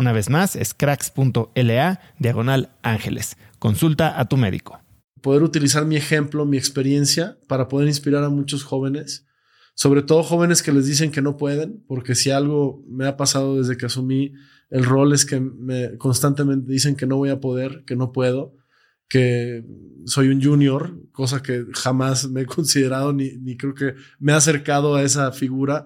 Una 0.00 0.12
vez 0.12 0.30
más, 0.30 0.56
es 0.56 0.72
cracks.la 0.72 2.00
diagonal 2.18 2.70
ángeles. 2.80 3.36
Consulta 3.58 4.18
a 4.18 4.30
tu 4.30 4.38
médico. 4.38 4.80
Poder 5.20 5.42
utilizar 5.42 5.84
mi 5.84 5.96
ejemplo, 5.96 6.46
mi 6.46 6.56
experiencia, 6.56 7.36
para 7.48 7.68
poder 7.68 7.86
inspirar 7.86 8.24
a 8.24 8.30
muchos 8.30 8.64
jóvenes, 8.64 9.26
sobre 9.74 10.00
todo 10.00 10.22
jóvenes 10.22 10.62
que 10.62 10.72
les 10.72 10.86
dicen 10.86 11.10
que 11.10 11.20
no 11.20 11.36
pueden, 11.36 11.84
porque 11.86 12.14
si 12.14 12.30
algo 12.30 12.82
me 12.88 13.06
ha 13.06 13.18
pasado 13.18 13.58
desde 13.58 13.76
que 13.76 13.84
asumí 13.84 14.32
el 14.70 14.86
rol 14.86 15.12
es 15.12 15.26
que 15.26 15.38
me 15.38 15.98
constantemente 15.98 16.72
dicen 16.72 16.96
que 16.96 17.04
no 17.04 17.18
voy 17.18 17.28
a 17.28 17.40
poder, 17.40 17.84
que 17.86 17.94
no 17.94 18.10
puedo, 18.10 18.54
que 19.06 19.66
soy 20.06 20.28
un 20.28 20.42
junior, 20.42 20.98
cosa 21.12 21.42
que 21.42 21.66
jamás 21.74 22.26
me 22.26 22.40
he 22.40 22.46
considerado 22.46 23.12
ni, 23.12 23.36
ni 23.36 23.58
creo 23.58 23.74
que 23.74 23.96
me 24.18 24.32
he 24.32 24.34
acercado 24.34 24.94
a 24.94 25.02
esa 25.02 25.30
figura. 25.32 25.84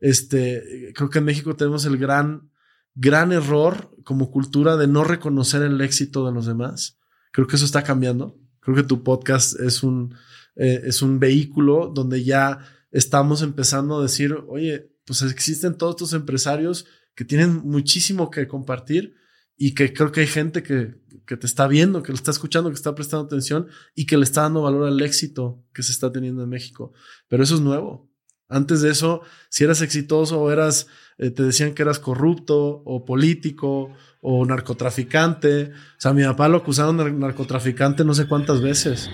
Este, 0.00 0.92
creo 0.94 1.08
que 1.08 1.20
en 1.20 1.24
México 1.24 1.56
tenemos 1.56 1.86
el 1.86 1.96
gran 1.96 2.50
gran 2.94 3.32
error 3.32 3.90
como 4.04 4.30
cultura 4.30 4.76
de 4.76 4.86
no 4.86 5.04
reconocer 5.04 5.62
el 5.62 5.80
éxito 5.80 6.26
de 6.26 6.32
los 6.32 6.46
demás. 6.46 6.98
Creo 7.32 7.46
que 7.46 7.56
eso 7.56 7.64
está 7.64 7.82
cambiando. 7.82 8.38
Creo 8.60 8.76
que 8.76 8.82
tu 8.82 9.02
podcast 9.02 9.58
es 9.60 9.82
un, 9.82 10.14
eh, 10.56 10.82
es 10.84 11.02
un 11.02 11.18
vehículo 11.18 11.90
donde 11.94 12.24
ya 12.24 12.60
estamos 12.90 13.42
empezando 13.42 13.98
a 13.98 14.02
decir, 14.02 14.36
oye, 14.48 14.90
pues 15.04 15.22
existen 15.22 15.76
todos 15.76 15.94
estos 15.94 16.12
empresarios 16.12 16.86
que 17.14 17.24
tienen 17.24 17.56
muchísimo 17.64 18.30
que 18.30 18.46
compartir 18.48 19.14
y 19.56 19.74
que 19.74 19.92
creo 19.92 20.12
que 20.12 20.20
hay 20.20 20.26
gente 20.26 20.62
que, 20.62 20.96
que 21.26 21.36
te 21.36 21.46
está 21.46 21.66
viendo, 21.66 22.02
que 22.02 22.12
lo 22.12 22.16
está 22.16 22.30
escuchando, 22.30 22.70
que 22.70 22.76
está 22.76 22.94
prestando 22.94 23.26
atención 23.26 23.68
y 23.94 24.06
que 24.06 24.16
le 24.16 24.24
está 24.24 24.42
dando 24.42 24.62
valor 24.62 24.86
al 24.86 25.00
éxito 25.00 25.64
que 25.72 25.82
se 25.82 25.92
está 25.92 26.12
teniendo 26.12 26.42
en 26.42 26.48
México. 26.48 26.92
Pero 27.28 27.42
eso 27.42 27.54
es 27.54 27.60
nuevo. 27.60 28.10
Antes 28.48 28.82
de 28.82 28.90
eso, 28.90 29.22
si 29.48 29.64
eras 29.64 29.80
exitoso 29.80 30.40
o 30.40 30.50
eras, 30.50 30.86
eh, 31.18 31.30
te 31.30 31.42
decían 31.42 31.74
que 31.74 31.82
eras 31.82 31.98
corrupto 31.98 32.82
o 32.84 33.04
político 33.04 33.90
o 34.20 34.44
narcotraficante. 34.44 35.70
O 35.72 36.00
sea, 36.00 36.12
mi 36.12 36.24
papá 36.24 36.48
lo 36.48 36.58
acusaron 36.58 36.96
de 36.96 37.12
narcotraficante 37.12 38.04
no 38.04 38.14
sé 38.14 38.26
cuántas 38.26 38.60
veces. 38.60 39.10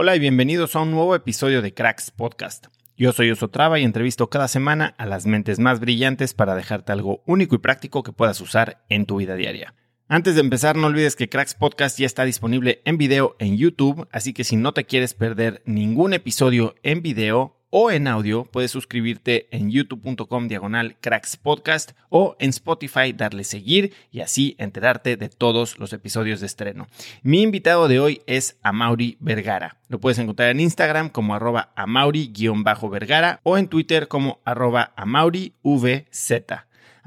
Hola 0.00 0.14
y 0.14 0.20
bienvenidos 0.20 0.76
a 0.76 0.80
un 0.80 0.92
nuevo 0.92 1.14
episodio 1.16 1.60
de 1.60 1.74
Cracks 1.74 2.12
Podcast. 2.12 2.68
Yo 3.00 3.12
soy 3.12 3.30
Osotrava 3.30 3.78
y 3.78 3.84
entrevisto 3.84 4.28
cada 4.28 4.48
semana 4.48 4.96
a 4.98 5.06
las 5.06 5.24
mentes 5.24 5.60
más 5.60 5.78
brillantes 5.78 6.34
para 6.34 6.56
dejarte 6.56 6.90
algo 6.90 7.22
único 7.26 7.54
y 7.54 7.58
práctico 7.58 8.02
que 8.02 8.10
puedas 8.10 8.40
usar 8.40 8.84
en 8.88 9.06
tu 9.06 9.18
vida 9.18 9.36
diaria. 9.36 9.72
Antes 10.08 10.34
de 10.34 10.40
empezar, 10.40 10.74
no 10.74 10.88
olvides 10.88 11.14
que 11.14 11.28
Cracks 11.28 11.54
Podcast 11.54 11.96
ya 11.96 12.06
está 12.06 12.24
disponible 12.24 12.82
en 12.84 12.98
video 12.98 13.36
en 13.38 13.56
YouTube, 13.56 14.08
así 14.10 14.32
que 14.32 14.42
si 14.42 14.56
no 14.56 14.72
te 14.72 14.82
quieres 14.82 15.14
perder 15.14 15.62
ningún 15.64 16.12
episodio 16.12 16.74
en 16.82 17.00
video, 17.00 17.57
o 17.70 17.90
en 17.90 18.06
audio, 18.08 18.44
puedes 18.44 18.70
suscribirte 18.70 19.48
en 19.50 19.70
youtube.com 19.70 20.48
diagonal 20.48 20.96
o 22.08 22.36
en 22.38 22.50
Spotify 22.50 23.12
darle 23.12 23.44
seguir 23.44 23.92
y 24.10 24.20
así 24.20 24.56
enterarte 24.58 25.16
de 25.16 25.28
todos 25.28 25.78
los 25.78 25.92
episodios 25.92 26.40
de 26.40 26.46
estreno. 26.46 26.86
Mi 27.22 27.42
invitado 27.42 27.88
de 27.88 28.00
hoy 28.00 28.22
es 28.26 28.58
Amauri 28.62 29.16
Vergara. 29.20 29.76
Lo 29.88 30.00
puedes 30.00 30.18
encontrar 30.18 30.50
en 30.50 30.60
Instagram 30.60 31.08
como 31.08 31.34
arroba 31.34 31.72
amauri-vergara 31.76 33.40
o 33.42 33.58
en 33.58 33.68
Twitter 33.68 34.08
como 34.08 34.40
arroba 34.44 34.92
amaurivz. 34.96 35.52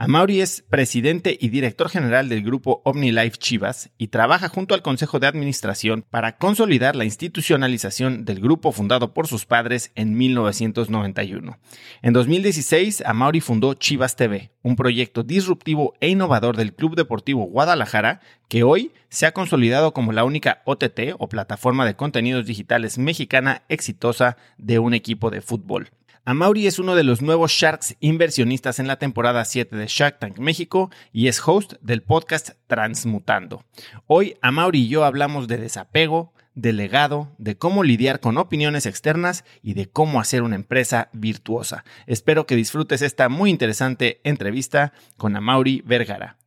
Amauri 0.03 0.41
es 0.41 0.63
presidente 0.67 1.37
y 1.39 1.49
director 1.49 1.87
general 1.87 2.27
del 2.27 2.41
grupo 2.41 2.81
OmniLife 2.85 3.37
Chivas 3.37 3.91
y 3.99 4.07
trabaja 4.07 4.49
junto 4.49 4.73
al 4.73 4.81
Consejo 4.81 5.19
de 5.19 5.27
Administración 5.27 6.03
para 6.09 6.37
consolidar 6.39 6.95
la 6.95 7.05
institucionalización 7.05 8.25
del 8.25 8.39
grupo 8.39 8.71
fundado 8.71 9.13
por 9.13 9.27
sus 9.27 9.45
padres 9.45 9.91
en 9.93 10.17
1991. 10.17 11.59
En 12.01 12.13
2016, 12.13 13.03
Amauri 13.05 13.41
fundó 13.41 13.75
Chivas 13.75 14.15
TV, 14.15 14.49
un 14.63 14.75
proyecto 14.75 15.21
disruptivo 15.21 15.93
e 15.99 16.09
innovador 16.09 16.57
del 16.57 16.73
Club 16.73 16.95
Deportivo 16.95 17.43
Guadalajara 17.43 18.21
que 18.47 18.63
hoy 18.63 18.93
se 19.09 19.27
ha 19.27 19.33
consolidado 19.33 19.93
como 19.93 20.13
la 20.13 20.23
única 20.23 20.63
OTT 20.65 21.13
o 21.19 21.29
plataforma 21.29 21.85
de 21.85 21.95
contenidos 21.95 22.47
digitales 22.47 22.97
mexicana 22.97 23.61
exitosa 23.69 24.35
de 24.57 24.79
un 24.79 24.95
equipo 24.95 25.29
de 25.29 25.41
fútbol. 25.41 25.91
Amauri 26.23 26.67
es 26.67 26.77
uno 26.77 26.93
de 26.93 27.03
los 27.03 27.23
nuevos 27.23 27.51
Sharks 27.51 27.95
inversionistas 27.99 28.77
en 28.77 28.85
la 28.85 28.99
temporada 28.99 29.43
7 29.43 29.75
de 29.75 29.87
Shark 29.87 30.19
Tank 30.19 30.37
México 30.37 30.91
y 31.11 31.27
es 31.27 31.41
host 31.43 31.73
del 31.81 32.03
podcast 32.03 32.51
Transmutando. 32.67 33.63
Hoy 34.05 34.35
Amauri 34.43 34.81
y 34.81 34.87
yo 34.87 35.03
hablamos 35.03 35.47
de 35.47 35.57
desapego, 35.57 36.31
de 36.53 36.73
legado, 36.73 37.31
de 37.39 37.57
cómo 37.57 37.83
lidiar 37.83 38.19
con 38.19 38.37
opiniones 38.37 38.85
externas 38.85 39.45
y 39.63 39.73
de 39.73 39.89
cómo 39.89 40.21
hacer 40.21 40.43
una 40.43 40.57
empresa 40.57 41.09
virtuosa. 41.11 41.85
Espero 42.05 42.45
que 42.45 42.55
disfrutes 42.55 43.01
esta 43.01 43.27
muy 43.27 43.49
interesante 43.49 44.21
entrevista 44.23 44.93
con 45.17 45.35
Amauri 45.35 45.81
Vergara. 45.87 46.37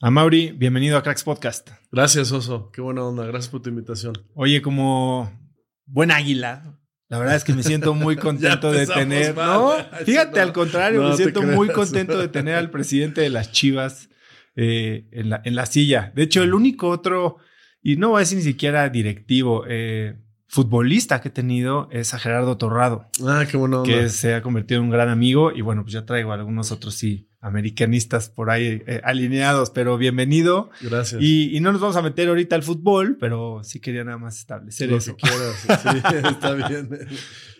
A 0.00 0.10
Mauri, 0.10 0.52
bienvenido 0.52 0.96
a 0.96 1.02
Cracks 1.02 1.24
Podcast. 1.24 1.72
Gracias, 1.92 2.32
Oso. 2.32 2.70
Qué 2.72 2.80
buena 2.80 3.04
onda. 3.04 3.26
Gracias 3.26 3.50
por 3.50 3.60
tu 3.60 3.68
invitación. 3.68 4.14
Oye, 4.34 4.62
como 4.62 5.43
buen 5.86 6.10
águila, 6.10 6.78
la 7.08 7.18
verdad 7.18 7.36
es 7.36 7.44
que 7.44 7.52
me 7.52 7.62
siento 7.62 7.94
muy 7.94 8.16
contento 8.28 8.72
de 8.72 8.86
tener. 8.86 9.36
No, 9.36 9.72
fíjate, 10.04 10.40
al 10.40 10.52
contrario, 10.52 11.02
me 11.02 11.16
siento 11.16 11.42
muy 11.42 11.68
contento 11.68 12.18
de 12.18 12.28
tener 12.28 12.56
al 12.56 12.70
presidente 12.70 13.20
de 13.20 13.30
las 13.30 13.52
Chivas 13.52 14.08
eh, 14.56 15.06
en, 15.12 15.30
la, 15.30 15.40
en 15.44 15.54
la 15.54 15.66
silla. 15.66 16.12
De 16.14 16.22
hecho, 16.22 16.42
el 16.42 16.54
único 16.54 16.88
otro, 16.88 17.36
y 17.82 17.96
no 17.96 18.16
decir 18.16 18.38
ni 18.38 18.44
siquiera 18.44 18.88
directivo, 18.88 19.64
eh, 19.68 20.16
futbolista 20.48 21.20
que 21.20 21.28
he 21.28 21.32
tenido 21.32 21.88
es 21.92 22.14
a 22.14 22.18
Gerardo 22.18 22.56
Torrado. 22.56 23.08
Ah, 23.26 23.44
qué 23.50 23.56
bueno. 23.56 23.82
Que 23.82 24.08
se 24.08 24.34
ha 24.34 24.42
convertido 24.42 24.80
en 24.80 24.86
un 24.86 24.90
gran 24.90 25.08
amigo 25.08 25.52
y 25.52 25.60
bueno, 25.60 25.82
pues 25.82 25.92
ya 25.92 26.06
traigo 26.06 26.32
algunos 26.32 26.72
otros 26.72 26.94
sí 26.94 27.28
americanistas 27.44 28.30
por 28.30 28.50
ahí 28.50 28.82
eh, 28.86 29.02
alineados, 29.04 29.70
pero 29.70 29.98
bienvenido. 29.98 30.70
Gracias. 30.80 31.20
Y, 31.22 31.60
no 31.60 31.72
nos 31.72 31.80
vamos 31.80 31.96
a 31.96 32.02
meter 32.02 32.28
ahorita 32.28 32.56
al 32.56 32.62
fútbol, 32.62 33.18
pero 33.20 33.60
sí 33.62 33.80
quería 33.80 34.02
nada 34.02 34.16
más 34.16 34.38
establecer 34.38 34.88
Lo 34.88 34.96
eso. 34.96 35.14
Que 35.16 35.28
quieras. 35.28 35.82
Sí, 35.82 35.88
está 36.30 36.52
bien. 36.54 36.88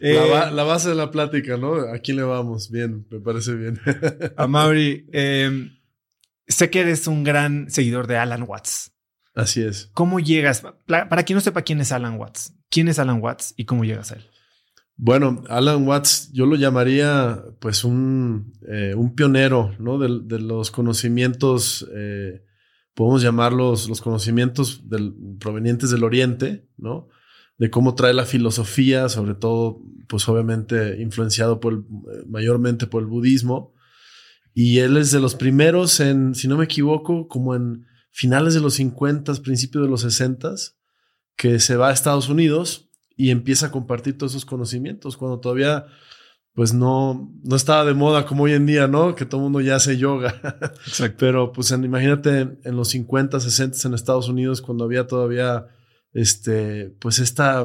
Eh, 0.01 0.19
la, 0.53 0.65
base 0.65 0.89
de 0.89 0.95
la 0.95 1.11
plática, 1.11 1.59
¿no? 1.59 1.75
Aquí 1.93 2.15
le 2.15 2.23
vamos. 2.23 2.71
Bien, 2.71 3.07
me 3.11 3.21
parece 3.21 3.55
bien. 3.55 3.79
a 4.37 4.47
Mauri, 4.47 5.07
eh, 5.13 5.71
sé 6.49 6.71
que 6.71 6.81
eres 6.81 7.07
un 7.07 7.23
gran 7.23 7.71
seguidor 7.71 8.07
de 8.07 8.17
Alan 8.17 8.45
Watts. 8.49 8.93
Así 9.35 9.63
es. 9.63 9.91
¿Cómo 9.93 10.19
llegas? 10.19 10.63
Para 10.87 11.23
quien 11.25 11.35
no 11.35 11.41
sepa 11.41 11.63
quién 11.63 11.81
es 11.81 11.93
Alan 11.93 12.19
Watts, 12.19 12.55
¿quién 12.71 12.89
es 12.89 12.99
Alan 12.99 13.21
Watts 13.21 13.53
y 13.57 13.65
cómo 13.67 13.85
llegas 13.85 14.13
a 14.13 14.17
él? 14.17 14.31
Bueno, 14.96 15.43
Alan 15.49 15.87
Watts, 15.87 16.31
yo 16.32 16.46
lo 16.46 16.55
llamaría 16.55 17.44
pues 17.58 17.85
un, 17.85 18.52
eh, 18.69 18.94
un 18.96 19.14
pionero, 19.14 19.75
¿no? 19.81 19.99
De, 19.99 20.38
los 20.38 20.70
conocimientos, 20.70 21.87
eh, 21.94 22.44
podemos 22.94 23.23
llamarlos 23.23 23.88
los 23.88 24.00
conocimientos 24.00 24.85
provenientes 25.41 25.91
del 25.91 26.05
Oriente, 26.05 26.69
¿no? 26.76 27.08
De 27.58 27.70
cómo 27.70 27.96
trae 27.96 28.14
la 28.14 28.25
filosofía, 28.25 29.08
sobre 29.08 29.35
todo, 29.35 29.82
pues 30.08 30.29
obviamente 30.29 31.00
influenciado 31.00 31.58
por 31.58 31.75
eh, 31.75 32.25
mayormente 32.29 32.87
por 32.87 33.02
el 33.02 33.08
budismo. 33.08 33.75
Y 34.55 34.79
él 34.79 34.96
es 34.96 35.11
de 35.11 35.19
los 35.19 35.35
primeros 35.35 35.99
en, 35.99 36.37
si 36.37 36.46
no 36.46 36.56
me 36.56 36.64
equivoco, 36.64 37.26
como 37.26 37.56
en 37.56 37.87
finales 38.12 38.55
de 38.55 38.61
los 38.61 38.75
50, 38.75 39.35
principios 39.43 39.82
de 39.82 39.91
los 39.91 40.02
60, 40.02 40.55
que 41.37 41.58
se 41.58 41.75
va 41.75 41.88
a 41.88 41.93
Estados 41.93 42.29
Unidos 42.29 42.84
y 43.17 43.31
empieza 43.31 43.67
a 43.67 43.71
compartir 43.71 44.19
todos 44.19 44.33
esos 44.33 44.45
conocimientos 44.45 45.17
cuando 45.17 45.41
todavía 45.41 45.87
pues 46.55 46.73
no, 46.73 47.33
no 47.43 47.57
estaba 47.57 47.85
de 47.85 47.95
moda 47.95 48.27
como 48.27 48.45
hoy 48.45 48.53
en 48.53 48.65
día, 48.65 48.87
¿no? 48.87 49.17
Que 49.17 49.27
todo 49.27 49.41
el 49.41 49.45
mundo 49.45 49.61
ya 49.61 49.75
hace 49.75 49.97
yoga. 49.97 50.41
Exacto. 50.87 51.17
Pero 51.19 51.53
pues 51.53 51.73
imagínate 51.73 52.59
en 52.63 52.77
los 52.77 52.89
50, 52.91 53.41
60 53.41 53.89
en 53.89 53.95
Estados 53.95 54.29
Unidos 54.29 54.63
cuando 54.63 54.85
había 54.85 55.07
todavía 55.07 55.67
este 56.13 56.95
pues 57.01 57.19
esta 57.19 57.65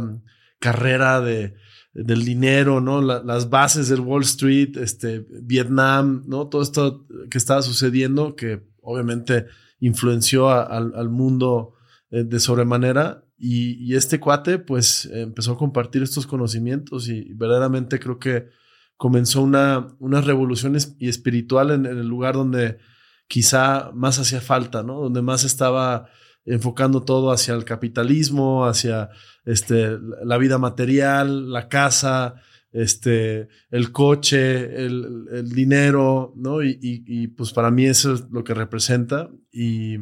carrera 0.59 1.21
de 1.21 1.53
del 1.93 2.23
dinero, 2.23 2.81
¿no? 2.81 3.01
las 3.01 3.49
bases 3.49 3.89
del 3.89 4.01
Wall 4.01 4.21
Street, 4.21 4.77
este, 4.77 5.25
Vietnam, 5.41 6.23
¿no? 6.27 6.47
Todo 6.47 6.61
esto 6.61 7.07
que 7.29 7.37
estaba 7.37 7.61
sucediendo 7.63 8.35
que 8.35 8.61
obviamente 8.81 9.47
influenció 9.79 10.49
al 10.49 11.09
mundo 11.09 11.73
eh, 12.11 12.23
de 12.23 12.39
sobremanera 12.39 13.23
y, 13.39 13.95
este 13.95 14.19
cuate 14.19 14.59
pues 14.59 15.05
empezó 15.11 15.53
a 15.53 15.57
compartir 15.57 16.03
estos 16.03 16.27
conocimientos 16.27 17.07
y 17.07 17.33
verdaderamente 17.33 17.99
creo 17.99 18.19
que 18.19 18.49
comenzó 18.97 19.41
una, 19.41 19.87
una 19.99 20.19
revolución 20.19 20.77
y 20.97 21.07
espiritual 21.07 21.71
en, 21.71 21.85
el 21.85 22.07
lugar 22.07 22.35
donde 22.35 22.79
quizá 23.27 23.91
más 23.93 24.19
hacía 24.19 24.41
falta, 24.41 24.83
¿no? 24.83 24.99
Donde 24.99 25.21
más 25.21 25.45
estaba 25.45 26.09
enfocando 26.45 27.03
todo 27.03 27.31
hacia 27.31 27.53
el 27.53 27.63
capitalismo, 27.63 28.65
hacia 28.65 29.09
este, 29.45 29.97
la 30.23 30.37
vida 30.37 30.57
material, 30.57 31.51
la 31.51 31.69
casa, 31.69 32.41
este, 32.71 33.47
el 33.71 33.91
coche, 33.91 34.85
el, 34.85 35.49
dinero, 35.49 36.33
¿no? 36.35 36.61
Y, 36.61 36.71
y, 36.81 37.03
y, 37.05 37.27
pues 37.27 37.53
para 37.53 37.71
mí 37.71 37.85
eso 37.85 38.13
es 38.13 38.25
lo 38.31 38.43
que 38.43 38.53
representa. 38.53 39.29
Y, 39.51 39.99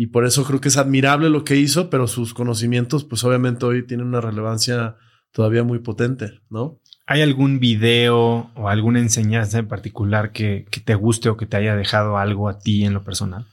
y 0.00 0.06
por 0.06 0.24
eso 0.24 0.44
creo 0.44 0.62
que 0.62 0.68
es 0.68 0.78
admirable 0.78 1.28
lo 1.28 1.44
que 1.44 1.56
hizo, 1.56 1.90
pero 1.90 2.06
sus 2.06 2.32
conocimientos, 2.32 3.04
pues 3.04 3.22
obviamente 3.22 3.66
hoy 3.66 3.86
tienen 3.86 4.06
una 4.06 4.22
relevancia 4.22 4.96
todavía 5.30 5.62
muy 5.62 5.80
potente, 5.80 6.40
¿no? 6.48 6.80
¿Hay 7.04 7.20
algún 7.20 7.60
video 7.60 8.50
o 8.54 8.68
alguna 8.70 9.00
enseñanza 9.00 9.58
en 9.58 9.68
particular 9.68 10.32
que, 10.32 10.64
te 10.86 10.94
guste 10.94 11.28
o 11.28 11.36
que 11.36 11.44
te 11.44 11.58
haya 11.58 11.76
dejado 11.76 12.16
algo 12.16 12.48
a 12.48 12.58
ti 12.58 12.82
en 12.86 12.94
lo 12.94 13.04
personal? 13.04 13.46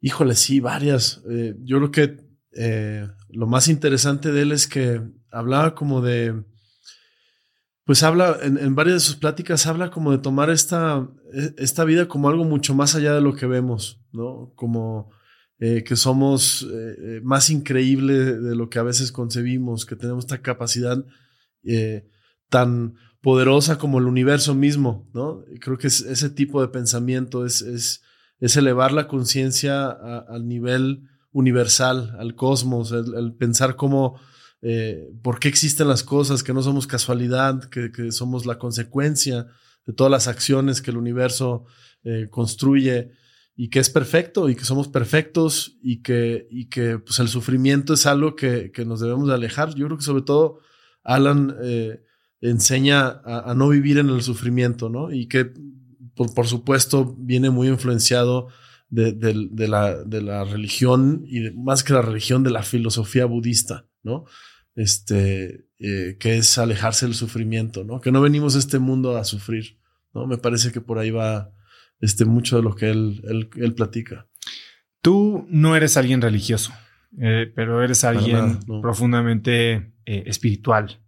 Híjole, 0.00 0.36
sí, 0.36 0.60
varias. 0.60 1.24
Eh, 1.28 1.56
yo 1.64 1.78
creo 1.78 1.90
que 1.90 2.18
eh, 2.52 3.08
lo 3.28 3.48
más 3.48 3.66
interesante 3.66 4.30
de 4.30 4.42
él 4.42 4.52
es 4.52 4.68
que 4.68 5.02
hablaba 5.32 5.74
como 5.74 6.02
de, 6.02 6.44
pues 7.84 8.04
habla, 8.04 8.36
en, 8.42 8.58
en, 8.58 8.76
varias 8.76 8.94
de 8.94 9.00
sus 9.00 9.16
pláticas 9.16 9.66
habla 9.66 9.90
como 9.90 10.12
de 10.12 10.18
tomar 10.18 10.50
esta, 10.50 11.08
e, 11.34 11.52
esta 11.58 11.82
vida 11.82 12.06
como 12.06 12.28
algo 12.28 12.44
mucho 12.44 12.76
más 12.76 12.94
allá 12.94 13.12
de 13.12 13.20
lo 13.22 13.34
que 13.34 13.46
vemos, 13.46 14.00
¿no? 14.12 14.52
Como 14.54 15.10
eh, 15.62 15.84
que 15.84 15.94
somos 15.94 16.62
eh, 16.62 16.66
eh, 16.72 17.20
más 17.22 17.50
increíbles 17.50 18.42
de 18.42 18.56
lo 18.56 18.70
que 18.70 18.78
a 18.78 18.82
veces 18.82 19.12
concebimos, 19.12 19.84
que 19.84 19.94
tenemos 19.94 20.24
esta 20.24 20.40
capacidad 20.40 21.04
tan 22.48 22.94
poderosa 23.20 23.76
como 23.76 23.98
el 23.98 24.06
universo 24.06 24.54
mismo, 24.54 25.06
¿no? 25.12 25.44
Creo 25.60 25.76
que 25.76 25.88
es 25.88 26.00
ese 26.00 26.30
tipo 26.30 26.62
de 26.62 26.68
pensamiento 26.68 27.44
es, 27.44 27.60
es, 27.60 28.00
es 28.38 28.56
elevar 28.56 28.92
la 28.92 29.06
conciencia 29.06 29.90
al 29.90 30.48
nivel 30.48 31.02
universal, 31.30 32.16
al 32.18 32.34
cosmos, 32.34 32.92
el, 32.92 33.34
pensar 33.34 33.76
cómo, 33.76 34.18
por 35.22 35.38
qué 35.40 35.48
existen 35.48 35.88
las 35.88 36.02
cosas, 36.02 36.42
que 36.42 36.54
no 36.54 36.62
somos 36.62 36.86
casualidad, 36.86 37.64
que, 37.64 37.92
que, 37.92 38.10
somos 38.10 38.46
la 38.46 38.58
consecuencia 38.58 39.48
de 39.84 39.92
todas 39.92 40.10
las 40.10 40.26
acciones 40.26 40.80
que 40.80 40.90
el 40.90 40.96
universo 40.96 41.66
construye 42.30 43.12
y 43.62 43.68
que 43.68 43.78
es 43.78 43.90
perfecto 43.90 44.48
y 44.48 44.56
que 44.56 44.64
somos 44.64 44.88
perfectos 44.88 45.76
y 45.82 46.00
que, 46.00 46.48
y 46.50 46.70
que 46.70 46.98
pues 46.98 47.18
el 47.18 47.28
sufrimiento 47.28 47.92
es 47.92 48.06
algo 48.06 48.34
que, 48.34 48.72
que 48.72 48.86
nos 48.86 49.00
debemos 49.00 49.28
de 49.28 49.34
alejar. 49.34 49.74
Yo 49.74 49.84
creo 49.84 49.98
que 49.98 50.02
sobre 50.02 50.22
todo 50.22 50.60
Alan 51.04 51.54
eh, 51.62 52.02
enseña 52.40 53.20
a, 53.22 53.52
no 53.54 53.68
vivir 53.68 53.98
en 53.98 54.08
el 54.08 54.22
sufrimiento, 54.22 54.88
¿no? 54.88 55.12
Y 55.12 55.26
que 55.26 55.52
por, 56.14 56.32
por 56.32 56.46
supuesto 56.46 57.14
viene 57.18 57.50
muy 57.50 57.68
influenciado 57.68 58.48
de, 58.88 59.12
de, 59.12 59.68
la, 59.68 60.04
de 60.04 60.22
la 60.22 60.44
religión 60.44 61.26
y 61.26 61.50
más 61.50 61.84
que 61.84 61.92
la 61.92 62.00
religión, 62.00 62.42
de 62.42 62.52
la 62.52 62.62
filosofía 62.62 63.26
budista, 63.26 63.84
¿no? 64.02 64.24
Este, 64.74 65.66
eh, 65.78 66.16
que 66.18 66.38
es 66.38 66.56
alejarse 66.56 67.04
del 67.04 67.14
sufrimiento, 67.14 67.84
¿no? 67.84 68.00
Que 68.00 68.10
no 68.10 68.22
venimos 68.22 68.56
a 68.56 68.58
este 68.58 68.78
mundo 68.78 69.18
a 69.18 69.24
sufrir, 69.24 69.78
¿no? 70.14 70.26
Me 70.26 70.38
parece 70.38 70.72
que 70.72 70.80
por 70.80 70.98
ahí 70.98 71.10
va 71.10 71.52
este, 72.00 72.24
mucho 72.24 72.56
de 72.56 72.62
lo 72.62 72.74
que 72.74 72.90
él, 72.90 73.48
él, 73.56 73.74
platica. 73.74 74.26
Tú 75.02 75.46
no 75.48 75.76
eres 75.76 75.96
alguien 75.96 76.20
religioso, 76.20 76.72
eh, 77.18 77.50
pero 77.54 77.82
eres 77.82 78.04
alguien 78.04 78.60
profundamente 78.82 79.92
eh, 80.06 80.24
espiritual. 80.26 81.00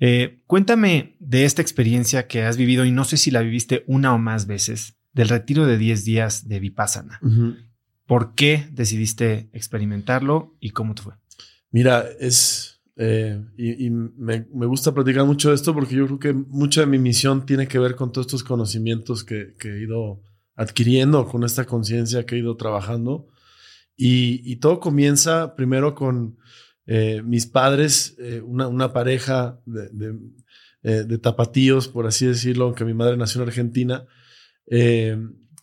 Eh, 0.00 0.42
cuéntame 0.46 1.16
de 1.20 1.44
esta 1.44 1.62
experiencia 1.62 2.26
que 2.26 2.42
has 2.42 2.56
vivido 2.56 2.84
y 2.84 2.90
no 2.90 3.04
sé 3.04 3.16
si 3.16 3.30
la 3.30 3.40
viviste 3.40 3.84
una 3.86 4.12
o 4.14 4.18
más 4.18 4.46
veces 4.46 4.96
del 5.12 5.28
retiro 5.28 5.66
de 5.66 5.78
10 5.78 6.04
días 6.04 6.48
de 6.48 6.60
Vipassana. 6.60 7.20
¿Por 8.06 8.34
qué 8.34 8.68
decidiste 8.72 9.48
experimentarlo 9.52 10.56
y 10.60 10.70
cómo 10.70 10.94
te 10.94 11.02
fue? 11.02 11.14
Mira, 11.70 12.04
es 12.20 12.73
eh, 12.96 13.42
y, 13.56 13.90
me, 13.90 14.46
gusta 14.66 14.94
platicar 14.94 15.24
mucho 15.24 15.48
de 15.48 15.56
esto 15.56 15.74
porque 15.74 15.96
yo 15.96 16.06
creo 16.06 16.18
que 16.18 16.32
mucha 16.32 16.82
de 16.82 16.86
mi 16.86 16.98
misión 16.98 17.44
tiene 17.44 17.66
que 17.66 17.78
ver 17.78 17.96
con 17.96 18.12
todos 18.12 18.26
estos 18.26 18.44
conocimientos 18.44 19.24
que, 19.24 19.54
he 19.62 19.82
ido 19.82 20.22
adquiriendo, 20.54 21.26
con 21.26 21.42
esta 21.42 21.64
conciencia 21.64 22.24
que 22.24 22.36
he 22.36 22.38
ido 22.38 22.56
trabajando. 22.56 23.28
Y, 23.96 24.56
todo 24.56 24.80
comienza 24.80 25.54
primero 25.56 25.94
con 25.94 26.38
eh, 26.86 27.22
mis 27.24 27.46
padres, 27.46 28.16
eh, 28.18 28.40
una, 28.40 28.92
pareja 28.92 29.60
de, 29.66 30.18
de, 31.04 31.18
tapatíos, 31.18 31.88
por 31.88 32.06
así 32.06 32.26
decirlo, 32.26 32.66
aunque 32.66 32.84
mi 32.84 32.94
madre 32.94 33.16
nació 33.16 33.42
en 33.42 33.48
Argentina, 33.48 34.06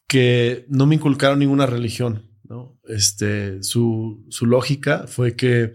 que 0.07 0.65
no 0.67 0.85
me 0.85 0.95
inculcaron 0.95 1.39
ninguna 1.39 1.65
religión. 1.65 2.29
¿no? 2.43 2.77
Este, 2.87 3.63
su, 3.63 4.25
su 4.29 4.45
lógica 4.45 5.07
fue 5.07 5.37
que 5.37 5.73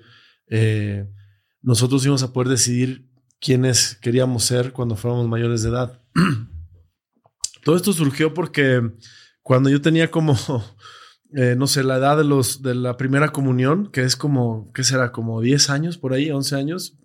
nosotros 1.67 2.05
íbamos 2.05 2.23
a 2.23 2.33
poder 2.33 2.49
decidir 2.49 3.11
quiénes 3.41 3.99
queríamos 4.01 4.45
ser 4.45 4.73
cuando 4.73 4.95
fuéramos 4.95 5.27
mayores 5.27 5.63
de 5.63 5.71
edad. 5.71 6.01
Todo 7.65 7.75
esto 7.75 7.93
surgió 7.93 8.33
porque 8.33 8.93
cuando 9.43 9.69
yo 9.69 9.83
tenía 9.83 10.09
como, 10.09 10.37
eh, 11.35 11.57
no 11.59 11.67
sé, 11.67 11.83
la 11.83 11.97
edad 11.97 12.17
de, 12.17 12.23
los, 12.23 12.63
de 12.63 12.77
la 12.77 12.97
primera 12.97 13.31
comunión, 13.31 13.91
que 13.91 14.05
es 14.05 14.15
como, 14.15 14.71
¿qué 14.73 14.85
será? 14.85 15.11
Como 15.11 15.41
10 15.41 15.69
años 15.71 15.99
por 15.99 16.13
ahí, 16.13 16.31
11 16.31 16.55
años. 16.55 16.99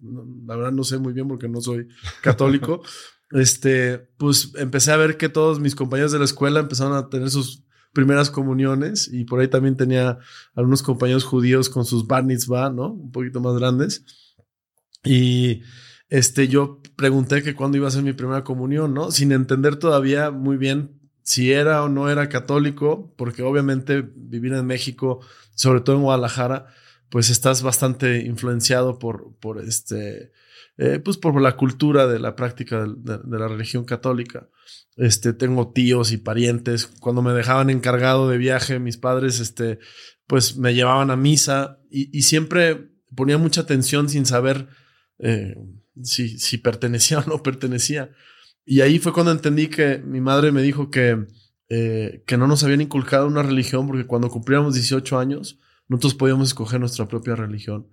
La 0.46 0.56
verdad 0.56 0.72
no 0.72 0.84
sé 0.84 1.00
muy 1.00 1.14
bien 1.14 1.28
porque 1.28 1.50
no 1.50 1.60
soy 1.60 1.88
católico. 2.22 2.84
este, 3.32 3.98
pues 4.18 4.54
empecé 4.58 4.92
a 4.92 4.98
ver 4.98 5.18
que 5.18 5.28
todos 5.28 5.60
mis 5.60 5.74
compañeros 5.74 6.12
de 6.12 6.20
la 6.20 6.26
escuela 6.26 6.60
empezaron 6.60 6.94
a 6.94 7.10
tener 7.10 7.32
sus 7.32 7.64
primeras 7.94 8.30
comuniones 8.30 9.10
y 9.12 9.26
por 9.26 9.40
ahí 9.40 9.48
también 9.48 9.76
tenía 9.76 10.20
algunos 10.54 10.84
compañeros 10.84 11.24
judíos 11.24 11.68
con 11.68 11.84
sus 11.84 12.06
bar 12.06 12.24
mitzvah, 12.24 12.70
¿no? 12.70 12.94
Un 12.94 13.12
poquito 13.12 13.42
más 13.42 13.56
grandes. 13.58 14.06
Y 15.04 15.64
este, 16.10 16.48
yo 16.48 16.82
pregunté 16.96 17.42
que 17.42 17.56
cuándo 17.56 17.78
iba 17.78 17.88
a 17.88 17.92
ser 17.92 18.04
mi 18.04 18.14
primera 18.14 18.44
comunión, 18.44 18.94
¿no? 18.94 19.12
Sin 19.12 19.32
entender 19.32 19.78
todavía 19.78 20.32
muy 20.32 20.58
bien 20.58 21.00
si 21.24 21.52
era 21.52 21.84
o 21.84 21.90
no 21.90 22.10
era 22.10 22.30
católico, 22.30 23.14
porque 23.18 23.44
obviamente 23.44 24.04
vivir 24.16 24.54
en 24.54 24.66
México, 24.66 25.22
sobre 25.56 25.82
todo 25.82 25.96
en 25.96 26.02
Guadalajara, 26.02 26.68
pues 27.10 27.30
estás 27.30 27.62
bastante 27.62 28.20
influenciado 28.26 29.00
por, 29.00 29.36
por 29.40 29.60
este, 29.62 30.32
eh, 30.78 31.00
pues 31.00 31.18
por 31.18 31.40
la 31.42 31.56
cultura 31.56 32.08
de 32.08 32.20
la 32.20 32.36
práctica 32.36 32.86
de, 32.86 33.40
la 33.40 33.48
religión 33.48 33.86
católica. 33.86 34.50
Este, 34.98 35.32
tengo 35.32 35.72
tíos 35.72 36.12
y 36.12 36.18
parientes. 36.18 36.88
Cuando 37.00 37.22
me 37.22 37.34
dejaban 37.34 37.70
encargado 37.70 38.30
de 38.30 38.38
viaje, 38.38 38.80
mis 38.80 38.98
padres, 38.98 39.40
este, 39.40 39.80
pues 40.28 40.58
me 40.58 40.74
llevaban 40.74 41.12
a 41.12 41.16
misa 41.16 41.80
y, 41.90 42.18
y 42.18 42.24
siempre 42.24 42.92
ponía 43.16 43.38
mucha 43.38 43.62
atención 43.62 44.10
sin 44.10 44.26
saber 44.26 44.68
eh, 45.22 45.56
si, 46.04 46.40
si 46.40 46.58
pertenecía 46.58 47.20
o 47.26 47.30
no 47.30 47.44
pertenecía. 47.44 48.12
Y 48.66 48.82
ahí 48.82 49.00
fue 49.00 49.14
cuando 49.14 49.32
entendí 49.32 49.68
que 49.68 50.00
mi 50.00 50.22
madre 50.22 50.52
me 50.52 50.62
dijo 50.62 50.90
que, 50.90 51.26
eh, 51.70 52.24
que 52.28 52.38
no 52.38 52.48
nos 52.48 52.64
habían 52.64 52.82
inculcado 52.82 53.28
una 53.28 53.44
religión 53.44 53.88
porque 53.88 54.06
cuando 54.06 54.30
cumplíamos 54.30 54.76
18 54.76 55.18
años, 55.18 55.60
nosotros 55.88 56.16
podíamos 56.16 56.50
escoger 56.50 56.80
nuestra 56.80 57.08
propia 57.08 57.36
religión. 57.36 57.88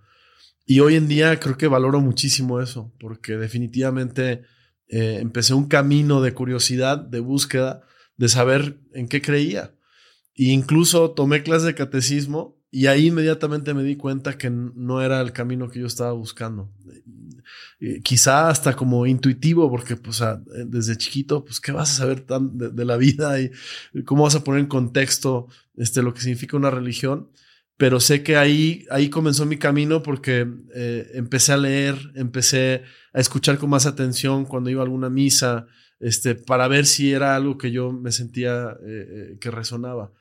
Y 0.66 0.80
hoy 0.80 0.96
en 0.96 1.08
día 1.08 1.40
creo 1.40 1.56
que 1.56 1.66
valoro 1.66 2.00
muchísimo 2.00 2.60
eso, 2.60 2.92
porque 3.00 3.36
definitivamente 3.36 4.42
eh, 4.88 5.18
empecé 5.20 5.54
un 5.54 5.66
camino 5.66 6.20
de 6.20 6.34
curiosidad, 6.34 6.98
de 6.98 7.20
búsqueda, 7.20 7.82
de 8.18 8.28
saber 8.28 8.78
en 8.92 9.08
qué 9.08 9.22
creía. 9.22 9.74
E 10.34 10.44
incluso 10.52 11.12
tomé 11.12 11.42
clases 11.42 11.64
de 11.64 11.74
catecismo 11.74 12.57
y 12.70 12.86
ahí 12.86 13.06
inmediatamente 13.06 13.72
me 13.72 13.82
di 13.82 13.96
cuenta 13.96 14.36
que 14.36 14.50
no 14.50 15.00
era 15.00 15.20
el 15.20 15.32
camino 15.32 15.70
que 15.70 15.80
yo 15.80 15.86
estaba 15.86 16.12
buscando. 16.12 16.70
Eh, 17.80 18.02
quizá 18.02 18.50
hasta 18.50 18.76
como 18.76 19.06
intuitivo, 19.06 19.70
porque 19.70 19.96
pues 19.96 20.22
desde 20.66 20.96
chiquito, 20.96 21.44
pues 21.44 21.60
qué 21.60 21.72
vas 21.72 21.90
a 21.92 21.98
saber 21.98 22.20
tan 22.20 22.58
de, 22.58 22.84
la 22.84 22.96
vida 22.96 23.40
y 23.40 23.50
cómo 24.04 24.24
vas 24.24 24.34
a 24.34 24.44
poner 24.44 24.60
en 24.60 24.66
contexto 24.66 25.48
este, 25.76 26.02
lo 26.02 26.12
que 26.12 26.20
significa 26.20 26.56
una 26.56 26.70
religión. 26.70 27.30
Pero 27.78 28.00
sé 28.00 28.22
que 28.24 28.36
ahí, 28.36 28.84
ahí 28.90 29.08
comenzó 29.08 29.46
mi 29.46 29.56
camino 29.56 30.02
porque 30.02 30.46
eh, 30.74 31.10
empecé 31.14 31.52
a 31.52 31.56
leer, 31.56 31.96
empecé 32.16 32.82
a 33.14 33.20
escuchar 33.20 33.56
con 33.58 33.70
más 33.70 33.86
atención 33.86 34.44
cuando 34.44 34.68
iba 34.68 34.82
a 34.82 34.84
alguna 34.84 35.08
misa, 35.08 35.68
este, 36.00 36.34
para 36.34 36.68
ver 36.68 36.86
si 36.86 37.12
era 37.12 37.36
algo 37.36 37.56
que 37.56 37.70
yo 37.70 37.92
me 37.92 38.12
sentía 38.12 38.76
eh, 38.84 39.38
que 39.40 39.50
resonaba. 39.52 40.12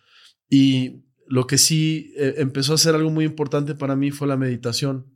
Y 0.50 1.07
lo 1.30 1.48
que 1.48 1.58
sí 1.58 2.14
eh, 2.18 2.36
empezó 2.38 2.74
a 2.74 2.78
ser 2.78 2.96
algo 2.96 3.10
muy 3.10 3.26
importante 3.26 3.76
para 3.76 3.96
mí 3.96 4.12
fue 4.12 4.28
la 4.28 4.38
meditación. 4.38 5.14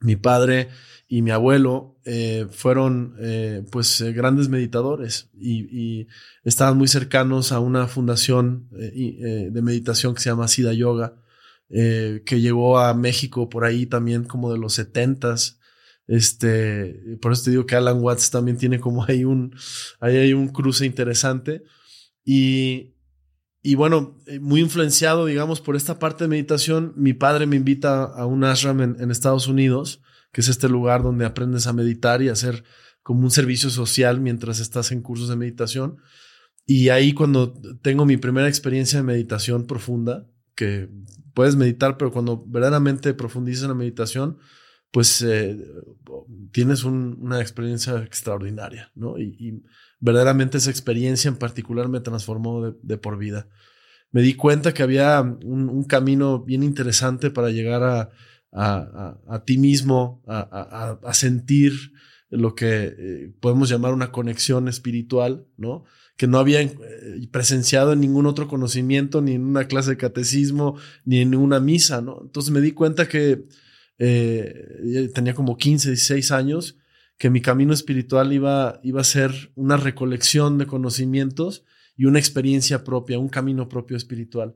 Mi 0.00 0.16
padre 0.16 0.68
y 1.08 1.22
mi 1.22 1.30
abuelo 1.30 1.98
eh, 2.04 2.46
fueron 2.50 3.16
eh, 3.20 3.64
pues 3.72 4.00
grandes 4.14 4.48
meditadores 4.48 5.30
y, 5.34 6.06
estaban 6.44 6.78
muy 6.78 6.88
cercanos 6.88 7.52
a 7.52 7.60
una 7.60 7.88
fundación 7.88 8.68
de 8.70 9.60
meditación 9.62 10.14
que 10.14 10.20
se 10.20 10.30
llama 10.30 10.48
Sida 10.48 10.72
Yoga, 10.72 11.16
que 11.68 12.40
llegó 12.40 12.78
a 12.78 12.94
México 12.94 13.50
por 13.50 13.64
ahí 13.64 13.84
también 13.84 14.24
como 14.24 14.50
de 14.50 14.58
los 14.58 14.72
setentas. 14.74 15.60
Este, 16.06 17.18
por 17.20 17.32
eso 17.32 17.44
te 17.44 17.50
digo 17.50 17.66
que 17.66 17.76
Alan 17.76 18.00
Watts 18.00 18.30
también 18.30 18.56
tiene 18.56 18.80
como 18.80 19.04
ahí 19.04 19.24
un, 19.24 19.54
ahí 20.00 20.16
hay 20.16 20.32
un 20.32 20.48
cruce 20.48 20.86
interesante. 20.86 21.64
Y, 22.24 22.94
y 23.62 23.74
bueno, 23.74 24.16
eh, 24.26 24.38
muy 24.38 24.60
influenciado, 24.60 25.26
digamos, 25.26 25.60
por 25.60 25.76
esta 25.76 25.98
parte 25.98 26.24
de 26.24 26.28
meditación, 26.28 26.92
mi 26.96 27.12
padre 27.12 27.46
me 27.46 27.56
invita 27.56 28.04
a 28.04 28.24
un 28.26 28.44
ashram 28.44 28.80
en, 28.80 29.10
Estados 29.10 29.48
Unidos, 29.48 30.00
que 30.32 30.40
es 30.42 30.48
este 30.48 30.68
lugar 30.68 31.02
donde 31.02 31.24
aprendes 31.24 31.66
a 31.66 31.72
meditar 31.72 32.22
y 32.22 32.28
hacer 32.28 32.64
como 33.02 33.22
un 33.22 33.30
servicio 33.30 33.70
social 33.70 34.20
mientras 34.20 34.60
estás 34.60 34.92
en 34.92 35.02
cursos 35.02 35.28
de 35.28 35.36
meditación. 35.36 35.96
Y 36.66 36.90
ahí 36.90 37.14
cuando 37.14 37.54
tengo 37.82 38.04
mi 38.04 38.16
primera 38.16 38.46
experiencia 38.46 38.98
de 38.98 39.04
meditación 39.04 39.66
profunda, 39.66 40.26
que 40.54 40.88
puedes 41.34 41.56
meditar, 41.56 41.96
pero 41.96 42.12
cuando 42.12 42.44
verdaderamente 42.46 43.14
profundizas 43.14 43.62
en 43.62 43.68
la 43.70 43.74
meditación, 43.74 44.38
pues 44.90 45.22
eh, 45.22 45.56
tienes 46.52 46.84
una 46.84 47.40
experiencia 47.40 47.98
extraordinaria, 48.02 48.90
¿no? 48.94 49.16
Verdaderamente 50.00 50.58
esa 50.58 50.70
experiencia 50.70 51.28
en 51.28 51.36
particular 51.36 51.88
me 51.88 52.00
transformó 52.00 52.70
de, 52.70 52.98
por 52.98 53.18
vida. 53.18 53.48
Me 54.10 54.22
di 54.22 54.34
cuenta 54.34 54.72
que 54.72 54.82
había 54.82 55.20
un, 55.20 55.84
camino 55.84 56.42
bien 56.42 56.62
interesante 56.62 57.30
para 57.30 57.50
llegar 57.50 57.82
a, 57.82 58.10
a, 58.52 59.42
ti 59.44 59.58
mismo, 59.58 60.22
a, 60.26 61.12
sentir 61.12 61.72
lo 62.30 62.54
que 62.54 62.94
eh, 62.98 63.32
podemos 63.40 63.68
llamar 63.68 63.92
una 63.92 64.12
conexión 64.12 64.68
espiritual, 64.68 65.46
¿no? 65.56 65.84
Que 66.16 66.26
no 66.26 66.38
había 66.38 66.60
eh, 66.60 66.76
presenciado 67.30 67.92
en 67.92 68.00
ningún 68.00 68.26
otro 68.26 68.48
conocimiento, 68.48 69.22
ni 69.22 69.32
en 69.32 69.44
una 69.44 69.66
clase 69.66 69.90
de 69.90 69.96
catecismo, 69.96 70.76
ni 71.04 71.20
en 71.20 71.34
una 71.34 71.60
misa, 71.60 72.02
¿no? 72.02 72.20
Entonces 72.22 72.52
me 72.52 72.60
di 72.60 72.72
cuenta 72.72 73.08
que 73.08 73.44
eh, 73.98 75.10
tenía 75.14 75.34
como 75.34 75.56
15, 75.56 75.88
16 75.88 76.30
años 76.32 76.76
que 77.18 77.30
mi 77.30 77.42
camino 77.42 77.72
espiritual 77.72 78.32
iba, 78.32 78.80
iba 78.82 79.00
a 79.00 79.04
ser 79.04 79.52
una 79.56 79.76
recolección 79.76 80.56
de 80.56 80.66
conocimientos 80.66 81.64
y 81.96 82.04
una 82.04 82.20
experiencia 82.20 82.84
propia, 82.84 83.18
un 83.18 83.28
camino 83.28 83.68
propio 83.68 83.96
espiritual. 83.96 84.54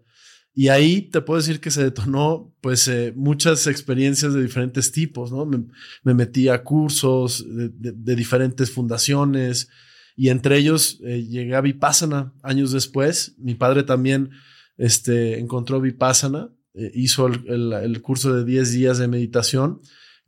Y 0.55 0.69
ahí 0.69 1.03
te 1.03 1.23
puedo 1.23 1.41
decir 1.41 1.61
que 1.61 1.71
se 1.71 1.83
detonó 1.83 2.55
pues 2.61 2.87
eh, 2.87 3.13
muchas 3.17 3.67
experiencias 3.67 4.35
de 4.35 4.43
diferentes 4.43 4.93
tipos, 4.93 5.33
¿no? 5.33 5.47
Me, 5.47 6.15
metí 6.15 6.49
a 6.49 6.63
cursos 6.63 7.45
de, 7.49 8.15
diferentes 8.15 8.71
fundaciones 8.71 9.69
y 10.15 10.29
entre 10.29 10.59
ellos 10.59 11.01
eh, 11.05 11.25
llegué 11.25 11.57
a 11.57 11.63
Vipassana 11.63 12.35
años 12.43 12.71
después. 12.71 13.35
Mi 13.39 13.55
padre 13.55 13.83
también 13.83 14.31
este, 14.77 15.41
encontró 15.41 15.81
Vipassana, 15.81 16.51
eh, 16.75 16.93
hizo 16.95 17.27
el, 17.27 17.73
el, 17.73 18.03
curso 18.03 18.35
de 18.35 18.45
10 18.45 18.73
días 18.73 18.99
de 18.99 19.09
meditación 19.09 19.81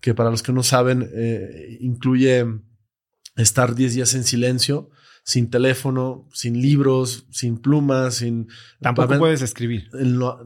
que 0.04 0.12
para 0.12 0.30
los 0.30 0.42
que 0.42 0.52
no 0.52 0.62
saben, 0.62 1.08
eh, 1.14 1.78
incluye 1.80 2.44
estar 3.37 3.75
10 3.75 3.94
días 3.94 4.12
en 4.12 4.25
silencio, 4.25 4.90
sin 5.25 5.49
teléfono, 5.49 6.28
sin 6.30 6.61
libros, 6.61 7.26
sin 7.30 7.56
plumas, 7.56 8.16
sin... 8.16 8.49
Tampoco 8.82 9.16
puedes 9.18 9.40
escribir. 9.40 9.88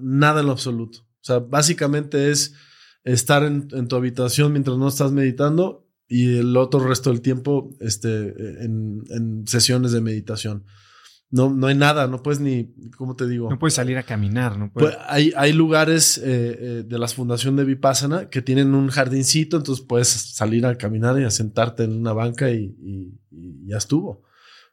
nada 0.01 0.43
en 0.43 0.47
lo 0.47 0.53
absoluto. 0.53 1.01
O 1.01 1.25
sea, 1.25 1.41
básicamente 1.41 2.31
es 2.31 2.55
estar 3.03 3.43
en, 3.43 3.89
tu 3.89 3.97
habitación 3.97 4.53
mientras 4.53 4.79
no 4.79 4.87
estás 4.87 5.11
meditando 5.11 5.89
y 6.07 6.39
el 6.39 6.57
otro 6.57 6.79
resto 6.87 7.11
del 7.11 7.21
tiempo 7.21 7.75
este, 7.81 8.65
en, 8.65 9.03
en 9.09 9.45
sesiones 9.49 9.91
de 9.91 10.01
meditación. 10.01 10.67
No, 11.31 11.51
no 11.51 11.67
hay 11.67 11.75
nada, 11.75 12.07
no 12.07 12.23
puedes 12.23 12.41
ni, 12.41 12.73
¿cómo 12.97 13.15
te 13.15 13.29
digo? 13.29 13.51
No 13.51 13.59
puedes 13.59 13.75
salir 13.75 13.99
a 13.99 14.03
caminar, 14.03 14.59
no 14.59 14.73
puedes. 14.73 14.95
Pues, 14.95 15.07
hay, 15.09 15.33
hay 15.37 15.53
lugares 15.53 16.17
eh, 16.17 16.23
eh, 16.25 16.85
de 16.87 16.99
la 16.99 17.07
fundación 17.07 17.55
de 17.55 17.65
Vipassana 17.65 18.31
que 18.31 18.41
tienen 18.41 18.75
un 18.75 18.89
jardincito, 18.89 19.59
entonces 19.59 19.85
puedes 19.85 20.09
salir 20.09 20.65
a 20.65 20.77
caminar 20.77 21.21
y 21.21 21.25
a 21.25 21.31
sentarte 21.31 21.85
en 21.85 21.93
una 21.93 22.15
banca 22.15 22.51
y, 22.51 22.75
ya 23.67 23.77
estuvo. 23.77 24.23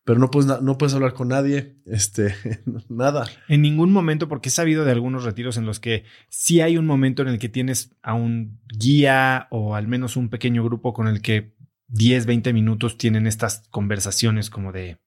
Pero 0.05 0.19
no 0.19 0.29
puedes, 0.29 0.61
no 0.61 0.77
puedes 0.77 0.93
hablar 0.93 1.13
con 1.13 1.29
nadie, 1.29 1.77
este, 1.85 2.35
nada. 2.89 3.27
En 3.49 3.61
ningún 3.61 3.91
momento, 3.91 4.29
porque 4.29 4.47
he 4.47 4.51
sabido 4.51 4.85
de 4.85 4.91
algunos 4.91 5.25
retiros 5.25 5.57
en 5.57 5.65
los 5.65 5.81
que 5.81 6.05
sí 6.29 6.61
hay 6.61 6.77
un 6.77 6.85
momento 6.85 7.21
en 7.21 7.27
el 7.27 7.39
que 7.39 7.49
tienes 7.49 7.95
a 8.01 8.13
un 8.13 8.61
guía 8.67 9.47
o 9.49 9.75
al 9.75 9.87
menos 9.87 10.15
un 10.15 10.29
pequeño 10.29 10.63
grupo 10.63 10.93
con 10.93 11.07
el 11.07 11.21
que 11.21 11.53
10, 11.87 12.27
20 12.27 12.53
minutos 12.53 12.97
tienen 12.97 13.27
estas 13.27 13.67
conversaciones 13.71 14.49
como 14.49 14.71
de 14.71 14.99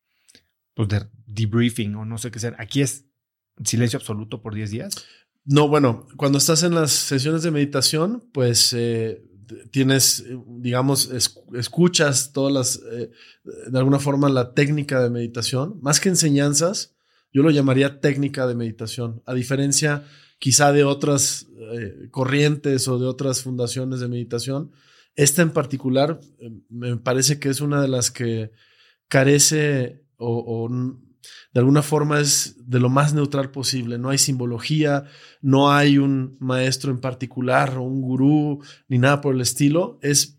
pues 0.79 0.89
de 0.91 1.09
debriefing 1.27 1.97
o 1.97 2.05
no 2.05 2.19
sé 2.19 2.31
qué 2.31 2.39
sea. 2.39 2.55
Aquí 2.57 2.83
es 2.83 3.05
silencio 3.65 3.99
absoluto 3.99 4.41
por 4.41 4.55
10 4.55 4.71
días. 4.71 4.95
No, 5.45 5.67
bueno, 5.67 6.07
cuando 6.17 6.39
estás 6.39 6.63
en 6.63 6.73
las 6.73 6.93
sesiones 6.93 7.43
de 7.43 7.51
meditación, 7.51 8.23
pues 8.33 8.73
eh, 8.75 9.25
tienes, 9.73 10.25
digamos, 10.47 11.11
escuchas 11.53 12.33
todas 12.33 12.53
las, 12.53 12.81
eh, 12.93 13.11
de 13.69 13.77
alguna 13.77 13.99
forma, 13.99 14.29
la 14.29 14.55
técnica 14.55 15.03
de 15.03 15.11
meditación, 15.11 15.81
más 15.83 15.99
que 15.99 16.11
enseñanzas, 16.11 16.95
yo 17.33 17.43
lo 17.43 17.51
llamaría 17.51 18.01
técnica 18.01 18.47
de 18.47 18.55
meditación, 18.55 19.21
a 19.27 19.35
diferencia 19.35 20.05
quizá 20.39 20.71
de 20.71 20.85
otras 20.85 21.49
eh, 21.73 22.07
corrientes 22.13 22.87
o 22.87 23.01
de 23.01 23.07
otras 23.07 23.43
fundaciones 23.43 23.99
de 23.99 24.07
meditación. 24.07 24.71
Esta 25.17 25.43
en 25.43 25.51
particular 25.51 26.21
me 26.69 26.97
parece 26.99 27.41
que 27.41 27.49
es 27.49 27.61
una 27.61 27.83
de 27.83 27.89
las 27.89 28.13
que 28.13 28.53
carece 29.09 30.07
o, 30.19 30.69
de 31.53 31.61
alguna 31.61 31.83
forma 31.83 32.21
es 32.21 32.57
de 32.67 32.81
lo 32.81 32.89
más 32.89 33.15
neutral 33.15 33.51
posible. 33.51 33.99
No 33.99 34.11
hay 34.11 34.19
simbología, 34.19 35.05
no 35.41 35.71
hay 35.71 35.99
un 35.99 36.37
maestro 36.41 36.91
en 36.91 37.01
particular 37.01 37.77
o 37.77 37.83
un 37.83 38.01
gurú 38.03 38.63
ni 38.89 38.99
nada 38.99 39.21
por 39.21 39.35
el 39.35 39.41
estilo. 39.41 39.99
Es 40.03 40.39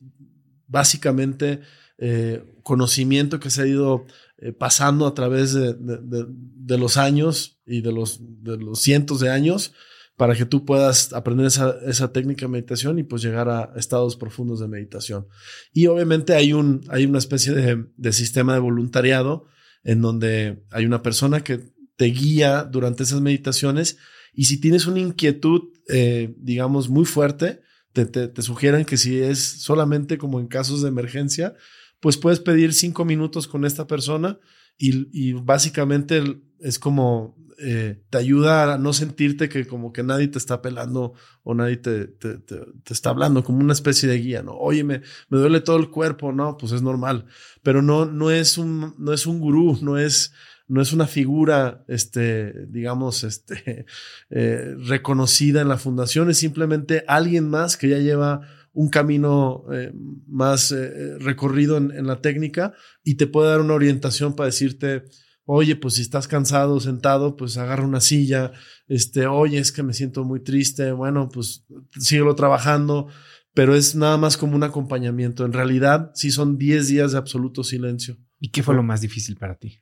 básicamente 0.68 1.62
eh, 1.98 2.44
conocimiento 2.64 3.40
que 3.40 3.50
se 3.50 3.64
ha 3.64 3.68
ido 3.68 4.06
eh, 4.38 4.54
pasando 4.54 5.06
a 5.06 5.14
través 5.14 5.54
de, 5.54 5.76
de, 5.78 6.78
los 6.78 6.98
años 6.98 7.60
y 7.66 7.82
de 7.82 7.92
los, 7.92 8.20
de 8.22 8.58
los 8.58 8.80
cientos 8.80 9.20
de 9.20 9.30
años 9.30 9.74
para 10.16 10.36
que 10.36 10.46
tú 10.46 10.66
puedas 10.66 11.12
aprender 11.14 11.48
esa, 11.48 11.76
esa, 11.86 12.12
técnica 12.12 12.46
de 12.46 12.52
meditación 12.52 13.00
y 13.00 13.04
pues 13.04 13.22
llegar 13.22 13.50
a 13.50 13.74
estados 13.76 14.16
profundos 14.16 14.60
de 14.60 14.68
meditación. 14.68 15.28
Y 15.74 15.88
obviamente 15.88 16.36
hay, 16.36 16.54
un, 16.54 16.82
hay 16.90 17.06
una 17.06 17.20
especie 17.20 17.54
de, 17.54 17.86
de 17.96 18.14
sistema 18.14 18.54
de 18.54 18.60
voluntariado 18.60 19.48
en 19.84 20.02
donde 20.02 20.64
hay 20.72 20.86
una 20.86 21.02
persona 21.02 21.44
que 21.44 21.60
te 21.96 22.06
guía 22.06 22.64
durante 22.64 23.04
esas 23.04 23.22
meditaciones 23.22 23.98
y 24.34 24.46
si 24.46 24.60
tienes 24.60 24.86
una 24.86 25.00
inquietud, 25.00 25.70
eh, 25.88 26.34
digamos, 26.38 26.90
muy 26.90 27.06
fuerte, 27.06 27.62
te, 27.94 28.06
te, 28.06 28.42
sugieren 28.42 28.86
que 28.86 28.98
si 28.98 29.20
es 29.20 29.40
solamente 29.62 30.18
como 30.18 30.40
en 30.40 30.48
casos 30.48 30.82
de 30.82 30.90
emergencia, 30.90 31.56
pues 32.00 32.18
puedes 32.18 32.40
pedir 32.40 32.74
cinco 32.74 33.04
minutos 33.04 33.48
con 33.48 33.66
esta 33.66 33.88
persona 33.88 34.40
y 34.78 35.34
básicamente 35.34 36.24
es 36.62 36.80
como 36.80 37.36
eh, 37.62 38.02
te 38.10 38.18
ayuda 38.18 38.74
a 38.74 38.78
no 38.78 38.94
sentirte 38.94 39.50
que 39.50 39.68
como 39.68 39.92
que 39.92 40.02
nadie 40.02 40.30
te 40.30 40.38
está 40.38 40.62
pelando 40.62 41.14
o 41.44 41.54
nadie 41.54 41.76
te, 41.76 42.08
te, 42.08 42.38
te, 42.38 42.64
está 42.90 43.10
hablando, 43.10 43.44
como 43.44 43.60
una 43.60 43.74
especie 43.74 44.08
de 44.08 44.18
guía, 44.18 44.44
¿no? 44.44 44.54
Oye, 44.54 44.86
me, 44.86 45.02
me, 45.30 45.40
duele 45.40 45.60
todo 45.60 45.76
el 45.76 45.90
cuerpo, 45.90 46.32
no, 46.32 46.58
pues 46.58 46.72
es 46.72 46.82
normal, 46.82 47.26
pero 47.62 47.82
no, 47.82 48.06
no 48.06 48.32
es 48.32 48.58
un, 48.58 48.96
no 48.98 49.12
es 49.12 49.26
un 49.28 49.40
gurú, 49.40 49.78
no 49.82 49.98
es, 49.98 50.32
no 50.68 50.82
es 50.82 50.94
una 50.94 51.06
figura, 51.06 51.84
este, 51.90 52.68
digamos, 52.68 53.24
este, 53.26 53.86
eh, 54.30 54.76
reconocida 54.86 55.60
en 55.60 55.68
la 55.68 55.78
fundación, 55.78 56.30
es 56.30 56.38
simplemente 56.38 57.04
alguien 57.08 57.50
más 57.50 57.76
que 57.76 57.90
ya 57.90 57.98
lleva 57.98 58.42
un 58.72 58.90
camino 58.90 59.66
eh, 59.74 59.92
más 60.28 60.74
recorrido 61.20 61.76
en, 61.76 62.08
la 62.08 62.22
técnica 62.22 62.74
y 63.04 63.16
te 63.16 63.28
puede 63.28 63.50
dar 63.50 63.60
una 63.60 63.74
orientación 63.74 64.36
para 64.36 64.46
decirte, 64.46 65.04
oye, 65.52 65.76
pues 65.76 65.96
si 65.96 66.04
estás 66.04 66.28
cansado, 66.28 66.80
sentado, 66.80 67.36
pues 67.36 67.58
agarra 67.58 67.84
una 67.84 68.02
silla, 68.02 68.52
este, 68.88 69.26
oye, 69.26 69.58
es 69.58 69.72
que 69.72 69.82
me 69.82 69.94
siento 69.96 70.24
muy 70.24 70.42
triste, 70.42 70.92
bueno, 70.92 71.28
pues 71.28 71.66
síguelo 72.00 72.36
trabajando, 72.36 73.08
pero 73.56 73.74
es 73.74 73.96
nada 73.96 74.18
más 74.18 74.38
como 74.38 74.56
un 74.56 74.62
acompañamiento. 74.62 75.46
En 75.46 75.54
realidad, 75.54 76.12
sí 76.14 76.30
son 76.30 76.60
10 76.60 76.90
días 76.90 77.14
de 77.14 77.18
absoluto 77.18 77.64
silencio. 77.64 78.16
¿Y 78.40 78.50
qué 78.50 78.62
fue 78.62 78.76
lo 78.76 78.84
más 78.84 79.02
difícil 79.02 79.38
para 79.38 79.56
ti? 79.56 79.80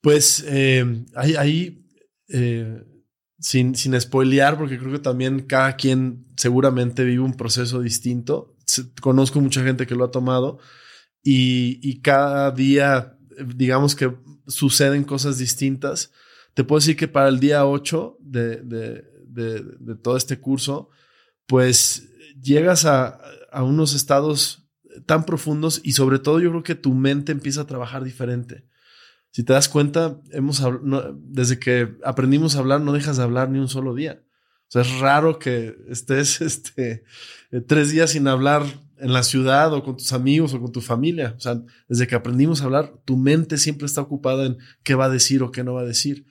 Pues 0.00 0.42
eh, 0.48 1.04
ahí, 1.14 1.86
eh, 2.28 2.82
sin, 3.38 3.74
sin 3.74 4.00
spoilear, 4.00 4.56
porque 4.56 4.78
creo 4.78 4.92
que 4.92 4.98
también 4.98 5.40
cada 5.40 5.76
quien 5.76 6.24
seguramente 6.38 7.04
vive 7.04 7.20
un 7.20 7.34
proceso 7.34 7.82
distinto. 7.82 8.56
Conozco 9.02 9.42
mucha 9.42 9.62
gente 9.62 9.86
que 9.86 9.94
lo 9.94 10.04
ha 10.06 10.10
tomado 10.10 10.58
y, 11.22 11.80
y 11.82 12.00
cada 12.00 12.50
día, 12.50 13.13
digamos 13.54 13.94
que 13.94 14.14
suceden 14.46 15.04
cosas 15.04 15.38
distintas. 15.38 16.12
Te 16.54 16.64
puedo 16.64 16.80
decir 16.80 16.96
que 16.96 17.08
para 17.08 17.28
el 17.28 17.40
día 17.40 17.66
8 17.66 18.18
de, 18.20 18.56
de, 18.56 19.04
de, 19.26 19.94
todo 19.96 20.16
este 20.16 20.38
curso, 20.38 20.90
pues 21.46 22.08
llegas 22.40 22.84
a, 22.84 23.20
a, 23.50 23.62
unos 23.62 23.94
estados 23.94 24.66
tan 25.06 25.24
profundos 25.24 25.80
y 25.82 25.92
sobre 25.92 26.18
todo 26.18 26.40
yo 26.40 26.50
creo 26.50 26.62
que 26.62 26.74
tu 26.74 26.94
mente 26.94 27.32
empieza 27.32 27.62
a 27.62 27.66
trabajar 27.66 28.04
diferente. 28.04 28.66
Si 29.30 29.42
te 29.42 29.52
das 29.52 29.68
cuenta, 29.68 30.20
hemos 30.30 30.62
desde 31.16 31.58
que 31.58 31.96
aprendimos 32.04 32.54
a 32.54 32.60
hablar, 32.60 32.80
no 32.80 32.92
dejas 32.92 33.16
de 33.16 33.24
hablar 33.24 33.50
ni 33.50 33.58
un 33.58 33.68
solo 33.68 33.92
día. 33.94 34.22
O 34.68 34.70
sea, 34.70 34.82
es 34.82 35.00
raro 35.00 35.40
que 35.40 35.76
estés 35.88 36.40
este, 36.40 37.04
eh, 37.50 37.60
tres 37.60 37.90
días 37.90 38.10
sin 38.10 38.28
hablar 38.28 38.62
en 38.98 39.12
la 39.12 39.22
ciudad 39.22 39.72
o 39.72 39.82
con 39.82 39.96
tus 39.96 40.12
amigos 40.12 40.54
o 40.54 40.60
con 40.60 40.72
tu 40.72 40.80
familia. 40.80 41.34
O 41.36 41.40
sea, 41.40 41.60
desde 41.88 42.06
que 42.06 42.14
aprendimos 42.14 42.60
a 42.60 42.64
hablar, 42.64 42.94
tu 43.04 43.16
mente 43.16 43.58
siempre 43.58 43.86
está 43.86 44.00
ocupada 44.00 44.46
en 44.46 44.58
qué 44.82 44.94
va 44.94 45.06
a 45.06 45.10
decir 45.10 45.42
o 45.42 45.50
qué 45.50 45.64
no 45.64 45.74
va 45.74 45.82
a 45.82 45.86
decir. 45.86 46.26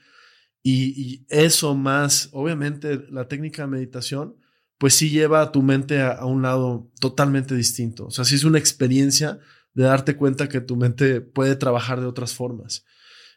Y, 0.62 1.26
eso 1.28 1.74
más, 1.74 2.30
obviamente, 2.32 3.04
la 3.10 3.28
técnica 3.28 3.62
de 3.62 3.68
meditación, 3.68 4.36
pues 4.78 4.94
sí 4.94 5.10
lleva 5.10 5.42
a 5.42 5.52
tu 5.52 5.62
mente 5.62 6.00
a, 6.00 6.12
a, 6.12 6.24
un 6.24 6.42
lado 6.42 6.90
totalmente 7.00 7.54
distinto. 7.54 8.06
O 8.06 8.10
sea, 8.10 8.24
sí 8.24 8.34
es 8.34 8.44
una 8.44 8.58
experiencia 8.58 9.38
de 9.74 9.84
darte 9.84 10.16
cuenta 10.16 10.48
que 10.48 10.62
tu 10.62 10.76
mente 10.76 11.20
puede 11.20 11.56
trabajar 11.56 12.00
de 12.00 12.06
otras 12.06 12.32
formas. 12.32 12.86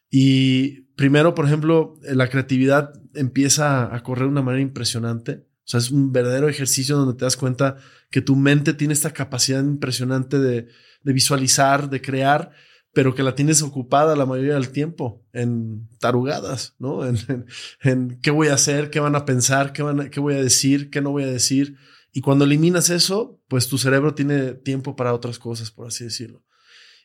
Y 0.09 0.83
primero, 0.95 1.35
por 1.35 1.45
ejemplo, 1.45 1.99
la 2.01 2.29
creatividad 2.29 2.93
empieza 3.13 3.93
a 3.93 4.03
correr 4.03 4.25
de 4.25 4.31
una 4.31 4.41
manera 4.41 4.61
impresionante. 4.61 5.46
O 5.67 5.69
sea, 5.69 5.81
es 5.81 5.91
un 5.91 6.13
verdadero 6.13 6.47
ejercicio 6.47 6.95
donde 6.95 7.17
te 7.17 7.25
das 7.25 7.35
cuenta 7.35 7.75
que 8.09 8.21
tu 8.21 8.37
mente 8.37 8.73
tiene 8.73 8.93
esta 8.93 9.11
capacidad 9.11 9.61
impresionante 9.61 10.39
de, 10.39 10.69
de 11.03 11.13
visualizar, 11.13 11.89
de 11.89 12.01
crear, 12.01 12.51
pero 12.93 13.13
que 13.13 13.21
la 13.21 13.35
tienes 13.35 13.61
ocupada 13.61 14.15
la 14.15 14.25
mayoría 14.25 14.53
del 14.53 14.69
tiempo 14.69 15.25
en 15.33 15.89
tarugadas, 15.99 16.75
¿no? 16.79 17.05
En, 17.05 17.45
en, 17.81 18.19
qué 18.21 18.31
voy 18.31 18.47
a 18.47 18.53
hacer, 18.53 18.89
qué 18.89 19.01
van 19.01 19.17
a 19.17 19.25
pensar, 19.25 19.73
qué, 19.73 19.83
van 19.83 19.99
a, 19.99 20.09
qué 20.09 20.21
voy 20.21 20.35
a 20.35 20.41
decir, 20.41 20.89
qué 20.89 21.01
no 21.01 21.11
voy 21.11 21.23
a 21.23 21.27
decir. 21.27 21.75
Y 22.13 22.21
cuando 22.21 22.45
eliminas 22.45 22.89
eso, 22.89 23.41
pues 23.49 23.67
tu 23.67 23.77
cerebro 23.77 24.15
tiene 24.15 24.53
tiempo 24.53 24.95
para 24.95 25.13
otras 25.13 25.37
cosas, 25.37 25.69
por 25.69 25.87
así 25.87 26.05
decirlo. 26.05 26.45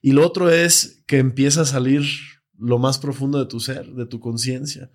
Y 0.01 0.13
lo 0.13 0.25
otro 0.25 0.51
es 0.51 1.03
que 1.09 1.19
empieza 1.19 1.63
a 1.63 1.67
salir 1.67 2.05
lo 2.57 2.79
más 2.79 2.99
profundo 2.99 3.41
de 3.41 3.47
tu 3.47 3.59
ser, 3.59 3.89
de 3.89 4.07
tu 4.07 4.21
conciencia. 4.21 4.93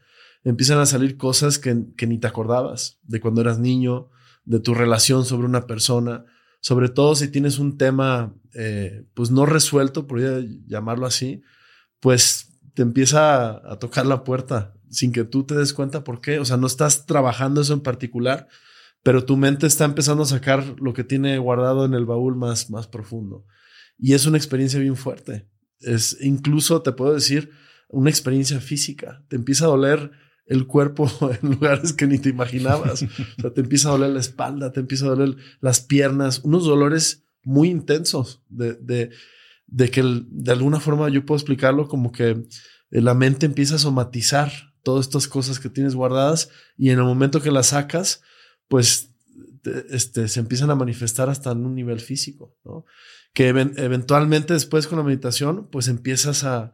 Empiezan 0.48 0.80
a 0.80 0.86
salir 0.86 1.18
cosas 1.18 1.60
que, 1.60 1.84
que, 1.98 2.08
ni 2.08 2.20
te 2.20 2.28
acordabas 2.28 3.00
de 3.04 3.20
cuando 3.20 3.42
eras 3.42 3.60
niño, 3.60 4.10
de 4.46 4.62
tu 4.62 4.74
relación 4.74 5.26
sobre 5.26 5.46
una 5.46 5.68
persona, 5.68 6.24
sobre 6.62 6.88
todo 6.88 7.16
si 7.16 7.28
tienes 7.28 7.60
un 7.60 7.78
tema, 7.78 8.34
eh, 8.54 9.06
pues 9.14 9.30
no 9.30 9.46
resuelto, 9.46 10.08
podría 10.08 10.40
llamarlo 10.66 11.06
así, 11.06 11.42
pues 12.00 12.58
te 12.76 12.82
empieza 12.82 13.50
a, 13.50 13.74
a, 13.74 13.80
tocar 13.80 14.06
la 14.06 14.24
puerta 14.24 14.74
sin 14.90 15.12
que 15.12 15.26
tú 15.26 15.44
te 15.44 15.54
des 15.54 15.74
cuenta 15.74 16.06
por 16.06 16.22
qué. 16.22 16.40
O 16.40 16.46
sea, 16.46 16.56
no 16.56 16.68
estás 16.68 17.06
trabajando 17.06 17.60
eso 17.60 17.74
en 17.74 17.82
particular, 17.82 18.48
pero 19.04 19.26
tu 19.26 19.36
mente 19.36 19.68
está 19.68 19.84
empezando 19.84 20.24
a 20.24 20.28
sacar 20.28 20.80
lo 20.80 20.94
que 20.94 21.04
tiene 21.04 21.38
guardado 21.40 21.84
en 21.84 21.94
el 21.94 22.06
baúl 22.06 22.38
más, 22.38 22.70
más 22.70 22.88
profundo. 22.88 23.46
Y 24.00 24.14
es 24.14 24.26
una 24.26 24.38
experiencia 24.38 24.80
bien 24.80 24.96
fuerte. 24.96 25.50
Es 25.82 26.18
incluso, 26.22 26.82
te 26.84 26.94
puedo 26.94 27.14
decir, 27.14 27.52
una 27.90 28.10
experiencia 28.10 28.62
física. 28.62 29.26
Te 29.28 29.36
empieza 29.36 29.66
a 29.66 29.70
doler 29.70 30.12
el 30.48 30.66
cuerpo 30.66 31.10
en 31.42 31.52
lugares 31.52 31.94
que 31.94 32.08
ni 32.08 32.20
te 32.20 32.30
imaginabas. 32.30 33.04
o 33.04 33.42
sea, 33.42 33.54
te 33.54 33.62
empieza 33.62 33.90
a 33.90 33.92
doler 33.92 34.12
la 34.12 34.20
espalda, 34.20 34.72
te 34.72 34.80
empieza 34.80 35.06
a 35.06 35.10
doler 35.10 35.36
las 35.62 35.82
piernas, 35.82 36.42
unos 36.44 36.66
dolores 36.66 37.24
muy 37.44 37.70
intensos 37.70 38.42
de, 38.50 38.74
de, 38.74 39.12
de 39.68 39.92
que 39.92 40.04
de 40.04 40.52
alguna 40.52 40.80
forma 40.80 41.10
yo 41.10 41.26
puedo 41.26 41.38
explicarlo 41.38 41.88
como 41.88 42.12
que 42.12 42.44
la 42.90 43.14
mente 43.14 43.46
empieza 43.46 43.76
a 43.76 43.80
somatizar 43.80 44.52
todas 44.84 45.06
estas 45.06 45.28
cosas 45.28 45.60
que 45.60 45.70
tienes 45.70 45.96
guardadas 45.96 46.50
y 46.78 46.90
en 46.90 47.00
el 47.00 47.06
momento 47.06 47.42
que 47.42 47.52
las 47.52 47.68
sacas, 47.68 48.22
pues 48.68 49.12
este, 49.90 50.28
se 50.28 50.40
empiezan 50.40 50.70
a 50.70 50.76
manifestar 50.76 51.30
hasta 51.30 51.52
en 51.52 51.66
un 51.66 51.76
nivel 51.76 52.00
físico. 52.00 52.56
Que 53.34 53.50
eventualmente 53.50 54.54
después 54.54 54.88
con 54.88 54.98
la 54.98 55.04
meditación, 55.04 55.68
pues 55.70 55.90
empiezas 55.90 56.44
a, 56.44 56.74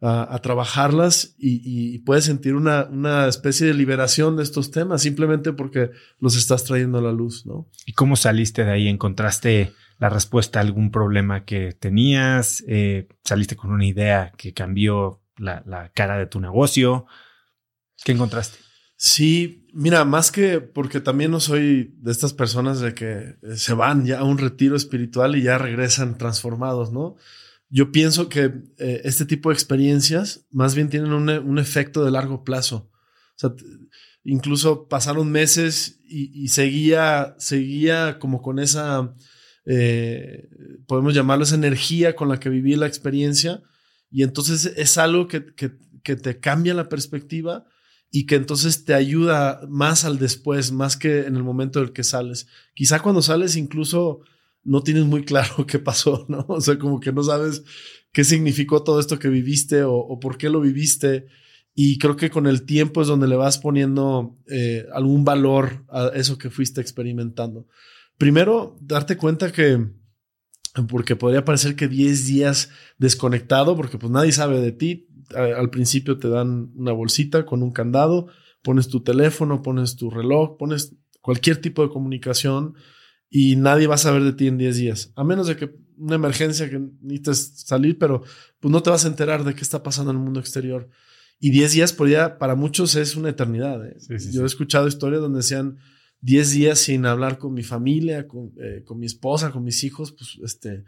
a, 0.00 0.34
a 0.34 0.38
trabajarlas 0.38 1.34
y, 1.38 1.60
y, 1.94 1.98
puedes 1.98 2.24
sentir 2.24 2.54
una, 2.54 2.84
una 2.84 3.28
especie 3.28 3.66
de 3.66 3.74
liberación 3.74 4.36
de 4.36 4.42
estos 4.42 4.70
temas 4.70 5.02
simplemente 5.02 5.52
porque 5.52 5.90
los 6.18 6.36
estás 6.36 6.64
trayendo 6.64 6.98
a 6.98 7.02
la 7.02 7.12
luz, 7.12 7.44
¿no? 7.44 7.68
¿Y 7.84 7.92
cómo 7.92 8.16
saliste 8.16 8.64
de 8.64 8.72
ahí? 8.72 8.88
¿Encontraste 8.88 9.74
la 9.98 10.08
respuesta 10.08 10.58
a 10.58 10.62
algún 10.62 10.90
problema 10.90 11.44
que 11.44 11.72
tenías? 11.72 12.64
Eh, 12.66 13.08
¿Saliste 13.24 13.56
con 13.56 13.72
una 13.72 13.84
idea 13.84 14.32
que 14.38 14.54
cambió 14.54 15.20
la, 15.36 15.62
la 15.66 15.90
cara 15.90 16.16
de 16.16 16.26
tu 16.26 16.40
negocio? 16.40 17.06
¿Qué 18.02 18.12
encontraste? 18.12 18.58
Sí, 18.96 19.66
mira, 19.72 20.04
más 20.04 20.30
que 20.30 20.60
porque 20.60 21.00
también 21.00 21.30
no 21.30 21.40
soy 21.40 21.94
de 21.98 22.12
estas 22.12 22.32
personas 22.32 22.80
de 22.80 22.94
que 22.94 23.36
se 23.56 23.74
van 23.74 24.04
ya 24.04 24.20
a 24.20 24.24
un 24.24 24.38
retiro 24.38 24.76
espiritual 24.76 25.36
y 25.36 25.42
ya 25.42 25.58
regresan 25.58 26.18
transformados, 26.18 26.92
¿no? 26.92 27.16
Yo 27.70 27.92
pienso 27.92 28.28
que 28.28 28.52
eh, 28.78 29.00
este 29.04 29.24
tipo 29.24 29.48
de 29.48 29.54
experiencias 29.54 30.46
más 30.50 30.74
bien 30.74 30.90
tienen 30.90 31.12
un, 31.12 31.28
un, 31.30 31.58
efecto 31.58 32.04
de 32.04 32.10
largo 32.10 32.42
plazo. 32.42 32.90
O 32.90 33.36
sea, 33.36 33.54
incluso 34.24 34.88
pasaron 34.88 35.30
meses 35.30 36.00
y, 36.04 36.44
y 36.44 36.48
seguía, 36.48 37.36
seguía 37.38 38.18
como 38.18 38.42
con 38.42 38.58
esa, 38.58 39.14
eh, 39.64 40.48
podemos 40.88 41.14
llamarlo 41.14 41.44
esa 41.44 41.54
energía 41.54 42.16
con 42.16 42.28
la 42.28 42.40
que 42.40 42.50
viví 42.50 42.74
la 42.74 42.88
experiencia. 42.88 43.62
Y 44.10 44.24
entonces 44.24 44.72
es 44.76 44.98
algo 44.98 45.28
que, 45.28 45.54
que, 45.54 45.72
que 46.02 46.16
te 46.16 46.40
cambia 46.40 46.74
la 46.74 46.88
perspectiva 46.88 47.66
y 48.10 48.26
que 48.26 48.34
entonces 48.34 48.84
te 48.84 48.94
ayuda 48.94 49.60
más 49.68 50.04
al 50.04 50.18
después, 50.18 50.72
más 50.72 50.96
que 50.96 51.20
en 51.20 51.36
el 51.36 51.44
momento 51.44 51.78
del 51.78 51.92
que 51.92 52.02
sales. 52.02 52.48
Quizá 52.74 53.00
cuando 53.00 53.22
sales 53.22 53.54
incluso 53.54 54.22
no 54.62 54.82
tienes 54.82 55.04
muy 55.04 55.24
claro 55.24 55.64
qué 55.66 55.78
pasó, 55.78 56.26
¿no? 56.28 56.44
O 56.48 56.60
sea, 56.60 56.78
como 56.78 57.00
que 57.00 57.12
no 57.12 57.22
sabes 57.22 57.62
qué 58.12 58.24
significó 58.24 58.82
todo 58.82 59.00
esto 59.00 59.18
que 59.18 59.28
viviste 59.28 59.82
o, 59.84 60.18
por 60.20 60.36
qué 60.38 60.48
lo 60.48 60.60
viviste. 60.60 61.26
Y 61.74 61.98
creo 61.98 62.16
que 62.16 62.30
con 62.30 62.46
el 62.46 62.64
tiempo 62.66 63.00
es 63.00 63.08
donde 63.08 63.28
le 63.28 63.36
vas 63.36 63.58
poniendo 63.58 64.36
eh, 64.48 64.86
algún 64.92 65.24
valor 65.24 65.84
a 65.88 66.08
eso 66.14 66.36
que 66.36 66.50
fuiste 66.50 66.80
experimentando. 66.80 67.66
Primero, 68.18 68.76
darte 68.80 69.16
cuenta 69.16 69.52
que 69.52 69.86
porque 70.88 71.16
podría 71.16 71.44
parecer 71.44 71.74
que 71.74 71.88
10 71.88 72.26
días 72.26 72.70
desconectado, 72.98 73.76
porque 73.76 73.98
pues 73.98 74.12
nadie 74.12 74.32
sabe 74.32 74.60
de 74.60 74.72
ti. 74.72 75.08
Al 75.34 75.70
principio 75.70 76.18
te 76.18 76.28
dan 76.28 76.72
una 76.74 76.92
bolsita 76.92 77.46
con 77.46 77.62
un 77.62 77.70
candado, 77.70 78.28
pones 78.62 78.88
tu 78.88 79.02
teléfono, 79.02 79.62
pones 79.62 79.96
tu 79.96 80.10
reloj, 80.10 80.56
pones 80.58 80.96
cualquier 81.20 81.60
tipo 81.60 81.82
de 81.82 81.90
comunicación 81.90 82.74
y 83.30 83.54
nadie 83.54 83.86
va 83.86 83.94
a 83.94 83.98
saber 83.98 84.24
de 84.24 84.32
ti 84.32 84.48
en 84.48 84.58
10 84.58 84.76
días, 84.76 85.12
a 85.14 85.22
menos 85.22 85.46
de 85.46 85.56
que 85.56 85.70
una 85.96 86.16
emergencia 86.16 86.68
que 86.68 86.80
necesites 87.00 87.62
salir, 87.66 87.96
pero 87.96 88.22
pues 88.58 88.72
no 88.72 88.82
te 88.82 88.90
vas 88.90 89.04
a 89.04 89.08
enterar 89.08 89.44
de 89.44 89.54
qué 89.54 89.60
está 89.60 89.82
pasando 89.82 90.10
en 90.10 90.16
el 90.16 90.22
mundo 90.22 90.40
exterior. 90.40 90.88
Y 91.38 91.50
10 91.50 91.72
días 91.72 91.92
por 91.92 92.08
día 92.08 92.38
para 92.38 92.54
muchos 92.54 92.96
es 92.96 93.16
una 93.16 93.30
eternidad. 93.30 93.86
¿eh? 93.86 93.96
Yo 94.32 94.42
he 94.42 94.46
escuchado 94.46 94.88
historias 94.88 95.22
donde 95.22 95.38
decían 95.38 95.78
10 96.22 96.50
días 96.50 96.78
sin 96.78 97.06
hablar 97.06 97.38
con 97.38 97.54
mi 97.54 97.62
familia, 97.62 98.26
con, 98.26 98.52
eh, 98.60 98.82
con 98.84 98.98
mi 98.98 99.06
esposa, 99.06 99.50
con 99.50 99.62
mis 99.62 99.84
hijos, 99.84 100.12
pues 100.12 100.38
este, 100.42 100.84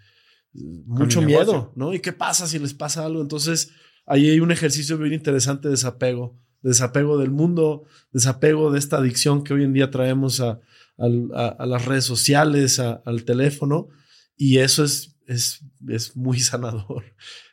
mucho 0.53 1.23
miedo, 1.23 1.73
¿no? 1.77 1.95
¿Y 1.95 2.01
qué 2.01 2.13
pasa 2.13 2.47
si 2.47 2.59
les 2.59 2.75
pasa 2.75 3.05
algo? 3.05 3.23
Entonces, 3.23 3.71
ahí 4.05 4.29
hay 4.29 4.41
un 4.41 4.51
ejercicio 4.51 4.99
bien 4.99 5.15
interesante 5.15 5.69
de 5.69 5.73
desapego, 5.73 6.39
desapego 6.61 7.19
del 7.19 7.31
mundo, 7.31 7.85
desapego 8.13 8.71
de 8.71 8.79
esta 8.79 8.99
adicción 8.99 9.45
que 9.45 9.55
hoy 9.55 9.65
en 9.65 9.73
día 9.73 9.91
traemos 9.91 10.41
a, 10.41 10.61
a, 11.03 11.67
las 11.67 11.85
redes 11.85 12.05
sociales, 12.05 12.79
al 12.79 13.25
teléfono, 13.25 13.89
y 14.37 14.59
eso 14.59 14.85
es, 14.85 15.17
es, 15.27 15.61
es, 15.89 16.17
muy 16.17 16.41
sanador, 16.41 17.05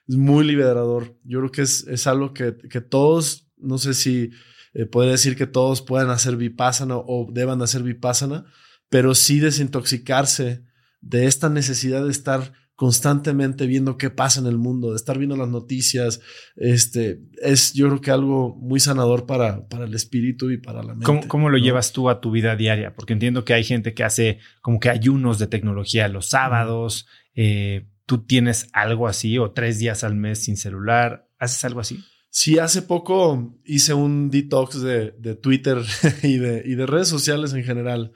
es 0.07 0.15
muy 0.15 0.45
liberador. 0.45 1.17
Yo 1.23 1.39
creo 1.39 1.51
que 1.51 1.61
es, 1.63 1.85
es 1.87 2.07
algo 2.07 2.33
que, 2.33 2.55
que 2.69 2.81
todos, 2.81 3.47
no 3.57 3.77
sé 3.77 3.93
si 3.93 4.31
eh, 4.73 4.85
podría 4.85 5.13
decir 5.13 5.35
que 5.35 5.47
todos 5.47 5.81
puedan 5.81 6.09
hacer 6.09 6.35
vipassana 6.37 6.97
o 6.97 7.27
deban 7.31 7.61
hacer 7.61 7.83
vipassana, 7.83 8.45
pero 8.89 9.15
sí 9.15 9.39
desintoxicarse 9.39 10.63
de 11.01 11.25
esta 11.25 11.49
necesidad 11.49 12.05
de 12.05 12.11
estar 12.11 12.53
constantemente 12.79 13.67
viendo 13.67 13.97
qué 13.97 14.09
pasa 14.09 14.39
en 14.39 14.47
el 14.47 14.57
mundo, 14.57 14.91
de 14.91 14.95
estar 14.95 15.17
viendo 15.17 15.35
las 15.35 15.49
noticias, 15.49 16.21
este, 16.55 17.19
es 17.41 17.73
yo 17.73 17.87
creo 17.87 17.99
que 17.99 18.09
algo 18.09 18.55
muy 18.55 18.79
sanador 18.79 19.25
para, 19.25 19.67
para 19.67 19.83
el 19.83 19.93
espíritu 19.93 20.49
y 20.49 20.59
para 20.59 20.81
la 20.81 20.95
mente. 20.95 21.27
¿Cómo, 21.27 21.49
lo 21.49 21.57
llevas 21.57 21.91
tú 21.91 22.09
a 22.09 22.21
tu 22.21 22.31
vida 22.31 22.55
diaria? 22.55 22.95
Porque 22.95 23.11
entiendo 23.11 23.43
que 23.43 23.53
hay 23.53 23.65
gente 23.65 23.93
que 23.93 24.05
hace 24.05 24.39
como 24.61 24.79
que 24.79 24.89
ayunos 24.89 25.39
de 25.39 25.47
tecnología 25.47 26.07
los 26.07 26.27
sábados, 26.27 27.05
eh, 27.35 27.89
tú 28.05 28.19
tienes 28.19 28.69
algo 28.71 29.09
así 29.09 29.37
o 29.37 29.51
tres 29.51 29.77
días 29.77 30.05
al 30.05 30.15
mes 30.15 30.45
sin 30.45 30.55
celular, 30.55 31.27
¿haces 31.37 31.65
algo 31.65 31.81
así? 31.81 31.99
Sí, 32.29 32.59
hace 32.59 32.81
poco 32.81 33.59
hice 33.65 33.93
un 33.93 34.29
detox 34.29 34.81
de, 34.81 35.11
de 35.19 35.35
Twitter 35.35 35.79
y 36.23 36.37
de, 36.37 36.63
y 36.65 36.75
de 36.75 36.85
redes 36.85 37.09
sociales 37.09 37.51
en 37.51 37.65
general, 37.65 38.13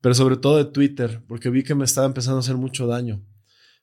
pero 0.00 0.14
sobre 0.14 0.38
todo 0.38 0.56
de 0.56 0.64
Twitter, 0.64 1.20
porque 1.28 1.50
vi 1.50 1.64
que 1.64 1.74
me 1.74 1.84
estaba 1.84 2.06
empezando 2.06 2.38
a 2.38 2.40
hacer 2.40 2.56
mucho 2.56 2.86
daño. 2.86 3.22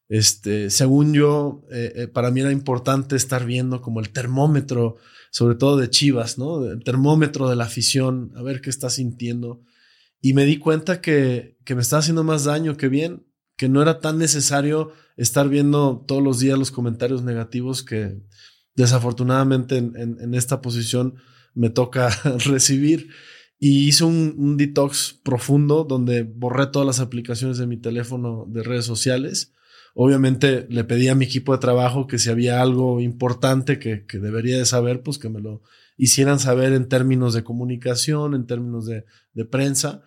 Este, 0.10 0.70
según 0.70 1.14
yo, 1.14 1.64
eh, 1.72 1.94
eh, 1.96 2.08
para 2.08 2.32
mí 2.32 2.42
era 2.42 2.52
importante 2.52 3.16
estar 3.16 3.46
viendo 3.46 3.82
como 3.82 4.00
el 4.00 4.10
termómetro, 4.10 4.98
sobre 5.32 5.56
todo 5.56 5.78
de 5.78 5.90
Chivas, 5.90 6.38
¿no? 6.38 6.64
El 6.66 6.84
termómetro 6.84 7.50
de 7.50 7.56
la 7.56 7.66
afición, 7.66 8.32
a 8.36 8.44
ver 8.44 8.62
qué 8.62 8.70
está 8.70 8.90
sintiendo. 8.90 9.62
Y 10.22 10.34
me 10.34 10.46
di 10.46 10.58
cuenta 10.58 11.02
que, 11.02 11.58
que 11.66 11.76
me 11.76 11.82
estaba 11.82 12.02
haciendo 12.02 12.24
más 12.24 12.44
daño 12.44 12.78
que 12.78 12.90
bien, 12.90 13.26
que 13.58 13.70
no 13.70 13.82
era 13.82 14.00
tan 14.00 14.18
necesario 14.18 14.92
estar 15.18 15.50
viendo 15.50 16.04
todos 16.08 16.24
los 16.24 16.40
días 16.40 16.58
los 16.58 16.72
comentarios 16.72 17.24
negativos 17.24 17.84
que 17.84 18.22
desafortunadamente 18.76 19.78
en, 19.78 20.34
esta 20.34 20.62
posición 20.62 21.16
me 21.54 21.70
toca 21.70 22.10
recibir. 22.46 23.10
Y 23.60 23.88
hice 23.88 24.04
un, 24.04 24.58
detox 24.58 25.20
profundo 25.24 25.86
donde 25.86 26.24
borré 26.24 26.68
todas 26.68 26.86
las 26.86 27.00
aplicaciones 27.00 27.58
de 27.58 27.68
mi 27.68 27.78
teléfono 27.78 28.46
de 28.50 28.64
redes 28.64 28.86
sociales 28.86 29.54
Obviamente 29.94 30.66
le 30.70 30.84
pedí 30.84 31.08
a 31.08 31.16
mi 31.16 31.26
equipo 31.26 31.54
de 31.54 31.60
trabajo 31.60 32.08
que 32.08 32.20
si 32.20 32.30
había 32.30 32.62
algo 32.62 33.00
importante 33.00 33.80
que, 33.80 34.06
que 34.06 34.20
debería 34.20 34.58
de 34.58 34.66
saber, 34.66 35.04
pues 35.04 35.18
que 35.20 35.30
me 35.30 35.40
lo 35.40 35.62
hicieran 35.98 36.40
saber 36.40 36.74
en 36.74 36.90
términos 36.90 37.34
de 37.34 37.44
comunicación, 37.44 38.34
en 38.34 38.48
términos 38.48 38.86
de, 38.86 39.06
de 39.34 39.46
prensa, 39.46 40.04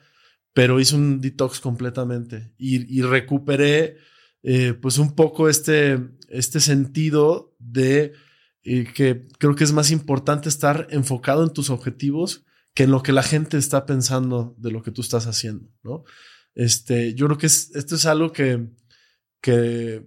pero 0.53 0.81
hice 0.81 0.96
un 0.96 1.20
detox 1.20 1.61
completamente 1.61 2.53
y, 2.59 2.99
y 2.99 3.03
recuperé 3.03 3.99
eh, 4.42 4.75
pues 4.75 4.99
un 4.99 5.14
poco 5.14 5.49
este, 5.49 5.99
este 6.29 6.61
sentido 6.61 7.55
de 7.59 8.12
eh, 8.62 8.87
que 8.94 9.27
creo 9.38 9.55
que 9.55 9.64
es 9.64 9.72
más 9.72 9.90
importante 9.90 10.49
estar 10.49 10.87
enfocado 10.90 11.44
en 11.44 11.53
tus 11.53 11.68
objetivos 11.70 12.44
que 12.75 12.85
en 12.85 12.90
lo 12.90 13.03
que 13.03 13.12
la 13.12 13.22
gente 13.22 13.59
está 13.59 13.87
pensando 13.87 14.55
de 14.59 14.70
lo 14.70 14.83
que 14.83 14.90
tú 14.90 15.01
estás 15.01 15.27
haciendo, 15.27 15.68
¿no? 15.83 16.05
Este, 16.55 17.14
yo 17.14 17.27
creo 17.27 17.38
que 17.38 17.46
esto 17.46 17.94
es 17.94 18.07
algo 18.07 18.33
que, 18.33 18.68
que 19.47 20.05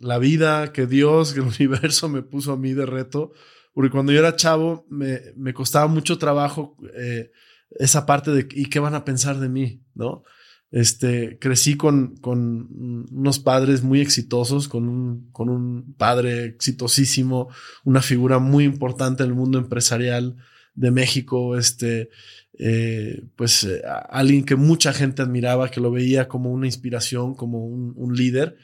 la 0.00 0.18
vida, 0.18 0.72
que 0.72 0.86
Dios, 0.86 1.32
que 1.32 1.40
el 1.40 1.46
universo 1.58 2.08
me 2.08 2.22
puso 2.22 2.52
a 2.52 2.56
mí 2.56 2.72
de 2.72 2.86
reto, 2.86 3.32
porque 3.74 3.90
cuando 3.90 4.12
yo 4.12 4.20
era 4.20 4.36
chavo 4.36 4.86
me, 4.88 5.20
me 5.34 5.52
costaba 5.52 5.88
mucho 5.88 6.18
trabajo 6.18 6.76
eh, 6.94 7.32
esa 7.70 8.06
parte 8.06 8.30
de 8.30 8.46
¿y 8.52 8.66
qué 8.66 8.78
van 8.78 8.94
a 8.94 9.04
pensar 9.04 9.40
de 9.40 9.48
mí? 9.48 9.82
¿No? 9.94 10.22
Este, 10.70 11.38
crecí 11.40 11.76
con, 11.76 12.16
con 12.18 12.68
unos 13.10 13.40
padres 13.40 13.82
muy 13.82 14.00
exitosos, 14.00 14.68
con 14.68 14.88
un, 14.88 15.30
con 15.32 15.48
un 15.48 15.94
padre 15.94 16.44
exitosísimo, 16.44 17.48
una 17.84 18.02
figura 18.02 18.38
muy 18.38 18.64
importante 18.64 19.24
en 19.24 19.30
el 19.30 19.34
mundo 19.34 19.58
empresarial 19.58 20.36
de 20.74 20.90
México, 20.92 21.56
este, 21.56 22.10
eh, 22.58 23.24
pues 23.34 23.64
eh, 23.64 23.82
alguien 24.10 24.44
que 24.44 24.54
mucha 24.54 24.92
gente 24.92 25.22
admiraba, 25.22 25.70
que 25.70 25.80
lo 25.80 25.90
veía 25.90 26.28
como 26.28 26.52
una 26.52 26.66
inspiración, 26.66 27.34
como 27.34 27.66
un, 27.66 27.92
un 27.96 28.14
líder. 28.14 28.56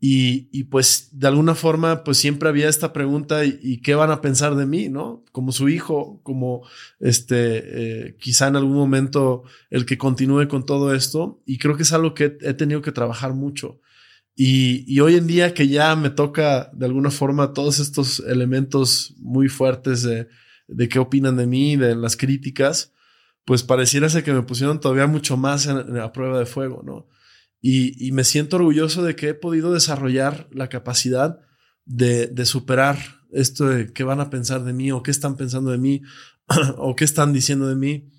Y, 0.00 0.48
y, 0.52 0.64
pues 0.64 1.08
de 1.12 1.26
alguna 1.26 1.56
forma, 1.56 2.04
pues 2.04 2.18
siempre 2.18 2.48
había 2.48 2.68
esta 2.68 2.92
pregunta, 2.92 3.44
¿y, 3.44 3.78
qué 3.78 3.96
van 3.96 4.12
a 4.12 4.20
pensar 4.20 4.54
de 4.54 4.64
mí? 4.64 4.88
¿No? 4.88 5.24
Como 5.32 5.50
su 5.50 5.68
hijo, 5.68 6.20
como 6.22 6.62
este, 7.00 8.06
eh, 8.06 8.16
quizá 8.20 8.46
en 8.46 8.54
algún 8.56 8.76
momento 8.76 9.42
el 9.70 9.86
que 9.86 9.98
continúe 9.98 10.46
con 10.46 10.64
todo 10.64 10.94
esto. 10.94 11.42
Y 11.46 11.58
creo 11.58 11.76
que 11.76 11.82
es 11.82 11.92
algo 11.92 12.14
que 12.14 12.38
he, 12.42 12.54
tenido 12.54 12.80
que 12.80 12.92
trabajar 12.92 13.34
mucho. 13.34 13.80
Y, 14.36 14.84
y, 14.86 15.00
hoy 15.00 15.16
en 15.16 15.26
día 15.26 15.52
que 15.52 15.66
ya 15.66 15.96
me 15.96 16.10
toca 16.10 16.70
de 16.72 16.86
alguna 16.86 17.10
forma 17.10 17.52
todos 17.52 17.80
estos 17.80 18.20
elementos 18.20 19.14
muy 19.18 19.48
fuertes 19.48 20.04
de, 20.04 20.28
de 20.68 20.88
qué 20.88 21.00
opinan 21.00 21.36
de 21.36 21.48
mí, 21.48 21.76
de 21.76 21.96
las 21.96 22.16
críticas, 22.16 22.92
pues 23.44 23.64
pareciera 23.64 24.08
ser 24.08 24.22
que 24.22 24.32
me 24.32 24.42
pusieron 24.42 24.78
todavía 24.78 25.08
mucho 25.08 25.36
más 25.36 25.66
en, 25.66 25.78
en 25.78 25.94
la 25.94 26.12
prueba 26.12 26.38
de 26.38 26.46
fuego, 26.46 26.82
¿no? 26.84 27.08
Y, 27.60 28.12
me 28.12 28.24
siento 28.24 28.56
orgulloso 28.56 29.02
de 29.02 29.16
que 29.16 29.30
he 29.30 29.34
podido 29.34 29.72
desarrollar 29.72 30.48
la 30.52 30.68
capacidad 30.68 31.40
de, 31.84 32.32
superar 32.44 32.98
esto 33.32 33.68
de 33.68 33.92
qué 33.92 34.04
van 34.04 34.20
a 34.20 34.30
pensar 34.30 34.64
de 34.64 34.72
mí 34.72 34.92
o 34.92 35.02
qué 35.02 35.10
están 35.10 35.36
pensando 35.36 35.70
de 35.70 35.78
mí 35.78 36.02
o 36.78 36.94
qué 36.94 37.04
están 37.04 37.32
diciendo 37.32 37.68
de 37.68 37.76
mí. 37.76 38.10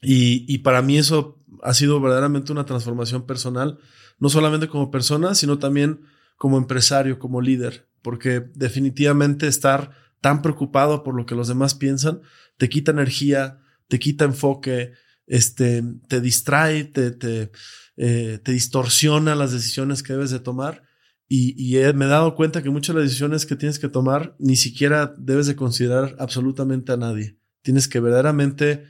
Y, 0.00 0.58
para 0.58 0.82
mí 0.82 0.98
eso 0.98 1.42
ha 1.62 1.74
sido 1.74 2.00
verdaderamente 2.00 2.52
una 2.52 2.66
transformación 2.66 3.26
personal, 3.26 3.78
no 4.18 4.28
solamente 4.28 4.68
como 4.68 4.90
persona, 4.90 5.34
sino 5.34 5.58
también 5.58 6.00
como 6.36 6.58
empresario, 6.58 7.18
como 7.18 7.40
líder, 7.40 7.88
porque 8.02 8.50
definitivamente 8.54 9.46
estar 9.46 9.92
tan 10.20 10.42
preocupado 10.42 11.02
por 11.04 11.14
lo 11.14 11.26
que 11.26 11.34
los 11.34 11.48
demás 11.48 11.74
piensan 11.74 12.20
te 12.56 12.68
quita 12.68 12.92
energía, 12.92 13.60
te 13.88 13.98
quita 13.98 14.24
enfoque, 14.24 14.92
este, 15.26 15.82
te 16.08 16.20
distrae, 16.20 16.84
te, 16.84 17.50
eh, 17.96 18.40
te 18.42 18.52
distorsiona 18.52 19.34
las 19.34 19.52
decisiones 19.52 20.02
que 20.02 20.12
debes 20.12 20.30
de 20.30 20.40
tomar. 20.40 20.82
Y, 21.26 21.54
y 21.56 21.80
me 21.94 22.04
he 22.04 22.08
dado 22.08 22.34
cuenta 22.34 22.62
que 22.62 22.70
muchas 22.70 22.94
de 22.94 23.00
las 23.00 23.10
decisiones 23.10 23.46
que 23.46 23.56
tienes 23.56 23.78
que 23.78 23.88
tomar 23.88 24.36
ni 24.38 24.56
siquiera 24.56 25.14
debes 25.16 25.46
de 25.46 25.56
considerar 25.56 26.16
absolutamente 26.18 26.92
a 26.92 26.96
nadie. 26.96 27.38
Tienes 27.62 27.88
que 27.88 28.00
verdaderamente 28.00 28.84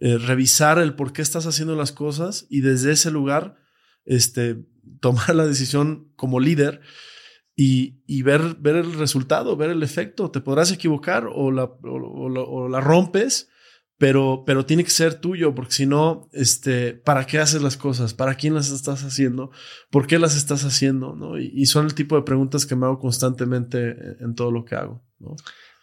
eh, 0.00 0.18
revisar 0.18 0.78
el 0.78 0.94
por 0.94 1.12
qué 1.12 1.22
estás 1.22 1.46
haciendo 1.46 1.76
las 1.76 1.92
cosas 1.92 2.46
y 2.50 2.60
desde 2.60 2.92
ese 2.92 3.10
lugar 3.10 3.56
este, 4.04 4.64
tomar 5.00 5.34
la 5.34 5.46
decisión 5.46 6.12
como 6.16 6.40
líder 6.40 6.80
y, 7.58 8.22
ver, 8.22 8.56
ver 8.58 8.76
el 8.76 8.92
resultado, 8.94 9.56
ver 9.56 9.70
el 9.70 9.82
efecto. 9.82 10.30
Te 10.30 10.42
podrás 10.42 10.72
equivocar 10.72 11.26
o 11.32 11.50
la 11.50 12.80
rompes, 12.80 13.48
pero, 13.98 14.44
pero 14.46 14.66
tiene 14.66 14.84
que 14.84 14.90
ser 14.90 15.14
tuyo, 15.14 15.54
porque 15.54 15.72
si 15.72 15.86
no, 15.86 16.28
este, 16.32 16.92
¿para 16.92 17.26
qué 17.26 17.38
haces 17.38 17.62
las 17.62 17.76
cosas? 17.76 18.12
¿Para 18.12 18.34
quién 18.34 18.54
las 18.54 18.70
estás 18.70 19.04
haciendo? 19.04 19.50
¿Por 19.90 20.06
qué 20.06 20.18
las 20.18 20.36
estás 20.36 20.64
haciendo? 20.64 21.14
¿no? 21.16 21.38
Y, 21.38 21.64
son 21.66 21.86
el 21.86 21.94
tipo 21.94 22.16
de 22.16 22.22
preguntas 22.22 22.66
que 22.66 22.76
me 22.76 22.86
hago 22.86 22.98
constantemente 22.98 23.96
en, 24.20 24.34
todo 24.34 24.50
lo 24.50 24.64
que 24.64 24.74
hago. 24.74 25.02
¿no? 25.18 25.34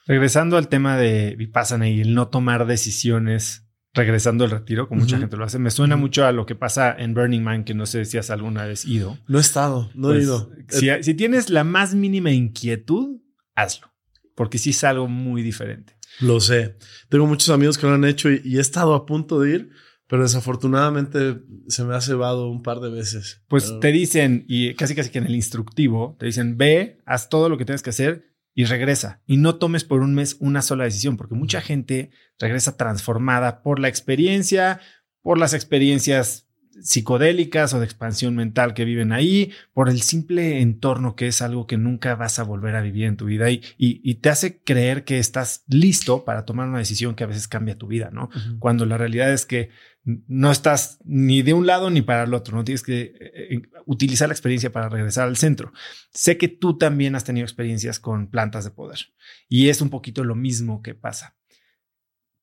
Regresando 0.05 0.57
al 0.57 0.67
tema 0.67 0.97
de 0.97 1.35
Vipassana 1.35 1.89
y 1.89 2.01
el 2.01 2.13
no 2.13 2.27
tomar 2.27 2.67
decisiones 2.67 3.67
regresando 3.95 4.43
al 4.43 4.51
retiro, 4.51 4.87
como 4.87 5.01
mucha 5.01 5.19
gente 5.19 5.37
lo 5.37 5.45
hace, 5.45 5.59
me 5.59 5.69
suena 5.69 5.95
mucho 5.95 6.25
a 6.25 6.31
lo 6.31 6.47
que 6.47 6.55
pasa 6.55 6.95
en 6.97 7.13
Burning 7.13 7.41
Man, 7.41 7.63
que 7.63 7.75
no 7.75 7.85
sé 7.85 8.05
si 8.05 8.17
has 8.17 8.31
alguna 8.31 8.65
vez 8.65 8.85
ido. 8.85 9.19
No 9.27 9.37
he 9.37 9.41
estado, 9.41 9.91
no 9.93 10.11
he 10.11 10.15
pues, 10.15 10.23
ido. 10.23 10.51
Si, 10.69 11.03
si 11.03 11.13
tienes 11.13 11.51
la 11.51 11.63
más 11.63 11.93
mínima 11.93 12.31
inquietud, 12.31 13.21
hazlo, 13.53 13.93
porque 14.35 14.57
sí 14.57 14.71
es 14.71 14.83
algo 14.83 15.07
muy 15.07 15.43
diferente. 15.43 15.95
Lo 16.19 16.39
sé. 16.39 16.77
Tengo 17.09 17.25
muchos 17.25 17.49
amigos 17.49 17.77
que 17.77 17.87
lo 17.87 17.93
han 17.93 18.05
hecho 18.05 18.31
y, 18.31 18.57
he 18.57 18.59
estado 18.59 18.93
a 18.93 19.05
punto 19.05 19.39
de 19.39 19.51
ir, 19.51 19.69
pero 20.07 20.23
desafortunadamente 20.23 21.41
se 21.67 21.83
me 21.83 21.95
ha 21.95 22.01
cebado 22.01 22.49
un 22.49 22.61
par 22.61 22.79
de 22.79 22.89
veces. 22.89 23.41
Pues 23.47 23.79
te 23.79 23.91
dicen, 23.91 24.45
y 24.47 24.73
casi 24.75 24.95
casi 24.95 25.09
que 25.09 25.19
en 25.19 25.25
el 25.25 25.35
instructivo, 25.35 26.15
te 26.19 26.25
dicen, 26.25 26.57
ve, 26.57 26.99
haz 27.05 27.29
todo 27.29 27.49
lo 27.49 27.57
que 27.57 27.65
tienes 27.65 27.81
que 27.81 27.89
hacer 27.89 28.33
y 28.53 28.65
regresa. 28.65 29.21
Y 29.25 29.37
no 29.37 29.55
tomes 29.55 29.83
por 29.83 30.01
un 30.01 30.13
mes 30.13 30.37
una 30.39 30.61
sola 30.61 30.83
decisión, 30.83 31.17
porque 31.17 31.35
mucha 31.35 31.61
gente 31.61 32.11
regresa 32.39 32.77
transformada 32.77 33.63
por 33.63 33.79
la 33.79 33.87
experiencia, 33.87 34.79
por 35.21 35.37
las 35.37 35.53
experiencias 35.53 36.47
psicodélicas 36.81 37.73
o 37.73 37.79
de 37.79 37.85
expansión 37.85 38.35
mental 38.35 38.73
que 38.73 38.85
viven 38.85 39.11
ahí, 39.11 39.51
por 39.73 39.89
el 39.89 40.01
simple 40.01 40.61
entorno 40.61 41.15
que 41.15 41.27
es 41.27 41.41
algo 41.41 41.67
que 41.67 41.77
nunca 41.77 42.15
vas 42.15 42.39
a 42.39 42.43
volver 42.43 42.75
a 42.75 42.81
vivir 42.81 43.05
en 43.05 43.17
tu 43.17 43.25
vida 43.25 43.49
y, 43.49 43.61
y, 43.77 44.15
te 44.15 44.29
hace 44.29 44.61
creer 44.61 45.03
que 45.03 45.19
estás 45.19 45.63
listo 45.67 46.25
para 46.25 46.45
tomar 46.45 46.67
una 46.67 46.79
decisión 46.79 47.15
que 47.15 47.23
a 47.23 47.27
veces 47.27 47.47
cambia 47.47 47.77
tu 47.77 47.87
vida, 47.87 48.09
¿no? 48.11 48.29
Cuando 48.59 48.85
la 48.85 48.97
realidad 48.97 49.31
es 49.31 49.45
que 49.45 49.69
no 50.03 50.51
estás 50.51 50.99
ni 51.05 51.41
de 51.41 51.53
un 51.53 51.65
lado 51.65 51.89
ni 51.89 52.01
para 52.01 52.23
el 52.23 52.33
otro, 52.33 52.57
no 52.57 52.63
tienes 52.63 52.83
que 52.83 53.01
eh, 53.01 53.13
eh, 53.19 53.61
utilizar 53.85 54.27
la 54.27 54.33
experiencia 54.33 54.71
para 54.71 54.89
regresar 54.89 55.27
al 55.27 55.37
centro. 55.37 55.71
Sé 56.11 56.37
que 56.37 56.49
tú 56.49 56.77
también 56.77 57.15
has 57.15 57.23
tenido 57.23 57.45
experiencias 57.45 57.99
con 57.99 58.27
plantas 58.27 58.65
de 58.65 58.71
poder 58.71 58.99
y 59.47 59.69
es 59.69 59.81
un 59.81 59.89
poquito 59.89 60.23
lo 60.23 60.35
mismo 60.35 60.81
que 60.81 60.93
pasa. 60.93 61.37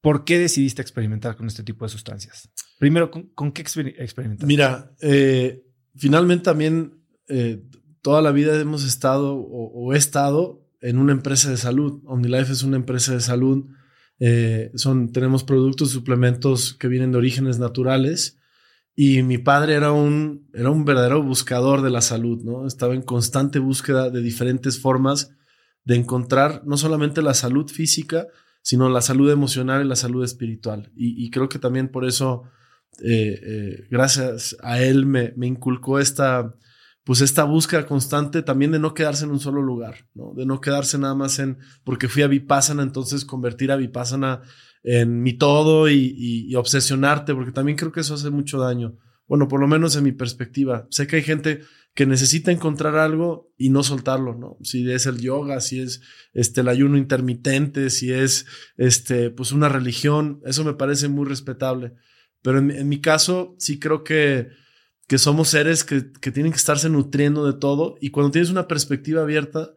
¿Por 0.00 0.24
qué 0.24 0.38
decidiste 0.38 0.80
experimentar 0.80 1.36
con 1.36 1.46
este 1.46 1.62
tipo 1.62 1.84
de 1.84 1.90
sustancias? 1.90 2.50
Primero, 2.80 3.12
¿con, 3.12 3.52
qué 3.52 3.62
experimentaste? 3.62 4.46
Mira, 4.46 4.90
eh, 5.00 5.62
finalmente 5.94 6.42
también 6.42 6.98
toda 8.02 8.22
la 8.22 8.32
vida 8.32 8.60
hemos 8.60 8.84
estado 8.84 9.36
o, 9.36 9.94
he 9.94 9.96
estado 9.96 10.66
en 10.80 10.98
una 10.98 11.12
empresa 11.12 11.48
de 11.48 11.56
salud. 11.56 12.02
OmniLife 12.06 12.50
es 12.50 12.64
una 12.64 12.76
empresa 12.76 13.14
de 13.14 13.20
salud 13.20 13.70
eh, 14.20 14.70
son, 14.74 15.12
tenemos 15.12 15.44
productos, 15.44 15.90
suplementos 15.90 16.74
que 16.74 16.88
vienen 16.88 17.10
de 17.10 17.18
orígenes 17.18 17.58
naturales. 17.58 18.38
Y 18.94 19.22
mi 19.22 19.38
padre 19.38 19.74
era 19.74 19.92
un, 19.92 20.48
era 20.52 20.70
un 20.70 20.84
verdadero 20.84 21.22
buscador 21.22 21.80
de 21.80 21.90
la 21.90 22.02
salud, 22.02 22.42
¿no? 22.44 22.66
Estaba 22.66 22.94
en 22.94 23.02
constante 23.02 23.58
búsqueda 23.58 24.10
de 24.10 24.20
diferentes 24.20 24.78
formas 24.78 25.34
de 25.84 25.96
encontrar 25.96 26.62
no 26.66 26.76
solamente 26.76 27.22
la 27.22 27.32
salud 27.32 27.70
física, 27.70 28.26
sino 28.62 28.90
la 28.90 29.00
salud 29.00 29.30
emocional 29.30 29.82
y 29.82 29.88
la 29.88 29.96
salud 29.96 30.22
espiritual. 30.22 30.92
Y, 30.94 31.30
creo 31.30 31.48
que 31.48 31.58
también 31.58 31.88
por 31.88 32.04
eso, 32.04 32.42
eh, 33.02 33.40
eh, 33.42 33.86
gracias 33.90 34.56
a 34.62 34.80
él, 34.80 35.06
me, 35.06 35.32
me 35.36 35.46
inculcó 35.46 35.98
esta, 35.98 36.54
pues 37.04 37.20
esta 37.20 37.44
búsqueda 37.44 37.86
constante 37.86 38.42
también 38.42 38.72
de 38.72 38.78
no 38.78 38.94
quedarse 38.94 39.24
en 39.24 39.30
un 39.30 39.40
solo 39.40 39.62
lugar, 39.62 40.06
¿no? 40.14 40.34
De 40.34 40.46
no 40.46 40.60
quedarse 40.60 40.98
nada 40.98 41.14
más 41.14 41.38
en, 41.38 41.58
porque 41.84 42.08
fui 42.08 42.22
a 42.22 42.28
Vipassana, 42.28 42.82
entonces 42.82 43.24
convertir 43.24 43.72
a 43.72 43.76
Vipassana 43.76 44.42
en 44.82 45.22
mi 45.22 45.34
todo 45.34 45.90
y, 45.90 46.54
obsesionarte, 46.54 47.34
porque 47.34 47.52
también 47.52 47.76
creo 47.76 47.92
que 47.92 48.00
eso 48.00 48.14
hace 48.14 48.30
mucho 48.30 48.58
daño. 48.58 48.96
Bueno, 49.26 49.46
por 49.48 49.60
lo 49.60 49.68
menos 49.68 49.94
en 49.96 50.04
mi 50.04 50.12
perspectiva. 50.12 50.86
Sé 50.90 51.06
que 51.06 51.16
hay 51.16 51.22
gente 51.22 51.60
que 51.94 52.06
necesita 52.06 52.50
encontrar 52.50 52.96
algo 52.96 53.52
y 53.56 53.70
no 53.70 53.82
soltarlo, 53.82 54.34
¿no? 54.34 54.56
Si 54.62 54.90
es 54.90 55.06
el 55.06 55.20
yoga, 55.20 55.60
si 55.60 55.80
es 55.80 56.02
este, 56.32 56.62
el 56.62 56.68
ayuno 56.68 56.96
intermitente, 56.96 57.90
si 57.90 58.12
es 58.12 58.46
este, 58.76 59.30
pues 59.30 59.52
una 59.52 59.68
religión, 59.68 60.40
eso 60.44 60.64
me 60.64 60.74
parece 60.74 61.08
muy 61.08 61.26
respetable. 61.26 61.94
Pero 62.42 62.58
en 62.58 62.88
mi 62.88 63.00
caso, 63.00 63.54
sí 63.58 63.78
creo 63.78 64.04
que 64.04 64.48
que 65.10 65.18
somos 65.18 65.48
seres 65.48 65.82
que, 65.82 66.02
tienen 66.02 66.52
que 66.52 66.58
estarse 66.58 66.88
nutriendo 66.88 67.44
de 67.44 67.58
todo 67.58 67.96
y 68.00 68.12
cuando 68.12 68.30
tienes 68.30 68.48
una 68.48 68.68
perspectiva 68.68 69.22
abierta 69.22 69.74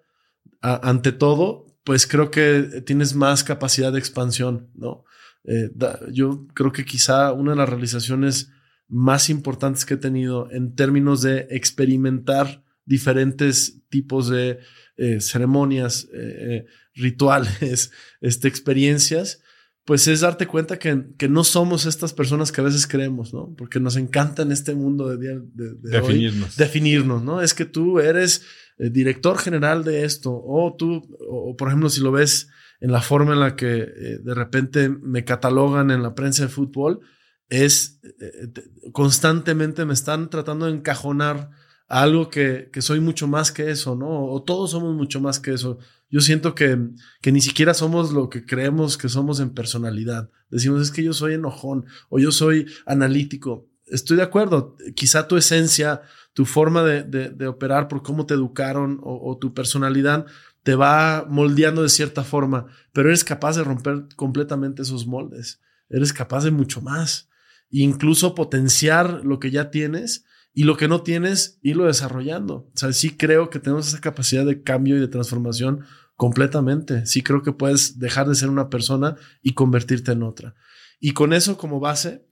ante 0.62 1.12
todo, 1.12 1.66
pues 1.84 2.06
creo 2.06 2.30
que 2.30 2.84
tienes 2.86 3.16
más 3.16 3.44
capacidad 3.44 3.92
de 3.92 3.98
expansión, 3.98 4.70
¿no? 4.76 5.06
Eh, 5.46 5.72
yo 6.12 6.46
creo 6.54 6.72
que 6.72 6.86
quizá 6.86 7.34
una 7.34 7.54
de 7.54 7.58
las 7.58 7.68
realizaciones 7.68 8.52
más 8.88 9.32
importantes 9.32 9.86
que 9.86 9.96
he 9.96 9.98
tenido 9.98 10.52
en 10.52 10.76
términos 10.76 11.24
de 11.24 11.48
experimentar 11.50 12.64
diferentes 12.86 13.82
tipos 13.90 14.30
de 14.30 14.60
eh, 14.98 15.20
ceremonias, 15.20 16.08
eh, 16.14 16.68
rituales, 16.94 17.90
este, 18.22 18.48
experiencias, 18.48 19.42
pues 19.86 20.08
es 20.08 20.22
darte 20.22 20.48
cuenta 20.48 20.80
que, 20.80 21.08
que, 21.18 21.28
no 21.28 21.44
somos 21.44 21.86
estas 21.86 22.14
personas 22.14 22.52
que 22.52 22.62
a 22.62 22.64
veces 22.64 22.88
creemos, 22.88 23.34
¿no? 23.34 23.54
Porque 23.58 23.80
nos 23.82 23.98
encanta 23.98 24.44
en 24.44 24.52
este 24.52 24.74
mundo 24.76 25.10
de, 25.10 25.42
de, 25.54 25.74
definirnos. 25.82 26.56
definirnos, 26.56 27.24
¿no? 27.24 27.42
Es 27.42 27.54
que 27.54 27.66
tú 27.66 28.00
eres 28.00 28.44
eh, 28.78 28.90
director 28.90 29.38
general 29.38 29.84
de 29.84 30.06
esto, 30.06 30.32
o 30.32 30.76
tú, 30.78 31.02
o, 31.30 31.56
por 31.58 31.68
ejemplo, 31.68 31.90
si 31.90 32.00
lo 32.00 32.12
ves 32.12 32.48
en 32.80 32.92
la 32.92 33.02
forma 33.02 33.34
en 33.34 33.42
la 33.42 33.56
que 33.58 33.82
eh, 33.82 34.20
de 34.24 34.34
repente 34.34 34.90
me 34.90 35.26
catalogan 35.26 35.92
en 35.92 36.02
la 36.02 36.16
prensa 36.16 36.44
de 36.44 36.50
fútbol, 36.50 37.02
es 37.50 38.00
eh, 38.04 38.52
constantemente 38.94 39.84
me 39.86 39.94
están 39.94 40.30
tratando 40.30 40.66
de 40.66 40.74
encajonar 40.74 41.50
algo 41.88 42.30
que, 42.30 42.70
que 42.72 42.82
soy 42.82 43.02
mucho 43.02 43.28
más 43.28 43.52
que 43.52 43.70
eso, 43.70 43.96
¿no? 43.96 44.26
O 44.28 44.42
todos 44.44 44.72
somos 44.72 44.96
mucho 44.96 45.20
más 45.20 45.42
que 45.42 45.54
eso. 45.54 45.78
Yo 46.14 46.22
siento 46.22 46.54
que, 46.54 46.78
que 47.22 47.32
ni 47.32 47.42
siquiera 47.42 47.74
somos 47.74 48.12
lo 48.12 48.30
que 48.30 48.46
creemos 48.46 49.00
que 49.00 49.10
somos 49.10 49.40
en 49.40 49.50
personalidad. 49.50 50.30
Decimos, 50.52 50.84
es 50.84 50.92
que 50.92 51.04
yo 51.04 51.12
soy 51.12 51.34
enojón 51.34 51.88
o 52.08 52.20
yo 52.20 52.32
soy 52.32 52.68
analítico. 52.86 53.68
Estoy 53.88 54.18
de 54.18 54.22
acuerdo. 54.22 54.78
Quizá 54.94 55.28
tu 55.28 55.38
esencia, 55.38 56.04
tu 56.34 56.46
forma 56.46 56.84
de, 56.84 57.02
de, 57.32 57.48
operar 57.48 57.88
por 57.88 58.04
cómo 58.04 58.28
te 58.28 58.36
educaron 58.36 59.00
o, 59.02 59.40
tu 59.42 59.56
personalidad 59.56 60.28
te 60.62 60.76
va 60.76 61.26
moldeando 61.28 61.82
de 61.82 61.90
cierta 61.90 62.24
forma, 62.24 62.68
pero 62.94 63.10
eres 63.10 63.24
capaz 63.24 63.56
de 63.56 63.64
romper 63.64 64.06
completamente 64.16 64.84
esos 64.84 65.08
moldes. 65.08 65.62
Eres 65.90 66.14
capaz 66.14 66.44
de 66.44 66.52
mucho 66.52 66.80
más. 66.80 67.28
E 67.72 67.80
incluso 67.80 68.36
potenciar 68.36 69.26
lo 69.26 69.40
que 69.40 69.50
ya 69.50 69.72
tienes 69.72 70.26
y 70.54 70.66
lo 70.66 70.78
que 70.78 70.88
no 70.88 71.02
tienes, 71.02 71.58
irlo 71.64 71.86
desarrollando. 71.86 72.70
O 72.72 72.72
sea, 72.76 72.94
sí 72.94 73.18
creo 73.18 73.50
que 73.50 73.60
tenemos 73.60 73.88
esa 73.88 74.00
capacidad 74.00 74.46
de 74.46 74.62
cambio 74.62 74.96
y 74.96 75.00
de 75.00 75.08
transformación 75.08 75.84
completamente. 76.24 77.06
Sí 77.06 77.22
creo 77.22 77.44
que 77.44 77.52
puedes 77.52 78.00
dejar 78.00 78.30
de 78.30 78.36
ser 78.36 78.48
una 78.48 78.70
persona 78.70 79.18
y 79.42 79.56
convertirte 79.56 80.14
en 80.14 80.24
otra. 80.24 80.56
Y 81.02 81.12
con 81.12 81.34
eso 81.34 81.58
como 81.58 81.82
base, 81.82 82.26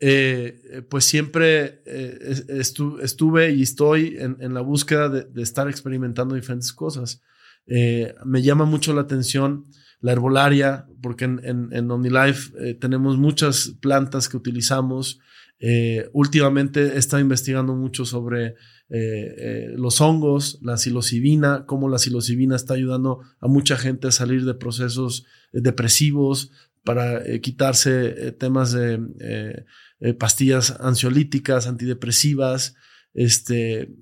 eh, 0.00 0.82
pues 0.90 1.06
siempre 1.06 1.80
eh, 1.86 2.44
estuve 2.50 3.52
y 3.52 3.62
estoy 3.62 4.18
en, 4.18 4.52
la 4.52 4.60
búsqueda 4.60 5.08
de, 5.08 5.42
estar 5.42 5.66
experimentando 5.66 6.34
diferentes 6.34 6.74
cosas. 6.74 7.22
Eh, 7.66 8.14
me 8.26 8.42
llama 8.42 8.66
mucho 8.66 8.92
la 8.92 9.00
atención 9.00 9.64
la 10.00 10.12
herbolaria, 10.12 10.86
porque 11.00 11.24
en, 11.24 11.40
en, 11.42 11.70
en 11.72 11.90
OmniLife 11.90 12.74
tenemos 12.74 13.16
muchas 13.16 13.76
plantas 13.80 14.28
que 14.28 14.36
utilizamos. 14.36 15.20
últimamente 16.12 16.80
he 16.82 16.98
estado 16.98 17.22
investigando 17.22 17.74
mucho 17.74 18.04
sobre 18.04 18.56
eh, 18.90 19.34
eh, 19.36 19.74
los 19.76 20.00
hongos, 20.00 20.58
la 20.62 20.78
psilocibina, 20.78 21.66
cómo 21.66 21.90
la 21.90 21.98
psilocibina 21.98 22.56
está 22.56 22.72
ayudando 22.72 23.20
a 23.38 23.46
mucha 23.46 23.76
gente 23.76 24.08
a 24.08 24.12
salir 24.12 24.46
de 24.46 24.54
procesos 24.54 25.26
eh, 25.52 25.60
depresivos 25.60 26.50
para 26.84 27.22
quitarse 27.40 28.32
temas 28.38 28.72
de 28.72 29.66
pastillas 30.18 30.80
ansiolíticas, 30.80 31.66
antidepresivas. 31.66 32.76
Este, 33.12 33.94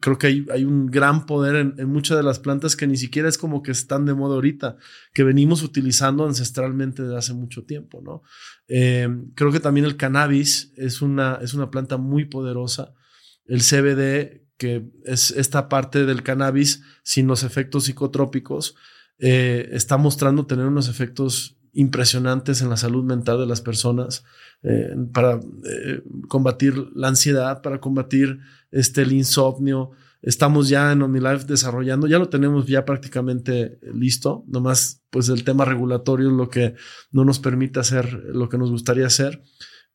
creo 0.00 0.18
que 0.18 0.26
hay, 0.26 0.46
hay, 0.52 0.64
un 0.64 0.86
gran 0.86 1.24
poder 1.24 1.56
en, 1.78 1.88
muchas 1.88 2.18
de 2.18 2.22
las 2.22 2.40
plantas 2.40 2.76
que 2.76 2.86
ni 2.86 2.98
siquiera 2.98 3.26
es 3.26 3.38
como 3.38 3.62
que 3.62 3.70
están 3.70 4.04
de 4.04 4.12
moda 4.12 4.34
ahorita, 4.34 4.76
que 5.14 5.24
venimos 5.24 5.62
utilizando 5.62 6.26
ancestralmente 6.26 7.04
desde 7.04 7.16
hace 7.16 7.32
mucho 7.32 7.64
tiempo, 7.64 8.02
¿no? 8.02 8.22
creo 8.66 9.52
que 9.52 9.60
también 9.60 9.86
el 9.86 9.96
cannabis 9.96 10.74
es 10.76 11.00
una, 11.00 11.38
es 11.40 11.54
una 11.54 11.70
planta 11.70 11.96
muy 11.96 12.26
poderosa 12.26 12.92
el 13.46 13.60
CBD, 13.60 14.44
que 14.56 14.88
es 15.04 15.30
esta 15.30 15.68
parte 15.68 16.06
del 16.06 16.22
cannabis 16.22 16.82
sin 17.02 17.26
los 17.26 17.42
efectos 17.42 17.84
psicotrópicos, 17.84 18.76
eh, 19.18 19.68
está 19.72 19.96
mostrando 19.96 20.46
tener 20.46 20.66
unos 20.66 20.88
efectos 20.88 21.56
impresionantes 21.72 22.62
en 22.62 22.70
la 22.70 22.76
salud 22.76 23.04
mental 23.04 23.38
de 23.38 23.46
las 23.46 23.60
personas 23.60 24.24
eh, 24.62 24.94
para 25.12 25.34
eh, 25.34 26.02
combatir 26.28 26.74
la 26.94 27.08
ansiedad, 27.08 27.62
para 27.62 27.80
combatir 27.80 28.38
este, 28.70 29.02
el 29.02 29.12
insomnio. 29.12 29.90
Estamos 30.22 30.68
ya 30.68 30.92
en 30.92 31.02
OmniLife 31.02 31.44
desarrollando, 31.44 32.06
ya 32.06 32.18
lo 32.18 32.28
tenemos 32.28 32.66
ya 32.66 32.84
prácticamente 32.84 33.78
listo, 33.92 34.44
nomás 34.46 35.02
pues 35.10 35.28
el 35.28 35.44
tema 35.44 35.64
regulatorio 35.64 36.28
es 36.28 36.34
lo 36.34 36.48
que 36.48 36.74
no 37.10 37.24
nos 37.24 37.40
permite 37.40 37.80
hacer 37.80 38.10
lo 38.32 38.48
que 38.48 38.56
nos 38.56 38.70
gustaría 38.70 39.06
hacer 39.06 39.42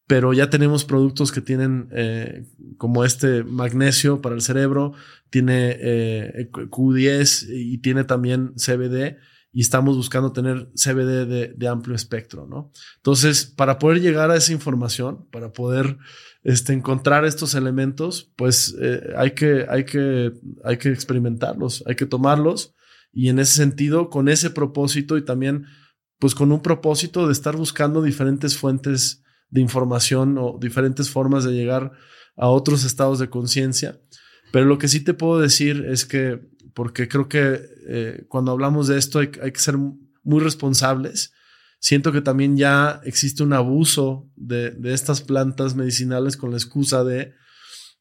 pero 0.10 0.34
ya 0.34 0.50
tenemos 0.50 0.86
productos 0.86 1.32
que 1.32 1.40
tienen 1.40 1.88
eh, 1.92 2.44
como 2.80 3.06
este 3.06 3.44
magnesio 3.44 4.24
para 4.24 4.34
el 4.34 4.42
cerebro, 4.42 4.94
tiene 5.30 5.78
eh, 5.80 6.50
Q10 6.52 7.46
y 7.52 7.78
tiene 7.78 8.06
también 8.06 8.56
CBD 8.56 9.18
y 9.52 9.62
estamos 9.62 9.96
buscando 9.96 10.32
tener 10.32 10.72
CBD 10.74 11.54
de, 11.56 11.68
amplio 11.68 11.96
espectro, 11.96 12.48
¿no? 12.48 12.72
Entonces, 12.96 13.46
para 13.46 13.78
poder 13.78 14.02
llegar 14.02 14.32
a 14.32 14.36
esa 14.36 14.52
información, 14.52 15.28
para 15.30 15.54
poder 15.54 16.00
este, 16.42 16.74
encontrar 16.74 17.24
estos 17.24 17.54
elementos, 17.54 18.32
pues 18.36 18.76
eh, 18.82 19.14
hay, 19.16 19.36
que, 19.36 19.68
hay, 19.70 19.84
que, 19.86 20.34
hay 20.64 20.78
que 20.78 20.90
experimentarlos, 20.90 21.84
hay 21.86 21.96
que 21.96 22.08
tomarlos 22.08 22.74
y 23.14 23.30
en 23.30 23.38
ese 23.38 23.58
sentido, 23.58 24.10
con 24.10 24.28
ese 24.28 24.50
propósito 24.50 25.18
y 25.18 25.24
también, 25.24 25.66
pues 26.18 26.34
con 26.34 26.52
un 26.52 26.64
propósito 26.64 27.28
de 27.28 27.34
estar 27.34 27.56
buscando 27.56 28.02
diferentes 28.02 28.58
fuentes 28.58 29.22
de 29.50 29.62
información 29.62 30.38
o 30.38 30.58
diferentes 30.60 31.10
formas 31.10 31.44
de 31.44 31.54
llegar 31.54 31.92
a 32.36 32.48
otros 32.48 32.84
estados 32.84 33.20
de 33.20 33.30
conciencia. 33.30 34.00
Pero 34.52 34.66
lo 34.66 34.78
que 34.78 34.88
sí 34.88 35.02
te 35.02 35.14
puedo 35.14 35.40
decir 35.40 35.86
es 35.88 36.06
que, 36.06 36.40
porque 36.74 37.08
creo 37.08 37.28
que 37.28 37.62
eh, 37.88 38.26
cuando 38.28 38.52
hablamos 38.52 38.88
de 38.88 38.98
esto 38.98 39.20
hay, 39.20 39.28
que 39.30 39.60
ser 39.60 39.78
muy 39.78 40.40
responsables. 40.42 41.34
Siento 41.80 42.12
que 42.12 42.22
también 42.22 42.58
ya 42.58 43.02
existe 43.04 43.44
un 43.44 43.54
abuso 43.54 44.30
de, 44.36 44.72
de 44.72 44.94
estas 44.94 45.22
plantas 45.22 45.76
medicinales 45.76 46.36
con 46.36 46.52
la 46.52 46.58
excusa 46.58 47.04
de, 47.04 47.34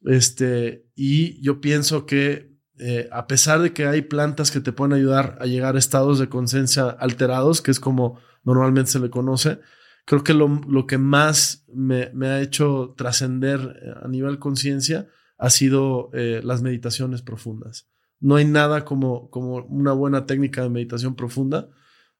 este, 0.04 0.86
y 0.94 1.40
yo 1.42 1.60
pienso 1.60 2.06
que 2.06 2.56
eh, 2.78 3.08
a 3.10 3.26
pesar 3.26 3.60
de 3.60 3.72
que 3.72 3.86
hay 3.86 4.02
plantas 4.02 4.50
que 4.50 4.60
te 4.60 4.72
pueden 4.72 4.92
ayudar 4.92 5.36
a 5.40 5.46
llegar 5.46 5.74
a 5.74 5.78
estados 5.78 6.18
de 6.18 6.28
conciencia 6.28 6.88
alterados, 6.88 7.60
que 7.60 7.72
es 7.72 7.80
como 7.80 8.20
normalmente 8.44 8.92
se 8.92 9.00
le 9.00 9.10
conoce, 9.10 9.58
creo 10.08 10.24
que 10.24 10.32
lo, 10.32 10.48
lo 10.66 10.86
que 10.86 10.96
más 10.96 11.66
me, 11.70 12.10
me 12.14 12.28
ha 12.28 12.40
hecho 12.40 12.94
trascender 12.96 13.78
eh, 13.82 13.92
a 14.02 14.08
nivel 14.08 14.38
conciencia 14.38 15.06
ha 15.36 15.50
sido 15.50 16.08
eh, 16.14 16.40
las 16.42 16.62
meditaciones 16.62 17.20
profundas. 17.20 17.90
No 18.18 18.36
hay 18.36 18.46
nada 18.46 18.86
como, 18.86 19.28
como 19.28 19.56
una 19.66 19.92
buena 19.92 20.24
técnica 20.24 20.62
de 20.62 20.70
meditación 20.70 21.14
profunda 21.14 21.68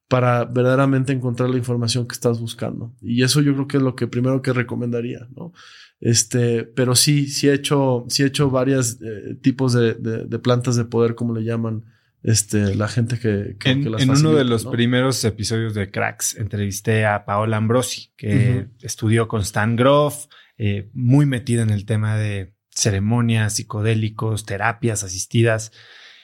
para 0.07 0.45
verdaderamente 0.45 1.15
encontrar 1.15 1.49
la 1.49 1.57
información 1.57 2.07
que 2.07 2.13
estás 2.13 2.39
buscando. 2.39 2.95
Y 3.01 3.23
eso 3.23 3.41
yo 3.41 3.55
creo 3.55 3.69
que 3.69 3.79
es 3.79 3.83
lo 3.83 3.97
que 3.97 4.07
primero 4.07 4.43
que 4.43 4.53
recomendaría, 4.53 5.27
¿no? 5.35 5.55
Este, 5.99 6.65
pero 6.65 6.95
sí, 6.95 7.27
sí 7.27 7.49
he 7.49 7.55
hecho, 7.55 8.05
sí 8.09 8.23
he 8.23 8.27
hecho 8.27 8.51
varios 8.51 8.99
eh, 9.01 9.35
tipos 9.41 9.73
de, 9.73 9.95
de, 9.95 10.39
plantas 10.39 10.77
de 10.77 10.85
poder, 10.85 11.15
como 11.15 11.35
le 11.35 11.43
llaman, 11.43 11.87
este, 12.23 12.75
la 12.75 12.89
gente 12.89 13.19
que, 13.19 13.57
que, 13.59 13.71
en, 13.71 13.91
las 13.91 14.03
En 14.03 14.11
uno 14.11 14.35
de 14.35 14.45
los 14.45 14.67
primeros 14.67 15.23
episodios 15.25 15.75
de 15.75 15.91
Cracks 15.91 16.37
entrevisté 16.37 17.07
a 17.07 17.25
Paola 17.25 17.57
Ambrosi, 17.57 18.13
que 18.17 18.67
estudió 18.83 19.29
con 19.29 19.43
Stan 19.43 19.77
Groff, 19.77 20.27
eh, 20.57 20.91
muy 20.93 21.27
metida 21.27 21.63
en 21.63 21.71
el 21.71 21.85
tema 21.85 22.17
de 22.17 22.55
ceremonias, 22.71 23.55
psicodélicos, 23.55 24.45
terapias 24.45 25.05
asistidas. 25.05 25.73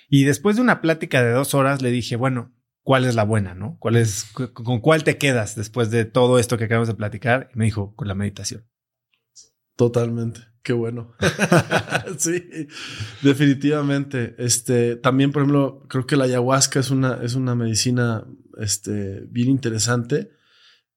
Y 0.09 0.25
después 0.25 0.57
de 0.57 0.63
una 0.63 0.81
plática 0.81 1.23
de 1.23 1.31
dos 1.31 1.55
horas 1.55 1.83
le 1.83 1.91
dije, 1.91 2.17
bueno, 2.17 2.53
¿cuál 2.83 3.05
es 3.05 3.15
la 3.15 3.25
buena, 3.25 3.55
no? 3.55 3.77
¿Cuál 3.79 3.97
es, 3.97 4.25
con 4.53 4.81
cuál 4.81 5.05
te 5.05 5.17
quedas 5.17 5.57
después 5.57 5.91
de 5.91 6.05
todo 6.05 6.39
esto 6.39 6.59
que 6.59 6.65
acabamos 6.65 6.89
de 6.89 6.95
platicar? 6.95 7.51
Y 7.55 7.59
me 7.59 7.65
dijo, 7.65 7.95
con 7.95 8.09
la 8.09 8.15
meditación. 8.15 8.65
Totalmente. 9.77 10.41
Qué 10.65 10.73
bueno. 10.73 11.13
sí, 12.19 12.43
definitivamente. 13.23 14.35
Este, 14.39 14.97
también, 14.97 15.31
por 15.31 15.43
ejemplo, 15.43 15.85
creo 15.89 16.07
que 16.07 16.17
la 16.17 16.25
ayahuasca 16.25 16.81
es 16.81 16.91
una, 16.91 17.19
es 17.23 17.35
una 17.35 17.55
medicina, 17.55 18.27
este, 18.59 19.27
bien 19.29 19.51
interesante. 19.51 20.31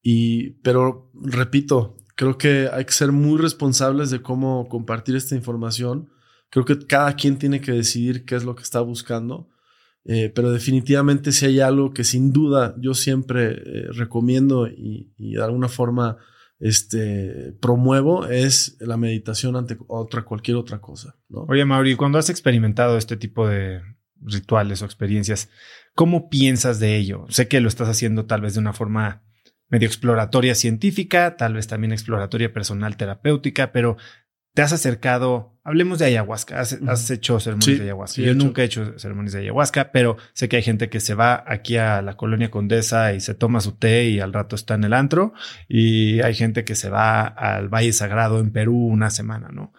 Y, 0.00 0.52
pero 0.62 1.10
repito, 1.12 1.98
creo 2.16 2.38
que 2.38 2.70
hay 2.72 2.86
que 2.86 2.92
ser 2.92 3.12
muy 3.12 3.38
responsables 3.38 4.10
de 4.10 4.22
cómo 4.22 4.68
compartir 4.68 5.16
esta 5.16 5.34
información. 5.34 6.08
Creo 6.48 6.64
que 6.64 6.78
cada 6.78 7.14
quien 7.14 7.38
tiene 7.38 7.60
que 7.60 7.72
decidir 7.72 8.24
qué 8.24 8.36
es 8.36 8.44
lo 8.44 8.56
que 8.56 8.62
está 8.62 8.80
buscando. 8.80 9.50
Eh, 10.06 10.32
pero 10.34 10.50
definitivamente 10.50 11.32
si 11.32 11.44
hay 11.44 11.60
algo 11.60 11.92
que 11.92 12.04
sin 12.04 12.32
duda 12.32 12.74
yo 12.78 12.94
siempre 12.94 13.50
eh, 13.50 13.88
recomiendo 13.90 14.66
y, 14.66 15.12
y 15.18 15.34
de 15.34 15.44
alguna 15.44 15.68
forma 15.68 16.16
este, 16.60 17.54
promuevo 17.60 18.26
es 18.26 18.76
la 18.80 18.96
meditación 18.96 19.56
ante 19.56 19.78
otra, 19.86 20.24
cualquier 20.24 20.56
otra 20.56 20.80
cosa. 20.80 21.16
Oye, 21.30 21.64
Mauri, 21.64 21.94
cuando 21.94 22.18
has 22.18 22.30
experimentado 22.30 22.98
este 22.98 23.16
tipo 23.16 23.46
de 23.46 23.80
rituales 24.20 24.82
o 24.82 24.84
experiencias, 24.84 25.48
¿cómo 25.94 26.28
piensas 26.28 26.80
de 26.80 26.96
ello? 26.96 27.26
Sé 27.28 27.48
que 27.48 27.60
lo 27.60 27.68
estás 27.68 27.88
haciendo 27.88 28.26
tal 28.26 28.40
vez 28.40 28.54
de 28.54 28.60
una 28.60 28.72
forma 28.72 29.22
medio 29.68 29.86
exploratoria 29.86 30.54
científica, 30.54 31.36
tal 31.36 31.54
vez 31.54 31.66
también 31.66 31.92
exploratoria 31.92 32.52
personal 32.52 32.96
terapéutica, 32.96 33.70
pero 33.70 33.96
te 34.58 34.62
has 34.62 34.72
acercado, 34.72 35.56
hablemos 35.62 36.00
de 36.00 36.06
ayahuasca, 36.06 36.58
has, 36.58 37.10
hecho 37.12 37.38
ceremonias 37.38 37.78
de 37.78 37.84
ayahuasca. 37.84 38.20
Yo 38.20 38.34
nunca 38.34 38.62
he 38.62 38.64
hecho 38.64 38.98
ceremonias 38.98 39.34
de 39.34 39.42
ayahuasca, 39.42 39.92
pero 39.92 40.16
sé 40.32 40.48
que 40.48 40.56
hay 40.56 40.64
gente 40.64 40.90
que 40.90 40.98
se 40.98 41.14
va 41.14 41.44
aquí 41.46 41.76
a 41.76 42.02
la 42.02 42.16
colonia 42.16 42.50
Condesa 42.50 43.14
y 43.14 43.20
se 43.20 43.34
toma 43.34 43.60
su 43.60 43.76
té 43.76 44.08
y 44.08 44.18
al 44.18 44.32
rato 44.32 44.56
está 44.56 44.74
en 44.74 44.82
el 44.82 44.94
antro, 44.94 45.32
y 45.68 46.22
hay 46.22 46.34
gente 46.34 46.64
que 46.64 46.74
se 46.74 46.90
va 46.90 47.24
al 47.24 47.68
Valle 47.68 47.92
Sagrado 47.92 48.40
en 48.40 48.50
Perú 48.50 48.84
una 48.84 49.10
semana, 49.10 49.50
¿no? 49.52 49.72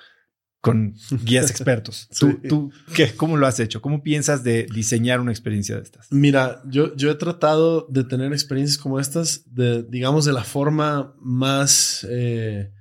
Con 0.61 0.95
guías 1.25 1.51
expertos. 1.51 2.07
¿Tú, 2.17 2.39
tú 2.47 2.71
qué, 2.95 3.13
cómo 3.13 3.35
lo 3.35 3.47
has 3.47 3.59
hecho? 3.59 3.81
¿Cómo 3.81 4.01
piensas 4.01 4.45
de 4.45 4.65
diseñar 4.73 5.19
una 5.19 5.31
experiencia 5.31 5.75
de 5.75 5.81
estas? 5.81 6.09
Mira, 6.09 6.61
yo, 6.67 6.95
yo 6.95 7.11
he 7.11 7.15
tratado 7.15 7.85
de 7.89 8.05
tener 8.05 8.31
experiencias 8.31 8.77
como 8.77 9.01
estas, 9.01 9.43
de, 9.53 9.83
digamos, 9.83 10.23
de 10.23 10.31
la 10.31 10.45
forma 10.45 11.15
más... 11.19 12.07
Eh, 12.09 12.71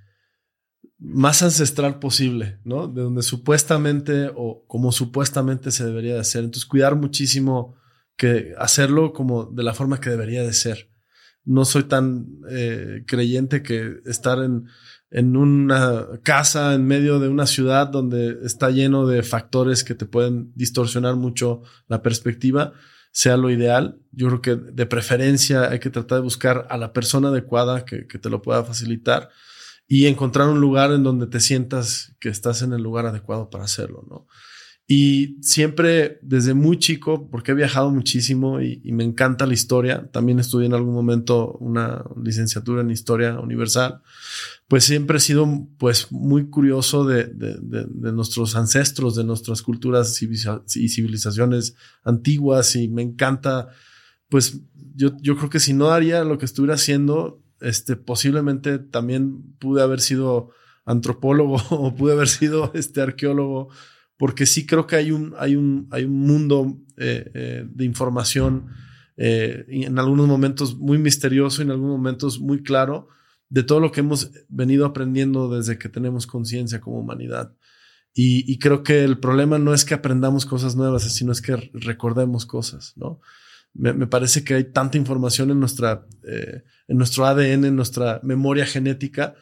más 0.98 1.42
ancestral 1.42 2.00
posible, 2.00 2.58
¿no? 2.64 2.88
De 2.88 3.02
donde 3.02 3.22
supuestamente 3.22 4.30
o 4.34 4.64
como 4.66 4.90
supuestamente 4.90 5.70
se 5.70 5.86
debería 5.86 6.14
de 6.14 6.20
hacer. 6.20 6.44
Entonces, 6.44 6.66
cuidar 6.66 6.96
muchísimo 6.96 7.76
que 8.16 8.54
hacerlo 8.58 9.12
como 9.12 9.44
de 9.44 9.62
la 9.62 9.74
forma 9.74 10.00
que 10.00 10.10
debería 10.10 10.42
de 10.42 10.52
ser. 10.52 10.90
No 11.44 11.64
soy 11.64 11.84
tan 11.84 12.26
eh, 12.50 13.04
creyente 13.06 13.62
que 13.62 14.00
estar 14.06 14.42
en, 14.42 14.66
en 15.10 15.36
una 15.36 16.04
casa 16.24 16.74
en 16.74 16.84
medio 16.84 17.20
de 17.20 17.28
una 17.28 17.46
ciudad 17.46 17.86
donde 17.86 18.36
está 18.44 18.70
lleno 18.70 19.06
de 19.06 19.22
factores 19.22 19.84
que 19.84 19.94
te 19.94 20.04
pueden 20.04 20.52
distorsionar 20.56 21.14
mucho 21.14 21.62
la 21.86 22.02
perspectiva 22.02 22.72
sea 23.12 23.36
lo 23.36 23.50
ideal. 23.50 24.00
Yo 24.12 24.26
creo 24.26 24.42
que 24.42 24.56
de 24.56 24.86
preferencia 24.86 25.70
hay 25.70 25.78
que 25.78 25.90
tratar 25.90 26.18
de 26.18 26.24
buscar 26.24 26.66
a 26.70 26.76
la 26.76 26.92
persona 26.92 27.28
adecuada 27.28 27.84
que, 27.84 28.06
que 28.06 28.18
te 28.18 28.30
lo 28.30 28.42
pueda 28.42 28.64
facilitar 28.64 29.30
y 29.88 30.06
encontrar 30.06 30.48
un 30.48 30.60
lugar 30.60 30.92
en 30.92 31.02
donde 31.02 31.26
te 31.26 31.40
sientas 31.40 32.14
que 32.20 32.28
estás 32.28 32.60
en 32.60 32.74
el 32.74 32.82
lugar 32.82 33.06
adecuado 33.06 33.48
para 33.48 33.64
hacerlo, 33.64 34.04
¿no? 34.08 34.26
Y 34.90 35.36
siempre 35.42 36.18
desde 36.22 36.54
muy 36.54 36.78
chico, 36.78 37.28
porque 37.30 37.52
he 37.52 37.54
viajado 37.54 37.90
muchísimo 37.90 38.62
y, 38.62 38.80
me 38.92 39.04
encanta 39.04 39.46
la 39.46 39.52
historia, 39.52 40.10
también 40.10 40.38
estudié 40.38 40.66
en 40.66 40.72
algún 40.72 40.94
momento 40.94 41.52
una 41.60 42.04
licenciatura 42.22 42.80
en 42.80 42.90
historia 42.90 43.38
universal, 43.38 44.00
pues 44.66 44.84
siempre 44.84 45.18
he 45.18 45.20
sido 45.20 45.46
pues 45.76 46.10
muy 46.10 46.48
curioso 46.48 47.04
de, 47.04 47.24
de, 47.26 47.58
de, 47.60 48.12
nuestros 48.12 48.56
ancestros, 48.56 49.14
de 49.14 49.24
nuestras 49.24 49.60
culturas 49.60 50.22
y 50.22 50.88
civilizaciones 50.88 51.74
antiguas 52.02 52.74
y 52.74 52.88
me 52.88 53.02
encanta, 53.02 53.68
pues 54.30 54.58
yo, 54.94 55.10
yo 55.20 55.36
creo 55.36 55.50
que 55.50 55.60
si 55.60 55.74
no 55.74 55.90
haría 55.90 56.24
lo 56.24 56.38
que 56.38 56.46
estuviera 56.46 56.76
haciendo, 56.76 57.42
este, 57.60 57.96
posiblemente 57.96 58.78
también 58.78 59.42
pude 59.58 59.82
haber 59.82 60.00
sido 60.00 60.50
antropólogo 60.84 61.56
o 61.70 61.94
pude 61.94 62.12
haber 62.12 62.28
sido 62.28 62.70
este, 62.74 63.00
arqueólogo, 63.00 63.68
porque 64.16 64.46
sí 64.46 64.66
creo 64.66 64.86
que 64.86 64.96
hay 64.96 65.10
un, 65.10 65.34
hay 65.38 65.56
un, 65.56 65.88
hay 65.90 66.04
un 66.04 66.18
mundo 66.18 66.78
eh, 66.96 67.30
eh, 67.34 67.66
de 67.68 67.84
información 67.84 68.66
eh, 69.16 69.64
en 69.68 69.98
algunos 69.98 70.26
momentos 70.26 70.76
muy 70.76 70.98
misterioso 70.98 71.60
y 71.60 71.64
en 71.64 71.72
algunos 71.72 71.96
momentos 71.96 72.40
muy 72.40 72.62
claro 72.62 73.08
de 73.48 73.62
todo 73.62 73.80
lo 73.80 73.92
que 73.92 74.00
hemos 74.00 74.30
venido 74.48 74.86
aprendiendo 74.86 75.48
desde 75.48 75.78
que 75.78 75.88
tenemos 75.88 76.26
conciencia 76.26 76.80
como 76.80 77.00
humanidad. 77.00 77.54
Y, 78.14 78.50
y, 78.50 78.58
creo 78.58 78.82
que 78.82 79.04
el 79.04 79.18
problema 79.18 79.58
no 79.58 79.74
es 79.74 79.84
que 79.84 79.94
aprendamos 79.94 80.44
cosas 80.44 80.74
nuevas, 80.74 81.02
sino 81.14 81.30
es 81.30 81.40
que 81.40 81.70
recordemos 81.72 82.46
cosas, 82.46 82.94
¿no? 82.96 83.20
Me, 83.74 84.06
parece 84.06 84.44
que 84.44 84.54
hay 84.54 84.72
tanta 84.72 84.98
información 84.98 85.50
en, 85.50 85.60
nuestra, 85.60 86.06
eh, 86.24 86.62
en 86.88 86.98
nuestro 86.98 87.26
ADN, 87.26 87.64
en 87.64 87.76
nuestra 87.76 88.20
memoria 88.22 88.66
genética, 88.66 89.34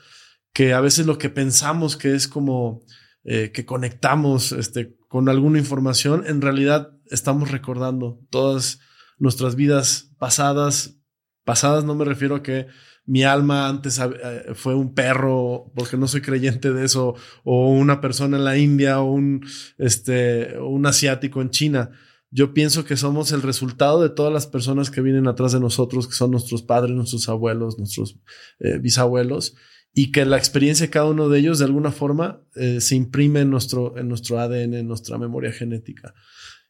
que 0.53 0.75
a 0.75 0.81
veces 0.81 1.07
lo 1.07 1.19
que 1.19 1.31
pensamos 1.31 1.97
que 1.97 2.15
es 2.15 2.29
como 2.29 2.83
eh, 3.25 3.51
que 3.53 3.65
conectamos 3.65 4.53
este, 4.53 4.97
con 5.09 5.29
alguna 5.29 5.59
información, 5.59 6.25
en 6.27 6.41
realidad 6.41 6.93
estamos 7.11 7.51
recordando 7.51 8.21
todas 8.31 8.81
nuestras 9.19 9.57
vidas 9.57 10.13
pasadas. 10.19 10.99
Pasadas 11.45 11.85
no 11.85 11.95
me 11.95 12.05
refiero 12.05 12.37
a 12.37 12.43
que 12.43 12.67
mi 13.05 13.23
alma 13.23 13.69
antes 13.69 13.99
eh, 13.99 14.55
fue 14.55 14.75
un 14.75 14.95
perro, 14.95 15.73
porque 15.75 15.97
no 15.97 16.09
soy 16.09 16.21
creyente 16.21 16.73
de 16.73 16.85
eso, 16.85 17.15
o 17.45 17.71
una 17.71 18.01
persona 18.01 18.37
en 18.37 18.45
la 18.45 18.59
India, 18.59 19.01
o 19.01 19.13
un, 19.13 19.47
este, 19.79 20.59
un 20.59 20.87
asiático 20.87 21.41
en 21.41 21.51
China 21.51 21.91
yo 22.31 22.53
pienso 22.53 22.85
que 22.85 22.97
somos 22.97 23.33
el 23.33 23.43
resultado 23.43 24.03
de 24.03 24.11
todas 24.11 24.33
las 24.33 24.47
personas 24.47 24.91
que 24.91 25.01
vienen 25.01 25.29
atrás 25.29 25.53
de 25.53 25.61
nosotros, 25.61 26.09
que 26.09 26.15
son 26.15 26.33
nuestros 26.33 26.63
padres, 26.63 26.95
nuestros 26.95 27.29
abuelos, 27.29 27.79
nuestros 27.79 28.19
eh, 28.59 28.79
bisabuelos, 28.79 29.55
y 29.95 30.11
que 30.11 30.25
la 30.25 30.37
experiencia 30.37 30.87
de 30.87 30.91
cada 30.91 31.07
uno 31.07 31.29
de 31.29 31.39
ellos 31.39 31.59
de 31.59 31.65
alguna 31.65 31.93
forma 31.93 32.43
eh, 32.55 32.81
se 32.81 32.97
imprime 32.97 33.41
en 33.41 33.51
nuestro, 33.51 33.97
en 33.97 34.09
nuestro 34.09 34.41
ADN, 34.41 34.75
en 34.75 34.89
nuestra 34.89 35.19
memoria 35.19 35.53
genética. 35.53 36.15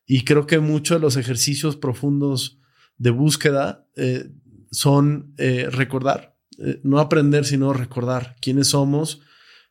Y 0.07 0.24
creo 0.24 0.47
que 0.47 0.61
muchos 0.61 0.99
de 0.99 1.01
los 1.01 1.16
ejercicios 1.16 1.76
profundos 1.76 2.61
de 2.99 3.11
búsqueda 3.11 3.89
eh, 3.97 4.30
son 4.70 5.35
recordar, 5.37 6.37
no 6.83 7.01
aprender, 7.01 7.45
sino 7.45 7.72
recordar 7.72 8.37
quiénes 8.41 8.68
somos, 8.68 9.22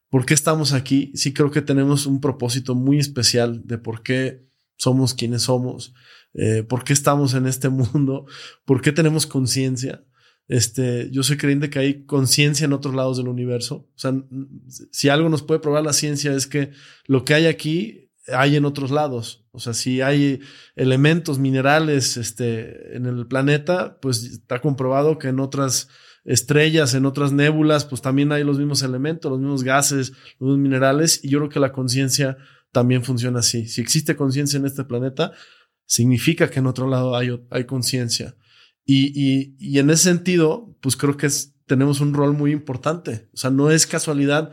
por 0.09 0.25
qué 0.25 0.33
estamos 0.33 0.73
aquí. 0.73 1.11
Sí 1.15 1.33
creo 1.33 1.51
que 1.51 1.61
tenemos 1.61 2.05
un 2.05 2.21
propósito 2.21 2.75
muy 2.75 2.99
especial 2.99 3.61
de 3.65 3.77
por 3.77 4.03
qué 4.03 4.44
somos 4.77 5.13
quienes 5.13 5.43
somos, 5.43 5.93
eh, 6.33 6.63
por 6.63 6.83
qué 6.83 6.93
estamos 6.93 7.33
en 7.33 7.47
este 7.47 7.69
mundo, 7.69 8.25
por 8.65 8.81
qué 8.81 8.91
tenemos 8.91 9.25
conciencia. 9.25 10.03
Este, 10.47 11.09
yo 11.11 11.23
soy 11.23 11.37
creyente 11.37 11.71
que 11.71 11.79
hay 11.79 12.05
conciencia 12.05 12.65
en 12.65 12.73
otros 12.73 12.93
lados 12.93 13.17
del 13.17 13.27
universo. 13.27 13.87
O 13.95 13.97
sea, 13.97 14.13
si 14.91 15.09
algo 15.09 15.29
nos 15.29 15.41
puede 15.41 15.59
probar 15.59 15.83
la 15.83 15.93
ciencia 15.93 16.33
es 16.33 16.45
que 16.45 16.71
lo 17.07 17.25
que 17.25 17.33
hay 17.33 17.47
aquí 17.47 18.05
hay 18.27 18.55
en 18.55 18.65
otros 18.65 18.91
lados. 18.91 19.45
O 19.51 19.59
sea, 19.59 19.73
si 19.73 20.01
hay 20.01 20.41
elementos 20.75 21.39
minerales 21.39 22.17
este, 22.17 22.95
en 22.95 23.05
el 23.05 23.27
planeta, 23.27 23.97
pues 24.01 24.23
está 24.23 24.61
comprobado 24.61 25.17
que 25.17 25.29
en 25.29 25.39
otras 25.39 25.89
estrellas, 26.23 26.95
en 26.95 27.05
otras 27.05 27.31
nébulas, 27.31 27.85
pues 27.85 28.01
también 28.01 28.31
hay 28.31 28.43
los 28.43 28.57
mismos 28.57 28.81
elementos, 28.81 29.31
los 29.31 29.39
mismos 29.39 29.63
gases, 29.63 30.11
los 30.39 30.49
mismos 30.49 30.57
minerales. 30.57 31.23
Y 31.23 31.29
yo 31.29 31.39
creo 31.39 31.49
que 31.49 31.59
la 31.59 31.71
conciencia 31.71 32.37
también 32.75 33.05
funciona 33.05 33.39
así. 33.39 33.69
Si 33.69 33.79
existe 33.79 34.17
conciencia 34.17 34.59
en 34.59 34.65
este 34.65 34.83
planeta, 34.83 35.31
significa 35.85 36.49
que 36.49 36.59
en 36.59 36.67
otro 36.67 36.89
lado 36.89 37.15
hay, 37.15 37.41
hay 37.49 37.63
conciencia. 37.63 38.35
Y, 38.83 39.55
y, 39.57 39.79
en 39.79 39.89
ese 39.89 40.03
sentido, 40.03 40.75
pues 40.81 40.97
creo 40.97 41.15
que 41.15 41.29
tenemos 41.67 42.01
un 42.01 42.13
rol 42.13 42.33
muy 42.33 42.51
importante. 42.51 43.29
O 43.33 43.37
sea, 43.37 43.49
no 43.49 43.71
es 43.71 43.87
casualidad 43.87 44.51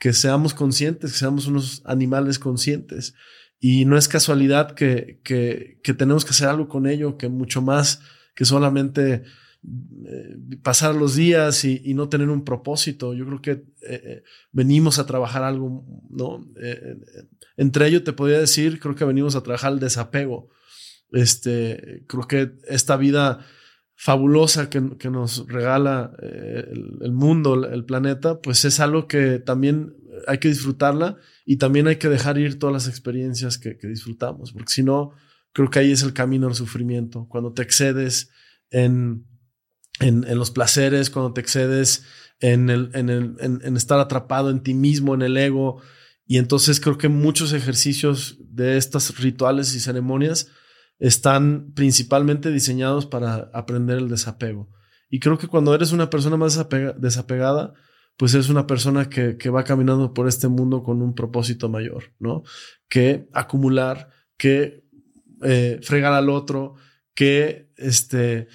que 0.00 0.12
seamos 0.12 0.52
conscientes, 0.52 1.12
que 1.12 1.18
seamos 1.18 1.46
unos 1.46 1.82
animales 1.84 2.40
conscientes. 2.40 3.14
Y 3.60 3.84
no 3.84 3.96
es 3.96 4.08
casualidad 4.08 4.72
que, 4.72 5.20
que, 5.22 5.78
que 5.84 5.94
tenemos 5.94 6.24
que 6.24 6.32
hacer 6.32 6.48
algo 6.48 6.66
con 6.66 6.88
ello, 6.88 7.16
que 7.16 7.28
mucho 7.28 7.62
más 7.62 8.00
que 8.34 8.44
solamente 8.44 9.22
eh, 9.62 10.36
pasar 10.62 10.94
los 10.94 11.16
días 11.16 11.66
y, 11.66 11.92
no 11.92 12.08
tener 12.08 12.30
un 12.30 12.44
propósito. 12.44 13.12
Yo 13.12 13.26
creo 13.26 13.42
que 13.42 13.50
eh, 13.50 13.64
eh, 13.82 14.22
venimos 14.52 14.98
a 14.98 15.06
trabajar 15.06 15.42
algo, 15.42 15.84
¿no? 16.08 16.46
entre 17.56 17.88
ello 17.88 18.02
te 18.02 18.14
podría 18.14 18.38
decir, 18.38 18.80
creo 18.80 18.94
que 18.94 19.04
venimos 19.04 19.36
a 19.36 19.42
trabajar 19.42 19.72
el 19.72 19.80
desapego. 19.80 20.48
Este, 21.12 22.04
creo 22.06 22.26
que 22.26 22.52
esta 22.68 22.96
vida 22.96 23.44
fabulosa 23.94 24.70
que, 24.70 24.80
nos 25.10 25.46
regala 25.46 26.16
el, 26.22 27.12
mundo, 27.12 27.70
el 27.70 27.84
planeta, 27.84 28.40
pues 28.40 28.64
es 28.64 28.80
algo 28.80 29.06
que 29.08 29.40
también 29.40 29.94
hay 30.26 30.38
que 30.38 30.48
disfrutarla 30.48 31.18
y 31.44 31.56
también 31.56 31.86
hay 31.86 31.96
que 31.96 32.08
dejar 32.08 32.38
ir 32.38 32.58
todas 32.58 32.72
las 32.72 32.88
experiencias 32.88 33.58
que, 33.58 33.76
disfrutamos, 33.82 34.52
porque 34.52 34.72
si 34.72 34.82
no, 34.82 35.12
creo 35.52 35.68
que 35.68 35.80
ahí 35.80 35.92
es 35.92 36.02
el 36.02 36.14
camino 36.14 36.46
al 36.46 36.54
sufrimiento, 36.54 37.26
cuando 37.28 37.52
te 37.52 37.60
excedes 37.60 38.30
en, 38.70 39.26
en, 40.00 40.38
los 40.38 40.50
placeres, 40.50 41.10
cuando 41.10 41.32
te 41.32 41.40
excedes 41.40 42.04
en, 42.40 42.70
el, 42.70 42.90
en, 42.94 43.10
el, 43.10 43.36
en 43.40 43.76
estar 43.76 44.00
atrapado 44.00 44.50
en 44.50 44.62
ti 44.62 44.74
mismo, 44.74 45.14
en 45.14 45.22
el 45.22 45.36
ego, 45.36 45.80
y 46.26 46.38
entonces 46.38 46.80
creo 46.80 46.96
que 46.96 47.08
muchos 47.08 47.52
ejercicios 47.52 48.38
de 48.38 48.76
estos 48.76 49.18
rituales 49.18 49.74
y 49.74 49.80
ceremonias 49.80 50.48
están 51.00 51.72
principalmente 51.74 52.52
diseñados 52.52 53.06
para 53.06 53.50
aprender 53.52 53.98
el 53.98 54.08
desapego. 54.08 54.68
Y 55.08 55.18
creo 55.18 55.38
que 55.38 55.48
cuando 55.48 55.74
eres 55.74 55.90
una 55.90 56.08
persona 56.08 56.36
más 56.36 56.56
desapegada, 56.98 57.74
pues 58.16 58.34
es 58.34 58.48
una 58.48 58.66
persona 58.66 59.08
que, 59.08 59.34
va 59.50 59.64
caminando 59.64 60.14
por 60.14 60.28
este 60.28 60.46
mundo 60.46 60.84
con 60.84 61.02
un 61.02 61.14
propósito 61.14 61.68
mayor, 61.68 62.12
¿no? 62.20 62.44
Que 62.88 63.28
acumular, 63.32 64.10
que 64.36 64.84
eh, 65.42 65.80
fregar 65.82 66.12
al 66.12 66.28
otro, 66.28 66.76
que 67.14 67.72
este, 67.76 68.46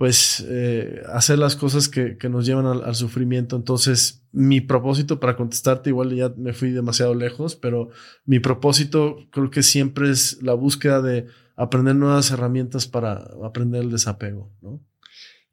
pues 0.00 0.42
eh, 0.48 1.02
hacer 1.12 1.38
las 1.38 1.56
cosas 1.56 1.90
que, 1.90 2.16
nos 2.30 2.46
llevan 2.46 2.64
al, 2.64 2.94
sufrimiento. 2.94 3.54
Entonces, 3.54 4.26
mi 4.32 4.62
propósito 4.62 5.20
para 5.20 5.36
contestarte, 5.36 5.90
igual 5.90 6.16
ya 6.16 6.32
me 6.38 6.54
fui 6.54 6.70
demasiado 6.70 7.14
lejos, 7.14 7.54
pero 7.54 7.90
mi 8.24 8.40
propósito 8.40 9.18
creo 9.30 9.50
que 9.50 9.62
siempre 9.62 10.08
es 10.08 10.42
la 10.42 10.54
búsqueda 10.54 11.02
de 11.02 11.26
aprender 11.54 11.96
nuevas 11.96 12.30
herramientas 12.30 12.86
para 12.86 13.28
aprender 13.44 13.82
el 13.82 13.90
desapego, 13.90 14.50
¿no? 14.62 14.82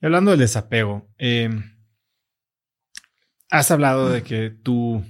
hablando 0.01 0.31
del 0.31 0.39
desapego, 0.39 1.09
em, 1.17 1.77
has 3.49 3.69
hablado 3.69 4.07
de 4.07 4.23
que 4.23 4.49
tu 4.49 5.03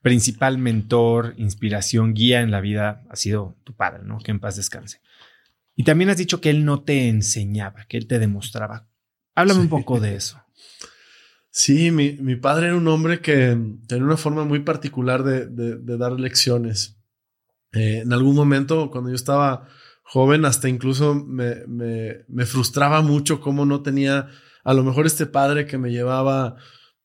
principal 0.00 0.58
mentor, 0.58 1.34
inspiración, 1.38 2.14
guía 2.14 2.40
en 2.40 2.52
la 2.52 2.60
vida 2.60 3.02
ha 3.10 3.16
sido 3.16 3.56
tu 3.64 3.74
padre, 3.74 4.04
¿no? 4.04 4.18
Que 4.18 4.30
en 4.30 4.38
paz 4.38 4.54
descanse. 4.54 5.00
Y 5.76 5.84
también 5.84 6.10
has 6.10 6.16
dicho 6.16 6.40
que 6.40 6.50
él 6.50 6.64
no 6.64 6.82
te 6.82 7.08
enseñaba, 7.08 7.84
que 7.86 7.98
él 7.98 8.08
te 8.08 8.18
demostraba. 8.18 8.88
Háblame 9.34 9.60
un 9.60 9.68
poco 9.68 10.00
de 10.00 10.16
eso. 10.16 10.42
Sí, 11.50 11.90
mi, 11.90 12.36
padre 12.36 12.66
era 12.66 12.76
un 12.76 12.88
hombre 12.88 13.20
que 13.20 13.56
tenía 13.86 14.04
una 14.04 14.16
forma 14.16 14.44
muy 14.44 14.60
particular 14.60 15.22
de, 15.22 15.96
dar 15.96 16.12
lecciones. 16.12 16.98
Eh, 17.72 18.00
en 18.04 18.12
algún 18.12 18.34
momento, 18.34 18.90
cuando 18.90 19.10
yo 19.10 19.16
estaba 19.16 19.68
joven, 20.02 20.44
hasta 20.46 20.68
incluso 20.68 21.14
me, 21.14 21.66
me, 21.66 22.24
me, 22.28 22.46
frustraba 22.46 23.02
mucho 23.02 23.40
cómo 23.40 23.66
no 23.66 23.82
tenía 23.82 24.28
a 24.64 24.74
lo 24.74 24.82
mejor 24.82 25.06
este 25.06 25.26
padre 25.26 25.66
que 25.66 25.78
me 25.78 25.90
llevaba, 25.90 26.56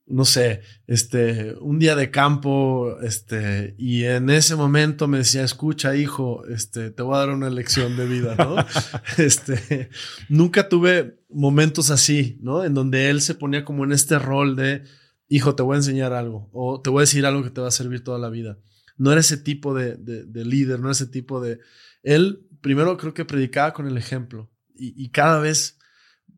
no 0.06 0.26
sé, 0.26 0.62
este, 0.88 1.56
un 1.62 1.80
día 1.80 1.96
de 1.96 2.12
campo, 2.12 3.00
este, 3.02 3.76
y 3.78 4.04
en 4.04 4.30
ese 4.30 4.56
momento 4.56 5.08
me 5.08 5.20
decía, 5.20 5.44
escucha, 5.44 5.96
hijo, 5.96 6.46
este, 6.48 6.92
te 6.92 7.02
voy 7.02 7.16
a 7.16 7.20
dar 7.20 7.30
una 7.30 7.50
lección 7.50 7.96
de 7.96 8.08
vida, 8.08 8.36
¿no? 8.36 8.56
este, 9.18 9.90
nunca 10.30 10.68
tuve 10.68 11.20
momentos 11.30 11.92
así, 11.92 12.38
¿no? 12.42 12.64
En 12.64 12.74
donde 12.74 13.10
él 13.10 13.22
se 13.22 13.36
ponía 13.36 13.64
como 13.64 13.84
en 13.86 13.94
este 13.94 14.20
rol 14.20 14.56
de, 14.56 14.84
hijo, 15.30 15.56
te 15.56 15.64
voy 15.64 15.76
a 15.76 15.78
enseñar 15.78 16.14
algo, 16.14 16.50
o 16.52 16.82
te 16.82 16.90
voy 16.90 17.00
a 17.00 17.08
decir 17.08 17.26
algo 17.26 17.44
que 17.44 17.52
te 17.52 17.62
va 17.62 17.68
a 17.70 17.72
servir 17.72 18.04
toda 18.04 18.20
la 18.20 18.30
vida. 18.30 18.60
No 18.98 19.12
era 19.12 19.22
ese 19.22 19.38
tipo 19.38 19.74
de, 19.74 19.96
de, 19.96 20.26
de 20.26 20.46
líder, 20.46 20.80
no 20.80 20.88
era 20.88 20.92
ese 20.94 21.08
tipo 21.08 21.42
de... 21.42 21.60
Él 22.04 22.48
primero 22.62 22.96
creo 22.98 23.14
que 23.14 23.26
predicaba 23.26 23.74
con 23.74 23.88
el 23.88 23.98
ejemplo 23.98 24.50
y, 24.74 25.10
cada 25.10 25.40
vez 25.40 25.78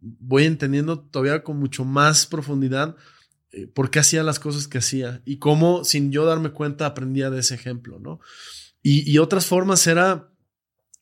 voy 0.01 0.43
entendiendo 0.45 0.99
todavía 0.99 1.43
con 1.43 1.57
mucho 1.57 1.86
más 1.86 2.26
profundidad 2.26 2.97
eh, 3.54 3.68
por 3.68 3.89
qué 3.89 3.99
hacía 3.99 4.24
las 4.24 4.39
cosas 4.39 4.68
que 4.68 4.80
hacía 4.80 5.22
y 5.26 5.38
cómo 5.38 5.84
sin 5.84 6.12
yo 6.12 6.26
darme 6.26 6.51
cuenta 6.51 6.86
aprendía 6.86 7.30
de 7.30 7.39
ese 7.39 7.56
ejemplo, 7.56 7.99
¿no? 7.99 8.20
Y, 8.86 9.18
otras 9.20 9.45
formas 9.45 9.88
era 9.88 10.30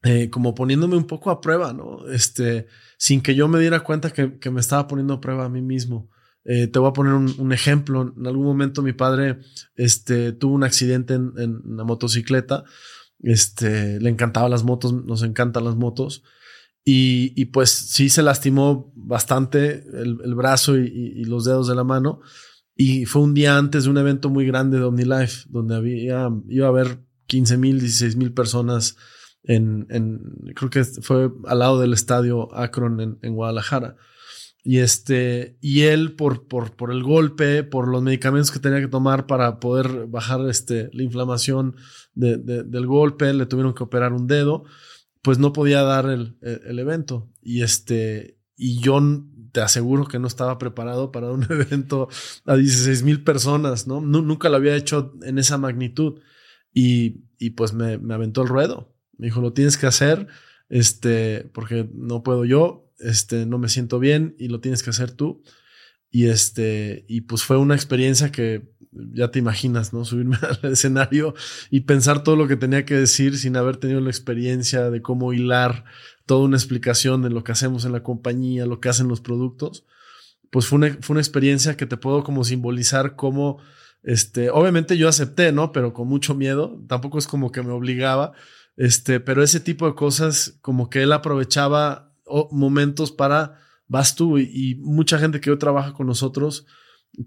eh, 0.03 0.29
como 0.29 0.53
poniéndome 0.53 0.97
un 0.97 1.07
poco 1.07 1.31
a 1.31 1.41
prueba, 1.41 1.73
¿no? 1.73 2.07
Este, 2.09 2.67
sin 2.99 3.21
que 3.21 3.33
yo 3.33 3.47
me 3.47 3.59
diera 3.59 3.79
cuenta 3.79 4.11
que, 4.11 4.51
me 4.51 4.59
estaba 4.59 4.87
poniendo 4.87 5.15
a 5.15 5.19
prueba 5.19 5.45
a 5.45 5.49
mí 5.49 5.63
mismo. 5.63 6.07
Eh, 6.45 6.67
te 6.67 6.77
voy 6.77 6.89
a 6.89 6.93
poner 6.93 7.13
un, 7.13 7.51
ejemplo. 7.51 8.13
En 8.15 8.27
algún 8.27 8.45
momento 8.45 8.83
mi 8.83 8.93
padre 8.93 9.39
este, 9.75 10.31
tuvo 10.31 10.53
un 10.53 10.63
accidente 10.63 11.15
en, 11.15 11.33
en 11.37 11.55
una 11.65 11.83
motocicleta 11.83 12.65
este, 13.23 13.99
le 13.99 14.09
encantaban 14.09 14.51
las 14.51 14.63
motos, 14.63 14.93
nos 14.93 15.23
encantan 15.23 15.65
las 15.65 15.75
motos. 15.75 16.23
Y, 16.83 17.45
pues 17.45 17.69
sí 17.69 18.09
se 18.09 18.23
lastimó 18.23 18.91
bastante 18.95 19.83
el, 19.93 20.35
brazo 20.35 20.77
y, 20.77 21.23
los 21.25 21.45
dedos 21.45 21.67
de 21.67 21.75
la 21.75 21.83
mano. 21.83 22.21
Y 22.75 23.05
fue 23.05 23.21
un 23.21 23.33
día 23.33 23.57
antes 23.57 23.83
de 23.83 23.89
un 23.89 23.97
evento 23.97 24.29
muy 24.29 24.45
grande 24.45 24.79
de 24.79 24.85
OmniLife, 24.85 25.45
donde 25.49 25.75
había, 25.75 26.29
iba 26.49 26.65
a 26.65 26.69
haber 26.69 26.99
15 27.27 27.57
mil, 27.57 27.79
16 27.79 28.15
mil 28.15 28.33
personas 28.33 28.97
en, 29.43 29.87
en, 29.89 30.53
creo 30.55 30.69
que 30.69 30.83
fue 30.83 31.31
al 31.45 31.59
lado 31.59 31.79
del 31.79 31.93
estadio 31.93 32.53
Akron 32.55 33.19
en, 33.21 33.33
Guadalajara. 33.33 33.95
Y 34.63 34.77
este, 34.77 35.57
y 35.59 35.81
él 35.81 36.15
por, 36.15 36.47
por, 36.47 36.75
por 36.75 36.91
el 36.91 37.01
golpe, 37.01 37.63
por 37.63 37.87
los 37.87 38.03
medicamentos 38.03 38.51
que 38.51 38.59
tenía 38.59 38.79
que 38.79 38.87
tomar 38.87 39.25
para 39.25 39.59
poder 39.59 40.05
bajar 40.07 40.47
este, 40.47 40.91
la 40.93 41.01
inflamación 41.01 41.75
de, 42.13 42.37
del 42.37 42.85
golpe, 42.85 43.33
le 43.33 43.47
tuvieron 43.47 43.73
que 43.73 43.83
operar 43.83 44.13
un 44.13 44.27
dedo, 44.27 44.65
pues 45.21 45.37
no 45.39 45.53
podía 45.53 45.83
dar 45.83 46.09
el, 46.09 46.37
el, 46.41 46.79
evento. 46.79 47.29
Y 47.41 47.61
este, 47.61 48.39
y 48.55 48.79
yo 48.79 48.99
te 49.51 49.61
aseguro 49.61 50.07
que 50.07 50.19
no 50.19 50.27
estaba 50.27 50.57
preparado 50.57 51.11
para 51.11 51.31
un 51.31 51.43
evento 51.49 52.09
a 52.45 52.55
16 52.55 53.03
mil 53.03 53.23
personas, 53.23 53.87
¿no? 53.87 54.01
Nunca 54.01 54.49
lo 54.49 54.57
había 54.57 54.75
hecho 54.75 55.13
en 55.23 55.37
esa 55.37 55.57
magnitud. 55.57 56.21
Y, 56.73 57.25
y 57.37 57.51
pues 57.51 57.73
me, 57.73 57.97
me 57.97 58.13
aventó 58.13 58.41
el 58.41 58.47
ruedo. 58.47 58.95
Me 59.17 59.27
dijo, 59.27 59.41
lo 59.41 59.53
tienes 59.53 59.77
que 59.77 59.87
hacer, 59.87 60.27
este, 60.69 61.49
porque 61.53 61.89
no 61.93 62.23
puedo 62.23 62.45
yo 62.45 62.91
este, 63.01 63.45
no 63.45 63.57
me 63.57 63.69
siento 63.69 63.99
bien 63.99 64.35
y 64.37 64.47
lo 64.47 64.59
tienes 64.59 64.83
que 64.83 64.91
hacer 64.91 65.11
tú. 65.11 65.43
Y 66.11 66.27
este, 66.27 67.05
y 67.07 67.21
pues 67.21 67.43
fue 67.43 67.57
una 67.57 67.73
experiencia 67.73 68.31
que 68.31 68.69
ya 68.91 69.31
te 69.31 69.39
imaginas, 69.39 69.93
¿no? 69.93 70.05
Subirme 70.05 70.37
al 70.41 70.71
escenario 70.71 71.33
y 71.69 71.81
pensar 71.81 72.23
todo 72.23 72.35
lo 72.35 72.47
que 72.47 72.57
tenía 72.57 72.85
que 72.85 72.95
decir 72.95 73.37
sin 73.37 73.55
haber 73.55 73.77
tenido 73.77 74.01
la 74.01 74.09
experiencia 74.09 74.89
de 74.89 75.01
cómo 75.01 75.33
hilar 75.33 75.85
toda 76.25 76.45
una 76.45 76.57
explicación 76.57 77.21
de 77.21 77.29
lo 77.29 77.43
que 77.43 77.53
hacemos 77.53 77.85
en 77.85 77.93
la 77.93 78.03
compañía, 78.03 78.65
lo 78.65 78.79
que 78.79 78.89
hacen 78.89 79.07
los 79.07 79.21
productos. 79.21 79.85
Pues 80.49 80.67
fue 80.67 80.77
una, 80.77 80.97
fue 80.99 81.13
una 81.13 81.21
experiencia 81.21 81.77
que 81.77 81.85
te 81.85 81.97
puedo 81.97 82.23
como 82.23 82.43
simbolizar 82.43 83.15
como, 83.15 83.59
este, 84.03 84.49
obviamente 84.49 84.97
yo 84.97 85.07
acepté, 85.07 85.53
¿no? 85.53 85.71
Pero 85.71 85.93
con 85.93 86.07
mucho 86.07 86.35
miedo, 86.35 86.81
tampoco 86.87 87.17
es 87.17 87.27
como 87.27 87.51
que 87.51 87.61
me 87.63 87.71
obligaba, 87.71 88.33
este, 88.75 89.19
pero 89.21 89.43
ese 89.43 89.61
tipo 89.61 89.87
de 89.87 89.95
cosas 89.95 90.57
como 90.61 90.89
que 90.89 91.03
él 91.03 91.13
aprovechaba 91.13 92.11
momentos 92.51 93.11
para 93.11 93.59
vas 93.91 94.15
tú 94.15 94.37
y, 94.37 94.75
mucha 94.79 95.19
gente 95.19 95.41
que 95.41 95.51
hoy 95.51 95.57
trabaja 95.57 95.91
con 95.91 96.07
nosotros 96.07 96.65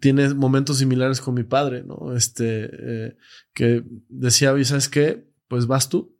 tiene 0.01 0.33
momentos 0.33 0.79
similares 0.79 1.21
con 1.21 1.35
mi 1.35 1.45
padre, 1.45 1.85
¿no? 1.85 2.17
Este, 2.17 2.71
eh, 2.73 3.17
que 3.53 3.85
decía, 4.09 4.55
¿sabes 4.65 4.89
qué? 4.89 5.29
Pues 5.47 5.67
vas 5.67 5.91
tú, 5.91 6.17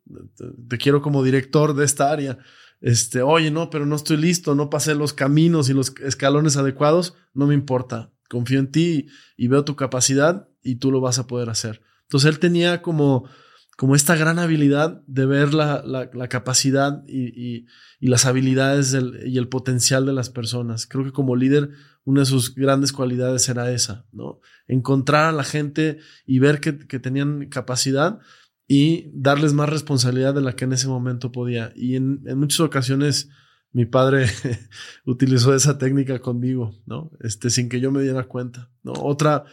te, 0.69 0.77
quiero 0.77 1.01
como 1.01 1.25
director 1.25 1.75
de 1.75 1.87
esta 1.87 2.13
área. 2.13 2.37
este, 2.83 3.23
oye, 3.23 3.51
no, 3.51 3.71
pero 3.71 3.87
no 3.87 3.97
estoy 3.97 4.19
listo, 4.19 4.55
no 4.55 4.69
pasé 4.69 4.95
los 4.95 5.15
caminos 5.15 5.71
y 5.71 5.73
los 5.73 5.95
escalones 6.05 6.59
adecuados, 6.59 7.15
no 7.33 7.47
me 7.47 7.55
importa, 7.55 8.13
confío 8.29 8.59
en 8.59 8.71
ti 8.71 9.07
y, 9.39 9.49
veo 9.49 9.65
tu 9.65 9.77
capacidad 9.77 10.51
y 10.63 10.75
tú 10.75 10.93
lo 10.93 11.01
vas 11.01 11.19
a 11.19 11.27
poder 11.27 11.49
hacer. 11.49 11.81
Entonces 12.03 12.29
él 12.29 12.39
tenía 12.39 12.83
como, 12.83 13.31
como 13.77 13.95
esta 13.97 14.17
gran 14.17 14.39
habilidad 14.39 15.03
de 15.07 15.27
ver 15.27 15.53
la, 15.53 15.83
la, 15.85 16.29
capacidad 16.29 17.03
y, 17.07 17.67
y, 17.99 18.09
las 18.09 18.27
habilidades 18.27 18.97
y 19.25 19.39
el 19.39 19.49
potencial 19.49 20.07
de 20.07 20.13
las 20.13 20.31
personas. 20.31 20.87
Creo 20.87 21.05
que 21.05 21.13
como 21.13 21.35
líder, 21.35 21.71
una 22.05 22.21
de 22.21 22.27
sus 22.27 22.55
grandes 22.55 22.93
cualidades 22.93 23.49
era 23.49 23.71
esa, 23.71 24.07
¿no? 24.13 24.41
Encontrar 24.69 25.27
a 25.27 25.33
la 25.33 25.45
gente 25.45 25.99
y 26.27 26.39
ver 26.39 26.61
que, 26.61 26.79
que 26.79 27.01
tenían 27.01 27.49
capacidad 27.49 28.21
y 28.69 29.11
darles 29.13 29.53
más 29.53 29.69
responsabilidad 29.69 30.35
de 30.35 30.43
la 30.43 30.55
que 30.55 30.65
en 30.65 30.75
ese 30.75 30.89
momento 30.89 31.33
podía. 31.33 31.73
Y 31.75 31.97
en, 31.97 32.23
en 32.27 32.39
muchas 32.39 32.61
ocasiones 32.61 33.29
mi 33.73 33.87
padre 33.87 34.27
utilizó 35.05 35.53
esa 35.55 35.79
técnica 35.79 36.21
conmigo, 36.21 36.81
¿no? 36.87 37.11
Este, 37.21 37.51
sin 37.51 37.69
que 37.69 37.81
yo 37.81 37.91
me 37.91 38.03
diera 38.03 38.25
cuenta, 38.25 38.71
¿no? 38.83 38.93
Otra 38.93 39.45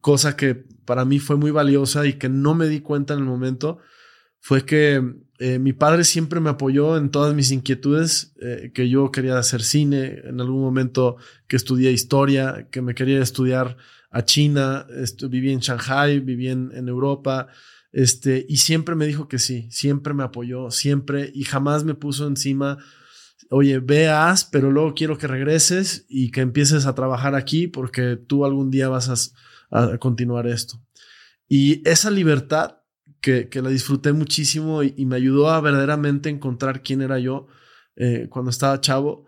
cosa 0.00 0.36
que 0.36 0.54
para 0.84 1.04
mí 1.04 1.18
fue 1.18 1.36
muy 1.36 1.50
valiosa 1.50 2.06
y 2.06 2.14
que 2.14 2.28
no 2.28 2.54
me 2.54 2.68
di 2.68 2.80
cuenta 2.80 3.14
en 3.14 3.20
el 3.20 3.26
momento 3.26 3.78
fue 4.40 4.64
que 4.66 5.02
eh, 5.38 5.58
mi 5.58 5.72
padre 5.72 6.04
siempre 6.04 6.38
me 6.38 6.50
apoyó 6.50 6.96
en 6.96 7.10
todas 7.10 7.34
mis 7.34 7.50
inquietudes, 7.50 8.34
eh, 8.40 8.72
que 8.74 8.88
yo 8.88 9.10
quería 9.10 9.38
hacer 9.38 9.62
cine, 9.62 10.20
en 10.24 10.40
algún 10.40 10.60
momento 10.60 11.16
que 11.48 11.56
estudié 11.56 11.90
historia, 11.92 12.68
que 12.70 12.82
me 12.82 12.94
quería 12.94 13.22
estudiar 13.22 13.76
a 14.10 14.24
China, 14.24 14.86
viví 15.28 15.50
en 15.50 15.60
Shanghai, 15.60 16.20
viví 16.20 16.48
en, 16.48 16.88
Europa, 16.88 17.48
este, 17.90 18.44
y 18.48 18.58
siempre 18.58 18.94
me 18.94 19.06
dijo 19.06 19.26
que 19.28 19.38
sí, 19.38 19.66
siempre 19.70 20.14
me 20.14 20.22
apoyó, 20.22 20.70
siempre, 20.70 21.32
y 21.34 21.44
jamás 21.44 21.82
me 21.82 21.94
puso 21.94 22.28
encima, 22.28 22.78
oye, 23.50 23.78
veas, 23.78 24.44
pero 24.44 24.70
luego 24.70 24.94
quiero 24.94 25.18
que 25.18 25.26
regreses 25.26 26.04
y 26.08 26.30
que 26.30 26.42
empieces 26.42 26.86
a 26.86 26.94
trabajar 26.94 27.34
aquí 27.34 27.66
porque 27.66 28.16
tú 28.16 28.44
algún 28.44 28.70
día 28.70 28.88
vas 28.88 29.08
a, 29.08 29.14
continuar 29.98 30.46
esto. 30.46 30.80
Y 31.48 31.86
esa 31.88 32.10
libertad 32.10 32.78
que, 33.20 33.48
la 33.62 33.70
disfruté 33.70 34.12
muchísimo 34.12 34.82
y, 34.82 35.06
me 35.06 35.16
ayudó 35.16 35.50
a 35.50 35.60
verdaderamente 35.60 36.28
encontrar 36.28 36.82
quién 36.82 37.02
era 37.02 37.18
yo 37.18 37.46
eh, 37.96 38.26
cuando 38.28 38.50
estaba 38.50 38.80
chavo, 38.80 39.26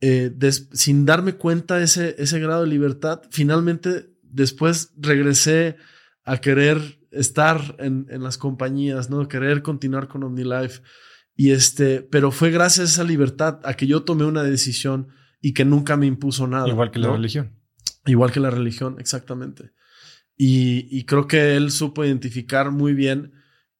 eh, 0.00 0.34
sin 0.72 1.04
darme 1.04 1.34
cuenta 1.34 1.76
de 1.76 1.84
ese, 1.84 2.14
ese 2.18 2.38
grado 2.38 2.62
de 2.62 2.70
libertad, 2.70 3.22
finalmente 3.30 4.10
después 4.22 4.92
regresé 4.96 5.76
a 6.24 6.38
querer 6.38 7.00
estar 7.10 7.76
en, 7.78 8.06
en, 8.10 8.22
las 8.22 8.36
compañías, 8.38 9.10
¿no? 9.10 9.26
Querer 9.28 9.62
continuar 9.62 10.08
con 10.08 10.22
OmniLife. 10.22 10.82
Y 11.34 11.50
este, 11.50 12.00
pero 12.02 12.30
fue 12.30 12.50
gracias 12.50 12.88
a 12.88 12.92
esa 12.92 13.04
libertad 13.04 13.60
a 13.64 13.74
que 13.74 13.86
yo 13.86 14.02
tomé 14.02 14.24
una 14.24 14.42
decisión 14.42 15.08
y 15.40 15.52
que 15.52 15.64
nunca 15.64 15.96
me 15.96 16.06
impuso 16.06 16.46
nada. 16.46 16.68
Igual 16.68 16.90
que 16.90 16.98
la 16.98 17.12
religión. 17.12 17.52
Igual 18.06 18.32
que 18.32 18.40
la 18.40 18.50
religión, 18.50 18.96
exactamente. 18.98 19.72
Y, 20.36 20.86
y, 20.90 21.04
creo 21.04 21.26
que 21.26 21.56
él 21.56 21.70
supo 21.70 22.04
identificar 22.04 22.70
muy 22.70 22.92
bien 22.92 23.32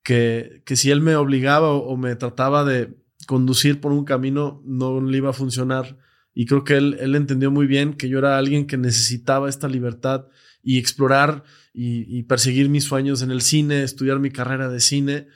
que, 0.03 0.63
que 0.65 0.77
si 0.77 0.91
él 0.91 1.03
me 1.03 1.17
obligaba 1.17 1.73
o, 1.73 1.97
me 1.97 2.17
trataba 2.17 2.65
de 2.65 2.97
conducir 3.27 3.81
por 3.81 3.93
un 3.93 4.05
camino, 4.05 4.63
no 4.65 5.01
le 5.01 5.19
iba 5.19 5.31
a 5.31 5.35
funcionar. 5.35 5.99
Y 6.33 6.47
creo 6.47 6.65
que 6.65 6.77
él, 6.77 6.97
él 7.01 7.15
entendió 7.15 7.51
muy 7.51 7.67
bien 7.67 7.95
que 7.95 8.09
yo 8.09 8.19
era 8.19 8.39
alguien 8.39 8.67
que 8.67 8.79
necesitaba 8.79 9.49
esta 9.49 9.69
libertad 9.69 10.27
y 10.67 10.79
explorar 10.79 11.45
y, 11.73 12.25
perseguir 12.25 12.69
mis 12.69 12.83
sueños 12.83 13.23
en 13.23 13.31
el 13.31 13.41
cine, 13.41 13.85
estudiar 13.85 14.19
mi 14.19 14.31
carrera 14.31 14.69
de 14.69 14.81
cine, 14.81 15.29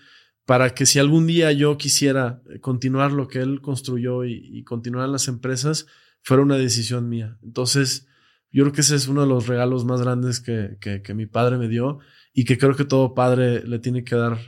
para 0.45 0.75
que 0.75 0.87
si 0.87 0.99
algún 0.99 1.29
día 1.29 1.53
yo 1.53 1.79
quisiera 1.79 2.43
continuar 2.61 3.13
lo 3.13 3.29
que 3.29 3.39
él 3.39 3.61
construyó 3.61 4.25
y, 4.25 4.65
continuar 4.65 5.07
en 5.07 5.13
las 5.13 5.29
empresas, 5.29 5.87
fuera 6.23 6.43
una 6.43 6.57
decisión 6.57 7.09
mía. 7.09 7.39
Entonces, 7.45 8.09
yo 8.53 8.65
creo 8.65 8.73
que 8.73 8.81
ese 8.81 8.97
es 8.97 9.09
uno 9.09 9.23
de 9.23 9.29
los 9.29 9.47
regalos 9.47 9.85
más 9.85 10.01
grandes 10.01 10.41
que, 10.41 10.77
que, 10.81 11.15
mi 11.15 11.27
padre 11.27 11.57
me 11.59 11.69
dio 11.69 11.99
y 12.33 12.45
que 12.45 12.59
creo 12.59 12.75
que 12.77 12.85
todo 12.85 13.15
padre 13.15 13.67
le 13.67 13.79
tiene 13.79 14.05
que 14.05 14.17
dar 14.17 14.39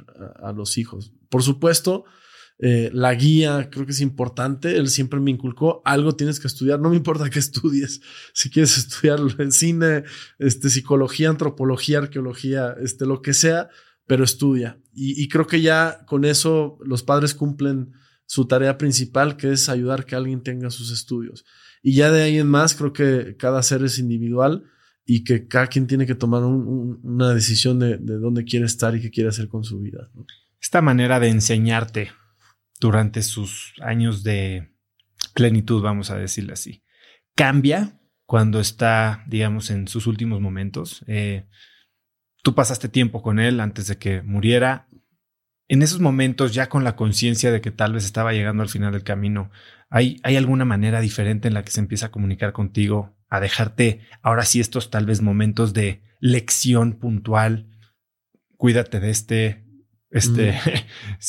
a 0.42 0.52
los 0.52 0.78
hijos. 0.78 1.12
Por 1.28 1.42
supuesto, 1.42 2.04
eh, 2.64 2.90
la 2.92 3.12
guía, 3.14 3.70
creo 3.70 3.86
que 3.86 3.90
es 3.92 4.00
importante. 4.00 4.76
Él 4.76 4.88
siempre 4.88 5.18
me 5.18 5.32
inculcó 5.32 5.82
algo 5.84 6.14
tienes 6.14 6.38
que 6.38 6.46
estudiar. 6.46 6.78
No 6.78 6.90
me 6.90 6.96
importa 6.96 7.28
qué 7.28 7.40
estudies. 7.40 8.00
Si 8.34 8.50
quieres 8.50 8.78
estudiar 8.78 9.18
en 9.38 9.50
cine, 9.50 10.04
este, 10.38 10.70
psicología, 10.70 11.28
antropología, 11.28 11.98
arqueología, 11.98 12.76
este, 12.80 13.04
lo 13.04 13.20
que 13.20 13.34
sea, 13.34 13.68
pero 14.06 14.24
estudia. 14.24 14.78
Y, 14.94 15.26
creo 15.28 15.46
que 15.46 15.60
ya 15.60 16.04
con 16.06 16.24
eso 16.24 16.78
los 16.84 17.02
padres 17.02 17.34
cumplen 17.34 17.92
su 18.26 18.46
tarea 18.46 18.78
principal, 18.78 19.36
que 19.36 19.52
es 19.52 19.68
ayudar 19.68 20.04
que 20.04 20.14
alguien 20.14 20.42
tenga 20.42 20.70
sus 20.70 20.92
estudios. 20.92 21.44
Y 21.82 21.94
ya 21.94 22.10
de 22.10 22.22
ahí 22.22 22.38
en 22.38 22.48
más, 22.48 22.74
creo 22.74 22.92
que 22.92 23.36
cada 23.36 23.62
ser 23.62 23.82
es 23.82 23.98
individual 23.98 24.64
y 25.04 25.24
que 25.24 25.48
cada 25.48 25.66
quien 25.66 25.86
tiene 25.86 26.06
que 26.06 26.14
tomar 26.14 26.44
una 26.44 27.34
decisión 27.34 27.78
de, 27.80 27.98
dónde 27.98 28.44
quiere 28.44 28.66
estar 28.66 28.94
y 28.94 29.00
qué 29.00 29.10
quiere 29.10 29.30
hacer 29.30 29.48
con 29.48 29.64
su 29.64 29.80
vida. 29.80 30.08
Esta 30.60 30.80
manera 30.80 31.18
de 31.18 31.28
enseñarte 31.28 32.12
durante 32.80 33.22
sus 33.22 33.74
años 33.80 34.22
de 34.22 34.72
plenitud, 35.34 35.82
vamos 35.82 36.10
a 36.10 36.16
decirle 36.16 36.52
así. 36.52 36.84
Cambia 37.34 38.00
cuando 38.26 38.60
está, 38.60 39.24
digamos, 39.26 39.70
en 39.70 39.88
sus 39.88 40.06
últimos 40.06 40.40
momentos. 40.40 41.04
Eh, 41.08 41.46
tú 42.42 42.54
pasaste 42.54 42.88
tiempo 42.88 43.22
con 43.22 43.40
él 43.40 43.60
antes 43.60 43.88
de 43.88 43.98
que 43.98 44.22
muriera. 44.22 44.88
En 45.72 45.80
esos 45.80 46.00
momentos, 46.00 46.52
ya 46.52 46.68
con 46.68 46.84
la 46.84 46.96
conciencia 46.96 47.50
de 47.50 47.62
que 47.62 47.70
tal 47.70 47.94
vez 47.94 48.04
estaba 48.04 48.34
llegando 48.34 48.62
al 48.62 48.68
final 48.68 48.92
del 48.92 49.04
camino, 49.04 49.50
¿hay, 49.88 50.20
¿hay 50.22 50.36
alguna 50.36 50.66
manera 50.66 51.00
diferente 51.00 51.48
en 51.48 51.54
la 51.54 51.64
que 51.64 51.70
se 51.70 51.80
empieza 51.80 52.04
a 52.08 52.10
comunicar 52.10 52.52
contigo, 52.52 53.16
a 53.30 53.40
dejarte 53.40 54.02
ahora 54.20 54.44
sí 54.44 54.60
estos 54.60 54.90
tal 54.90 55.06
vez 55.06 55.22
momentos 55.22 55.72
de 55.72 56.02
lección 56.20 56.98
puntual? 56.98 57.70
Cuídate 58.58 59.00
de 59.00 59.08
este, 59.08 59.64
este, 60.10 60.60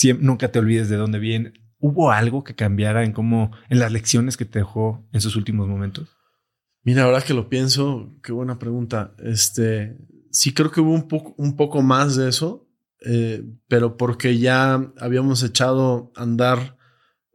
nunca 0.20 0.52
te 0.52 0.60
olvides 0.60 0.90
de 0.90 0.98
dónde 0.98 1.20
viene. 1.20 1.54
¿Hubo 1.80 2.12
algo 2.12 2.44
que 2.44 2.54
cambiara 2.54 3.06
en 3.06 3.14
cómo, 3.14 3.52
en 3.70 3.80
las 3.80 3.94
lecciones 3.94 4.36
que 4.36 4.44
te 4.44 4.60
dejó 4.60 5.08
en 5.14 5.22
sus 5.22 5.38
últimos 5.38 5.70
momentos? 5.70 6.18
Mira, 6.82 7.04
ahora 7.04 7.22
que 7.22 7.34
lo 7.34 7.48
pienso, 7.48 8.14
qué 8.22 8.34
buena 8.34 8.60
pregunta. 8.60 9.16
Este, 9.20 9.96
sí 10.32 10.54
creo 10.54 10.70
que 10.70 10.82
hubo 10.82 10.92
un 10.92 11.08
poco, 11.08 11.34
un 11.38 11.56
poco 11.56 11.82
más 11.82 12.18
de 12.18 12.28
eso, 12.28 12.68
eh, 13.06 13.44
pero 13.68 13.98
porque 13.98 14.40
ya 14.40 14.94
habíamos 14.98 15.44
echado 15.44 16.14
a 16.16 16.24
andar 16.24 16.78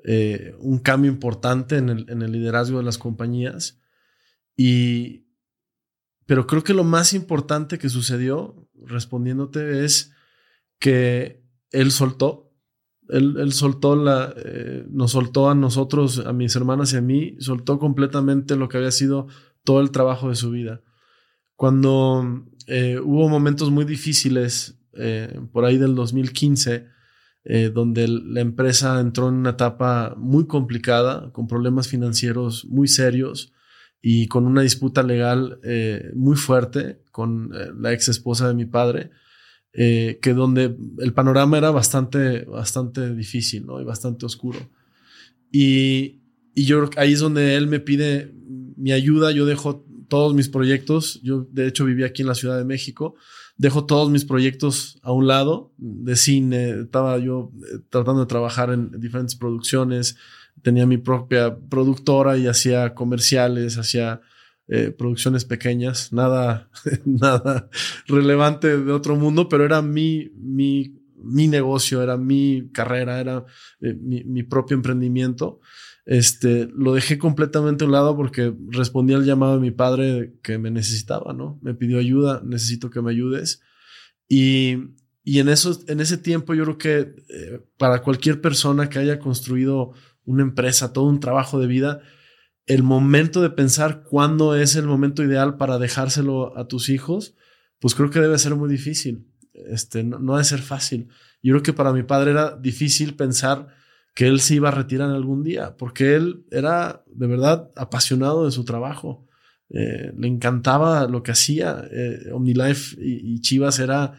eh, 0.02 0.54
un 0.60 0.78
cambio 0.78 1.10
importante 1.10 1.76
en 1.76 1.90
el, 1.90 2.32
liderazgo 2.32 2.78
de 2.78 2.84
las 2.84 2.96
compañías. 2.96 3.78
Y, 4.56 5.26
pero 6.24 6.46
creo 6.46 6.64
que 6.64 6.72
lo 6.72 6.84
más 6.84 7.12
importante 7.12 7.78
que 7.78 7.90
sucedió, 7.90 8.68
respondiéndote, 8.86 9.84
es 9.84 10.12
que 10.78 11.44
él 11.70 11.90
soltó, 11.92 12.50
él, 13.10 13.52
soltó 13.52 13.94
la, 13.94 14.32
eh, 14.36 14.86
nos 14.88 15.12
soltó 15.12 15.50
a 15.50 15.54
nosotros, 15.54 16.24
a 16.24 16.32
mis 16.32 16.56
hermanas 16.56 16.94
y 16.94 16.96
a 16.96 17.02
mí, 17.02 17.36
soltó 17.40 17.78
completamente 17.78 18.56
lo 18.56 18.70
que 18.70 18.78
había 18.78 18.90
sido 18.90 19.26
todo 19.64 19.80
el 19.80 19.90
trabajo 19.90 20.30
de 20.30 20.36
su 20.36 20.50
vida. 20.50 20.82
Cuando 21.56 22.44
hubo 23.02 23.28
momentos 23.28 23.70
muy 23.70 23.84
difíciles, 23.84 24.77
eh, 24.98 25.40
por 25.52 25.64
ahí 25.64 25.78
del 25.78 25.94
2015, 25.94 26.86
donde 27.72 28.08
la 28.08 28.42
empresa 28.42 29.00
entró 29.00 29.28
en 29.28 29.36
una 29.36 29.50
etapa 29.50 30.14
muy 30.18 30.46
complicada, 30.46 31.32
con 31.32 31.46
problemas 31.46 31.88
financieros 31.88 32.66
muy 32.66 32.88
serios 32.88 33.54
y 34.02 34.28
con 34.28 34.44
una 34.44 34.60
disputa 34.60 35.02
legal 35.02 35.58
muy 36.14 36.36
fuerte 36.36 37.00
con 37.10 37.50
la 37.80 37.94
ex 37.94 38.08
esposa 38.08 38.48
de 38.48 38.54
mi 38.54 38.66
padre, 38.66 39.12
eh, 39.80 40.18
que 40.22 40.32
donde 40.32 40.76
el 40.98 41.12
panorama 41.12 41.58
era 41.58 41.70
bastante, 41.70 42.44
bastante 42.46 43.14
difícil, 43.14 43.66
¿no? 43.66 43.80
Y 43.80 43.84
bastante 43.84 44.26
oscuro. 44.26 44.58
Y, 45.52 46.22
y 46.54 46.64
yo 46.64 46.88
ahí 46.96 47.12
es 47.12 47.20
donde 47.20 47.54
él 47.54 47.68
me 47.68 47.78
pide 47.78 48.34
mi 48.76 48.92
ayuda, 48.92 49.30
yo 49.30 49.46
dejo 49.46 49.86
todos 50.08 50.34
mis 50.34 50.48
proyectos, 50.48 51.20
yo 51.22 51.46
de 51.50 51.66
hecho 51.66 51.84
vivía 51.84 52.06
aquí 52.06 52.22
en 52.22 52.28
la 52.28 52.34
Ciudad 52.34 52.58
de 52.58 52.64
México, 52.64 53.14
dejo 53.56 53.86
todos 53.86 54.10
mis 54.10 54.24
proyectos 54.24 54.98
a 55.02 55.12
un 55.12 55.26
lado 55.26 55.72
de 55.76 56.16
cine, 56.16 56.82
estaba 56.82 57.18
yo 57.18 57.52
eh, 57.62 57.78
tratando 57.90 58.20
de 58.20 58.26
trabajar 58.26 58.70
en 58.70 59.00
diferentes 59.00 59.36
producciones, 59.36 60.16
tenía 60.62 60.86
mi 60.86 60.98
propia 60.98 61.56
productora 61.56 62.36
y 62.36 62.46
hacía 62.46 62.94
comerciales, 62.94 63.78
hacía 63.78 64.20
eh, 64.68 64.90
producciones 64.90 65.44
pequeñas, 65.44 66.12
nada, 66.12 66.68
nada 67.04 67.70
relevante 68.06 68.78
de 68.78 68.92
otro 68.92 69.16
mundo, 69.16 69.48
pero 69.48 69.64
era 69.64 69.80
mi, 69.82 70.30
mi, 70.36 70.98
mi 71.16 71.48
negocio, 71.48 72.02
era 72.02 72.16
mi 72.16 72.68
carrera, 72.72 73.18
era 73.18 73.44
eh, 73.80 73.94
mi, 73.94 74.42
propio 74.42 74.76
emprendimiento. 74.76 75.60
Este, 76.08 76.70
lo 76.74 76.94
dejé 76.94 77.18
completamente 77.18 77.84
a 77.84 77.86
un 77.86 77.92
lado 77.92 78.16
porque 78.16 78.54
respondí 78.70 79.12
al 79.12 79.26
llamado 79.26 79.56
de 79.56 79.60
mi 79.60 79.72
padre 79.72 80.38
que 80.42 80.56
me 80.56 80.70
necesitaba, 80.70 81.34
¿no? 81.34 81.58
Me 81.60 81.74
pidió 81.74 81.98
ayuda, 81.98 82.40
necesito 82.42 82.88
que 82.88 83.02
me 83.02 83.10
ayudes. 83.10 83.60
Y, 84.26 84.78
y 85.22 85.40
en, 85.40 85.50
eso, 85.50 85.78
en 85.86 86.00
ese 86.00 86.16
tiempo 86.16 86.54
yo 86.54 86.64
creo 86.64 86.78
que 86.78 87.14
eh, 87.28 87.60
para 87.76 88.00
cualquier 88.00 88.40
persona 88.40 88.88
que 88.88 88.98
haya 88.98 89.18
construido 89.18 89.92
una 90.24 90.44
empresa, 90.44 90.94
todo 90.94 91.04
un 91.04 91.20
trabajo 91.20 91.60
de 91.60 91.66
vida, 91.66 92.00
el 92.64 92.82
momento 92.82 93.42
de 93.42 93.50
pensar 93.50 94.02
cuándo 94.02 94.56
es 94.56 94.76
el 94.76 94.86
momento 94.86 95.22
ideal 95.22 95.58
para 95.58 95.78
dejárselo 95.78 96.56
a 96.56 96.68
tus 96.68 96.88
hijos, 96.88 97.34
pues 97.80 97.94
creo 97.94 98.08
que 98.08 98.20
debe 98.20 98.38
ser 98.38 98.54
muy 98.54 98.70
difícil. 98.70 99.26
Este, 99.52 100.04
no, 100.04 100.18
no 100.20 100.36
debe 100.36 100.44
ser 100.44 100.62
fácil. 100.62 101.08
Yo 101.42 101.52
creo 101.52 101.62
que 101.62 101.74
para 101.74 101.92
mi 101.92 102.02
padre 102.02 102.30
era 102.30 102.56
difícil 102.56 103.14
pensar 103.14 103.76
que 104.18 104.26
él 104.26 104.40
se 104.40 104.56
iba 104.56 104.70
a 104.70 104.72
retirar 104.72 105.10
algún 105.10 105.44
día, 105.44 105.76
porque 105.76 106.16
él 106.16 106.44
era 106.50 107.04
de 107.06 107.28
verdad 107.28 107.70
apasionado 107.76 108.46
de 108.46 108.50
su 108.50 108.64
trabajo. 108.64 109.28
Eh, 109.70 110.12
le 110.18 110.26
encantaba 110.26 111.06
lo 111.06 111.22
que 111.22 111.30
hacía. 111.30 111.84
Eh, 111.88 112.32
OmniLife 112.32 112.96
y, 113.00 113.40
Chivas 113.42 113.78
era, 113.78 114.14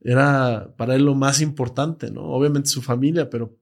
era 0.00 0.74
para 0.76 0.96
él 0.96 1.04
lo 1.04 1.14
más 1.14 1.40
importante, 1.40 2.10
¿no? 2.10 2.22
Obviamente 2.22 2.68
su 2.68 2.82
familia, 2.82 3.30
pero 3.30 3.56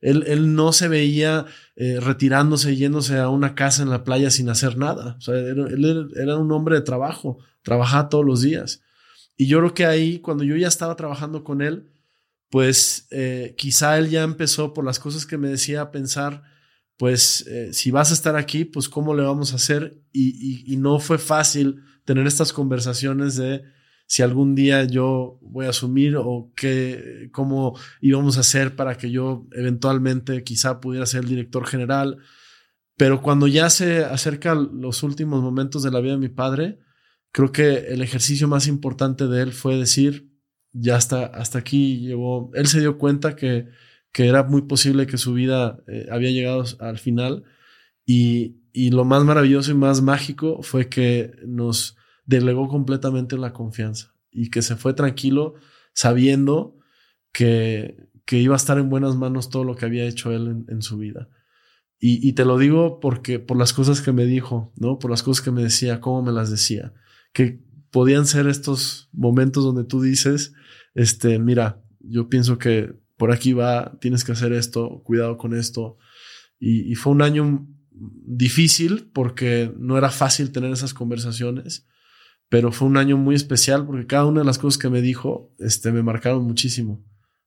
él, 0.00 0.24
él 0.28 0.54
no 0.54 0.72
se 0.72 0.88
veía 0.88 1.44
eh, 1.76 2.00
retirándose, 2.00 2.74
yéndose 2.74 3.18
a 3.18 3.28
una 3.28 3.54
casa 3.54 3.82
en 3.82 3.90
la 3.90 4.02
playa 4.02 4.30
sin 4.30 4.48
hacer 4.48 4.78
nada. 4.78 5.16
O 5.18 5.20
sea, 5.20 5.34
él, 5.34 6.10
era 6.16 6.38
un 6.38 6.50
hombre 6.52 6.76
de 6.76 6.80
trabajo, 6.80 7.36
trabajaba 7.60 8.08
todos 8.08 8.24
los 8.24 8.40
días. 8.40 8.80
Y 9.36 9.46
yo 9.46 9.58
creo 9.58 9.74
que 9.74 9.84
ahí, 9.84 10.20
cuando 10.20 10.42
yo 10.42 10.56
ya 10.56 10.68
estaba 10.68 10.96
trabajando 10.96 11.44
con 11.44 11.60
él, 11.60 11.90
pues 12.54 13.08
quizá 13.56 13.98
él 13.98 14.10
ya 14.10 14.22
empezó 14.22 14.72
por 14.74 14.84
las 14.84 15.00
cosas 15.00 15.26
que 15.26 15.36
me 15.36 15.48
decía 15.48 15.80
a 15.80 15.90
pensar, 15.90 16.44
pues 16.96 17.44
eh, 17.48 17.72
si 17.72 17.90
vas 17.90 18.12
a 18.12 18.14
estar 18.14 18.36
aquí, 18.36 18.64
pues 18.64 18.88
cómo 18.88 19.12
le 19.12 19.24
vamos 19.24 19.52
a 19.52 19.56
hacer. 19.56 20.00
Y, 20.12 20.76
no 20.76 21.00
fue 21.00 21.18
fácil 21.18 21.82
tener 22.04 22.28
estas 22.28 22.52
conversaciones 22.52 23.34
de 23.34 23.64
si 24.06 24.22
algún 24.22 24.54
día 24.54 24.84
yo 24.84 25.40
voy 25.42 25.66
a 25.66 25.70
asumir 25.70 26.14
o 26.16 26.52
qué, 26.54 27.28
cómo 27.32 27.76
íbamos 28.00 28.36
a 28.36 28.42
hacer 28.42 28.76
para 28.76 28.98
que 28.98 29.10
yo 29.10 29.48
eventualmente 29.50 30.44
quizá 30.44 30.78
pudiera 30.78 31.06
ser 31.06 31.24
el 31.24 31.30
director 31.30 31.66
general. 31.66 32.18
Pero 32.96 33.20
cuando 33.20 33.48
ya 33.48 33.68
se 33.68 34.04
acercan 34.04 34.80
los 34.80 35.02
últimos 35.02 35.42
momentos 35.42 35.82
de 35.82 35.90
la 35.90 35.98
vida 35.98 36.12
de 36.12 36.18
mi 36.18 36.28
padre, 36.28 36.78
creo 37.32 37.50
que 37.50 37.88
el 37.88 38.00
ejercicio 38.00 38.46
más 38.46 38.68
importante 38.68 39.26
de 39.26 39.42
él 39.42 39.52
fue 39.52 39.76
decir, 39.76 40.33
ya 40.74 40.96
hasta, 40.96 41.24
hasta 41.24 41.58
aquí 41.58 42.00
llegó. 42.00 42.50
Él 42.52 42.66
se 42.66 42.80
dio 42.80 42.98
cuenta 42.98 43.34
que 43.34 43.68
que 44.14 44.28
era 44.28 44.44
muy 44.44 44.62
posible 44.62 45.08
que 45.08 45.18
su 45.18 45.34
vida 45.34 45.82
eh, 45.88 46.06
había 46.10 46.30
llegado 46.30 46.64
al 46.78 46.98
final. 46.98 47.42
Y, 48.06 48.60
y, 48.72 48.90
lo 48.90 49.04
más 49.04 49.24
maravilloso 49.24 49.72
y 49.72 49.74
más 49.74 50.02
mágico 50.02 50.62
fue 50.62 50.88
que 50.88 51.32
nos 51.44 51.96
delegó 52.24 52.68
completamente 52.68 53.36
la 53.36 53.52
confianza 53.52 54.14
y 54.30 54.50
que 54.50 54.62
se 54.62 54.76
fue 54.76 54.94
tranquilo 54.94 55.54
sabiendo 55.94 56.78
que, 57.32 58.08
que 58.24 58.38
iba 58.38 58.54
a 58.54 58.56
estar 58.56 58.78
en 58.78 58.88
buenas 58.88 59.16
manos 59.16 59.50
todo 59.50 59.64
lo 59.64 59.74
que 59.74 59.84
había 59.84 60.04
hecho 60.04 60.30
él 60.30 60.64
en, 60.68 60.82
su 60.82 60.96
vida. 60.96 61.28
Y, 61.98 62.26
y, 62.26 62.34
te 62.34 62.44
lo 62.44 62.56
digo 62.56 63.00
porque 63.00 63.40
por 63.40 63.56
las 63.56 63.72
cosas 63.72 64.00
que 64.00 64.12
me 64.12 64.26
dijo, 64.26 64.72
¿no? 64.76 65.00
Por 65.00 65.10
las 65.10 65.24
cosas 65.24 65.44
que 65.44 65.50
me 65.50 65.64
decía, 65.64 66.00
cómo 66.00 66.22
me 66.22 66.30
las 66.30 66.52
decía, 66.52 66.92
que 67.32 67.64
podían 67.90 68.26
ser 68.26 68.46
estos 68.46 69.08
momentos 69.12 69.64
donde 69.64 69.82
tú 69.82 70.00
dices, 70.00 70.52
este, 70.94 71.38
mira, 71.38 71.82
yo 72.00 72.28
pienso 72.28 72.58
que 72.58 72.94
por 73.16 73.32
aquí 73.32 73.52
va, 73.52 73.96
tienes 74.00 74.24
que 74.24 74.32
hacer 74.32 74.52
esto, 74.52 75.02
cuidado 75.04 75.36
con 75.36 75.54
esto. 75.54 75.98
Y, 76.58 76.94
fue 76.94 77.12
un 77.12 77.22
año 77.22 77.66
difícil 77.90 79.10
porque 79.12 79.72
no 79.78 79.98
era 79.98 80.10
fácil 80.10 80.50
tener 80.50 80.72
esas 80.72 80.94
conversaciones, 80.94 81.86
pero 82.48 82.72
fue 82.72 82.88
un 82.88 82.96
año 82.96 83.16
muy 83.16 83.34
especial 83.34 83.86
porque 83.86 84.06
cada 84.06 84.26
una 84.26 84.40
de 84.40 84.46
las 84.46 84.58
cosas 84.58 84.78
que 84.78 84.88
me 84.88 85.00
dijo 85.00 85.54
este, 85.58 85.92
me 85.92 86.02
marcaron 86.02 86.44
muchísimo. 86.44 87.04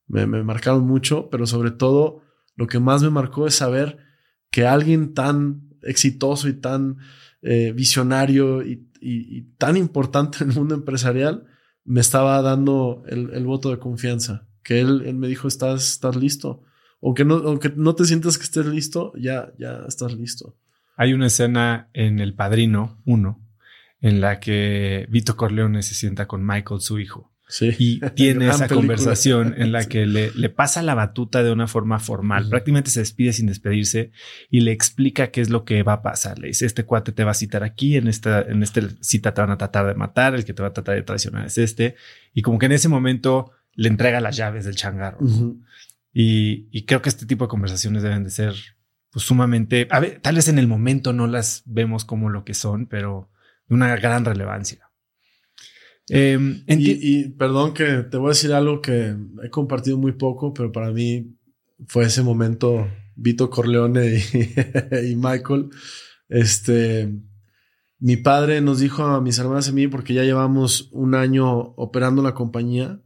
Me, 0.07 0.25
marcaron 0.25 0.85
mucho, 0.85 1.29
pero 1.29 1.45
sobre 1.45 1.71
todo 1.71 2.21
lo 2.55 2.67
que 2.67 2.79
más 2.79 3.03
me 3.03 3.09
marcó 3.09 3.45
es 3.45 3.55
saber 3.55 3.97
que 4.51 4.65
alguien 4.65 5.13
tan 5.13 5.69
exitoso 5.81 6.47
y 6.47 6.53
tan 6.53 6.97
eh, 7.41 7.73
visionario 7.75 8.63
y, 8.63 8.85
tan 9.57 9.77
importante 9.77 10.43
en 10.43 10.49
el 10.49 10.55
mundo 10.55 10.75
empresarial 10.75 11.45
me 11.88 12.01
estaba 12.01 12.39
dando 12.43 13.03
el 13.07 13.45
voto 13.45 13.71
de 13.71 13.79
confianza 13.79 14.47
que 14.67 14.81
él, 14.81 15.13
me 15.15 15.29
dijo, 15.29 15.47
estás, 15.47 16.01
listo. 16.19 16.61
Aunque 17.01 17.23
no, 17.23 17.57
no 17.77 17.95
te 17.95 18.03
sientas 18.03 18.38
que 18.38 18.43
estés 18.43 18.65
listo, 18.65 19.13
ya, 19.15 19.53
ya 19.57 19.85
estás 19.88 20.13
listo. 20.13 20.57
Hay 20.97 21.13
una 21.13 21.27
escena 21.27 21.89
en 21.93 22.19
El 22.19 22.33
Padrino 22.33 23.01
1 23.05 23.39
en 24.01 24.19
la 24.19 24.41
que 24.41 25.07
Vito 25.09 25.38
Corleone 25.38 25.83
se 25.83 25.95
sienta 25.95 26.27
con 26.27 26.45
Michael, 26.45 26.81
su 26.81 26.99
hijo. 26.99 27.31
Y 27.79 27.99
tiene 28.15 28.49
esa 28.49 28.67
conversación 28.67 29.55
en 29.57 29.71
la 29.71 29.85
que 29.85 30.05
le, 30.05 30.31
le, 30.31 30.49
pasa 30.49 30.81
la 30.81 30.95
batuta 30.95 31.43
de 31.43 31.51
una 31.51 31.67
forma 31.67 31.99
formal. 31.99 32.49
Prácticamente 32.49 32.89
se 32.89 32.99
despide 32.99 33.31
sin 33.31 33.47
despedirse 33.47 34.11
y 34.49 34.61
le 34.61 34.71
explica 34.71 35.31
qué 35.31 35.41
es 35.41 35.49
lo 35.49 35.63
que 35.63 35.81
va 35.83 35.93
a 35.93 36.01
pasar. 36.01 36.39
Le 36.39 36.47
dice, 36.47 36.65
este 36.65 36.83
cuate 36.83 37.13
te 37.13 37.23
va 37.23 37.31
a 37.31 37.35
citar 37.35 37.63
aquí, 37.63 37.95
en 37.95 38.07
esta, 38.07 38.41
en 38.41 38.63
este 38.63 38.89
cita 39.01 39.33
te 39.33 39.41
van 39.41 39.51
a 39.51 39.57
tratar 39.57 39.87
de 39.87 39.95
matar, 39.95 40.35
el 40.35 40.43
que 40.43 40.53
te 40.53 40.61
va 40.61 40.69
a 40.69 40.73
tratar 40.73 40.95
de 40.95 41.03
traicionar 41.03 41.45
es 41.45 41.57
este. 41.57 41.95
Y 42.33 42.41
como 42.41 42.59
que 42.59 42.65
en 42.65 42.73
ese 42.73 42.89
momento 42.89 43.51
le 43.73 43.87
entrega 43.87 44.19
las 44.19 44.35
llaves 44.35 44.65
del 44.65 44.75
changarro. 44.75 45.19
y, 46.13 46.85
creo 46.85 47.01
que 47.01 47.09
este 47.09 47.25
tipo 47.25 47.45
de 47.45 47.49
conversaciones 47.49 48.03
deben 48.03 48.23
de 48.25 48.29
ser 48.29 48.55
pues, 49.11 49.23
sumamente, 49.23 49.87
a 49.89 49.99
ver, 49.99 50.19
tal 50.19 50.35
vez 50.35 50.49
en 50.49 50.59
el 50.59 50.67
momento 50.67 51.13
no 51.13 51.27
las 51.27 51.63
vemos 51.65 52.03
como 52.03 52.29
lo 52.29 52.43
que 52.43 52.53
son, 52.53 52.87
pero 52.87 53.31
de 53.67 53.75
una 53.75 53.95
gran 53.95 54.25
relevancia. 54.25 54.86
Em, 56.09 56.63
y, 56.67 57.29
perdón 57.29 57.73
que 57.73 58.03
te 58.09 58.17
voy 58.17 58.27
a 58.27 58.29
decir 58.29 58.53
algo 58.53 58.81
que 58.81 59.15
he 59.43 59.49
compartido 59.49 59.97
muy 59.97 60.13
poco, 60.13 60.53
pero 60.53 60.71
para 60.71 60.91
mí 60.91 61.37
fue 61.87 62.05
ese 62.05 62.23
momento 62.23 62.87
Vito 63.15 63.49
Corleone 63.49 64.15
y, 64.33 65.11
y 65.11 65.15
Michael. 65.15 65.69
Este, 66.29 67.13
mi 67.99 68.17
padre 68.17 68.61
nos 68.61 68.79
dijo 68.79 69.03
a 69.03 69.21
mis 69.21 69.37
hermanas 69.39 69.67
y 69.67 69.71
a 69.71 69.73
mí, 69.73 69.87
porque 69.87 70.13
ya 70.13 70.23
llevamos 70.23 70.89
un 70.91 71.15
año 71.15 71.49
operando 71.75 72.21
la 72.21 72.33
compañía, 72.33 73.01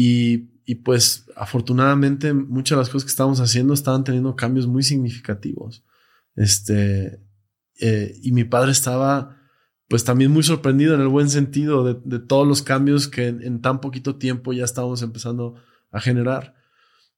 y, 0.00 0.74
pues 0.84 1.26
afortunadamente 1.34 2.32
muchas 2.32 2.76
de 2.76 2.82
las 2.82 2.88
cosas 2.88 3.04
que 3.04 3.10
estábamos 3.10 3.40
haciendo 3.40 3.74
estaban 3.74 4.04
teniendo 4.04 4.36
cambios 4.36 4.68
muy 4.68 4.84
significativos. 4.84 5.84
Este, 6.36 7.20
eh, 7.80 8.14
y 8.22 8.30
mi 8.30 8.44
padre 8.44 8.70
estaba 8.70 9.37
pues 9.88 10.04
también 10.04 10.30
muy 10.30 10.42
sorprendido 10.42 10.94
en 10.94 11.00
el 11.00 11.08
buen 11.08 11.30
sentido 11.30 11.94
de, 11.94 12.18
todos 12.18 12.46
los 12.46 12.62
cambios 12.62 13.08
que 13.08 13.28
en, 13.28 13.62
tan 13.62 13.80
poquito 13.80 14.16
tiempo 14.16 14.52
ya 14.52 14.64
estábamos 14.64 15.02
empezando 15.02 15.54
a 15.90 16.00
generar. 16.00 16.54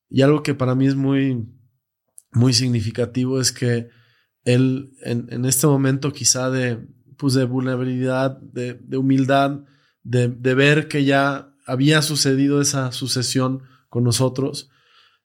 Y 0.08 0.22
algo 0.22 0.42
que 0.42 0.54
para 0.54 0.76
mí 0.76 0.86
es 0.86 0.94
muy, 0.94 1.46
muy 2.32 2.52
significativo 2.52 3.40
es 3.40 3.50
que 3.50 3.88
él 4.44 4.92
en, 5.02 5.44
este 5.44 5.66
momento 5.66 6.12
quizá 6.12 6.48
de, 6.50 6.86
pues 7.18 7.34
de 7.34 7.44
vulnerabilidad, 7.44 8.40
de, 8.40 8.78
humildad, 8.96 9.64
de, 10.04 10.28
ver 10.54 10.86
que 10.86 11.04
ya 11.04 11.52
había 11.66 12.02
sucedido 12.02 12.60
esa 12.60 12.92
sucesión 12.92 13.64
con 13.88 14.04
nosotros, 14.04 14.70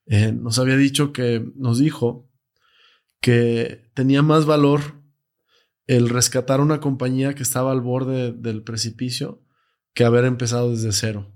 eh, 0.08 0.32
nos 0.32 0.58
había 0.58 0.78
dicho 0.78 1.14
que, 1.14 1.46
nos 1.56 1.78
dijo 1.78 2.28
que 3.22 3.90
tenía 3.94 4.24
más 4.24 4.46
valor 4.46 5.05
el 5.88 6.10
rescatar 6.10 6.62
una 6.62 6.80
compañía 6.80 7.36
que 7.36 7.44
estaba 7.44 7.72
al 7.72 7.82
borde 7.82 8.32
del 8.32 8.64
precipicio 8.64 9.42
que 9.94 10.04
haber 10.04 10.26
empezado 10.26 10.72
desde 10.72 10.92
cero. 10.92 11.32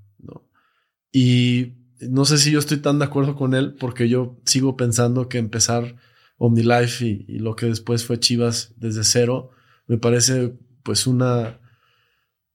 Y 1.11 1.73
no 2.01 2.25
sé 2.25 2.37
si 2.37 2.51
yo 2.51 2.59
estoy 2.59 2.77
tan 2.77 2.99
de 2.99 3.05
acuerdo 3.05 3.35
con 3.35 3.53
él 3.55 3.75
porque 3.79 4.07
yo 4.09 4.39
sigo 4.45 4.77
pensando 4.77 5.27
que 5.27 5.37
empezar 5.37 5.95
OmniLife 6.37 7.05
y, 7.05 7.25
y 7.27 7.39
lo 7.39 7.55
que 7.55 7.65
después 7.65 8.05
fue 8.05 8.19
Chivas 8.19 8.73
desde 8.77 9.03
cero 9.03 9.51
me 9.87 9.97
parece 9.97 10.53
pues 10.83 11.07
una 11.07 11.59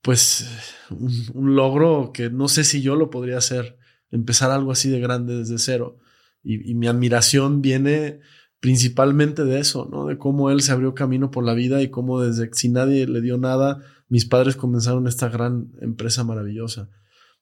pues 0.05 0.47
un, 0.91 1.55
logro 1.55 2.11
que 2.13 2.29
no 2.29 2.47
sé 2.47 2.63
si 2.63 2.81
yo 2.81 2.95
lo 2.95 3.09
podría 3.09 3.39
hacer, 3.39 3.77
empezar 4.11 4.51
algo 4.51 4.71
así 4.71 4.87
de 4.89 4.99
grande 4.99 5.35
desde 5.35 5.57
cero. 5.57 5.97
Y, 6.43 6.75
mi 6.75 6.85
admiración 6.85 7.63
viene 7.63 8.19
principalmente 8.65 9.45
de 9.45 9.59
eso, 9.59 9.87
¿no? 9.91 10.07
De 10.07 10.17
cómo 10.17 10.49
él 10.49 10.61
se 10.61 10.71
abrió 10.71 10.95
camino 10.95 11.29
por 11.29 11.43
la 11.43 11.53
vida 11.53 11.83
y 11.83 11.91
cómo 11.91 12.19
desde 12.21 12.49
si 12.53 12.67
nadie 12.67 13.05
le 13.05 13.21
dio 13.21 13.37
nada, 13.37 13.83
mis 14.09 14.25
padres 14.25 14.55
comenzaron 14.55 15.05
esta 15.05 15.29
gran 15.29 15.69
empresa 15.81 16.23
maravillosa. 16.23 16.89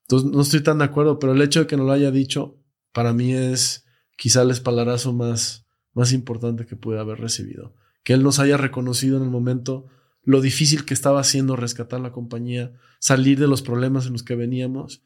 Entonces, 0.02 0.30
no 0.30 0.42
estoy 0.42 0.60
tan 0.60 0.80
de 0.80 0.84
acuerdo, 0.84 1.20
pero 1.20 1.32
el 1.32 1.42
hecho 1.42 1.62
de 1.62 1.68
que 1.68 1.78
no 1.78 1.86
lo 1.86 1.94
haya 1.94 2.12
dicho, 2.12 2.58
para 2.92 3.14
mí 3.14 3.32
es 3.32 3.86
quizá 4.18 4.42
el 4.42 4.52
espaldarazo 4.52 5.14
más, 5.14 5.66
más 5.94 6.12
importante 6.12 6.66
que 6.66 6.76
pude 6.76 7.00
haber 7.00 7.22
recibido. 7.22 7.74
Que 8.04 8.12
él 8.12 8.22
nos 8.22 8.40
haya 8.40 8.58
reconocido 8.58 9.16
en 9.16 9.24
el 9.24 9.30
momento 9.30 9.86
lo 10.24 10.42
difícil 10.42 10.84
que 10.84 10.94
estaba 10.94 11.22
haciendo 11.22 11.56
rescatar 11.56 12.02
la 12.02 12.12
compañía, 12.12 12.74
salir 13.00 13.40
de 13.40 13.48
los 13.48 13.62
problemas 13.62 14.08
en 14.08 14.12
los 14.12 14.24
que 14.24 14.36
veníamos 14.36 15.04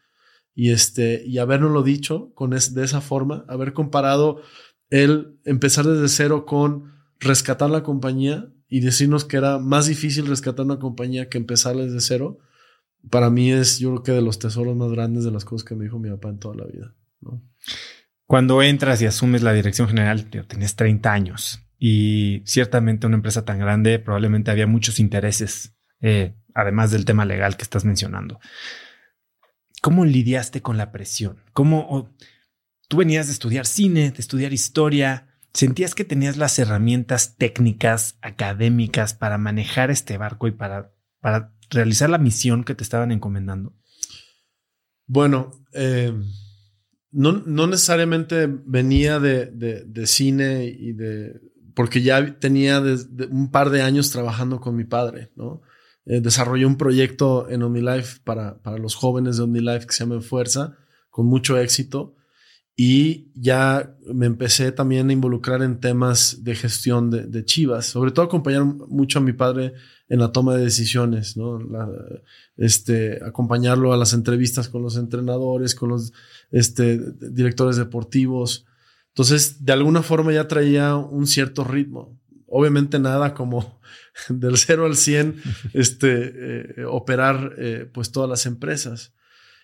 y 0.56 0.72
este 0.72 1.24
y 1.24 1.38
habernoslo 1.38 1.84
dicho 1.84 2.32
con 2.34 2.50
de 2.50 2.84
esa 2.84 3.02
forma, 3.02 3.46
haber 3.48 3.74
comparado 3.74 4.42
el 4.90 5.40
empezar 5.46 5.86
desde 5.86 6.08
cero 6.08 6.46
con 6.46 6.94
rescatar 7.20 7.70
la 7.70 7.84
compañía 7.84 8.50
y 8.70 8.82
decirnos 8.82 9.26
que 9.26 9.38
era 9.38 9.60
más 9.60 9.88
difícil 9.88 10.28
rescatar 10.28 10.66
una 10.66 10.80
compañía 10.80 11.30
que 11.30 11.38
empezar 11.38 11.76
desde 11.76 12.02
cero, 12.02 12.40
para 13.10 13.30
mí 13.30 13.52
es 13.52 13.80
yo 13.80 13.90
creo 13.92 14.04
que 14.04 14.12
de 14.12 14.22
los 14.22 14.40
tesoros 14.40 14.76
más 14.76 14.92
grandes 14.92 15.24
de 15.24 15.32
las 15.32 15.46
cosas 15.46 15.66
que 15.66 15.76
me 15.76 15.86
dijo 15.86 16.00
mi 16.00 16.10
papá 16.10 16.30
en 16.30 16.40
toda 16.40 16.56
la 16.56 16.66
vida. 16.66 16.94
Cuando 18.26 18.62
entras 18.62 19.02
y 19.02 19.06
asumes 19.06 19.42
la 19.42 19.54
dirección 19.54 19.88
general, 19.88 20.30
tienes 20.30 20.76
30 20.76 21.12
años 21.12 21.62
y 21.80 22.42
ciertamente 22.46 23.08
una 23.08 23.16
empresa 23.16 23.46
tan 23.46 23.60
grande 23.60 24.00
probablemente 24.00 24.52
había 24.52 24.68
muchos 24.68 25.00
intereses, 25.00 25.76
eh, 26.02 26.36
además 26.54 26.92
del 26.92 27.06
tema 27.06 27.26
legal 27.26 27.56
que 27.56 27.64
estás 27.64 27.86
mencionando. 27.86 28.40
¿Cómo 29.82 30.06
lidiaste 30.06 30.62
con 30.62 30.78
la 30.78 30.92
presión? 30.92 31.38
¿Cómo 31.54 32.14
tú 32.88 32.98
venías 32.98 33.28
de 33.28 33.34
estudiar 33.34 33.66
cine, 33.66 34.12
de 34.12 34.20
estudiar 34.20 34.54
historia? 34.54 35.28
¿Sentías 35.54 35.96
que 35.96 36.06
tenías 36.06 36.38
las 36.38 36.60
herramientas 36.60 37.36
técnicas, 37.38 38.18
académicas 38.22 39.14
para 39.14 39.38
manejar 39.38 39.92
este 39.92 40.18
barco 40.18 40.48
y 40.48 40.52
para, 40.52 40.94
para 41.20 41.54
realizar 41.70 42.10
la 42.10 42.18
misión 42.18 42.64
que 42.64 42.76
te 42.76 42.84
estaban 42.84 43.12
encomendando? 43.12 43.74
Bueno, 45.08 45.52
eh, 45.74 46.14
no, 47.12 47.68
necesariamente 47.68 48.48
venía 48.48 49.20
de, 49.20 50.06
cine 50.06 50.66
y 50.66 50.94
de. 50.94 51.40
porque 51.74 52.02
ya 52.02 52.38
tenía 52.40 52.82
un 53.30 53.50
par 53.50 53.70
de 53.70 53.82
años 53.82 54.12
trabajando 54.12 54.60
con 54.60 54.76
mi 54.76 54.84
padre, 54.84 55.32
¿no? 55.36 55.62
Eh, 56.06 56.22
desarrollé 56.22 56.66
un 56.66 56.78
proyecto 56.78 57.50
en 57.50 57.64
OmniLife 57.64 58.20
para, 58.24 58.62
para 58.62 58.78
los 58.78 58.96
jóvenes 58.96 59.38
de 59.38 59.44
OmniLife 59.44 59.88
que 59.88 59.94
se 59.94 60.06
llama 60.06 60.22
Fuerza, 60.22 60.78
con 61.10 61.26
mucho 61.26 61.58
éxito. 61.58 62.17
Y 62.80 63.32
ya 63.34 63.98
me 64.06 64.28
empecé 64.28 64.72
también 64.72 65.10
a 65.10 65.14
involucrar 65.14 65.64
en 65.64 65.80
temas 65.80 66.44
de 66.44 66.54
gestión 66.54 67.10
de, 67.10 67.44
Chivas, 67.44 67.88
sobre 67.88 68.12
todo 68.12 68.26
acompañar 68.26 68.66
mucho 68.66 69.18
a 69.18 69.24
mi 69.24 69.34
padre 69.34 69.74
en 70.08 70.20
la 70.20 70.32
toma 70.32 70.54
de 70.56 70.66
decisiones, 70.66 71.36
¿no? 71.36 71.60
este, 72.56 73.20
acompañarlo 73.26 73.94
a 73.94 73.98
las 73.98 74.14
entrevistas 74.14 74.70
con 74.70 74.84
los 74.84 74.96
entrenadores, 74.96 75.74
con 75.74 75.90
los 75.90 76.14
este, 76.52 77.00
directores 77.20 77.78
deportivos. 77.78 78.68
Entonces, 79.08 79.66
de 79.66 79.74
alguna 79.74 80.04
forma 80.04 80.32
ya 80.32 80.48
traía 80.48 80.96
un 80.96 81.26
cierto 81.26 81.64
ritmo. 81.64 82.16
Obviamente 82.46 83.00
nada 83.00 83.34
como 83.34 83.82
del 84.30 84.56
0 84.56 84.86
al 84.86 84.96
100 84.96 85.42
este, 85.74 86.82
eh, 86.82 86.86
operar 86.86 87.56
eh, 87.58 87.90
pues 87.92 88.12
todas 88.12 88.30
las 88.30 88.46
empresas. 88.46 89.16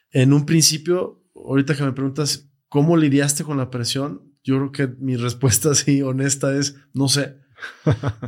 En 0.10 0.34
un 0.34 0.48
principio, 0.48 1.24
ahorita 1.36 1.76
que 1.76 1.84
me 1.84 1.94
preguntas, 1.94 2.50
¿Cómo 2.74 2.98
lidiaste 2.98 3.44
con 3.44 3.58
la 3.58 3.70
presión? 3.70 4.34
Yo 4.44 4.56
creo 4.56 4.72
que 4.72 4.96
mi 5.00 5.16
respuesta 5.16 5.70
así 5.74 6.02
honesta 6.02 6.58
es 6.58 6.76
no 6.92 7.08
sé. 7.08 7.38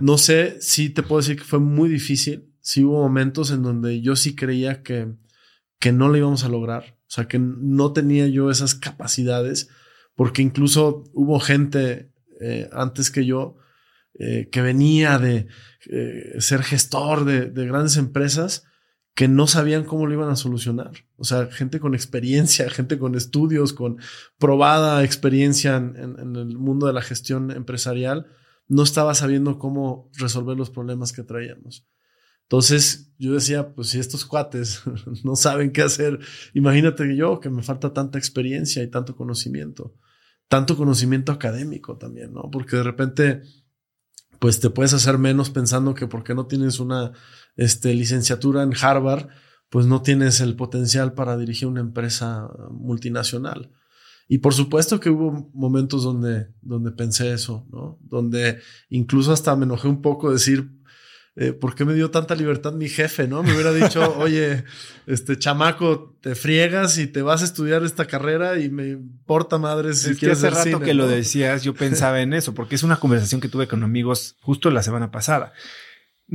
No 0.02 0.18
sé 0.20 0.62
si 0.62 0.92
te 0.92 1.02
puedo 1.02 1.20
decir 1.20 1.38
que 1.38 1.44
fue 1.44 1.58
muy 1.58 1.90
difícil. 1.90 2.54
Sí 2.62 2.84
hubo 2.84 3.02
momentos 3.02 3.50
en 3.50 3.64
donde 3.64 4.02
yo 4.02 4.16
sí 4.16 4.36
creía 4.36 4.84
que, 4.84 5.16
que 5.80 5.92
no 5.92 6.10
lo 6.10 6.18
íbamos 6.18 6.44
a 6.44 6.50
lograr. 6.50 6.96
O 7.08 7.08
sea, 7.08 7.28
que 7.28 7.40
no 7.40 7.92
tenía 7.92 8.28
yo 8.28 8.52
esas 8.52 8.76
capacidades, 8.76 9.70
porque 10.14 10.44
incluso 10.44 11.06
hubo 11.16 11.40
gente 11.40 12.12
eh, 12.40 12.70
antes 12.72 13.10
que 13.10 13.26
yo 13.26 13.58
eh, 14.14 14.50
que 14.52 14.62
venía 14.62 15.18
de 15.18 15.48
eh, 15.90 16.36
ser 16.38 16.62
gestor 16.62 17.26
de, 17.26 17.50
de 17.50 17.66
grandes 17.66 17.98
empresas 17.98 18.68
que 19.16 19.30
no 19.30 19.48
sabían 19.48 19.86
cómo 19.86 20.06
lo 20.06 20.14
iban 20.14 20.30
a 20.30 20.36
solucionar. 20.36 20.92
O 21.16 21.24
sea, 21.24 21.48
gente 21.48 21.80
con 21.80 21.96
experiencia, 21.96 22.70
gente 22.70 23.00
con 23.00 23.16
estudios, 23.16 23.72
con 23.72 23.98
probada 24.38 25.06
experiencia 25.06 25.78
en, 25.78 26.36
el 26.36 26.58
mundo 26.58 26.86
de 26.86 26.94
la 26.94 27.02
gestión 27.02 27.50
empresarial, 27.50 28.28
no 28.68 28.84
estaba 28.84 29.16
sabiendo 29.16 29.58
cómo 29.58 30.12
resolver 30.18 30.58
los 30.58 30.70
problemas 30.70 31.14
que 31.14 31.24
traíamos. 31.24 31.88
Entonces 32.44 33.14
yo 33.18 33.34
decía, 33.34 33.74
pues 33.74 33.88
si 33.88 34.00
estos 34.00 34.26
cuates 34.26 34.82
no 35.24 35.38
saben 35.38 35.72
qué 35.72 35.82
hacer, 35.82 36.20
imagínate 36.54 37.16
yo 37.16 37.40
que 37.40 37.50
me 37.50 37.64
falta 37.64 37.94
tanta 37.94 38.20
experiencia 38.20 38.84
y 38.84 38.90
tanto 38.90 39.16
conocimiento, 39.16 39.96
tanto 40.50 40.76
conocimiento 40.76 41.32
académico 41.32 41.98
también, 41.98 42.34
¿no? 42.34 42.52
Porque 42.52 42.76
de 42.76 42.84
repente, 42.84 43.44
pues 44.40 44.60
te 44.60 44.70
puedes 44.70 44.94
hacer 44.94 45.18
menos 45.18 45.50
pensando 45.50 45.96
que 45.96 46.06
porque 46.06 46.36
no 46.36 46.48
tienes 46.48 46.82
una 46.82 47.14
este, 47.56 47.94
licenciatura 47.94 48.64
en 48.64 48.74
Harvard, 48.80 49.28
pues 49.70 49.86
no 49.86 50.02
tienes 50.02 50.40
el 50.42 50.56
potencial 50.56 51.14
para 51.14 51.38
dirigir 51.38 51.68
una 51.68 51.82
empresa 51.82 52.50
multinacional. 52.72 53.72
Y 54.28 54.40
por 54.40 54.54
supuesto 54.54 55.00
que 55.00 55.10
hubo 55.10 55.52
momentos 55.54 56.04
donde, 56.04 56.48
donde 56.62 56.92
pensé 56.92 57.32
eso, 57.34 57.68
¿no? 57.72 58.00
Donde 58.02 58.60
incluso 58.90 59.32
hasta 59.32 59.56
me 59.56 59.66
enojé 59.66 59.88
un 59.88 60.02
poco 60.02 60.32
decir, 60.32 60.72
eh, 61.36 61.52
¿por 61.52 61.76
qué 61.76 61.86
me 61.86 61.94
dio 61.94 62.10
tanta 62.10 62.34
libertad 62.34 62.74
mi 62.74 62.90
jefe, 62.90 63.28
no? 63.28 63.44
Me 63.44 63.54
hubiera 63.54 63.72
dicho, 63.72 64.16
oye, 64.18 64.64
este 65.06 65.38
chamaco, 65.38 66.18
te 66.22 66.34
friegas 66.34 66.98
y 66.98 67.06
te 67.06 67.22
vas 67.22 67.44
a 67.44 67.46
estudiar 67.46 67.84
esta 67.84 68.06
carrera 68.06 68.60
y 68.60 68.70
me 68.70 68.88
importa 68.88 69.60
madre 69.60 69.94
si 69.94 70.12
es 70.12 70.18
quieres 70.18 70.40
que 70.40 70.48
hace 70.48 70.72
rato 70.72 70.80
que 70.80 70.96
lo 70.96 71.08
decías, 71.08 71.64
yo 71.64 71.76
pensaba 71.76 72.22
en 72.22 72.34
eso, 72.34 72.56
porque 72.56 72.76
es 72.76 72.84
una 72.84 73.00
conversación 73.00 73.42
que 73.42 73.50
tuve 73.50 73.68
con 73.68 73.84
amigos 73.84 74.38
justo 74.42 74.72
la 74.72 74.82
semana 74.82 75.12
pasada 75.12 75.54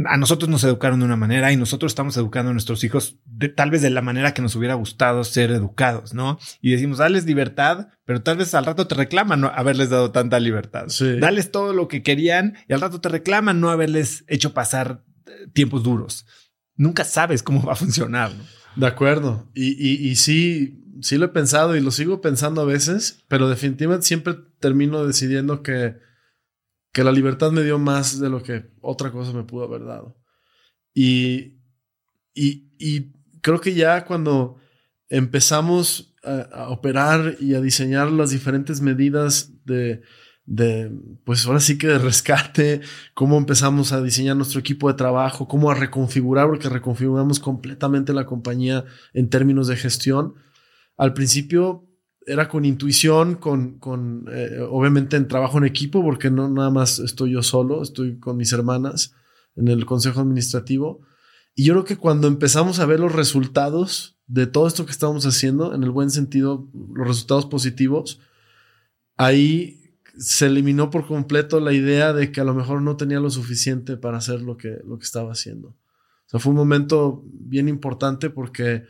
a 0.07 0.17
nosotros 0.17 0.49
nos 0.49 0.63
educaron 0.63 1.01
de 1.01 1.07
una 1.07 1.17
manera 1.17 1.53
y 1.53 1.57
nosotros 1.57 1.91
estamos 1.91 2.17
educando 2.17 2.51
a 2.51 2.53
nuestros 2.53 2.85
hijos 2.85 3.19
de, 3.25 3.49
tal 3.49 3.71
vez 3.71 3.83
de 3.83 3.91
la 3.91 4.03
manera 4.03 4.35
que 4.35 4.43
nos 4.43 4.55
hubiera 4.55 4.75
gustado 4.75 5.25
ser 5.25 5.51
educados, 5.51 6.15
¿no? 6.15 6.39
Y 6.61 6.71
decimos, 6.71 6.99
dales 6.99 7.27
libertad, 7.27 7.89
pero 8.05 8.23
tal 8.23 8.37
vez 8.37 8.55
al 8.55 8.67
rato 8.67 8.87
te 8.87 8.95
reclaman 8.95 9.41
no 9.41 9.49
haberles 9.49 9.91
dado 9.91 10.13
tanta 10.13 10.39
libertad. 10.39 10.87
Dales 11.19 11.51
todo 11.51 11.73
lo 11.73 11.89
que 11.89 12.03
querían 12.03 12.57
y 12.69 12.73
al 12.73 12.81
rato 12.81 13.01
te 13.01 13.09
reclaman 13.09 13.61
no 13.61 13.71
haberles 13.71 14.25
hecho 14.29 14.55
pasar 14.55 15.03
eh, 15.27 15.49
tiempos 15.53 15.83
duros. 15.83 16.25
Nunca 16.77 17.05
sabes 17.05 17.43
cómo 17.43 17.63
va 17.63 17.73
a 17.73 17.77
funcionar. 17.77 18.33
¿no? 18.33 18.45
De 18.77 18.87
acuerdo. 18.87 19.51
Y, 19.55 19.73
y, 19.73 20.09
y 20.09 20.17
sí, 20.17 20.85
sí 21.03 21.19
lo 21.19 21.27
he 21.27 21.31
pensado 21.31 21.77
y 21.77 21.81
lo 21.81 21.91
sigo 21.91 22.21
pensando 22.21 22.61
a 22.61 22.65
veces, 22.65 23.25
pero 23.27 23.49
definitivamente 23.49 24.07
siempre 24.07 24.37
termino 24.61 25.05
decidiendo 25.05 25.63
que 25.63 25.97
que 26.93 27.05
la 27.05 27.13
libertad 27.13 27.53
me 27.53 27.63
dio 27.63 27.79
más 27.79 28.19
de 28.19 28.29
lo 28.29 28.43
que 28.43 28.71
otra 28.81 29.11
cosa 29.11 29.33
me 29.33 29.45
pudo 29.45 29.65
haber 29.65 29.85
dado. 29.85 30.17
Y, 30.93 31.61
y, 32.35 33.13
creo 33.43 33.61
que 33.61 33.75
ya 33.75 34.05
cuando 34.05 34.57
empezamos 35.09 36.15
a, 36.25 36.69
operar 36.71 37.37
y 37.41 37.55
a 37.55 37.61
diseñar 37.61 38.11
las 38.11 38.31
diferentes 38.31 38.81
medidas 38.81 39.53
de, 39.65 40.03
de, 40.47 40.91
pues 41.25 41.47
ahora 41.47 41.61
sí 41.61 41.79
que 41.79 41.87
de 41.87 41.99
rescate, 41.99 42.81
cómo 43.15 43.39
empezamos 43.39 43.93
a 43.93 44.03
diseñar 44.03 44.37
nuestro 44.37 44.61
equipo 44.61 44.89
de 44.89 44.95
trabajo, 44.95 45.47
cómo 45.47 45.71
a 45.71 45.75
reconfigurar, 45.75 46.49
porque 46.49 46.69
reconfiguramos 46.69 47.39
completamente 47.39 48.13
la 48.13 48.27
compañía 48.27 48.85
en 49.15 49.31
términos 49.31 49.69
de 49.69 49.77
gestión. 49.77 50.35
Al 50.97 51.15
principio 51.15 51.90
era 52.31 52.49
con 52.49 52.65
intuición, 52.65 53.35
con, 53.35 53.79
con 53.79 54.27
eh, 54.31 54.61
obviamente 54.69 55.17
en 55.17 55.29
trabajo 55.29 55.59
en 55.59 55.65
equipo, 55.65 56.03
porque 56.03 56.31
no 56.31 56.49
nada 56.49 56.71
más 56.71 56.99
estoy 56.99 57.33
yo 57.33 57.43
solo, 57.43 57.83
estoy 57.83 58.19
con 58.19 58.37
mis 58.37 58.53
hermanas 58.53 59.15
en 59.57 59.69
el 59.69 59.85
consejo 59.85 60.21
administrativo. 60.21 61.01
Y 61.55 61.65
yo 61.65 61.75
creo 61.75 61.85
que 61.85 61.97
cuando 61.97 62.29
empezamos 62.29 62.79
a 62.79 62.87
ver 62.87 63.01
los 63.01 63.13
resultados 63.13 64.19
de 64.27 64.47
todo 64.47 64.69
esto 64.69 64.87
que 64.87 64.93
estamos 64.93 65.27
haciendo, 65.27 65.75
en 65.75 65.83
el 65.83 65.91
buen 65.91 66.11
sentido, 66.11 66.71
los 66.95 67.09
resultados 67.09 67.47
positivos, 67.47 68.21
ahí 69.17 69.97
se 70.17 70.47
eliminó 70.47 70.91
por 70.91 71.07
completo 71.07 71.59
la 71.61 71.73
idea 71.73 72.13
de 72.13 72.31
que 72.31 72.41
a 72.41 72.45
lo 72.45 72.55
mejor 72.55 72.83
no 72.83 72.97
tenía 72.97 73.21
lo 73.21 73.31
suficiente 73.31 73.97
para 73.97 74.19
hacer 74.19 74.43
lo 74.43 74.57
que, 74.57 74.79
lo 74.87 74.99
que 74.99 75.05
estaba 75.05 75.33
haciendo. 75.33 75.69
O 75.69 76.29
sea, 76.29 76.39
fue 76.39 76.51
un 76.51 76.57
momento 76.57 77.25
bien 77.27 77.69
importante 77.69 78.31
porque 78.31 78.85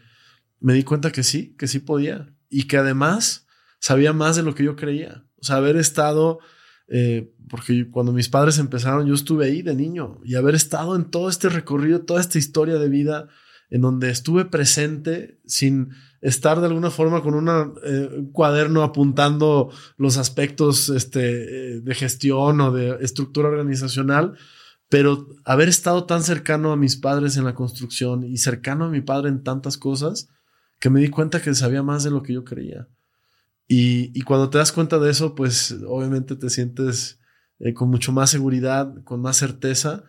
me 0.61 0.75
di 0.75 0.83
cuenta 0.83 1.11
que 1.11 1.23
sí, 1.23 1.55
que 1.57 1.67
sí 1.67 1.79
podía 1.79 2.35
y 2.51 2.65
que 2.65 2.77
además 2.77 3.47
sabía 3.79 4.13
más 4.13 4.37
de 4.37 4.43
lo 4.43 4.55
que 4.55 4.65
yo 4.65 4.77
creía. 4.77 5.25
O 5.41 5.45
sea, 5.45 5.57
haber 5.57 5.77
estado, 5.77 6.41
eh, 6.89 7.33
porque 7.49 7.89
cuando 7.91 8.13
mis 8.13 8.29
padres 8.29 8.59
empezaron, 8.59 9.07
yo 9.07 9.15
estuve 9.15 9.47
ahí 9.47 9.63
de 9.63 9.75
niño 9.75 10.21
y 10.25 10.35
haber 10.35 10.55
estado 10.55 10.97
en 10.97 11.05
todo 11.05 11.31
este 11.31 11.49
recorrido, 11.49 12.03
toda 12.03 12.21
esta 12.21 12.39
historia 12.39 12.75
de 12.75 12.89
vida 12.89 13.29
en 13.71 13.81
donde 13.81 14.11
estuve 14.11 14.45
presente 14.45 15.39
sin 15.47 15.91
estar 16.21 16.61
de 16.61 16.67
alguna 16.67 16.91
forma 16.91 17.23
con 17.23 17.35
eh, 17.85 18.09
un 18.19 18.33
cuaderno 18.33 18.83
apuntando 18.83 19.71
los 19.97 20.19
aspectos 20.19 20.89
este, 20.91 21.77
eh, 21.77 21.81
de 21.81 21.95
gestión 21.95 22.61
o 22.61 22.73
de 22.73 22.99
estructura 23.01 23.49
organizacional, 23.49 24.37
pero 24.89 25.29
haber 25.45 25.69
estado 25.69 26.05
tan 26.05 26.23
cercano 26.23 26.73
a 26.73 26.77
mis 26.77 26.97
padres 26.97 27.37
en 27.37 27.45
la 27.45 27.55
construcción 27.55 28.25
y 28.25 28.37
cercano 28.39 28.87
a 28.87 28.91
mi 28.91 29.01
padre 29.01 29.29
en 29.29 29.45
tantas 29.45 29.79
cosas, 29.79 30.29
que 30.81 30.91
me 30.91 31.01
di 31.01 31.09
cuenta 31.09 31.41
que 31.41 31.55
sabía 31.55 31.83
más 31.83 32.03
de 32.03 32.11
lo 32.11 32.23
que 32.23 32.33
yo 32.33 32.45
creía. 32.45 32.89
Y, 33.73 34.23
cuando 34.23 34.51
te 34.51 34.59
das 34.59 34.73
cuenta 34.73 34.99
de 34.99 35.13
eso, 35.13 35.37
pues 35.37 35.77
obviamente 35.87 36.35
te 36.35 36.51
sientes 36.51 37.21
eh, 37.61 37.73
con 37.73 37.89
mucho 37.89 38.11
más 38.11 38.29
seguridad, 38.29 38.93
con 39.05 39.23
más 39.23 39.37
certeza 39.37 40.03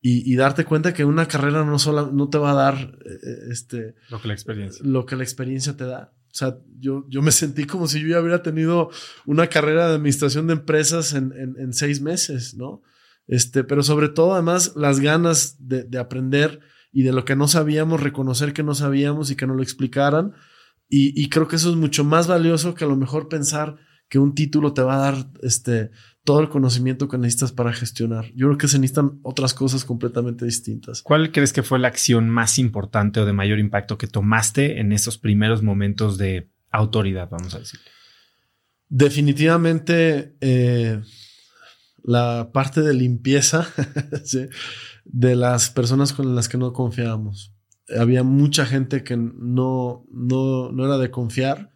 y, 0.00 0.34
darte 0.34 0.64
cuenta 0.64 0.92
que 0.92 1.04
una 1.04 1.28
carrera 1.28 1.64
no, 1.64 1.78
solo, 1.78 2.10
no 2.10 2.28
te 2.28 2.38
va 2.38 2.50
a 2.50 2.54
dar 2.54 2.74
eh, 3.06 3.10
eh, 3.22 3.38
este, 3.50 3.94
lo 4.10 4.20
que 4.20 4.28
la 4.28 4.34
experiencia. 4.34 4.84
Lo 4.84 5.06
que 5.06 5.16
la 5.16 5.22
experiencia 5.22 5.76
te 5.76 5.84
da. 5.84 6.12
O 6.26 6.34
sea, 6.34 6.58
yo, 6.80 7.06
yo 7.08 7.22
me 7.22 7.30
sentí 7.30 7.64
como 7.64 7.86
si 7.86 8.00
yo 8.00 8.08
ya 8.08 8.20
hubiera 8.20 8.42
tenido 8.42 8.90
una 9.24 9.46
carrera 9.46 9.88
de 9.88 9.94
administración 9.94 10.48
de 10.48 10.54
empresas 10.54 11.14
en, 11.14 11.32
en, 11.36 11.72
seis 11.72 12.00
meses, 12.00 12.54
¿no? 12.54 12.82
Este, 13.28 13.62
pero 13.62 13.84
sobre 13.84 14.08
todo, 14.08 14.34
además, 14.34 14.72
las 14.74 14.98
ganas 14.98 15.56
de, 15.60 15.84
de 15.84 15.98
aprender 15.98 16.60
y 16.94 17.02
de 17.02 17.12
lo 17.12 17.24
que 17.24 17.34
no 17.34 17.48
sabíamos, 17.48 18.00
reconocer 18.00 18.52
que 18.52 18.62
no 18.62 18.74
sabíamos 18.76 19.28
y 19.32 19.36
que 19.36 19.48
no 19.48 19.54
lo 19.54 19.64
explicaran. 19.64 20.32
Y, 20.88 21.28
creo 21.28 21.48
que 21.48 21.56
eso 21.56 21.70
es 21.70 21.76
mucho 21.76 22.04
más 22.04 22.28
valioso 22.28 22.76
que 22.76 22.84
a 22.84 22.86
lo 22.86 22.94
mejor 22.94 23.28
pensar 23.28 23.74
que 24.08 24.20
un 24.20 24.36
título 24.36 24.74
te 24.74 24.82
va 24.82 24.94
a 24.94 25.10
dar 25.10 25.26
este, 25.42 25.90
todo 26.22 26.38
el 26.38 26.48
conocimiento 26.48 27.08
que 27.08 27.18
necesitas 27.18 27.50
para 27.50 27.72
gestionar. 27.72 28.26
Yo 28.36 28.46
creo 28.46 28.58
que 28.58 28.68
se 28.68 28.78
necesitan 28.78 29.18
otras 29.24 29.54
cosas 29.54 29.84
completamente 29.84 30.44
distintas. 30.44 31.02
¿Cuál 31.02 31.32
crees 31.32 31.52
que 31.52 31.64
fue 31.64 31.80
la 31.80 31.88
acción 31.88 32.30
más 32.30 32.60
importante 32.60 33.18
o 33.18 33.26
de 33.26 33.32
mayor 33.32 33.58
impacto 33.58 33.98
que 33.98 34.06
tomaste 34.06 34.78
en 34.78 34.92
esos 34.92 35.18
primeros 35.18 35.64
momentos 35.64 36.16
de 36.16 36.48
autoridad, 36.70 37.28
vamos 37.28 37.56
a 37.56 37.58
decir? 37.58 37.80
Definitivamente 38.88 40.36
eh, 40.40 41.02
la 42.04 42.50
parte 42.52 42.82
de 42.82 42.94
limpieza 42.94 43.66
de 45.04 45.36
las 45.36 45.70
personas 45.70 46.12
con 46.12 46.34
las 46.34 46.48
que 46.48 46.58
no 46.58 46.72
confiábamos. 46.72 47.52
Había 47.98 48.22
mucha 48.22 48.66
gente 48.66 49.04
que 49.04 49.16
no, 49.16 50.06
no, 50.10 50.72
no 50.72 50.84
era 50.84 50.98
de 50.98 51.10
confiar 51.10 51.70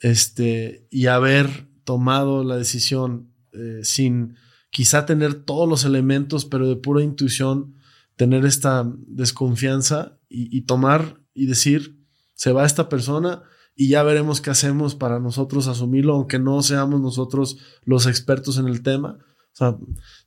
este, 0.00 0.86
y 0.90 1.06
haber 1.06 1.68
tomado 1.84 2.44
la 2.44 2.56
decisión 2.56 3.32
eh, 3.52 3.80
sin 3.82 4.36
quizá 4.70 5.06
tener 5.06 5.34
todos 5.34 5.68
los 5.68 5.84
elementos, 5.84 6.44
pero 6.44 6.68
de 6.68 6.76
pura 6.76 7.02
intuición, 7.02 7.74
tener 8.16 8.44
esta 8.44 8.90
desconfianza 9.06 10.18
y, 10.28 10.60
tomar 10.62 11.20
y 11.34 11.46
decir, 11.46 11.98
se 12.34 12.52
va 12.52 12.64
esta 12.64 12.88
persona 12.88 13.42
y 13.74 13.88
ya 13.88 14.02
veremos 14.02 14.40
qué 14.40 14.50
hacemos 14.50 14.94
para 14.94 15.18
nosotros 15.18 15.66
asumirlo, 15.66 16.14
aunque 16.14 16.38
no 16.38 16.62
seamos 16.62 17.00
nosotros 17.00 17.58
los 17.84 18.06
expertos 18.06 18.58
en 18.58 18.68
el 18.68 18.82
tema. 18.82 19.18
O 19.52 19.56
sea, 19.56 19.76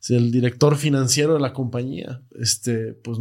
si 0.00 0.14
el 0.14 0.30
director 0.30 0.76
financiero 0.76 1.34
de 1.34 1.40
la 1.40 1.54
compañía, 1.54 2.22
este, 2.38 2.92
pues 2.92 3.18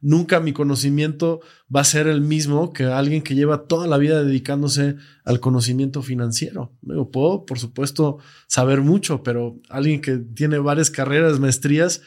nunca 0.00 0.38
mi 0.38 0.52
conocimiento 0.52 1.40
va 1.74 1.80
a 1.80 1.84
ser 1.84 2.06
el 2.06 2.20
mismo 2.20 2.72
que 2.72 2.84
alguien 2.84 3.22
que 3.22 3.34
lleva 3.34 3.66
toda 3.66 3.88
la 3.88 3.98
vida 3.98 4.22
dedicándose 4.22 4.96
al 5.24 5.40
conocimiento 5.40 6.00
financiero. 6.02 6.72
Yo 6.82 7.10
puedo, 7.10 7.44
por 7.44 7.58
supuesto, 7.58 8.18
saber 8.46 8.82
mucho, 8.82 9.24
pero 9.24 9.60
alguien 9.68 10.00
que 10.00 10.16
tiene 10.18 10.58
varias 10.58 10.90
carreras, 10.90 11.40
maestrías 11.40 12.02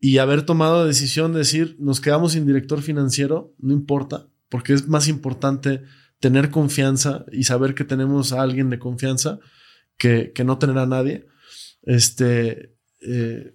y 0.00 0.18
haber 0.18 0.42
tomado 0.42 0.80
la 0.80 0.86
decisión 0.86 1.32
de 1.32 1.38
decir, 1.38 1.76
nos 1.78 2.00
quedamos 2.00 2.32
sin 2.32 2.46
director 2.46 2.82
financiero, 2.82 3.54
no 3.58 3.72
importa, 3.72 4.26
porque 4.48 4.72
es 4.72 4.88
más 4.88 5.06
importante 5.06 5.82
tener 6.18 6.50
confianza 6.50 7.24
y 7.30 7.44
saber 7.44 7.76
que 7.76 7.84
tenemos 7.84 8.32
a 8.32 8.42
alguien 8.42 8.70
de 8.70 8.80
confianza 8.80 9.38
que, 9.96 10.32
que 10.34 10.42
no 10.42 10.58
tener 10.58 10.78
a 10.78 10.86
nadie 10.86 11.26
este, 11.82 12.74
eh, 13.00 13.54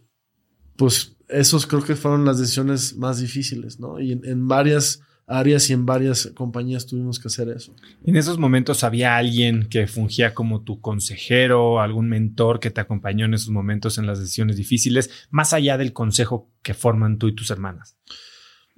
pues 0.76 1.18
esos 1.30 1.66
creo 1.68 1.84
que 1.84 1.96
fueron 1.96 2.26
las 2.26 2.40
decisiones 2.40 2.96
más 2.96 3.20
difíciles, 3.20 3.80
¿no? 3.80 4.00
Y 4.00 4.14
en, 4.14 4.48
varias 4.48 5.02
áreas 5.26 5.70
y 5.70 5.74
en 5.74 5.86
varias 5.86 6.32
compañías 6.36 6.86
tuvimos 6.86 7.20
que 7.20 7.28
hacer 7.28 7.50
eso. 7.50 7.76
En 8.06 8.16
esos 8.16 8.38
momentos 8.38 8.84
había 8.86 9.18
alguien 9.18 9.68
que 9.68 9.88
fungía 9.88 10.34
como 10.34 10.62
tu 10.62 10.80
consejero, 10.80 11.82
algún 11.82 12.08
mentor 12.08 12.62
que 12.62 12.72
te 12.72 12.80
acompañó 12.80 13.26
en 13.26 13.34
esos 13.34 13.50
momentos 13.50 13.98
en 13.98 14.08
las 14.08 14.20
decisiones 14.20 14.56
difíciles, 14.56 15.10
más 15.30 15.52
allá 15.52 15.78
del 15.78 15.92
consejo 15.92 16.50
que 16.62 16.74
forman 16.74 17.18
tú 17.18 17.28
y 17.28 17.36
tus 17.36 17.52
hermanas. 17.52 17.98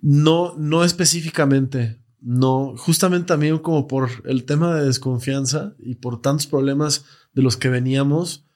No, 0.02 0.56
no 0.58 0.84
específicamente. 0.84 2.00
No, 2.22 2.74
justamente 2.76 3.28
también 3.28 3.60
como 3.60 3.88
por 3.88 4.10
el 4.26 4.44
tema 4.44 4.76
de 4.76 4.86
desconfianza 4.86 5.76
y 5.80 5.96
por 5.96 6.22
tantos 6.22 6.48
problemas 6.48 7.06
de 7.34 7.44
los 7.44 7.56
que 7.56 7.70
veníamos, 7.70 8.49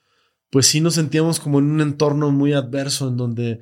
pues 0.54 0.68
sí 0.68 0.82
nos 0.82 0.94
sentíamos 0.94 1.40
como 1.40 1.58
en 1.58 1.72
un 1.72 1.82
entorno 1.82 2.30
muy 2.30 2.54
adverso 2.54 3.08
en 3.08 3.18
donde 3.18 3.60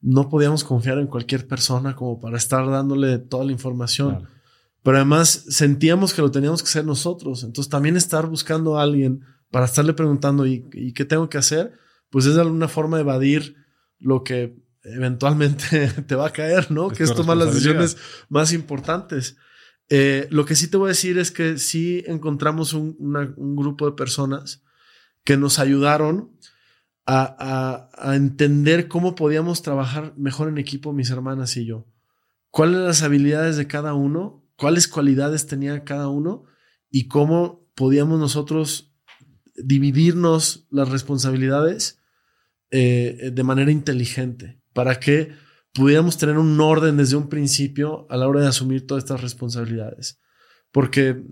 no 0.00 0.28
podíamos 0.28 0.62
confiar 0.62 0.98
en 0.98 1.08
cualquier 1.08 1.48
persona 1.48 1.96
como 1.96 2.20
para 2.20 2.36
estar 2.36 2.64
dándole 2.70 3.18
toda 3.18 3.44
la 3.44 3.50
información. 3.50 4.28
Pero 4.84 4.98
además 4.98 5.46
sentíamos 5.48 6.14
que 6.14 6.22
lo 6.22 6.30
teníamos 6.30 6.62
que 6.62 6.68
hacer 6.68 6.84
nosotros. 6.84 7.42
Entonces 7.42 7.68
también 7.68 7.96
estar 7.96 8.28
buscando 8.28 8.78
a 8.78 8.84
alguien 8.84 9.24
para 9.50 9.64
estarle 9.64 9.94
preguntando 9.94 10.46
¿y, 10.46 10.92
qué 10.94 11.04
tengo 11.04 11.28
que 11.28 11.38
hacer? 11.38 11.72
Pues 12.08 12.24
es 12.24 12.36
de 12.36 12.42
alguna 12.42 12.68
forma 12.68 13.00
evadir 13.00 13.56
lo 13.98 14.22
que 14.22 14.54
eventualmente 14.84 15.88
te 16.06 16.14
va 16.14 16.28
a 16.28 16.32
caer, 16.32 16.70
¿no? 16.70 16.88
que 16.88 17.02
es 17.02 17.12
tomar 17.16 17.36
las 17.36 17.48
decisiones 17.48 17.96
más 18.28 18.52
importantes. 18.52 19.36
Eh, 19.88 20.28
lo 20.30 20.44
que 20.44 20.54
sí 20.54 20.70
te 20.70 20.76
voy 20.76 20.86
a 20.86 20.94
decir 20.94 21.18
es 21.18 21.32
que 21.32 21.58
sí 21.58 22.04
encontramos 22.06 22.74
un, 22.74 22.96
un 23.36 23.56
grupo 23.56 23.86
de 23.86 23.96
personas 23.96 24.62
que 25.24 25.36
nos 25.36 25.58
ayudaron 25.58 26.38
a, 27.06 28.14
entender 28.14 28.88
cómo 28.88 29.14
podíamos 29.14 29.62
trabajar 29.62 30.12
mejor 30.16 30.48
en 30.48 30.58
equipo 30.58 30.92
mis 30.92 31.10
hermanas 31.10 31.56
y 31.56 31.64
yo. 31.64 31.86
Cuáles 32.50 32.76
eran 32.76 32.86
las 32.86 33.02
habilidades 33.02 33.56
de 33.56 33.66
cada 33.66 33.94
uno, 33.94 34.46
cuáles 34.56 34.88
cualidades 34.88 35.46
tenía 35.46 35.84
cada 35.84 36.08
uno 36.08 36.44
y 36.90 37.08
cómo 37.08 37.66
podíamos 37.74 38.18
nosotros 38.18 38.94
dividirnos 39.54 40.66
las 40.70 40.88
responsabilidades 40.90 41.98
eh, 42.70 43.30
de 43.32 43.42
manera 43.42 43.70
inteligente 43.70 44.60
para 44.74 45.00
que 45.00 45.32
pudiéramos 45.72 46.18
tener 46.18 46.36
un 46.38 46.60
orden 46.60 46.96
desde 46.96 47.16
un 47.16 47.28
principio 47.28 48.06
a 48.10 48.16
la 48.16 48.28
hora 48.28 48.40
de 48.40 48.48
asumir 48.48 48.86
todas 48.86 49.04
estas 49.04 49.22
responsabilidades. 49.22 50.20
Porque 50.72 51.22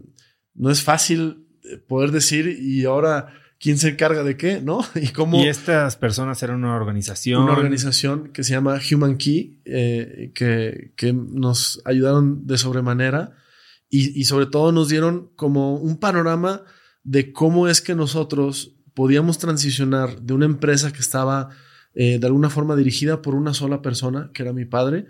no 0.54 0.70
es 0.70 0.82
fácil 0.82 1.46
poder 1.86 2.12
decir 2.12 2.48
y 2.48 2.84
ahora 2.84 3.34
quién 3.58 3.78
se 3.78 3.90
encarga 3.90 4.22
de 4.22 4.36
qué, 4.36 4.60
¿no? 4.60 4.84
Y 4.94 5.08
cómo... 5.08 5.42
Y 5.42 5.48
estas 5.48 5.96
personas 5.96 6.42
eran 6.42 6.64
una 6.64 6.76
organización. 6.76 7.42
Una 7.42 7.52
organización 7.52 8.32
que 8.32 8.44
se 8.44 8.52
llama 8.52 8.78
Human 8.90 9.16
Key, 9.16 9.60
eh, 9.64 10.32
que, 10.34 10.92
que, 10.96 11.12
nos 11.12 11.82
ayudaron 11.84 12.46
de 12.46 12.58
sobremanera 12.58 13.36
y, 13.88 14.18
y, 14.18 14.24
sobre 14.24 14.46
todo 14.46 14.72
nos 14.72 14.88
dieron 14.88 15.30
como 15.36 15.76
un 15.76 15.98
panorama 15.98 16.62
de 17.04 17.32
cómo 17.32 17.68
es 17.68 17.80
que 17.80 17.94
nosotros 17.94 18.76
podíamos 18.94 19.38
transicionar 19.38 20.20
de 20.22 20.34
una 20.34 20.46
empresa 20.46 20.92
que 20.92 21.00
estaba 21.00 21.50
eh, 21.98 22.18
de 22.18 22.26
alguna 22.26 22.50
forma 22.50 22.76
dirigida 22.76 23.22
por 23.22 23.34
una 23.34 23.54
sola 23.54 23.80
persona, 23.80 24.30
que 24.34 24.42
era 24.42 24.52
mi 24.52 24.66
padre, 24.66 25.06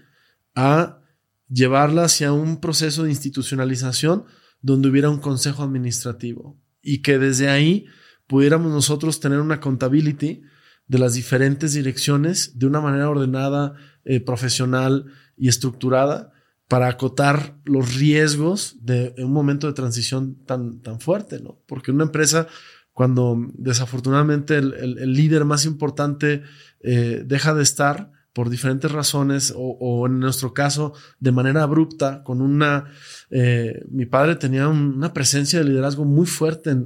a 0.54 1.00
llevarla 1.48 2.04
hacia 2.04 2.32
un 2.32 2.60
proceso 2.60 3.02
de 3.02 3.10
institucionalización 3.10 4.24
donde 4.60 4.88
hubiera 4.88 5.10
un 5.10 5.18
consejo 5.18 5.64
administrativo 5.64 6.60
y 6.82 7.02
que 7.02 7.18
desde 7.18 7.48
ahí 7.48 7.86
pudiéramos 8.26 8.72
nosotros 8.72 9.20
tener 9.20 9.40
una 9.40 9.56
accountability 9.56 10.42
de 10.86 10.98
las 10.98 11.14
diferentes 11.14 11.72
direcciones 11.72 12.58
de 12.58 12.66
una 12.66 12.80
manera 12.80 13.10
ordenada, 13.10 13.74
eh, 14.04 14.20
profesional 14.20 15.06
y 15.36 15.48
estructurada 15.48 16.32
para 16.68 16.88
acotar 16.88 17.56
los 17.64 17.94
riesgos 17.94 18.76
de 18.80 19.14
un 19.18 19.32
momento 19.32 19.66
de 19.66 19.72
transición 19.72 20.36
tan, 20.46 20.80
tan 20.80 21.00
fuerte, 21.00 21.40
¿no? 21.40 21.60
Porque 21.66 21.92
una 21.92 22.04
empresa, 22.04 22.48
cuando 22.92 23.36
desafortunadamente 23.54 24.56
el, 24.56 25.12
líder 25.12 25.44
más 25.44 25.64
importante 25.64 26.42
eh, 26.80 27.22
deja 27.24 27.54
de 27.54 27.62
estar, 27.62 28.10
por 28.36 28.50
diferentes 28.50 28.92
razones 28.92 29.54
o, 29.56 30.06
en 30.06 30.18
nuestro 30.18 30.52
caso 30.52 30.92
de 31.20 31.32
manera 31.32 31.62
abrupta, 31.62 32.22
con 32.22 32.42
una... 32.42 32.84
Eh, 33.30 33.82
mi 33.88 34.04
padre 34.04 34.36
tenía 34.36 34.68
una 34.68 35.14
presencia 35.14 35.58
de 35.58 35.64
liderazgo 35.64 36.04
muy 36.04 36.26
fuerte 36.26 36.76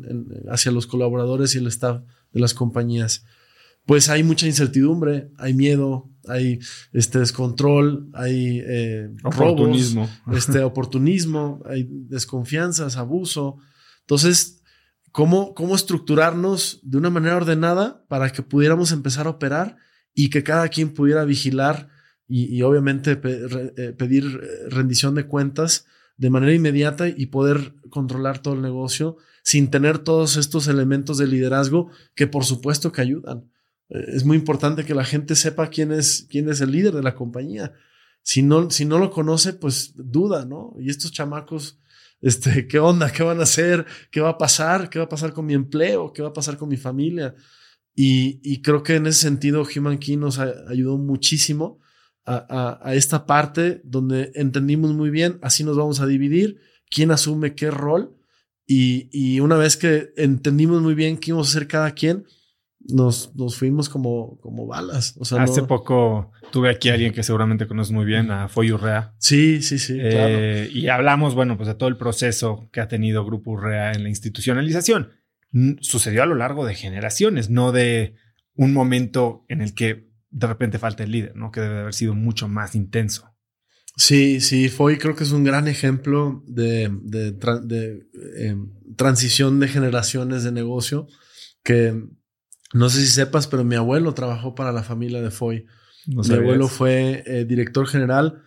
hacia 0.48 0.70
los 0.70 0.86
colaboradores 0.86 1.56
y 1.56 1.58
el 1.58 1.66
staff 1.66 2.02
de 2.30 2.40
las 2.40 2.54
compañías. 2.54 3.24
Pues 3.84 4.08
hay 4.08 4.22
mucha 4.22 4.46
incertidumbre, 4.46 5.32
hay 5.38 5.52
miedo, 5.52 6.08
hay 6.28 6.60
este 6.92 7.18
descontrol, 7.18 8.08
hay 8.12 8.62
eh, 8.64 9.10
oportunismo. 9.24 10.08
este 10.32 10.60
oportunismo, 10.62 11.64
hay 11.68 11.88
desconfianzas, 11.90 12.96
abuso. 12.96 13.56
Entonces, 14.02 14.62
¿cómo, 15.10 15.52
¿cómo 15.54 15.74
estructurarnos 15.74 16.78
de 16.84 16.98
una 16.98 17.10
manera 17.10 17.38
ordenada 17.38 18.04
para 18.06 18.30
que 18.30 18.44
pudiéramos 18.44 18.92
empezar 18.92 19.26
a 19.26 19.30
operar 19.30 19.89
y 20.14 20.30
que 20.30 20.42
cada 20.42 20.68
quien 20.68 20.92
pudiera 20.92 21.24
vigilar 21.24 21.88
y, 22.32 22.62
obviamente 22.62 23.20
eh, 23.24 23.92
pedir 23.98 24.24
eh, 24.24 24.68
rendición 24.68 25.16
de 25.16 25.26
cuentas 25.26 25.86
de 26.16 26.30
manera 26.30 26.54
inmediata 26.54 27.08
y 27.08 27.26
poder 27.26 27.74
controlar 27.90 28.38
todo 28.38 28.54
el 28.54 28.62
negocio 28.62 29.16
sin 29.42 29.70
tener 29.70 29.98
todos 29.98 30.36
estos 30.36 30.68
elementos 30.68 31.18
de 31.18 31.26
liderazgo 31.26 31.90
que 32.14 32.28
por 32.28 32.44
supuesto 32.44 32.92
que 32.92 33.00
ayudan. 33.00 33.50
Eh, 33.88 34.04
es 34.14 34.24
muy 34.24 34.36
importante 34.36 34.84
que 34.84 34.94
la 34.94 35.04
gente 35.04 35.34
sepa 35.34 35.70
quién 35.70 35.90
es, 35.90 36.26
quién 36.30 36.48
es 36.48 36.60
el 36.60 36.70
líder 36.70 36.94
de 36.94 37.02
la 37.02 37.14
compañía. 37.16 37.72
Si 38.22 38.42
no, 38.42 38.70
si 38.70 38.84
no 38.84 38.98
lo 38.98 39.10
conoce, 39.10 39.54
pues 39.54 39.94
duda, 39.96 40.44
¿no? 40.44 40.74
Y 40.78 40.90
estos 40.90 41.10
chamacos, 41.10 41.80
este, 42.20 42.66
¿qué 42.68 42.78
onda? 42.78 43.10
¿Qué 43.10 43.22
van 43.22 43.40
a 43.40 43.44
hacer? 43.44 43.86
¿Qué 44.10 44.20
va 44.20 44.30
a 44.30 44.38
pasar? 44.38 44.88
¿Qué 44.88 44.98
va 44.98 45.06
a 45.06 45.08
pasar 45.08 45.32
con 45.32 45.46
mi 45.46 45.54
empleo? 45.54 46.12
¿Qué 46.12 46.22
va 46.22 46.28
a 46.28 46.34
pasar 46.34 46.56
con 46.56 46.68
mi 46.68 46.76
familia? 46.76 47.34
Y, 47.94 48.62
creo 48.62 48.82
que 48.82 48.96
en 48.96 49.06
ese 49.06 49.20
sentido 49.22 49.66
Human 49.76 49.98
Key 49.98 50.16
nos 50.16 50.38
ayudó 50.38 50.96
muchísimo 50.96 51.80
a, 52.24 52.92
esta 52.94 53.26
parte 53.26 53.80
donde 53.84 54.30
entendimos 54.34 54.92
muy 54.92 55.10
bien, 55.10 55.38
así 55.42 55.64
nos 55.64 55.76
vamos 55.76 56.00
a 56.00 56.06
dividir, 56.06 56.60
quién 56.88 57.10
asume 57.10 57.54
qué 57.54 57.70
rol. 57.70 58.16
Y, 58.66 59.40
una 59.40 59.56
vez 59.56 59.76
que 59.76 60.10
entendimos 60.16 60.80
muy 60.82 60.94
bien 60.94 61.18
qué 61.18 61.30
íbamos 61.30 61.48
a 61.48 61.50
hacer 61.50 61.68
cada 61.68 61.92
quien, 61.92 62.24
nos, 62.88 63.34
nos 63.34 63.56
fuimos 63.56 63.90
como, 63.90 64.38
como 64.38 64.66
balas. 64.66 65.14
Hace 65.38 65.64
poco 65.64 66.32
tuve 66.50 66.70
aquí 66.70 66.88
a 66.88 66.94
alguien 66.94 67.12
que 67.12 67.22
seguramente 67.22 67.66
conoces 67.66 67.92
muy 67.92 68.06
bien, 68.06 68.30
a 68.30 68.48
Foy 68.48 68.72
Urrea. 68.72 69.14
Sí, 69.18 69.60
sí, 69.60 69.78
sí. 69.78 69.98
Eh, 70.00 70.70
y 70.72 70.88
hablamos, 70.88 71.34
bueno, 71.34 71.56
pues 71.58 71.68
de 71.68 71.74
todo 71.74 71.88
el 71.90 71.98
proceso 71.98 72.70
que 72.72 72.80
ha 72.80 72.88
tenido 72.88 73.24
Grupo 73.26 73.50
Urrea 73.50 73.92
en 73.92 74.04
la 74.04 74.08
institucionalización 74.08 75.10
sucedió 75.80 76.22
a 76.22 76.26
lo 76.26 76.34
largo 76.34 76.64
de 76.64 76.74
generaciones, 76.74 77.50
no 77.50 77.72
de 77.72 78.14
un 78.54 78.72
momento 78.72 79.44
en 79.48 79.62
el 79.62 79.74
que 79.74 80.10
de 80.30 80.46
repente 80.46 80.78
falta 80.78 81.02
el 81.02 81.10
líder, 81.10 81.34
¿no? 81.36 81.50
Que 81.50 81.60
debe 81.60 81.80
haber 81.80 81.94
sido 81.94 82.14
mucho 82.14 82.48
más 82.48 82.74
intenso. 82.74 83.30
Sí, 83.96 84.40
sí, 84.40 84.68
fue 84.68 84.98
creo 84.98 85.16
que 85.16 85.24
es 85.24 85.32
un 85.32 85.44
gran 85.44 85.66
ejemplo 85.68 86.42
de, 86.46 86.84
em, 88.38 88.70
transición 88.96 89.60
de 89.60 89.68
generaciones 89.68 90.44
de 90.44 90.52
negocio 90.52 91.06
que 91.62 91.94
no 92.72 92.88
sé 92.88 93.00
si 93.00 93.08
sepas, 93.08 93.46
pero 93.46 93.64
mi 93.64 93.74
abuelo 93.74 94.14
trabajó 94.14 94.54
para 94.54 94.72
la 94.72 94.82
familia 94.82 95.20
de 95.20 95.30
Foy. 95.30 95.66
mi 96.06 96.34
abuelo 96.34 96.68
fue 96.68 97.24
eh, 97.26 97.44
director 97.44 97.86
general, 97.86 98.42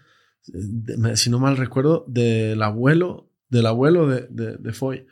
si 1.16 1.30
no 1.30 1.40
mal 1.40 1.58
recuerdo, 1.58 2.06
del 2.08 2.62
abuelo, 2.62 3.30
del 3.50 3.66
abuelo 3.66 4.08
de, 4.08 4.58
de, 4.58 4.74
Foy. 4.74 5.06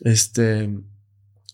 Este, 0.00 0.70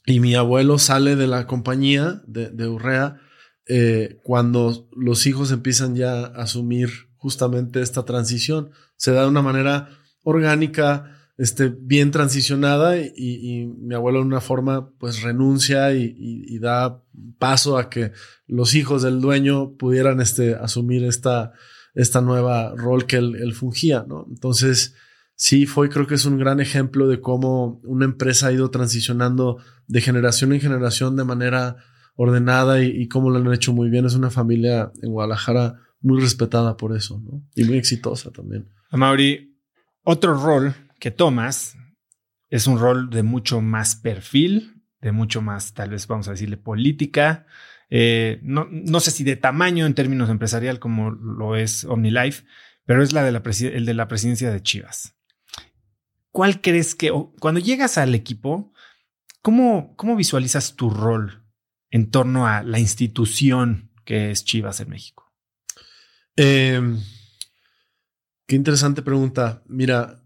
y 0.09 0.20
mi 0.20 0.34
abuelo 0.34 0.78
sale 0.78 1.16
de 1.16 1.26
la 1.26 1.46
compañía 1.46 2.22
de, 2.26 2.66
Urrea 2.66 3.20
eh, 3.66 4.18
cuando 4.22 4.88
los 4.96 5.26
hijos 5.26 5.52
empiezan 5.52 5.94
ya 5.94 6.20
a 6.20 6.42
asumir 6.44 6.88
justamente 7.16 7.82
esta 7.82 8.06
transición. 8.06 8.70
Se 8.96 9.12
da 9.12 9.22
de 9.22 9.28
una 9.28 9.42
manera 9.42 9.90
orgánica, 10.22 11.14
este, 11.36 11.68
bien 11.68 12.11
transicionada 12.11 12.96
y, 12.96 13.66
mi 13.78 13.94
abuelo 13.94 14.20
de 14.20 14.24
una 14.24 14.40
forma 14.40 14.90
pues 14.98 15.20
renuncia 15.22 15.92
y, 15.92 16.59
da 16.59 17.04
paso 17.38 17.76
a 17.76 17.90
que 17.90 18.12
los 18.46 18.74
hijos 18.74 19.02
del 19.02 19.20
dueño 19.20 19.76
pudieran 19.76 20.22
este, 20.22 20.54
asumir 20.54 21.04
esta, 21.04 21.52
esta 21.94 22.22
nueva 22.22 22.74
rol 22.74 23.04
que 23.04 23.16
él, 23.16 23.52
fungía, 23.52 24.06
¿no? 24.09 24.24
Entonces, 24.30 24.94
sí, 25.34 25.66
fue 25.66 25.90
creo 25.90 26.06
que 26.06 26.14
es 26.14 26.24
un 26.24 26.38
gran 26.38 26.61
ejemplo 26.61 27.09
de 27.09 27.20
cómo 27.20 27.82
una 27.84 28.06
empresa 28.06 28.46
ha 28.46 28.52
ido 28.52 28.70
transicionando 28.70 29.59
de 29.89 30.01
generación 30.01 30.53
en 30.53 30.61
generación 30.61 31.16
de 31.16 31.24
manera 31.24 31.76
ordenada 32.14 32.82
y, 32.82 33.09
cómo 33.09 33.30
lo 33.30 33.39
han 33.39 33.53
hecho 33.53 33.72
muy 33.72 33.91
bien. 33.91 34.05
Es 34.05 34.14
una 34.14 34.30
familia 34.30 34.93
en 35.03 35.11
Guadalajara 35.11 35.80
muy 36.01 36.20
respetada 36.20 36.76
por 36.76 36.97
eso, 36.97 37.20
¿no? 37.20 37.43
Y 37.55 37.64
muy 37.64 37.78
exitosa 37.78 38.30
también. 38.30 38.68
Mauri, 38.93 39.57
otro 40.05 40.34
rol 40.34 40.74
que 40.99 41.11
tomas 41.11 41.76
es 42.51 42.66
un 42.66 42.78
rol 42.78 43.11
de 43.11 43.22
mucho 43.22 43.61
más 43.61 43.97
perfil, 43.97 44.82
de 45.01 45.12
mucho 45.12 45.43
más, 45.43 45.74
tal 45.74 45.91
vez 45.91 46.07
vamos 46.07 46.28
a 46.28 46.32
decirle, 46.32 46.57
política. 46.57 47.47
Eh, 47.91 48.41
no, 48.43 48.66
no, 48.70 49.01
sé 49.01 49.11
si 49.11 49.24
de 49.24 49.36
tamaño 49.36 49.86
en 49.86 49.95
términos 49.95 50.28
empresarial 50.28 50.78
como 50.78 51.11
lo 51.11 51.57
es 51.57 51.84
OmniLife, 51.84 52.45
pero 52.84 53.03
es 53.03 53.12
la 53.12 53.22
de 53.22 53.32
la 53.32 53.43
el 53.72 53.86
de 53.86 53.95
la 53.95 54.09
presidencia 54.09 54.51
de 54.51 54.62
Chivas. 54.62 55.14
¿Cuál 56.30 56.61
crees 56.61 56.95
que, 56.95 57.12
cuando 57.39 57.61
llegas 57.61 57.97
al 57.97 58.14
equipo, 58.14 58.72
¿cómo, 59.49 59.94
cómo 59.96 60.14
visualizas 60.14 60.76
tu 60.76 60.90
rol 60.90 61.42
en 61.90 62.11
torno 62.11 62.46
a 62.46 62.62
la 62.62 62.78
institución 62.80 63.90
que 64.05 64.30
es 64.30 64.44
Chivas 64.44 64.78
en 64.80 64.90
México? 64.90 65.32
Em, 66.36 66.99
qué 68.46 68.57
interesante 68.57 69.01
pregunta. 69.01 69.62
Mira, 69.66 70.22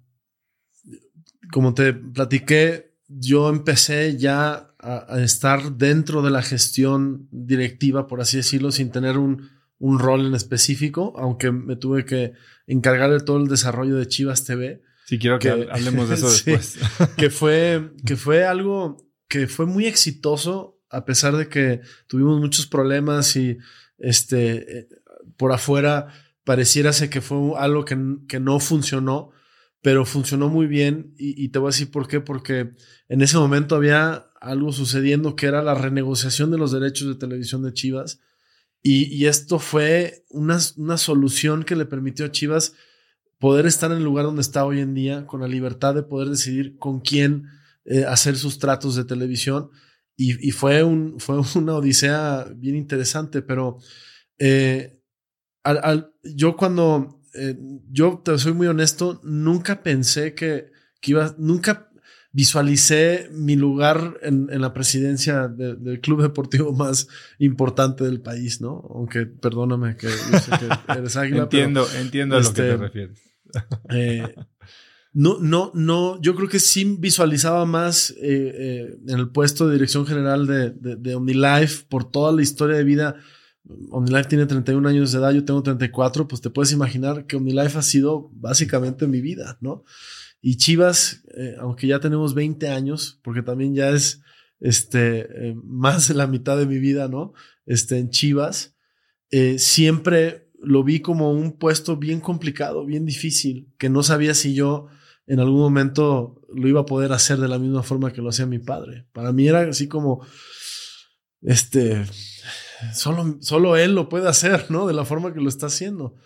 como 1.52 1.72
te 1.72 1.92
platiqué, 1.92 2.96
yo 3.06 3.48
empecé 3.48 4.16
ya 4.18 4.74
a, 4.80 5.20
estar 5.20 5.76
dentro 5.76 6.22
de 6.22 6.30
la 6.32 6.42
gestión 6.42 7.28
directiva, 7.30 8.08
por 8.08 8.20
así 8.20 8.38
decirlo, 8.38 8.72
sin 8.72 8.90
tener 8.90 9.18
un, 9.18 9.50
rol 9.78 10.26
en 10.26 10.34
específico, 10.34 11.14
aunque 11.16 11.52
me 11.52 11.76
tuve 11.76 12.04
que 12.04 12.32
encargar 12.66 13.12
de 13.12 13.20
todo 13.20 13.36
el 13.36 13.46
desarrollo 13.46 13.94
de 13.94 14.08
Chivas 14.08 14.42
TV. 14.42 14.82
Sí, 15.04 15.20
quiero 15.20 15.38
que, 15.38 15.68
hablemos 15.70 16.08
de 16.08 16.16
eso 16.16 16.28
después. 16.32 16.76
que, 17.16 17.30
fue, 17.30 17.92
que 18.04 18.16
fue 18.16 18.44
algo 18.44 19.01
que 19.32 19.48
fue 19.48 19.64
muy 19.64 19.86
exitoso, 19.86 20.78
a 20.90 21.06
pesar 21.06 21.36
de 21.36 21.48
que 21.48 21.80
tuvimos 22.06 22.38
muchos 22.38 22.66
problemas 22.66 23.34
y 23.36 23.56
este, 23.96 24.78
eh, 24.78 24.88
por 25.38 25.52
afuera 25.52 26.08
pareciera 26.44 26.92
ser 26.92 27.08
que 27.08 27.22
fue 27.22 27.38
algo 27.56 27.86
que, 27.86 27.96
que 28.28 28.40
no 28.40 28.60
funcionó 28.60 29.32
pero 29.82 30.04
funcionó 30.04 30.48
muy 30.48 30.66
bien. 30.66 31.12
Y, 31.18 31.48
te 31.48 31.58
voy 31.58 31.66
a 31.66 31.72
decir 31.72 31.90
por 31.90 32.06
qué, 32.06 32.20
porque 32.20 32.70
en 33.08 33.20
ese 33.20 33.36
momento 33.36 33.74
había 33.74 34.30
algo 34.40 34.72
sucediendo 34.72 35.34
que 35.34 35.46
era 35.46 35.60
la 35.62 35.74
renegociación 35.74 36.50
de 36.52 36.58
los 36.58 36.70
derechos 36.72 37.08
de 37.08 37.16
televisión 37.16 37.64
de 37.64 37.72
Chivas. 37.72 38.20
Y, 38.80 39.26
esto 39.26 39.58
fue 39.58 40.24
una, 40.30 40.58
una, 40.76 40.98
solución 40.98 41.64
que 41.64 41.76
le 41.76 41.84
permitió 41.84 42.26
a 42.26 42.30
Chivas 42.30 42.74
poder 43.38 43.66
estar 43.66 43.90
en 43.90 43.98
el 43.98 44.04
lugar 44.04 44.24
donde 44.24 44.42
está 44.42 44.64
hoy 44.64 44.78
en 44.80 44.94
día, 44.94 45.26
con 45.26 45.40
la 45.40 45.48
libertad 45.48 45.96
de 45.96 46.04
poder 46.04 46.28
decidir 46.28 46.78
con 46.78 47.00
quién 47.00 47.48
eh, 47.84 48.04
hacer 48.04 48.36
sus 48.36 48.58
tratos 48.58 48.96
de 48.96 49.04
televisión 49.04 49.70
y, 50.16 50.52
fue, 50.52 50.84
un, 50.84 51.18
fue 51.18 51.40
una 51.56 51.74
odisea 51.74 52.46
bien 52.54 52.76
interesante, 52.76 53.42
pero 53.42 53.78
eh, 54.38 55.00
yo 56.22 56.56
cuando 56.56 57.22
eh, 57.34 57.56
yo 57.90 58.20
te 58.24 58.38
soy 58.38 58.52
muy 58.52 58.66
honesto, 58.66 59.20
nunca 59.24 59.82
pensé 59.82 60.34
que, 60.34 60.70
que 61.00 61.12
iba, 61.12 61.34
nunca 61.38 61.90
visualicé 62.32 63.28
mi 63.32 63.56
lugar 63.56 64.18
en, 64.22 64.48
la 64.60 64.72
presidencia 64.72 65.48
del 65.48 66.00
club 66.00 66.22
deportivo 66.22 66.72
más 66.74 67.08
importante 67.38 68.04
del 68.04 68.20
país, 68.20 68.60
¿no? 68.60 68.86
Aunque 68.94 69.26
perdóname 69.26 69.96
que, 69.96 70.08
eres 70.88 71.16
águila. 71.16 71.44
entiendo, 71.44 71.86
entiendo 71.98 72.36
a 72.36 72.40
lo 72.40 72.48
que 72.48 72.54
te 72.54 72.68
este, 72.70 72.76
refieres. 72.76 73.22
Eh, 73.90 74.34
no, 75.12 75.38
no, 75.40 75.70
no, 75.74 76.20
yo 76.20 76.34
creo 76.34 76.48
que 76.48 76.58
sí 76.58 76.96
visualizaba 76.98 77.66
más 77.66 78.14
eh, 78.22 78.96
en 79.06 79.18
el 79.18 79.28
puesto 79.30 79.66
de 79.66 79.74
dirección 79.74 80.06
general 80.06 80.46
de, 80.46 80.70
de, 80.70 81.14
OmniLife 81.14 81.84
por 81.88 82.10
toda 82.10 82.32
la 82.32 82.42
historia 82.42 82.76
de 82.76 82.84
vida 82.84 83.16
OmniLife 83.90 84.28
tiene 84.28 84.46
31 84.46 84.88
años 84.88 85.12
de 85.12 85.18
edad, 85.18 85.32
yo 85.32 85.44
tengo 85.44 85.62
34, 85.62 86.26
pues 86.26 86.40
te 86.40 86.50
puedes 86.50 86.72
imaginar 86.72 87.26
que 87.26 87.36
OmniLife 87.36 87.78
ha 87.78 87.82
sido 87.82 88.30
básicamente 88.34 89.06
mi 89.06 89.20
vida, 89.20 89.58
¿no? 89.60 89.84
Y 90.40 90.56
Chivas, 90.56 91.22
eh, 91.36 91.56
aunque 91.60 91.86
ya 91.86 92.00
tenemos 92.00 92.34
20 92.34 92.68
años, 92.68 93.20
porque 93.22 93.42
también 93.42 93.74
ya 93.74 93.90
es 93.90 94.22
este, 94.58 95.20
eh, 95.20 95.54
más 95.62 96.08
de 96.08 96.14
la 96.14 96.26
mitad 96.26 96.56
de 96.56 96.66
mi 96.66 96.78
vida, 96.78 97.08
¿no? 97.08 97.32
Este, 97.64 97.98
en 97.98 98.10
Chivas, 98.10 98.74
eh, 99.30 99.58
siempre 99.58 100.50
lo 100.60 100.82
vi 100.82 101.00
como 101.00 101.32
un 101.32 101.52
puesto 101.58 101.96
bien 101.96 102.20
complicado, 102.20 102.84
bien 102.84 103.06
difícil, 103.06 103.68
que 103.78 103.88
no 103.88 104.02
sabía 104.02 104.34
si 104.34 104.54
yo 104.54 104.88
en 105.32 105.40
algún 105.40 105.60
momento 105.60 106.42
lo 106.54 106.68
iba 106.68 106.82
a 106.82 106.84
poder 106.84 107.10
hacer 107.10 107.38
de 107.38 107.48
la 107.48 107.58
misma 107.58 107.82
forma 107.82 108.12
que 108.12 108.20
lo 108.20 108.28
hacía 108.28 108.44
mi 108.44 108.58
padre. 108.58 109.06
Para 109.14 109.32
mí 109.32 109.48
era 109.48 109.62
así 109.62 109.88
como, 109.88 110.22
este, 111.40 112.04
solo, 112.92 113.38
solo 113.40 113.78
él 113.78 113.94
lo 113.94 114.10
puede 114.10 114.28
hacer, 114.28 114.70
¿no? 114.70 114.86
De 114.86 114.92
la 114.92 115.06
forma 115.06 115.32
que 115.32 115.40
lo 115.40 115.48
está 115.48 115.68
haciendo. 115.68 116.16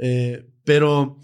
Eh, 0.00 0.48
pero 0.64 1.18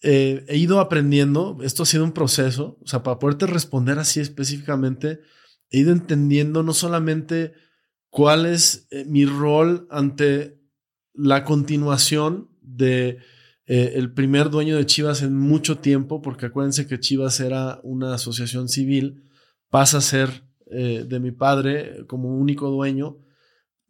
eh, 0.00 0.46
he 0.48 0.56
ido 0.56 0.80
aprendiendo, 0.80 1.58
esto 1.62 1.82
ha 1.82 1.86
sido 1.86 2.04
un 2.04 2.12
proceso, 2.12 2.78
o 2.82 2.86
sea, 2.86 3.02
para 3.02 3.18
poderte 3.18 3.46
responder 3.46 3.98
así 3.98 4.20
específicamente, 4.20 5.20
he 5.68 5.80
ido 5.80 5.92
entendiendo 5.92 6.62
no 6.62 6.72
solamente 6.72 7.52
cuál 8.08 8.46
es 8.46 8.86
eh, 8.90 9.04
mi 9.04 9.26
rol 9.26 9.86
ante 9.90 10.58
la 11.12 11.44
continuación 11.44 12.48
de 12.62 13.18
el 13.72 14.12
primer 14.12 14.50
dueño 14.50 14.76
de 14.76 14.86
Chivas 14.86 15.22
en 15.22 15.36
mucho 15.36 15.78
tiempo, 15.78 16.22
porque 16.22 16.46
acuérdense 16.46 16.86
que 16.86 16.98
Chivas 16.98 17.38
era 17.40 17.80
una 17.84 18.14
asociación 18.14 18.68
civil, 18.68 19.24
pasa 19.68 19.98
a 19.98 20.00
ser 20.00 20.44
de 20.66 21.20
mi 21.20 21.30
padre 21.30 22.04
como 22.06 22.36
único 22.36 22.68
dueño, 22.68 23.18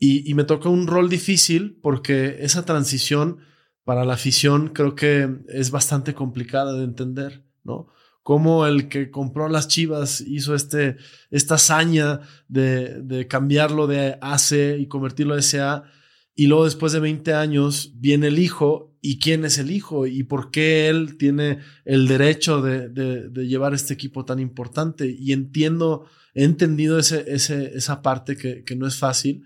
y, 0.03 0.33
me 0.33 0.45
tocó 0.45 0.71
un 0.71 0.87
rol 0.87 1.11
difícil 1.11 1.79
porque 1.83 2.39
esa 2.41 2.65
transición 2.65 3.41
para 3.85 4.07
la 4.07 4.15
afición 4.15 4.69
creo 4.69 4.95
que 4.95 5.29
es 5.49 5.71
bastante 5.71 6.15
complicada 6.15 6.73
de 6.73 6.85
entender, 6.85 7.45
¿no? 7.65 7.89
Cómo 8.23 8.67
el 8.67 8.89
que 8.89 9.11
compró 9.11 9.51
las 9.51 9.69
chivas 9.69 10.23
hizo 10.23 10.55
este, 10.55 10.97
esta 11.31 11.57
hazaña 11.57 12.21
de, 12.49 13.03
de 13.03 13.27
cambiarlo 13.27 13.87
de 13.87 14.17
AC 14.23 14.79
y 14.79 14.87
convertirlo 14.89 15.35
a 15.35 15.43
SA. 15.43 15.85
Y 16.35 16.47
luego 16.47 16.65
después 16.65 16.93
de 16.93 17.01
20 17.01 17.35
años 17.35 17.93
viene 17.97 18.29
el 18.29 18.39
hijo 18.39 18.97
y 19.03 19.19
quién 19.19 19.45
es 19.45 19.59
el 19.59 19.71
hijo 19.71 20.07
y 20.07 20.23
por 20.23 20.51
qué 20.51 20.89
él 20.89 21.17
tiene 21.17 21.59
el 21.85 22.07
derecho 22.07 22.63
de, 22.63 22.89
de, 22.89 23.47
llevar 23.47 23.75
este 23.75 23.95
equipo 23.95 24.25
tan 24.25 24.39
importante. 24.39 25.15
Y 25.19 25.33
entiendo, 25.33 26.07
he 26.35 26.45
entendido 26.45 26.99
ese, 26.99 27.25
ese, 27.27 27.77
esa 27.77 28.03
parte 28.03 28.37
que, 28.37 28.65
que 28.65 28.77
no 28.77 28.87
es 28.87 28.97
fácil 28.97 29.45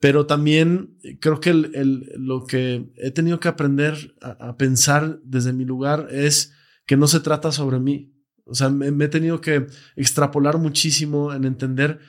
pero 0.00 0.26
también 0.26 0.98
creo 1.20 1.40
que 1.40 1.54
lo 1.54 2.44
que 2.44 2.90
he 2.96 3.10
tenido 3.10 3.40
que 3.40 3.48
aprender 3.48 4.14
a, 4.20 4.56
pensar 4.56 5.20
desde 5.24 5.52
mi 5.52 5.64
lugar 5.64 6.08
es 6.10 6.52
que 6.86 6.96
no 6.96 7.06
se 7.06 7.20
trata 7.20 7.50
sobre 7.50 7.80
mí. 7.80 8.12
O 8.44 8.54
sea, 8.54 8.68
me, 8.68 9.04
he 9.04 9.08
tenido 9.08 9.40
que 9.40 9.66
extrapolar 9.96 10.58
muchísimo 10.58 11.32
en 11.32 11.44
entender 11.44 12.00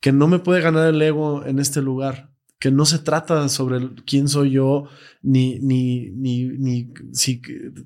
que 0.00 0.12
no 0.12 0.28
me 0.28 0.38
puede 0.38 0.60
ganar 0.60 0.88
el 0.88 1.02
ego 1.02 1.44
en 1.44 1.58
este 1.58 1.82
lugar, 1.82 2.31
que 2.62 2.70
no 2.70 2.86
se 2.86 3.00
trata 3.00 3.48
sobre 3.48 3.90
quién 4.06 4.28
soy 4.28 4.52
yo, 4.52 4.84
ni, 5.20 5.58
ni, 5.58 6.10
ni, 6.10 6.44
ni 6.44 6.94
si 7.12 7.42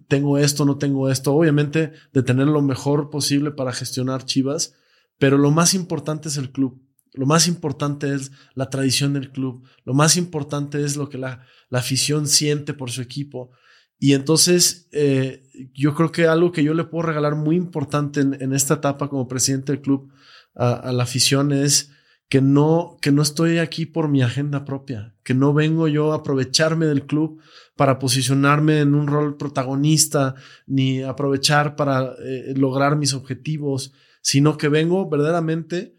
tengo 0.07 0.37
esto 0.37 0.67
no 0.67 0.77
tengo 0.77 1.09
esto. 1.09 1.33
Obviamente, 1.33 1.95
de 2.13 2.23
tener 2.23 2.47
lo 2.47 2.61
mejor 2.61 3.09
posible 3.09 3.53
para 3.53 3.73
gestionar 3.73 4.27
Chivas, 4.27 4.75
pero 5.17 5.39
lo 5.39 5.51
más 5.51 5.73
importante 5.73 6.29
es 6.29 6.37
el 6.37 6.53
club. 6.53 6.79
Lo 7.15 7.25
más 7.25 7.49
importante 7.49 8.15
es 8.15 8.33
la 8.55 8.69
tradición 8.69 9.15
del 9.15 9.33
club. 9.33 9.67
Lo 9.87 9.95
más 9.95 10.19
importante 10.19 10.85
es 10.85 10.99
lo 10.99 11.09
que 11.09 11.17
la, 11.17 11.47
la 11.71 11.79
afición 11.79 12.29
siente 12.29 12.75
por 12.75 12.91
su 12.91 13.01
equipo. 13.01 13.53
Y 13.99 14.13
entonces, 14.13 14.91
eh, 14.93 15.43
yo 15.73 15.95
creo 15.95 16.13
que 16.13 16.27
algo 16.27 16.53
que 16.53 16.63
yo 16.63 16.75
le 16.75 16.85
puedo 16.85 17.07
regalar 17.07 17.35
muy 17.35 17.57
importante 17.57 18.21
en, 18.21 18.53
esta 18.53 18.75
etapa 18.75 19.09
como 19.09 19.27
presidente 19.27 19.73
del 19.73 19.81
club 19.81 20.13
a, 20.55 20.93
la 20.93 21.05
afición 21.05 21.51
es 21.53 21.96
que 22.29 22.41
no, 22.41 22.97
que 23.01 23.13
no 23.13 23.23
estoy 23.23 23.59
aquí 23.59 23.87
por 23.87 24.09
mi 24.09 24.23
agenda 24.23 24.65
propia, 24.65 25.15
que 25.23 25.35
no 25.35 25.55
vengo 25.55 25.87
yo 25.89 26.13
a 26.13 26.17
aprovecharme 26.17 26.87
del 26.87 27.07
club 27.07 27.41
para 27.77 27.99
posicionarme 27.99 28.81
en 28.81 28.95
un 28.95 29.07
rol 29.07 29.37
protagonista, 29.37 30.35
ni 30.67 31.03
aprovechar 31.03 31.77
para 31.77 32.15
eh, 32.25 32.55
lograr 32.57 32.97
mis 32.97 33.15
objetivos, 33.15 33.93
sino 34.23 34.59
que 34.59 34.69
vengo 34.69 35.09
verdaderamente 35.09 35.97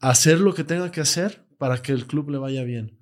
a 0.00 0.10
hacer 0.10 0.40
lo 0.40 0.54
que 0.54 0.64
tenga 0.64 0.90
que 0.90 1.00
hacer 1.00 1.46
para 1.58 1.80
que 1.80 1.92
el 1.92 2.06
club 2.06 2.30
le 2.30 2.38
vaya 2.38 2.64
bien. 2.64 2.98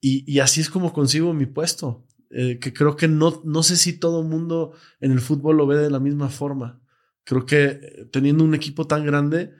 Y, 0.00 0.30
y 0.30 0.40
así 0.40 0.60
es 0.60 0.68
como 0.68 0.92
consigo 0.92 1.32
mi 1.32 1.46
puesto. 1.46 2.06
Eh, 2.34 2.58
que 2.58 2.72
creo 2.72 2.96
que 2.96 3.08
no, 3.08 3.42
no 3.44 3.62
sé 3.62 3.76
si 3.76 3.92
todo 3.92 4.22
el 4.22 4.28
mundo 4.28 4.72
en 5.00 5.12
el 5.12 5.20
fútbol 5.20 5.58
lo 5.58 5.66
ve 5.66 5.76
de 5.76 5.90
la 5.90 6.00
misma 6.00 6.30
forma. 6.30 6.80
Creo 7.24 7.44
que 7.44 7.64
eh, 7.64 8.08
teniendo 8.10 8.42
un 8.42 8.54
equipo 8.54 8.86
tan 8.86 9.04
grande 9.04 9.52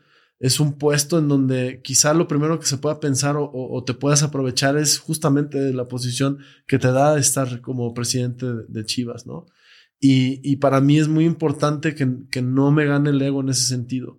es 0.43 0.59
un 0.59 0.77
puesto 0.77 1.21
en 1.21 1.29
donde 1.29 1.81
quizá 1.85 2.13
lo 2.15 2.27
primero 2.27 2.59
que 2.59 2.67
se 2.67 2.77
pueda 2.77 2.99
pensar 2.99 3.37
o, 3.39 3.85
te 3.87 3.95
puedas 3.95 4.25
aprovechar 4.25 4.77
es 4.77 4.99
justamente 4.99 5.73
la 5.73 5.87
posición 5.87 6.39
que 6.67 6.81
te 6.81 6.91
da 6.91 7.17
estar 7.17 7.61
como 7.61 7.95
presidente 7.95 8.47
de, 8.67 8.85
Chivas, 8.85 9.25
¿no? 9.25 9.47
Y, 10.01 10.57
para 10.57 10.81
mí 10.81 10.99
es 10.99 11.07
muy 11.07 11.27
importante 11.27 11.95
que, 11.95 12.09
que, 12.29 12.43
no 12.43 12.73
me 12.73 12.87
gane 12.87 13.11
el 13.11 13.23
ego 13.23 13.41
en 13.41 13.51
ese 13.51 13.63
sentido, 13.63 14.19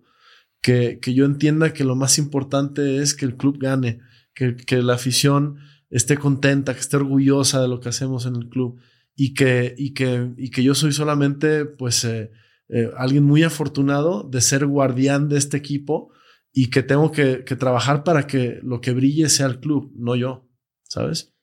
que, 0.62 1.00
que 1.02 1.14
yo 1.14 1.26
entienda 1.26 1.74
que 1.74 1.84
lo 1.84 1.98
más 1.98 2.18
importante 2.18 3.00
es 3.00 3.16
que 3.16 3.26
el 3.26 3.36
club 3.36 3.58
gane, 3.60 4.00
que, 4.34 4.56
que 4.56 4.82
la 4.82 4.94
afición 4.94 5.58
esté 5.90 6.18
contenta, 6.18 6.74
que 6.74 6.80
esté 6.80 6.96
orgullosa 6.96 7.62
de 7.62 7.68
lo 7.68 7.82
que 7.82 7.90
hacemos 7.90 8.26
en 8.26 8.38
el 8.38 8.48
club 8.48 8.80
y 9.14 9.34
que, 9.34 9.76
y 9.78 9.94
que, 9.94 10.32
y 10.38 10.52
que 10.52 10.64
yo 10.64 10.74
soy 10.74 10.94
solamente 10.94 11.66
pues 11.66 12.06
eh, 12.06 12.32
eh, 12.70 12.89
alguien 12.97 13.24
muy 13.24 13.43
afortunado 13.43 14.24
de 14.24 14.41
ser 14.41 14.66
guardián 14.66 15.30
de 15.30 15.38
este 15.38 15.57
equipo 15.57 16.11
y 16.51 16.70
que 16.70 16.84
tengo 16.84 17.11
que, 17.11 17.43
trabajar 17.57 18.03
para 18.03 18.28
que 18.28 18.59
lo 18.64 18.82
que 18.82 18.91
brille 18.91 19.30
sea 19.30 19.47
el 19.47 19.59
club, 19.59 19.91
no 19.95 20.16
yo, 20.16 20.49
¿sabes? 20.84 21.34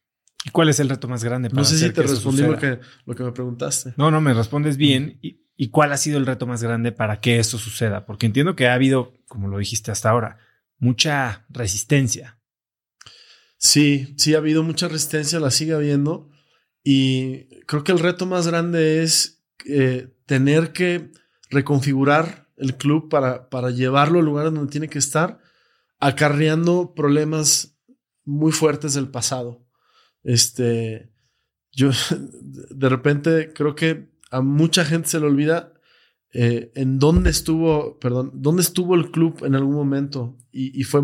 ¿Y 0.44 0.50
cuál 0.50 0.68
es 0.68 0.80
el 0.80 0.88
reto 0.88 1.08
más 1.08 1.22
grande? 1.22 1.50
Para 1.50 1.60
no 1.60 1.64
sé 1.64 1.78
si 1.78 1.90
te 1.90 2.02
respondí 2.02 2.42
lo 2.42 2.56
que, 2.56 2.80
lo 3.04 3.14
que 3.14 3.22
me 3.24 3.32
preguntaste. 3.32 3.94
No, 3.96 4.10
no, 4.10 4.20
me 4.20 4.32
respondes 4.32 4.76
bien. 4.76 5.18
¿Y, 5.20 5.44
¿Y 5.56 5.68
cuál 5.68 5.92
ha 5.92 5.98
sido 5.98 6.16
el 6.16 6.24
reto 6.24 6.46
más 6.46 6.62
grande 6.62 6.92
para 6.92 7.20
que 7.20 7.38
eso 7.38 7.58
suceda? 7.58 8.06
Porque 8.06 8.24
entiendo 8.26 8.56
que 8.56 8.68
ha 8.68 8.74
habido, 8.74 9.12
como 9.28 9.48
lo 9.48 9.58
dijiste 9.58 9.90
hasta 9.90 10.08
ahora, 10.08 10.38
mucha 10.78 11.44
resistencia 11.50 12.40
Sí, 13.62 14.14
sí 14.16 14.34
ha 14.34 14.38
habido 14.38 14.62
mucha 14.62 14.88
resistencia, 14.88 15.38
la 15.38 15.50
sigue 15.50 15.74
habiendo. 15.74 16.30
Y 16.82 17.60
creo 17.66 17.84
que 17.84 17.92
el 17.92 17.98
reto 17.98 18.24
más 18.24 18.46
grande 18.46 19.02
es 19.02 19.39
eh, 19.66 20.08
tener 20.26 20.72
que 20.72 21.12
reconfigurar 21.50 22.48
el 22.56 22.76
club 22.76 23.08
para, 23.08 23.48
para 23.48 23.70
llevarlo 23.70 24.18
al 24.18 24.24
lugar 24.24 24.52
donde 24.52 24.70
tiene 24.70 24.88
que 24.88 24.98
estar, 24.98 25.40
acarreando 25.98 26.94
problemas 26.94 27.78
muy 28.24 28.52
fuertes 28.52 28.94
del 28.94 29.08
pasado. 29.08 29.66
Este, 30.22 31.12
yo 31.72 31.90
de 32.40 32.88
repente 32.88 33.52
creo 33.54 33.74
que 33.74 34.10
a 34.30 34.40
mucha 34.40 34.84
gente 34.84 35.08
se 35.08 35.20
le 35.20 35.26
olvida 35.26 35.72
eh, 36.32 36.70
en 36.74 36.98
dónde 36.98 37.30
estuvo, 37.30 37.98
perdón, 37.98 38.30
dónde 38.34 38.62
estuvo 38.62 38.94
el 38.94 39.10
club 39.10 39.44
en 39.44 39.54
algún 39.54 39.74
momento. 39.74 40.36
Y, 40.52 40.78
y 40.78 40.84
fue 40.84 41.02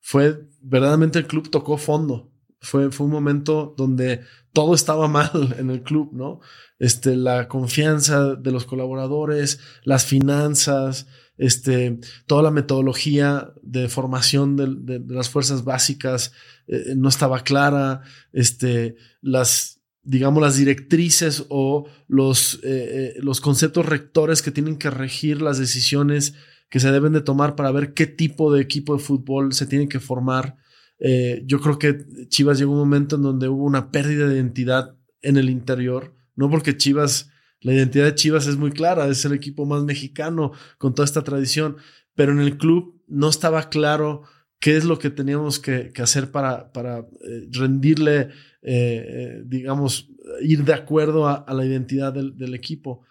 fue 0.00 0.48
verdaderamente 0.62 1.18
el 1.18 1.26
club 1.26 1.50
tocó 1.50 1.76
fondo. 1.76 2.32
Fue, 2.60 2.90
fue 2.90 3.06
un 3.06 3.12
momento 3.12 3.74
donde 3.76 4.22
todo 4.52 4.74
estaba 4.74 5.08
mal 5.08 5.54
en 5.58 5.70
el 5.70 5.82
club, 5.82 6.10
¿no? 6.12 6.40
Este, 6.78 7.16
la 7.16 7.48
confianza 7.48 8.34
de 8.34 8.52
los 8.52 8.64
colaboradores, 8.64 9.60
las 9.84 10.06
finanzas, 10.06 11.06
este, 11.40 11.98
toda 12.26 12.42
la 12.42 12.50
metodología 12.50 13.52
de 13.62 13.88
formación 13.88 14.56
de, 14.56 15.02
las 15.08 15.30
fuerzas 15.30 15.64
básicas 15.64 16.32
eh, 16.66 16.94
no 16.96 17.08
estaba 17.08 17.42
clara, 17.44 18.02
este, 18.32 18.96
las, 19.22 19.80
digamos, 20.02 20.42
las 20.42 20.56
directrices 20.56 21.46
o 21.48 21.86
los, 22.08 22.56
eh, 22.56 22.60
eh, 22.62 23.14
los 23.20 23.40
conceptos 23.40 23.86
rectores 23.86 24.42
que 24.42 24.50
tienen 24.50 24.76
que 24.76 24.90
regir 24.90 25.40
las 25.40 25.58
decisiones 25.58 26.34
que 26.68 26.78
se 26.78 26.92
deben 26.92 27.12
de 27.12 27.22
tomar 27.22 27.56
para 27.56 27.72
ver 27.72 27.94
qué 27.94 28.06
tipo 28.06 28.52
de 28.52 28.60
equipo 28.60 28.94
de 28.94 29.02
fútbol 29.02 29.52
se 29.54 29.66
tiene 29.66 29.88
que 29.88 29.98
formar. 29.98 30.56
Eh, 31.00 31.42
yo 31.46 31.60
creo 31.60 31.78
que 31.78 32.28
Chivas 32.28 32.58
llegó 32.58 32.72
un 32.72 32.78
momento 32.78 33.16
en 33.16 33.22
donde 33.22 33.48
hubo 33.48 33.64
una 33.64 33.90
pérdida 33.90 34.28
de 34.28 34.36
identidad 34.36 34.96
en 35.22 35.36
el 35.36 35.50
interior, 35.50 36.14
no 36.36 36.50
porque 36.50 36.76
Chivas, 36.76 37.30
la 37.60 37.72
identidad 37.72 38.04
de 38.04 38.14
Chivas 38.14 38.46
es 38.46 38.56
muy 38.56 38.70
clara, 38.70 39.08
es 39.08 39.24
el 39.24 39.32
equipo 39.32 39.66
más 39.66 39.82
mexicano 39.84 40.52
con 40.78 40.94
toda 40.94 41.06
esta 41.06 41.24
tradición, 41.24 41.76
pero 42.14 42.32
en 42.32 42.40
el 42.40 42.58
club 42.58 43.02
no 43.08 43.28
estaba 43.28 43.70
claro 43.70 44.22
qué 44.60 44.76
es 44.76 44.84
lo 44.84 44.98
que 44.98 45.10
teníamos 45.10 45.58
que, 45.58 45.90
hacer 45.98 46.30
para, 46.30 46.70
para 46.72 46.98
eh, 46.98 47.48
rendirle, 47.50 48.28
eh, 48.62 49.42
digamos, 49.46 50.10
ir 50.42 50.64
de 50.64 50.74
acuerdo 50.74 51.26
a, 51.26 51.46
la 51.52 51.64
identidad 51.64 52.12
del, 52.12 52.36
del 52.36 52.54
equipo. 52.54 53.04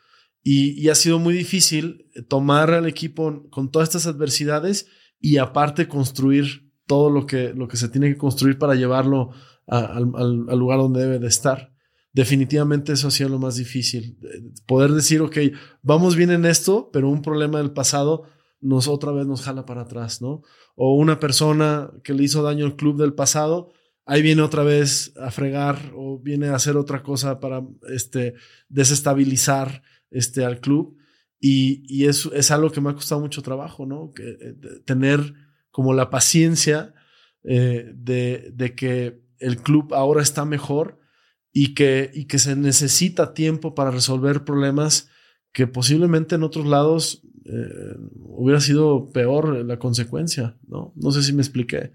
Y, 0.43 0.87
ha 0.89 0.95
sido 0.95 1.19
muy 1.19 1.33
difícil 1.33 2.09
tomar 2.27 2.71
al 2.71 2.87
equipo 2.87 3.49
con 3.49 3.71
todas 3.71 3.89
estas 3.89 4.07
adversidades 4.07 4.87
y 5.19 5.37
aparte 5.37 5.87
construir 5.87 6.68
todo 6.89 7.11
lo 7.11 7.27
que, 7.27 7.53
lo 7.53 7.67
que 7.67 7.77
se 7.77 7.87
tiene 7.87 8.09
que 8.09 8.17
construir 8.17 8.57
para 8.57 8.73
llevarlo 8.73 9.29
al, 9.67 10.57
lugar 10.57 10.79
donde 10.79 11.01
debe 11.01 11.19
de 11.19 11.27
estar. 11.27 11.71
Definitivamente 12.13 12.93
eso 12.93 13.09
ha 13.09 13.11
sido 13.11 13.29
lo 13.29 13.37
más 13.37 13.57
difícil. 13.57 14.17
Poder 14.65 14.89
decir, 14.93 15.21
ok, 15.21 15.37
vamos 15.83 16.15
bien 16.15 16.31
en 16.31 16.45
esto, 16.45 16.89
pero 16.91 17.07
un 17.07 17.21
problema 17.21 17.59
del 17.59 17.73
pasado 17.73 18.23
nos 18.59 18.87
otra 18.87 19.11
vez 19.11 19.27
nos 19.27 19.43
jala 19.43 19.67
para 19.67 19.81
atrás, 19.81 20.19
¿no? 20.19 20.41
O 20.75 20.95
una 20.95 21.19
persona 21.19 21.91
que 22.03 22.15
le 22.15 22.23
hizo 22.23 22.41
daño 22.41 22.65
al 22.65 22.75
club 22.75 22.97
del 22.97 23.13
pasado, 23.13 23.71
ahí 24.07 24.23
viene 24.23 24.41
otra 24.41 24.63
vez 24.63 25.13
a 25.17 25.29
fregar 25.29 25.93
o 25.95 26.19
viene 26.19 26.47
a 26.47 26.55
hacer 26.55 26.75
otra 26.75 27.03
cosa 27.03 27.39
para 27.39 27.61
este, 27.93 28.33
desestabilizar 28.67 29.83
este, 30.09 30.43
al 30.43 30.59
club. 30.59 30.97
Y, 31.39 31.83
y 31.85 32.07
eso 32.07 32.33
es 32.33 32.49
algo 32.49 32.71
que 32.71 32.81
me 32.81 32.89
ha 32.89 32.95
costado 32.95 33.21
mucho 33.21 33.43
trabajo, 33.43 33.85
¿no? 33.85 34.11
Que, 34.11 34.27
eh, 34.27 34.55
tener 34.85 35.48
como 35.79 35.93
la 35.93 36.09
paciencia 36.09 36.93
eh, 37.41 37.93
de, 37.95 38.51
de, 38.53 38.75
que 38.75 39.21
el 39.37 39.59
club 39.59 39.93
ahora 39.93 40.21
está 40.21 40.43
mejor 40.43 40.99
y 41.53 41.73
que, 41.73 42.11
y 42.13 42.25
que 42.25 42.37
se 42.37 42.57
necesita 42.57 43.33
tiempo 43.33 43.75
para 43.75 43.89
resolver 43.89 44.43
problemas 44.43 45.07
que 45.53 45.67
posiblemente 45.67 46.35
en 46.35 46.43
otros 46.43 46.65
lados 46.65 47.21
eh, 47.45 47.95
hubiera 48.17 48.59
sido 48.59 49.09
peor 49.13 49.63
la 49.65 49.79
consecuencia, 49.79 50.57
¿no? 50.67 50.91
No 50.97 51.11
sé 51.11 51.23
si 51.23 51.31
me 51.31 51.43
expliqué. 51.43 51.93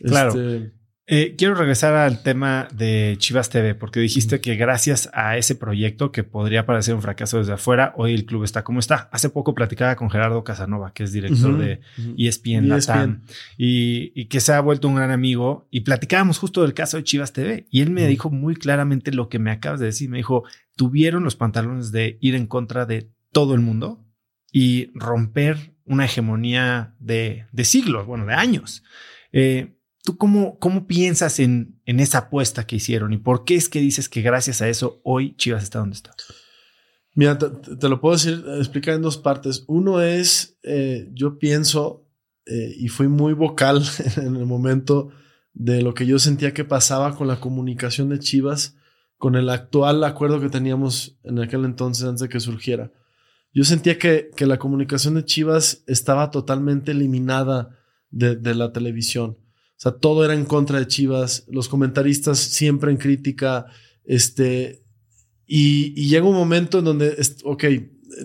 Claro. 0.00 0.30
Este, 0.30 0.72
eh, 1.12 1.34
quiero 1.36 1.56
regresar 1.56 1.94
al 1.94 2.22
tema 2.22 2.68
de 2.72 3.16
Chivas 3.18 3.50
TV, 3.50 3.74
porque 3.74 3.98
dijiste 3.98 4.40
que 4.40 4.54
gracias 4.54 5.10
a 5.12 5.36
ese 5.36 5.56
proyecto 5.56 6.12
que 6.12 6.22
podría 6.22 6.66
parecer 6.66 6.94
un 6.94 7.02
fracaso 7.02 7.38
desde 7.38 7.54
afuera, 7.54 7.92
hoy 7.96 8.14
el 8.14 8.24
club 8.26 8.44
está 8.44 8.62
como 8.62 8.78
está. 8.78 9.08
Hace 9.10 9.28
poco 9.28 9.52
platicaba 9.52 9.96
con 9.96 10.08
Gerardo 10.08 10.44
Casanova, 10.44 10.92
que 10.92 11.02
es 11.02 11.10
director 11.10 11.58
de 11.58 11.80
ESPN, 12.16 12.68
Latam, 12.68 13.22
y, 13.58 14.26
que 14.26 14.38
se 14.38 14.52
ha 14.52 14.60
vuelto 14.60 14.86
un 14.86 14.94
gran 14.94 15.10
amigo. 15.10 15.66
Y 15.72 15.80
platicábamos 15.80 16.38
justo 16.38 16.62
del 16.62 16.74
caso 16.74 16.96
de 16.96 17.02
Chivas 17.02 17.32
TV. 17.32 17.66
Y 17.72 17.80
él 17.80 17.90
me 17.90 18.06
dijo 18.06 18.30
muy 18.30 18.54
claramente 18.54 19.10
lo 19.10 19.28
que 19.28 19.40
me 19.40 19.50
acabas 19.50 19.80
de 19.80 19.86
decir. 19.86 20.08
Me 20.08 20.18
dijo, 20.18 20.44
tuvieron 20.76 21.24
los 21.24 21.34
pantalones 21.34 21.90
de 21.90 22.18
ir 22.20 22.36
en 22.36 22.46
contra 22.46 22.86
de 22.86 23.10
todo 23.32 23.54
el 23.54 23.62
mundo 23.62 24.06
y 24.52 24.92
romper 24.94 25.74
una 25.84 26.04
hegemonía 26.04 26.94
de, 27.00 27.46
de 27.50 27.64
siglos, 27.64 28.06
bueno, 28.06 28.26
de 28.26 28.34
años. 28.34 28.84
Eh, 29.32 29.74
¿Tú 30.02 30.16
cómo, 30.16 30.58
cómo 30.58 30.86
piensas 30.86 31.38
en, 31.40 31.80
en, 31.84 32.00
esa 32.00 32.18
apuesta 32.18 32.66
que 32.66 32.76
hicieron 32.76 33.12
y 33.12 33.18
por 33.18 33.44
qué 33.44 33.56
es 33.56 33.68
que 33.68 33.80
dices 33.80 34.08
que 34.08 34.22
gracias 34.22 34.62
a 34.62 34.68
eso 34.68 35.00
hoy 35.04 35.36
Chivas 35.36 35.62
está 35.62 35.80
donde 35.80 35.96
está? 35.96 36.14
Mira, 37.14 37.38
te, 37.38 37.88
lo 37.88 38.00
puedo 38.00 38.14
decir, 38.14 38.44
explicar 38.58 38.94
en 38.94 39.02
dos 39.02 39.18
partes. 39.18 39.64
Uno 39.66 40.00
es, 40.00 40.58
eh, 40.62 41.10
yo 41.12 41.38
pienso, 41.38 42.06
eh, 42.46 42.74
y 42.78 42.88
fui 42.88 43.08
muy 43.08 43.32
vocal 43.32 43.82
en 44.16 44.36
el 44.36 44.46
momento 44.46 45.10
de 45.52 45.82
lo 45.82 45.92
que 45.92 46.06
yo 46.06 46.18
sentía 46.18 46.54
que 46.54 46.64
pasaba 46.64 47.16
con 47.16 47.26
la 47.26 47.40
comunicación 47.40 48.08
de 48.08 48.20
Chivas, 48.20 48.76
con 49.18 49.34
el 49.34 49.50
actual 49.50 50.02
acuerdo 50.04 50.40
que 50.40 50.48
teníamos 50.48 51.18
en 51.24 51.40
aquel 51.40 51.64
entonces 51.64 52.06
antes 52.06 52.22
de 52.22 52.28
que 52.28 52.40
surgiera. 52.40 52.92
Yo 53.52 53.64
sentía 53.64 53.98
que, 53.98 54.30
que 54.36 54.46
la 54.46 54.58
comunicación 54.58 55.14
de 55.14 55.24
Chivas 55.24 55.82
estaba 55.86 56.30
totalmente 56.30 56.92
eliminada 56.92 57.76
de, 58.10 58.36
de 58.36 58.54
la 58.54 58.72
televisión. 58.72 59.36
O 59.80 59.82
sea, 59.82 59.92
todo 59.92 60.26
era 60.26 60.34
en 60.34 60.44
contra 60.44 60.78
de 60.78 60.86
Chivas, 60.86 61.46
los 61.48 61.66
comentaristas 61.66 62.38
siempre 62.38 62.90
en 62.90 62.98
crítica, 62.98 63.64
este, 64.04 64.84
y, 65.46 65.94
llega 66.06 66.26
un 66.26 66.34
momento 66.34 66.80
en 66.80 66.84
donde, 66.84 67.16
ok, 67.44 67.64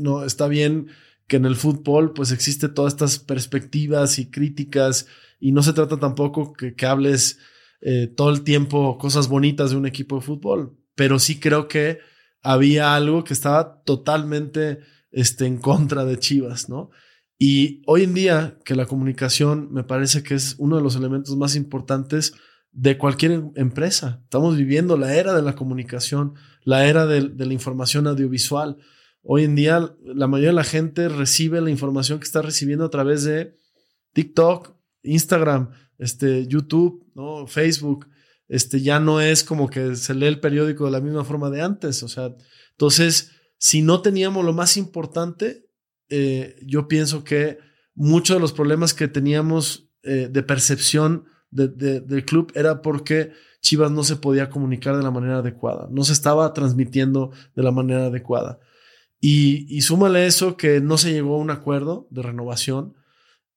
no, 0.02 0.26
está 0.26 0.49
bien 0.49 0.88
que 1.27 1.38
en 1.38 1.45
el 1.45 1.56
fútbol 1.56 2.11
pues 2.11 2.36
todas 2.76 2.94
estas 2.94 3.19
perspectivas 3.19 4.19
y 4.19 4.30
críticas 4.30 5.07
y 5.40 5.53
no 5.53 5.64
se 5.64 5.72
trata 5.72 5.98
tampoco 5.98 6.52
que, 6.52 6.76
que 6.76 6.86
hables 6.86 7.40
eh, 7.80 8.07
todo 8.14 8.32
el 8.32 8.41
tiempo 8.44 8.98
cosas 8.98 9.30
bonitas 9.30 9.72
de 9.72 9.77
un 9.77 9.86
equipo 9.86 10.18
de 10.18 10.23
fútbol, 10.23 10.77
pero 10.94 11.19
sí 11.19 11.40
creo 11.40 11.69
que 11.69 11.99
había 12.41 12.95
algo 12.95 13.23
que 13.23 13.34
estaba 13.34 13.82
totalmente 13.84 14.80
este, 15.10 15.45
en 15.45 15.60
contra 15.60 16.03
de 16.03 16.19
Chivas, 16.19 16.68
¿no? 16.68 16.90
Y 17.37 17.81
hoy 17.85 18.03
en 18.03 18.13
día 18.13 18.57
que 18.63 18.75
la 18.75 18.85
comunicación 18.85 19.71
me 19.71 19.83
parece 19.83 20.23
que 20.23 20.35
es 20.35 20.55
uno 20.57 20.77
de 20.77 20.81
los 20.81 20.95
elementos 20.95 21.35
más 21.35 21.55
importantes 21.55 22.33
de 22.71 22.97
cualquier 22.97 23.31
em, 23.31 23.51
empresa. 23.55 24.21
Estamos 24.23 24.55
viviendo 24.55 24.97
la 24.97 25.15
era 25.15 25.33
de 25.33 25.41
la 25.41 25.55
comunicación, 25.55 26.35
la 26.63 26.87
era 26.87 27.05
de, 27.05 27.21
la 27.21 27.53
información 27.53 28.07
audiovisual. 28.07 28.77
Hoy 29.21 29.43
en 29.43 29.55
día 29.55 29.95
la 30.03 30.27
mayoría 30.27 30.49
de 30.49 30.55
la 30.55 30.63
gente 30.63 31.09
recibe 31.09 31.61
la 31.61 31.71
información 31.71 32.19
que 32.19 32.25
está 32.25 32.41
recibiendo 32.41 32.85
a 32.85 32.89
través 32.89 33.23
de 33.23 33.55
TikTok, 34.13 34.75
Instagram, 35.03 35.71
este, 35.97 36.47
YouTube, 36.47 37.05
¿no? 37.15 37.47
Facebook. 37.47 38.07
Este, 38.47 38.81
ya 38.81 38.99
no 38.99 39.21
es 39.21 39.43
como 39.43 39.69
que 39.69 39.95
se 39.95 40.13
lee 40.13 40.27
el 40.27 40.39
periódico 40.39 40.85
de 40.85 40.91
la 40.91 41.01
misma 41.01 41.23
forma 41.23 41.49
de 41.49 41.61
antes. 41.61 42.03
O 42.03 42.07
sea, 42.07 42.35
entonces, 42.71 43.31
si 43.57 43.81
no 43.81 44.01
teníamos 44.01 44.45
lo 44.45 44.53
más 44.53 44.77
importante, 44.77 45.64
eh, 46.10 46.56
yo 46.65 46.88
pienso 46.88 47.23
que 47.23 47.57
muchos 47.94 48.36
de 48.36 48.41
los 48.41 48.53
problemas 48.53 48.94
que 48.94 49.07
teníamos 49.07 49.90
eh, 50.03 50.30
de 50.32 50.44
percepción 50.44 51.26
del 51.49 52.26
club 52.26 52.52
era 52.53 52.82
porque 52.82 53.32
Chivas 53.61 53.90
no 53.90 54.03
se 54.03 54.18
podía 54.18 54.49
comunicar 54.49 54.98
de 54.98 55.03
la 55.03 55.11
manera 55.11 55.38
adecuada, 55.38 55.88
no 55.90 56.03
se 56.03 56.11
estaba 56.11 56.53
transmitiendo 56.53 57.32
de 57.56 57.64
la 57.64 57.72
manera 57.72 58.07
adecuada. 58.07 58.60
Y, 59.22 59.65
y 59.76 59.82
súmale 59.82 60.27
eso 60.27 60.57
que 60.57 60.82
no 60.82 60.98
se 60.98 61.14
llegó 61.14 61.36
a 61.36 61.40
un 61.40 61.49
acuerdo 61.49 62.07
de 62.11 62.22
renovación 62.22 62.94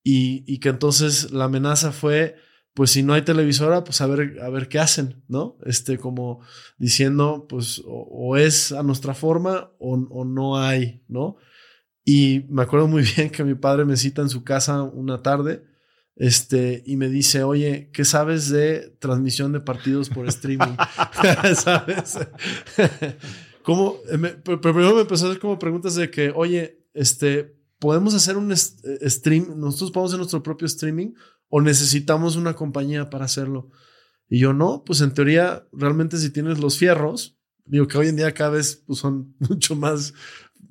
y, 0.03 0.43
y, 0.51 0.59
que 0.59 0.69
entonces 0.69 1.31
la 1.31 1.45
amenaza 1.45 1.91
fue, 1.91 2.37
pues 2.73 2.91
si 2.91 3.03
no 3.03 3.13
hay 3.13 3.23
televisora, 3.23 3.83
pues 3.83 3.99
a 4.01 4.07
ver, 4.07 4.39
a 4.41 4.49
ver 4.49 4.69
qué 4.69 4.79
hacen, 4.79 5.21
¿no? 5.27 5.57
Este, 5.65 5.97
como 5.97 6.39
diciendo, 6.77 7.45
pues 7.49 7.83
o, 7.85 8.37
es 8.37 8.71
a 8.71 8.81
nuestra 8.81 9.13
forma 9.13 9.71
o, 9.77 9.95
o 10.09 10.25
no 10.25 10.57
hay, 10.57 11.03
¿no? 11.09 11.35
Y 12.11 12.47
me 12.49 12.63
acuerdo 12.63 12.87
muy 12.87 13.03
bien 13.15 13.29
que 13.29 13.43
mi 13.43 13.53
padre 13.53 13.85
me 13.85 13.95
cita 13.95 14.23
en 14.23 14.29
su 14.29 14.43
casa 14.43 14.81
una 14.81 15.21
tarde 15.21 15.63
este, 16.15 16.81
y 16.87 16.97
me 16.97 17.07
dice, 17.07 17.43
oye, 17.43 17.91
¿qué 17.93 18.03
sabes 18.03 18.49
de 18.49 18.97
transmisión 18.99 19.51
de 19.51 19.59
partidos 19.59 20.09
por 20.09 20.27
streaming? 20.29 20.75
¿Sabes? 21.55 22.17
¿Cómo? 23.61 23.97
Pero 24.43 24.59
primero 24.59 24.95
me 24.95 25.01
empezó 25.01 25.27
a 25.27 25.29
hacer 25.29 25.39
como 25.39 25.59
preguntas 25.59 25.93
de 25.93 26.09
que, 26.09 26.31
oye, 26.35 26.83
este, 26.95 27.55
¿podemos 27.77 28.15
hacer 28.15 28.37
un 28.37 28.51
stream? 28.57 29.59
¿Nosotros 29.59 29.91
podemos 29.91 30.09
hacer 30.09 30.17
nuestro 30.17 30.41
propio 30.41 30.65
streaming 30.65 31.13
o 31.47 31.61
necesitamos 31.61 32.35
una 32.35 32.55
compañía 32.55 33.11
para 33.11 33.25
hacerlo? 33.25 33.69
Y 34.27 34.39
yo, 34.39 34.53
no, 34.53 34.83
pues 34.83 35.01
en 35.01 35.13
teoría, 35.13 35.67
realmente 35.71 36.17
si 36.17 36.31
tienes 36.31 36.57
los 36.57 36.79
fierros, 36.79 37.39
digo 37.65 37.87
que 37.87 37.99
hoy 37.99 38.07
en 38.07 38.15
día 38.15 38.33
cada 38.33 38.49
vez 38.49 38.83
pues, 38.87 38.97
son 38.97 39.35
mucho 39.37 39.75
más 39.75 40.15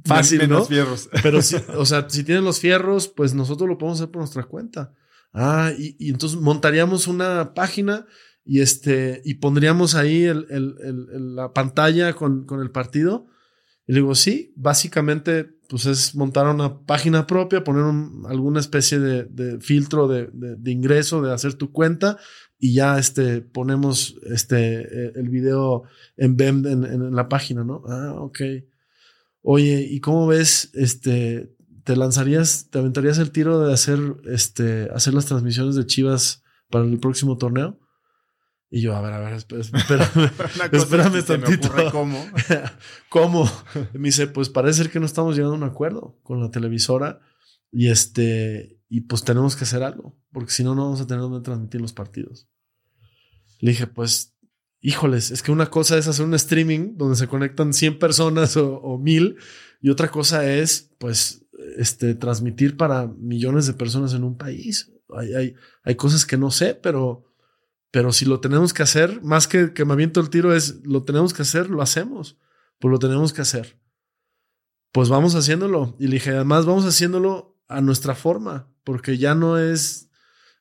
fácil, 0.05 0.49
¿no? 0.49 0.65
Fierros. 0.65 1.09
Pero 1.23 1.43
si, 1.43 1.57
o 1.77 1.85
sea, 1.85 2.09
si 2.09 2.25
tienes 2.25 2.45
los 2.45 2.61
fierros, 2.61 3.09
pues 3.09 3.35
nosotros 3.35 3.69
lo 3.69 3.79
podemos 3.79 3.99
hacer 3.99 4.11
por 4.11 4.21
nuestra 4.21 4.45
cuenta. 4.45 4.93
Ah, 5.33 5.73
y, 5.77 6.11
entonces 6.11 6.39
montaríamos 6.41 7.07
una 7.07 7.55
página 7.55 8.07
y, 8.45 8.61
este, 8.61 9.21
y 9.25 9.35
pondríamos 9.35 9.95
ahí 9.95 10.27
la 10.49 11.53
pantalla 11.53 12.15
con, 12.15 12.47
con, 12.47 12.61
el 12.61 12.71
partido. 12.71 13.27
Y 13.87 13.93
le 13.93 14.01
digo, 14.01 14.15
sí, 14.15 14.53
básicamente 14.57 15.59
pues 15.69 15.85
es 15.85 16.15
montar 16.15 16.47
una 16.47 16.81
página 16.81 17.27
propia, 17.27 17.63
poner 17.63 17.85
alguna 18.29 18.61
especie 18.61 18.99
de, 18.99 19.61
filtro 19.61 20.09
de, 20.09 20.31
ingreso, 20.71 21.21
de 21.21 21.33
hacer 21.33 21.55
tu 21.55 21.73
cuenta 21.73 22.17
y 22.59 22.75
ya 22.75 22.99
este, 22.99 23.43
ponemos 23.43 24.17
este, 24.23 25.19
el 25.19 25.29
video 25.29 25.83
en 26.17 26.37
BEM 26.37 26.67
en, 26.67 26.85
en 26.85 27.15
la 27.15 27.29
página, 27.29 27.65
¿no? 27.65 27.83
Ah, 27.87 28.15
ok. 28.17 28.41
Oye, 29.43 29.87
¿y 29.89 30.01
cómo 30.01 30.27
ves 30.27 30.71
este, 30.75 31.55
¿te 31.85 31.97
lanzarías, 31.97 32.69
te 32.71 32.79
aventarías 32.79 33.19
el 33.19 33.31
tiro 33.31 33.61
de 33.61 33.73
hacer, 33.73 33.99
este, 34.27 34.89
hacer 34.95 35.15
las 35.15 35.27
transmisiones 35.27 35.75
de 35.75 35.87
Chivas 35.87 36.43
para 36.71 36.85
el 36.85 36.99
próximo 37.01 37.39
torneo? 37.39 37.81
Y 38.71 38.83
yo, 38.83 38.95
a 38.95 39.01
ver, 39.01 39.15
a 39.15 39.21
ver, 39.21 39.33
espérame, 39.33 40.31
espérame 40.73 41.23
tantito. 41.25 41.71
¿Cómo? 41.91 42.23
¿Cómo? 43.09 43.51
Me 43.95 44.09
dice, 44.09 44.27
pues 44.27 44.51
parece 44.51 44.83
ser 44.83 44.93
que 44.93 45.01
no 45.01 45.07
estamos 45.07 45.35
llegando 45.35 45.55
a 45.55 45.59
un 45.59 45.65
acuerdo 45.65 46.19
con 46.23 46.43
la 46.43 46.51
televisora 46.51 47.21
y 47.73 47.89
este, 47.89 48.79
y 48.91 49.03
pues 49.03 49.25
tenemos 49.25 49.57
que 49.57 49.65
hacer 49.65 49.83
algo, 49.83 50.19
porque 50.33 50.53
si 50.53 50.65
no, 50.65 50.75
no 50.75 50.85
vamos 50.85 51.01
a 51.01 51.07
tener 51.07 51.23
donde 51.23 51.41
transmitir 51.41 51.81
los 51.81 51.95
partidos. 51.95 52.49
Le 53.61 53.71
dije, 53.71 53.87
pues, 53.87 54.37
híjoles, 54.81 55.31
es 55.31 55.43
que 55.43 55.53
una 55.53 55.67
cosa 55.67 55.99
es 55.99 56.09
hacer 56.09 56.25
un 56.25 56.35
streaming 56.35 56.97
donde 56.97 57.17
se 57.17 57.29
conectan 57.29 57.73
100 57.73 57.99
personas 57.99 58.57
o, 58.57 58.81
o 58.81 58.99
1000 58.99 59.37
y 59.81 59.91
otra 59.91 60.11
cosa 60.11 60.51
es, 60.51 60.91
pues, 60.99 61.47
este, 61.77 62.15
transmitir 62.15 62.77
para 62.77 63.07
millones 63.07 63.67
de 63.67 63.75
personas 63.75 64.15
en 64.15 64.25
un 64.25 64.37
país. 64.37 64.93
Hay, 65.17 65.35
hay, 65.35 65.55
hay 65.83 65.95
cosas 65.95 66.27
que 66.27 66.37
no 66.37 66.51
sé, 66.51 66.75
pero, 66.75 67.25
pero 67.91 68.13
si 68.13 68.25
lo 68.25 68.41
tenemos 68.41 68.73
que 68.73 68.83
hacer, 68.83 69.23
más 69.23 69.49
que 69.49 69.73
que 69.73 69.85
me 69.85 69.93
aviento 69.93 70.21
el 70.21 70.31
tiro 70.31 70.55
es, 70.55 70.85
lo 70.85 71.05
tenemos 71.05 71.33
que 71.33 71.43
hacer, 71.43 71.71
lo 71.71 71.83
hacemos. 71.83 72.37
Pues 72.79 72.93
lo 72.93 72.99
tenemos 72.99 73.33
que 73.33 73.43
hacer. 73.43 73.79
Pues 74.93 75.09
vamos 75.09 75.35
haciéndolo. 75.35 75.97
Y 75.99 76.07
le 76.07 76.15
dije, 76.15 76.31
además 76.31 76.67
vamos 76.67 76.85
haciéndolo 76.85 77.57
a 77.69 77.81
nuestra 77.81 78.15
forma, 78.15 78.73
porque 78.85 79.19
ya 79.19 79.35
no 79.35 79.59
es, 79.59 80.08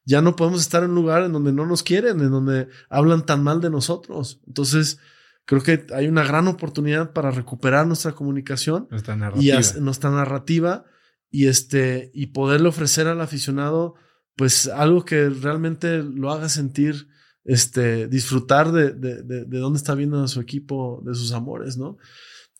ya 0.07 0.21
no 0.21 0.37
podemos 0.37 0.61
estar 0.61 0.83
en 0.83 0.91
un 0.91 0.95
lugar 0.95 1.23
en 1.23 1.33
donde 1.33 1.51
no 1.51 1.65
nos 1.65 1.83
quieren, 1.83 2.21
en 2.21 2.31
donde 2.31 2.69
hablan 2.89 3.25
tan 3.25 3.43
mal 3.43 3.59
de 3.59 3.69
nosotros. 3.69 4.39
Entonces, 4.47 4.99
creo 5.43 5.61
que 5.61 5.85
hay 5.93 6.07
una 6.07 6.23
gran 6.23 6.47
oportunidad 6.47 7.11
para 7.11 7.29
recuperar 7.29 7.85
nuestra 7.85 8.13
comunicación 8.13 8.87
nuestra 8.89 9.17
narrativa. 9.17 9.59
y 9.59 9.81
nuestra 9.81 10.09
narrativa 10.09 10.85
y 11.29 11.47
este 11.47 12.09
y 12.13 12.27
poderle 12.27 12.69
ofrecer 12.69 13.07
al 13.07 13.19
aficionado 13.19 13.95
pues 14.37 14.67
algo 14.67 15.03
que 15.03 15.29
realmente 15.29 16.03
lo 16.03 16.31
haga 16.31 16.47
sentir 16.47 17.09
este 17.43 18.07
disfrutar 18.07 18.71
de, 18.71 18.91
de, 18.91 19.23
de, 19.23 19.57
dónde 19.57 19.77
está 19.77 19.93
viendo 19.93 20.23
a 20.23 20.27
su 20.27 20.39
equipo 20.39 21.01
de 21.05 21.15
sus 21.15 21.33
amores 21.33 21.77
no 21.77 21.97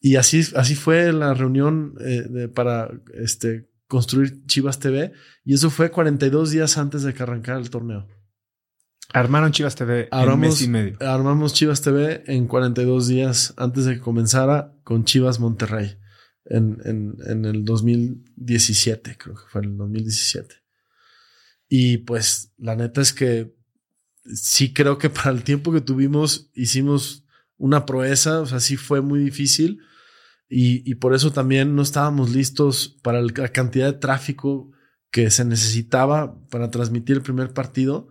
y 0.02 0.18
así 0.18 0.44
así 0.56 0.76
fue 0.76 1.14
la 1.14 1.34
reunión 1.34 1.94
eh, 1.99 2.48
para 2.48 2.90
este 3.14 3.69
construir 3.88 4.45
Chivas 4.45 4.80
TV 4.80 5.14
y 5.43 5.53
eso 5.53 5.69
fue 5.69 5.91
42 5.91 6.51
días 6.51 6.77
antes 6.77 7.03
de 7.03 7.14
que 7.14 7.23
arrancara 7.23 7.59
el 7.59 7.69
torneo 7.69 8.07
Armaron 9.14 9.51
Chivas 9.51 9.76
TV 9.76 10.09
en 10.11 10.30
un 10.30 10.39
mes 10.39 10.61
y 10.61 10.68
medio. 10.68 10.97
Armamos 10.99 11.53
Chivas 11.53 11.81
TV 11.81 12.23
en 12.27 12.47
42 12.47 13.07
días 13.07 13.53
antes 13.57 13.85
de 13.85 13.95
que 13.95 14.01
comenzara 14.01 14.73
con 14.84 15.05
Chivas 15.05 15.39
Monterrey 15.39 15.97
en, 16.45 16.77
en, 16.84 17.15
en 17.26 17.45
el 17.45 17.64
2017, 17.64 19.18
creo 19.18 19.35
que 19.35 19.43
fue 19.47 19.61
en 19.64 19.72
el 19.72 19.77
2017. 19.77 20.55
Y 21.69 21.99
pues 21.99 22.53
la 22.57 22.76
neta 22.76 23.01
es 23.01 23.14
que 23.14 23.55
sí 24.26 24.73
creo 24.73 24.97
que 24.97 25.09
para 25.09 25.31
el 25.31 25.43
tiempo 25.43 25.72
que 25.72 25.81
tuvimos 25.81 26.49
hicimos 26.53 27.26
una 27.57 27.85
proeza, 27.85 28.41
o 28.41 28.45
sea, 28.45 28.59
sí 28.59 28.76
fue 28.76 29.01
muy 29.01 29.19
difícil 29.19 29.80
y, 30.49 30.90
y 30.90 30.95
por 30.95 31.14
eso 31.14 31.32
también 31.32 31.76
no 31.76 31.82
estábamos 31.82 32.32
listos 32.32 32.98
para 33.02 33.22
la 33.22 33.32
cantidad 33.49 33.91
de 33.91 33.99
tráfico 33.99 34.72
que 35.11 35.30
se 35.32 35.45
necesitaba 35.45 36.38
para 36.49 36.69
transmitir 36.69 37.18
el 37.18 37.22
primer 37.22 37.53
partido 37.53 38.10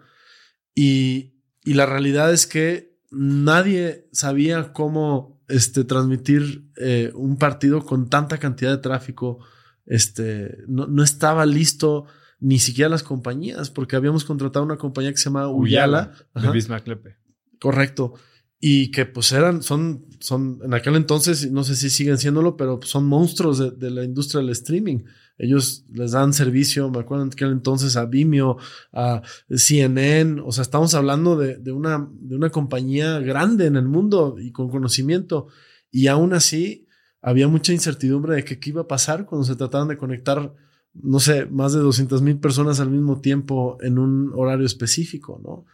y, 0.76 1.32
la 1.64 1.86
realidad 1.86 2.32
es 2.32 2.46
que 2.46 2.96
nadie 3.10 4.06
sabía 4.12 4.72
cómo 4.72 5.42
este, 5.48 5.82
transmitir 5.82 6.70
eh, 6.76 7.10
un 7.14 7.38
partido 7.38 7.84
con 7.84 8.08
tanta 8.08 8.38
cantidad 8.38 8.70
de 8.70 8.78
tráfico. 8.82 9.40
Este, 9.84 10.58
no, 10.68 11.02
estaba 11.02 11.44
listo 11.44 12.06
ni 12.38 12.60
siquiera 12.60 12.88
las 12.88 13.02
compañías, 13.02 13.70
porque 13.70 13.96
habíamos 13.96 14.24
contratado 14.24 14.64
una 14.64 14.76
compañía 14.76 15.10
que 15.10 15.16
se 15.16 15.24
llama 15.24 15.48
Uyala. 15.48 16.12
Uyala 16.34 16.52
de 16.52 17.16
Correcto. 17.58 18.14
Y 18.58 18.90
que 18.90 19.04
pues 19.04 19.32
eran, 19.32 19.62
son, 19.62 20.06
son, 20.18 20.60
en 20.64 20.72
aquel 20.72 20.96
entonces, 20.96 21.50
no 21.52 21.62
sé 21.62 21.76
si 21.76 21.90
siguen 21.90 22.16
siéndolo, 22.16 22.56
pero 22.56 22.80
son 22.82 23.06
monstruos 23.06 23.78
de, 23.78 23.90
la 23.90 24.02
industria 24.02 24.40
del 24.40 24.50
streaming. 24.50 25.04
Ellos 25.38 25.84
les 25.92 26.12
dan 26.12 26.32
servicio, 26.32 26.90
me 26.90 27.00
acuerdo 27.00 27.24
en 27.24 27.30
aquel 27.32 27.52
entonces 27.52 27.96
a 27.96 28.06
Vimeo, 28.06 28.56
a 28.92 29.20
CNN, 29.50 30.40
o 30.40 30.52
sea, 30.52 30.62
estamos 30.62 30.94
hablando 30.94 31.36
de, 31.36 31.58
de, 31.58 31.72
una, 31.72 32.08
de 32.12 32.36
una 32.36 32.48
compañía 32.48 33.18
grande 33.18 33.66
en 33.66 33.76
el 33.76 33.86
mundo 33.86 34.36
y 34.38 34.52
con 34.52 34.70
conocimiento. 34.70 35.48
Y 35.90 36.06
aún 36.06 36.32
así, 36.32 36.86
había 37.26 37.48
mucha 37.48 37.72
incertidumbre 37.72 38.36
de 38.36 38.44
que 38.44 38.60
qué 38.60 38.70
iba 38.70 38.82
a 38.82 38.86
pasar 38.88 39.26
cuando 39.26 39.44
se 39.44 39.56
trataban 39.56 39.88
de 39.88 39.96
conectar, 39.96 40.54
no 40.94 41.18
sé, 41.18 41.46
más 41.46 41.72
de 41.72 41.80
200 41.80 42.22
mil 42.22 42.38
personas 42.38 42.78
al 42.78 42.88
mismo 42.88 43.20
tiempo 43.20 43.78
en 43.82 43.98
un 43.98 44.32
horario 44.34 44.64
específico, 44.64 45.40
¿no? 45.42 45.66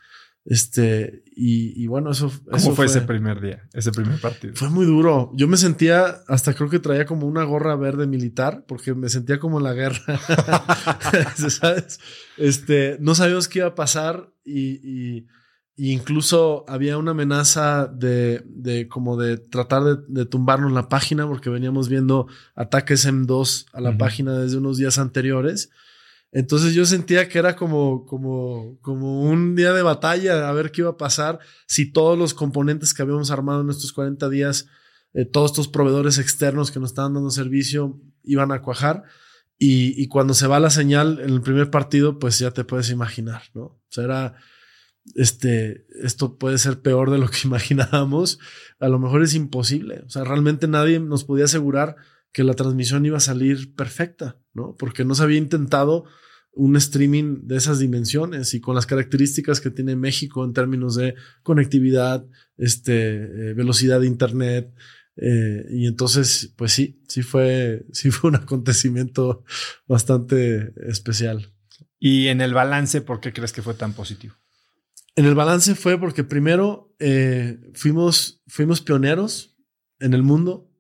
Este, 0.45 1.23
y, 1.37 1.87
bueno, 1.87 2.11
eso. 2.11 2.33
¿Cómo 2.51 2.75
fue, 2.75 2.87
ese 2.87 3.03
primer 3.03 3.41
día, 3.41 3.63
ese 3.73 3.93
primer 3.93 4.21
partido? 4.21 4.55
Fue 4.57 4.71
muy 4.71 4.85
duro. 4.85 5.31
Yo 5.35 5.47
me 5.47 5.57
sentía, 5.57 6.23
hasta 6.27 6.55
creo 6.55 6.69
que 6.69 6.81
traía 6.81 7.07
como 7.07 7.27
una 7.27 7.45
gorra 7.45 7.77
verde 7.77 8.07
militar, 8.07 8.65
porque 8.67 8.95
me 8.95 9.09
sentía 9.09 9.39
como 9.39 9.59
en 9.59 9.65
la 9.65 9.73
guerra. 9.73 10.19
¿Sabes? 11.49 12.01
Este, 12.37 12.97
no 13.01 13.15
sabíamos 13.15 13.47
qué 13.49 13.61
iba 13.61 13.69
a 13.69 13.75
pasar 13.75 14.33
y, 14.45 15.27
incluso 15.77 16.65
había 16.69 16.99
una 16.99 17.13
amenaza 17.13 17.87
de, 17.87 18.43
de 18.47 18.89
como 18.89 19.17
de 19.17 19.39
tratar 19.39 19.83
de, 20.07 20.27
tumbarnos 20.27 20.73
la 20.73 20.89
página, 20.89 21.27
porque 21.27 21.51
veníamos 21.51 21.89
viendo 21.89 22.27
ataques 22.57 23.07
M2 23.07 23.67
a 23.73 23.81
la 23.81 23.97
página 23.97 24.39
desde 24.39 24.59
unos 24.59 24.77
días 24.77 24.99
anteriores. 24.99 25.71
Entonces 26.33 26.73
yo 26.73 26.87
sentía 26.87 27.29
que 27.29 27.39
era 27.39 27.55
como, 27.57 28.07
como, 28.07 28.79
como 28.81 29.23
un 29.23 29.55
día 29.55 29.75
de 29.75 29.83
batalla, 29.83 30.49
a 30.49 30.53
ver 30.53 30.73
qué 30.73 30.81
iba 30.81 30.91
a 30.91 30.97
pasar 30.97 31.39
si 31.67 31.93
todos 31.93 32.19
los 32.19 32.33
componentes 32.33 32.95
que 32.95 33.03
habíamos 33.03 33.31
armado 33.31 33.61
en 33.61 33.69
estos 33.69 33.93
40 33.93 34.31
días, 34.31 34.67
eh, 35.13 35.27
todos 35.27 35.51
estos 35.51 35.69
proveedores 35.69 36.17
externos 36.17 36.71
que 36.71 36.81
nos 36.81 36.91
estaban 36.91 37.13
dando 37.13 37.31
servicio, 37.31 38.01
iban 38.25 38.51
a 38.51 38.63
cuajar. 38.63 39.05
Y, 39.59 40.03
y, 40.03 40.09
cuando 40.09 40.35
se 40.35 40.49
va 40.49 40.59
la 40.59 40.71
señal 40.71 41.21
en 41.21 41.31
el 41.31 41.43
primer 41.43 41.71
partido, 41.71 42.19
pues 42.19 42.39
ya 42.39 42.51
te 42.51 42.65
puedes 42.65 42.91
imaginar, 42.91 43.43
¿no? 43.55 43.63
O 43.63 43.87
sea, 43.91 44.05
era, 44.05 44.35
este, 45.15 45.87
esto 46.03 46.39
puede 46.39 46.59
ser 46.59 46.81
peor 46.81 47.11
de 47.11 47.19
lo 47.19 47.29
que 47.29 47.41
imaginábamos. 47.45 48.39
A 48.81 48.89
lo 48.89 48.99
mejor 48.99 49.23
es 49.23 49.35
imposible. 49.35 50.03
O 50.07 50.11
sea, 50.11 50.25
realmente 50.25 50.67
nadie 50.67 50.99
nos 50.99 51.25
podía 51.25 51.45
asegurar 51.45 51.97
que 52.33 52.45
la 52.45 52.55
transmisión 52.55 53.05
iba 53.07 53.19
a 53.19 53.21
salir 53.21 53.75
perfecta, 53.75 54.39
¿no? 54.55 54.75
Porque 54.79 55.05
no 55.05 55.15
se 55.15 55.23
había 55.23 55.39
intentado 55.39 56.05
un 56.55 56.77
streaming 56.77 57.47
de 57.47 57.57
esas 57.57 57.79
dimensiones 57.79 58.53
y 58.55 58.61
con 58.61 58.75
las 58.75 58.87
características 58.87 59.61
que 59.61 59.71
tiene 59.71 59.97
México 59.97 60.45
en 60.45 60.53
términos 60.53 60.97
de 60.97 61.15
conectividad, 61.43 62.27
este, 62.59 63.23
eh, 63.23 63.55
velocidad 63.55 64.01
de 64.01 64.07
internet. 64.07 64.75
Eh, 65.17 65.67
y 65.71 65.87
entonces, 65.87 66.53
pues 66.57 66.73
sí, 66.73 67.03
sí 67.09 67.23
fue, 67.23 67.87
sí 67.93 68.11
fue 68.11 68.31
un 68.31 68.37
acontecimiento 68.37 69.45
bastante 69.87 70.73
especial. 70.89 71.53
Y 71.99 72.29
en 72.29 72.41
el 72.41 72.53
balance, 72.53 73.01
¿por 73.01 73.21
qué 73.21 73.33
crees 73.33 73.53
que 73.53 73.63
fue 73.63 73.75
tan 73.75 73.93
positivo? 73.93 74.35
En 75.15 75.27
el 75.27 75.35
balance 75.35 75.75
fue 75.75 75.99
porque 75.99 76.25
primero 76.25 76.95
eh, 76.99 77.61
fuimos, 77.75 78.43
fuimos 78.47 78.81
pioneros 78.81 79.57
en 80.01 80.15
el 80.15 80.23
mundo 80.23 80.72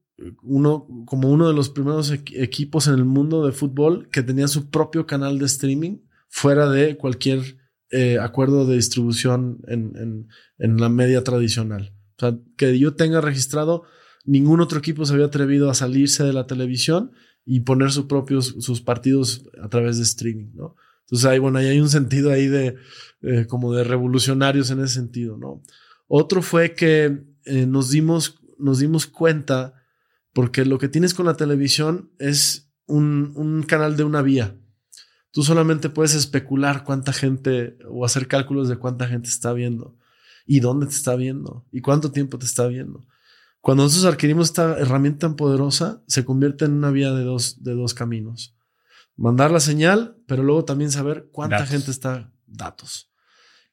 uno, 0.42 0.86
como 1.06 1.30
uno 1.30 1.48
de 1.48 1.54
los 1.54 1.70
primeros 1.70 2.10
equipos 2.10 2.86
en 2.86 2.94
el 2.94 3.04
mundo 3.04 3.46
de 3.46 3.52
fútbol 3.52 4.08
que 4.10 4.22
tenía 4.22 4.48
su 4.48 4.70
propio 4.70 5.06
canal 5.06 5.38
de 5.38 5.46
streaming 5.46 5.98
fuera 6.28 6.68
de 6.68 6.96
cualquier 6.96 7.58
eh, 7.90 8.18
acuerdo 8.18 8.66
de 8.66 8.76
distribución 8.76 9.60
en, 9.68 10.28
la 10.58 10.88
media 10.88 11.22
tradicional. 11.24 11.94
O 12.16 12.20
sea, 12.20 12.38
que 12.56 12.78
yo 12.78 12.94
tenga 12.94 13.20
registrado, 13.20 13.84
ningún 14.24 14.60
otro 14.60 14.78
equipo 14.78 15.04
se 15.04 15.12
había 15.12 15.26
atrevido 15.26 15.70
a 15.70 15.74
salirse 15.74 16.24
de 16.24 16.32
la 16.32 16.46
televisión 16.46 17.12
y 17.44 17.60
poner 17.60 17.90
sus 17.90 18.06
propios, 18.06 18.54
sus 18.60 18.80
partidos 18.80 19.50
a 19.62 19.68
través 19.68 19.98
de 19.98 20.04
streaming, 20.04 20.52
¿no? 20.54 20.76
Entonces, 21.02 21.26
ahí, 21.26 21.38
bueno, 21.38 21.58
ahí 21.58 21.66
hay 21.66 21.80
un 21.80 21.90
sentido 21.90 22.30
ahí 22.30 22.46
de, 22.46 22.76
eh, 23.20 23.46
como 23.46 23.74
de 23.74 23.84
revolucionarios 23.84 24.70
en 24.70 24.80
ese 24.80 24.94
sentido, 24.94 25.36
¿no? 25.36 25.62
Otro 26.06 26.40
fue 26.40 26.74
que 26.74 27.24
eh, 27.44 27.66
nos 27.66 27.90
dimos, 27.90 28.40
nos 28.58 28.78
dimos 28.78 29.06
cuenta 29.06 29.74
porque 30.32 30.64
lo 30.64 30.78
que 30.78 30.88
tienes 30.88 31.14
con 31.14 31.26
la 31.26 31.36
televisión 31.36 32.10
es 32.18 32.72
un, 32.86 33.64
canal 33.68 33.96
de 33.96 34.04
una 34.04 34.22
vía. 34.22 34.56
Tú 35.30 35.42
solamente 35.42 35.88
puedes 35.88 36.14
especular 36.14 36.84
cuánta 36.84 37.12
gente 37.12 37.78
o 37.88 38.04
hacer 38.04 38.28
cálculos 38.28 38.68
de 38.68 38.76
cuánta 38.76 39.08
gente 39.08 39.28
está 39.28 39.52
viendo 39.52 39.96
y 40.46 40.60
dónde 40.60 40.86
te 40.86 40.92
está 40.92 41.16
viendo 41.16 41.66
y 41.72 41.80
cuánto 41.80 42.12
tiempo 42.12 42.38
te 42.38 42.46
está 42.46 42.66
viendo. 42.66 43.06
Cuando 43.60 43.84
nosotros 43.84 44.12
adquirimos 44.12 44.48
esta 44.48 44.78
herramienta 44.78 45.28
tan 45.28 45.36
poderosa, 45.36 46.02
se 46.06 46.24
convierte 46.24 46.64
en 46.64 46.72
una 46.72 46.90
vía 46.90 47.12
de 47.12 47.22
dos, 47.22 47.62
de 47.62 47.74
dos 47.74 47.94
caminos. 47.94 48.56
Mandar 49.16 49.50
la 49.50 49.60
señal, 49.60 50.16
pero 50.26 50.42
luego 50.42 50.64
también 50.64 50.90
saber 50.90 51.28
cuánta 51.30 51.64
gente 51.64 51.90
está, 51.90 52.32
datos. 52.46 53.10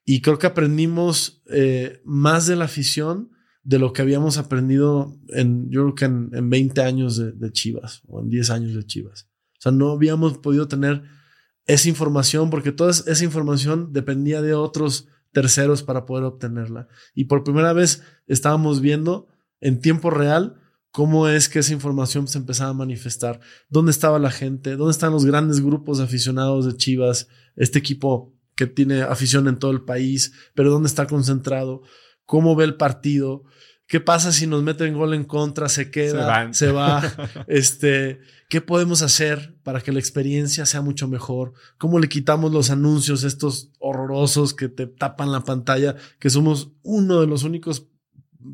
Y 0.06 0.22
creo 0.22 0.38
que 0.38 0.48
aprendimos 0.48 1.42
eh, 1.48 2.02
más 2.06 2.46
de 2.46 2.56
la 2.56 2.66
afición 2.66 3.32
de 3.70 3.78
lo 3.78 3.94
que 3.94 4.02
habíamos 4.02 4.40
aprendido 4.40 5.16
en, 5.28 5.70
yo 5.70 5.84
creo 5.84 5.96
que 5.96 6.06
en, 6.06 6.50
20 6.50 6.82
años 6.82 7.18
de, 7.18 7.52
Chivas 7.52 8.02
o 8.08 8.20
en 8.20 8.28
10 8.28 8.50
años 8.50 8.74
de 8.74 8.84
Chivas. 8.84 9.30
O 9.60 9.62
sea, 9.62 9.72
no 9.72 9.92
habíamos 9.92 10.40
podido 10.40 10.68
tener 10.68 11.04
esa 11.68 11.88
información 11.88 12.50
porque 12.50 12.72
toda 12.72 12.90
esa 12.90 13.24
información 13.24 13.94
dependía 13.94 14.42
de 14.42 14.56
otros 14.56 15.08
terceros 15.34 15.84
para 15.84 16.08
poder 16.08 16.24
obtenerla. 16.24 16.88
Y 17.14 17.26
por 17.26 17.44
primera 17.44 17.72
vez 17.72 18.02
estábamos 18.26 18.82
viendo 18.82 19.28
en 19.62 19.80
tiempo 19.82 20.10
real 20.10 20.60
cómo 20.90 21.28
es 21.28 21.48
que 21.48 21.60
esa 21.60 21.74
información 21.74 22.28
se 22.28 22.40
empezaba 22.40 22.72
a 22.72 22.74
manifestar. 22.74 23.40
¿Dónde 23.70 23.92
estaba 23.92 24.18
la 24.18 24.32
gente? 24.32 24.78
¿Dónde 24.78 24.94
están 24.94 25.12
los 25.12 25.26
grandes 25.26 25.62
grupos 25.62 26.00
de 26.00 26.06
aficionados 26.06 26.66
de 26.66 26.76
Chivas? 26.76 27.28
Este 27.56 27.78
equipo 27.78 28.34
que 28.56 28.66
tiene 28.66 29.04
afición 29.04 29.48
en 29.48 29.60
todo 29.60 29.70
el 29.70 29.82
país, 29.82 30.34
pero 30.56 30.72
¿dónde 30.72 30.88
está 30.88 31.06
concentrado? 31.06 31.84
¿Cómo 32.30 32.56
ve 32.56 32.64
el 32.64 32.76
partido? 32.76 33.44
¿Qué 33.88 34.00
pasa 34.00 34.32
si 34.32 34.46
nos 34.46 34.62
meten 34.62 34.94
gol 34.94 35.16
en 35.16 35.24
contra? 35.24 35.68
Se 35.68 35.90
queda, 35.90 36.54
se, 36.54 36.72
va. 36.72 37.02
este, 37.48 38.20
¿qué 38.50 38.62
podemos 38.62 39.02
hacer 39.02 39.56
para 39.64 39.82
que 39.82 39.92
la 39.92 39.98
experiencia 39.98 40.68
sea 40.68 40.82
mucho 40.82 41.08
mejor? 41.08 41.54
¿Cómo 41.80 41.98
le 41.98 42.08
quitamos 42.08 42.52
los 42.52 42.70
anuncios 42.70 43.24
estos 43.24 43.72
horrorosos 43.80 44.54
que 44.54 44.70
te 44.70 44.86
tapan 44.86 45.32
la 45.32 45.40
pantalla? 45.40 45.96
Que 46.20 46.30
somos 46.30 46.72
uno 46.84 47.20
de 47.20 47.26
los 47.26 47.42
únicos 47.42 47.88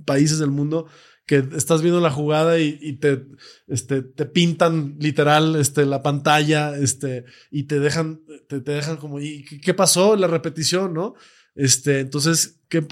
países 0.06 0.39
del 0.39 0.52
mundo 0.52 0.88
que 1.26 1.43
estás 1.53 1.81
viendo 1.81 1.99
la 1.99 2.11
jugada 2.11 2.57
y, 2.60 2.93
te, 2.93 3.26
este, 3.68 4.03
te 4.03 4.26
pintan 4.26 4.95
literal 5.02 5.57
este, 5.57 5.85
la 5.85 6.02
pantalla 6.02 6.77
este, 6.77 7.26
y 7.52 7.64
te 7.64 7.81
dejan, 7.81 8.22
te, 8.47 8.61
te 8.61 8.72
dejan 8.72 8.95
como, 8.95 9.19
¿y 9.19 9.43
qué 9.43 9.73
pasó? 9.73 10.15
La 10.15 10.27
repetición, 10.27 10.93
¿no? 10.93 11.15
Este, 11.56 12.02
entonces, 12.02 12.60
¿qué, 12.68 12.86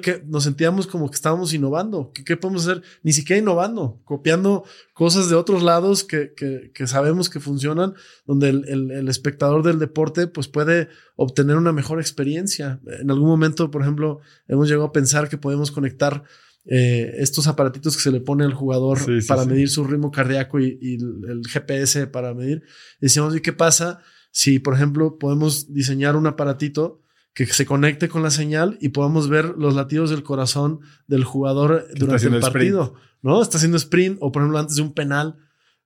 qué, 0.00 0.22
nos 0.26 0.44
sentíamos 0.44 0.86
como 0.86 1.10
que 1.10 1.14
estábamos 1.14 1.52
innovando. 1.52 2.10
¿Qué, 2.12 2.36
podemos 2.38 2.66
hacer? 2.66 2.82
Ni 3.02 3.12
siquiera 3.12 3.40
innovando, 3.40 4.00
copiando 4.04 4.64
cosas 4.94 5.28
de 5.28 5.36
otros 5.36 5.62
lados 5.62 6.04
que, 6.04 6.32
que 6.34 6.86
sabemos 6.86 7.28
que 7.28 7.38
funcionan, 7.38 7.92
donde 8.24 8.48
el, 8.48 8.90
el, 8.90 9.08
espectador 9.08 9.62
del 9.62 9.78
deporte 9.78 10.26
pues 10.26 10.48
puede 10.48 10.88
obtener 11.16 11.56
una 11.56 11.72
mejor 11.72 12.00
experiencia. 12.00 12.80
En 12.98 13.10
algún 13.10 13.28
momento, 13.28 13.70
por 13.70 13.82
ejemplo, 13.82 14.20
hemos 14.48 14.68
llegado 14.68 14.86
a 14.86 14.92
pensar 14.92 15.28
que 15.28 15.36
podemos 15.36 15.70
conectar 15.70 16.24
eh, 16.64 17.14
estos 17.18 17.46
aparatitos 17.46 17.94
que 17.94 18.02
se 18.02 18.10
le 18.10 18.20
pone 18.20 18.44
al 18.44 18.54
jugador 18.54 18.98
para 19.26 19.44
medir 19.44 19.68
su 19.68 19.84
ritmo 19.84 20.10
cardíaco 20.10 20.60
y, 20.60 20.78
y, 20.80 20.94
el 20.94 21.42
GPS 21.46 22.06
para 22.06 22.32
medir. 22.32 22.62
decíamos, 23.00 23.36
¿y 23.36 23.40
qué 23.40 23.52
pasa 23.52 24.00
si, 24.30 24.58
por 24.60 24.74
ejemplo, 24.74 25.18
podemos 25.18 25.72
diseñar 25.74 26.16
un 26.16 26.26
aparatito 26.26 27.02
que 27.46 27.52
se 27.54 27.66
conecte 27.66 28.08
con 28.08 28.24
la 28.24 28.32
señal 28.32 28.78
y 28.80 28.88
podamos 28.88 29.28
ver 29.28 29.54
los 29.56 29.76
latidos 29.76 30.10
del 30.10 30.24
corazón 30.24 30.80
del 31.06 31.22
jugador 31.22 31.86
durante 31.94 32.26
el 32.26 32.40
partido, 32.40 32.94
¿no? 33.22 33.40
Está 33.40 33.58
haciendo 33.58 33.76
sprint 33.76 34.18
o 34.20 34.32
por 34.32 34.42
ejemplo 34.42 34.58
antes 34.58 34.74
de 34.74 34.82
un 34.82 34.92
penal, 34.92 35.36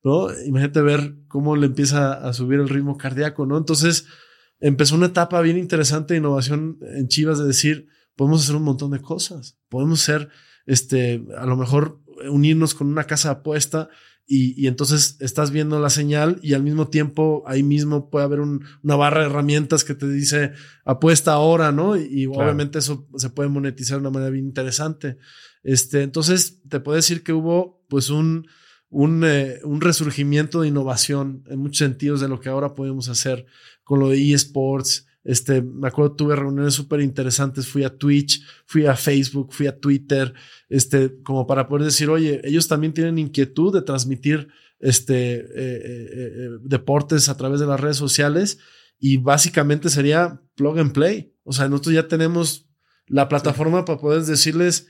¿no? 0.03 0.29
Imagínate 0.47 0.81
ver 0.81 1.15
cómo 1.29 1.55
le 1.57 1.66
empieza 1.66 2.15
a 2.15 2.33
subir 2.33 2.59
el 2.59 2.70
ritmo 2.70 2.97
cardíaco, 2.97 3.45
¿no? 3.45 3.59
Entonces 3.59 4.07
empezó 4.61 4.95
una 4.95 5.07
etapa 5.07 5.43
bien 5.43 5.59
interesante 5.59 6.15
de 6.15 6.20
innovación 6.20 6.79
en 6.97 7.09
Chivas 7.09 7.39
de 7.39 7.45
decir, 7.45 7.87
podemos 8.16 8.45
hacer 8.45 8.57
un 8.57 8.65
montón 8.65 8.91
de 8.93 9.03
cosas, 9.03 9.59
podemos 9.69 10.01
ser, 10.01 10.31
este, 10.65 11.23
a 11.37 11.45
lo 11.45 11.57
mejor 11.57 12.01
unirnos 12.31 12.74
con 12.74 12.87
una 12.87 13.05
casa 13.05 13.29
de 13.29 13.41
apuesta 13.41 13.91
y, 14.27 14.66
entonces 14.66 15.16
estás 15.20 15.51
viendo 15.51 15.78
la 15.81 15.90
señal 15.90 16.39
y 16.43 16.55
al 16.55 16.62
mismo 16.62 16.89
tiempo 16.89 17.43
ahí 17.47 17.62
mismo 17.62 18.09
puede 18.09 18.24
haber 18.24 18.40
una 18.40 18.97
barra 18.97 19.20
de 19.20 19.27
herramientas 19.27 19.85
que 19.85 19.94
te 19.94 20.09
dice 20.09 20.53
apuesta 20.85 21.32
ahora, 21.32 21.73
¿no? 21.73 21.97
Y, 21.97 22.27
obviamente 22.27 22.78
eso 22.78 23.07
se 23.16 23.31
puede 23.31 23.49
monetizar 23.49 23.97
de 23.97 24.03
una 24.03 24.11
manera 24.11 24.31
bien 24.31 24.47
interesante. 24.47 25.19
Este, 25.62 26.03
entonces 26.03 26.62
te 26.69 26.81
puedo 26.81 26.97
decir 26.97 27.23
que 27.23 27.32
hubo 27.32 27.85
pues 27.89 28.11
un, 28.11 28.47
un, 28.89 29.23
eh, 29.24 29.61
un 29.65 29.81
resurgimiento 29.81 30.62
de 30.62 30.69
innovación 30.69 31.44
en 31.49 31.59
muchos 31.59 31.78
sentidos 31.78 32.20
de 32.20 32.28
lo 32.28 32.40
que 32.40 32.49
ahora 32.49 32.74
podemos 32.74 33.09
hacer 33.09 33.47
con 33.85 34.01
lo 34.01 34.09
de 34.09 34.32
eSports, 34.32 35.07
este, 35.24 35.62
me 35.62 35.89
acuerdo, 35.89 36.16
tuve 36.16 36.36
reuniones 36.36 36.74
súper 36.74 37.01
interesantes, 37.01 37.69
fui 37.69 37.85
a 37.85 37.97
Twitch, 37.97 38.44
fui 38.66 38.86
a 38.86 38.97
Facebook, 38.97 39.53
fui 39.53 39.66
a 39.66 39.78
Twitter, 39.78 40.35
este, 40.69 41.23
como 41.23 41.47
para 41.47 41.69
poder 41.69 41.85
decir, 41.85 42.11
oye, 42.11 42.40
ellos 42.44 42.66
también 42.66 42.93
tienen 42.93 43.19
inquietud 43.19 43.73
de 43.73 43.82
transmitir 43.82 44.49
este, 44.81 45.35
eh, 45.35 45.44
eh, 45.55 46.11
eh, 46.15 46.49
deportes 46.62 47.28
a 47.28 47.36
través 47.36 47.61
de 47.61 47.66
las 47.66 47.81
redes 47.81 47.97
sociales 47.97 48.59
y 48.99 49.16
básicamente 49.16 49.89
sería 49.89 50.43
plug 50.57 50.78
and 50.78 50.93
play. 50.93 51.35
O 51.44 51.53
sea, 51.53 51.69
nosotros 51.69 51.94
ya 51.94 52.09
tenemos 52.09 52.69
la 53.07 53.28
plataforma 53.28 53.85
para 53.85 54.01
poder 54.01 54.23
decirles, 54.24 54.89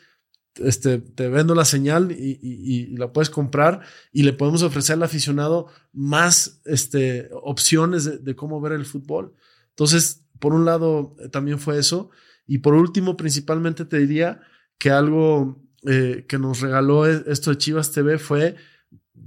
este, 0.56 0.98
te 0.98 1.28
vendo 1.28 1.54
la 1.54 1.64
señal 1.64 2.12
y, 2.12 2.38
y, 2.42 2.96
la 2.96 3.12
puedes 3.12 3.30
comprar 3.30 3.80
y 4.12 4.22
le 4.22 4.34
podemos 4.34 4.62
ofrecer 4.62 4.94
al 4.94 5.02
aficionado 5.02 5.68
más 5.92 6.60
este, 6.64 7.30
opciones 7.42 8.04
de, 8.04 8.18
de 8.18 8.36
cómo 8.36 8.60
ver 8.60 8.72
el 8.72 8.84
fútbol. 8.84 9.34
Entonces, 9.70 10.21
por 10.42 10.54
un 10.54 10.64
lado 10.64 11.14
eh, 11.20 11.28
también 11.28 11.60
fue 11.60 11.78
eso. 11.78 12.10
Y 12.48 12.58
por 12.58 12.74
último, 12.74 13.16
principalmente 13.16 13.84
te 13.84 13.98
diría 13.98 14.40
que 14.76 14.90
algo 14.90 15.62
eh, 15.86 16.26
que 16.28 16.36
nos 16.36 16.60
regaló 16.60 17.06
e, 17.06 17.22
esto 17.28 17.50
de 17.50 17.58
Chivas 17.58 17.92
TV 17.92 18.18
fue 18.18 18.56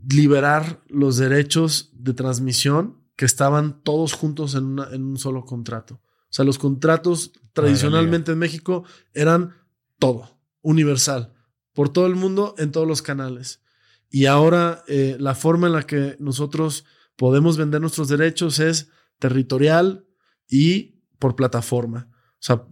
liberar 0.10 0.84
los 0.90 1.16
derechos 1.16 1.92
de 1.94 2.14
transmisión 2.14 2.98
que 3.16 3.24
estaban 3.24 3.82
todos 3.82 4.12
juntos 4.12 4.56
en, 4.56 4.78
un 4.78 5.18
solo 5.18 5.46
contrato. 5.46 6.02
O 6.04 6.34
sea, 6.36 6.44
los 6.44 6.60
contratos 6.60 7.32
tradicionalmente 7.54 8.34
en 8.34 8.40
México 8.40 8.84
eran 9.14 9.56
todo, 10.00 10.38
universal, 10.62 11.34
por 11.72 11.88
todo 11.88 12.08
el 12.08 12.16
mundo, 12.16 12.56
en 12.58 12.74
todos 12.74 12.86
los 12.86 13.02
canales. 13.02 13.62
Y 14.10 14.26
ahora 14.26 14.84
eh, 14.90 15.16
la 15.18 15.34
forma 15.34 15.68
en 15.68 15.74
la 15.74 15.84
que 15.84 16.18
nosotros 16.20 16.84
podemos 17.16 17.56
vender 17.56 17.80
nuestros 17.80 18.10
derechos 18.10 18.60
es 18.60 18.90
territorial 19.18 20.06
y 20.50 20.95
por 21.26 21.36
plataforma. 21.36 22.08
O 22.34 22.44
sea, 22.46 22.64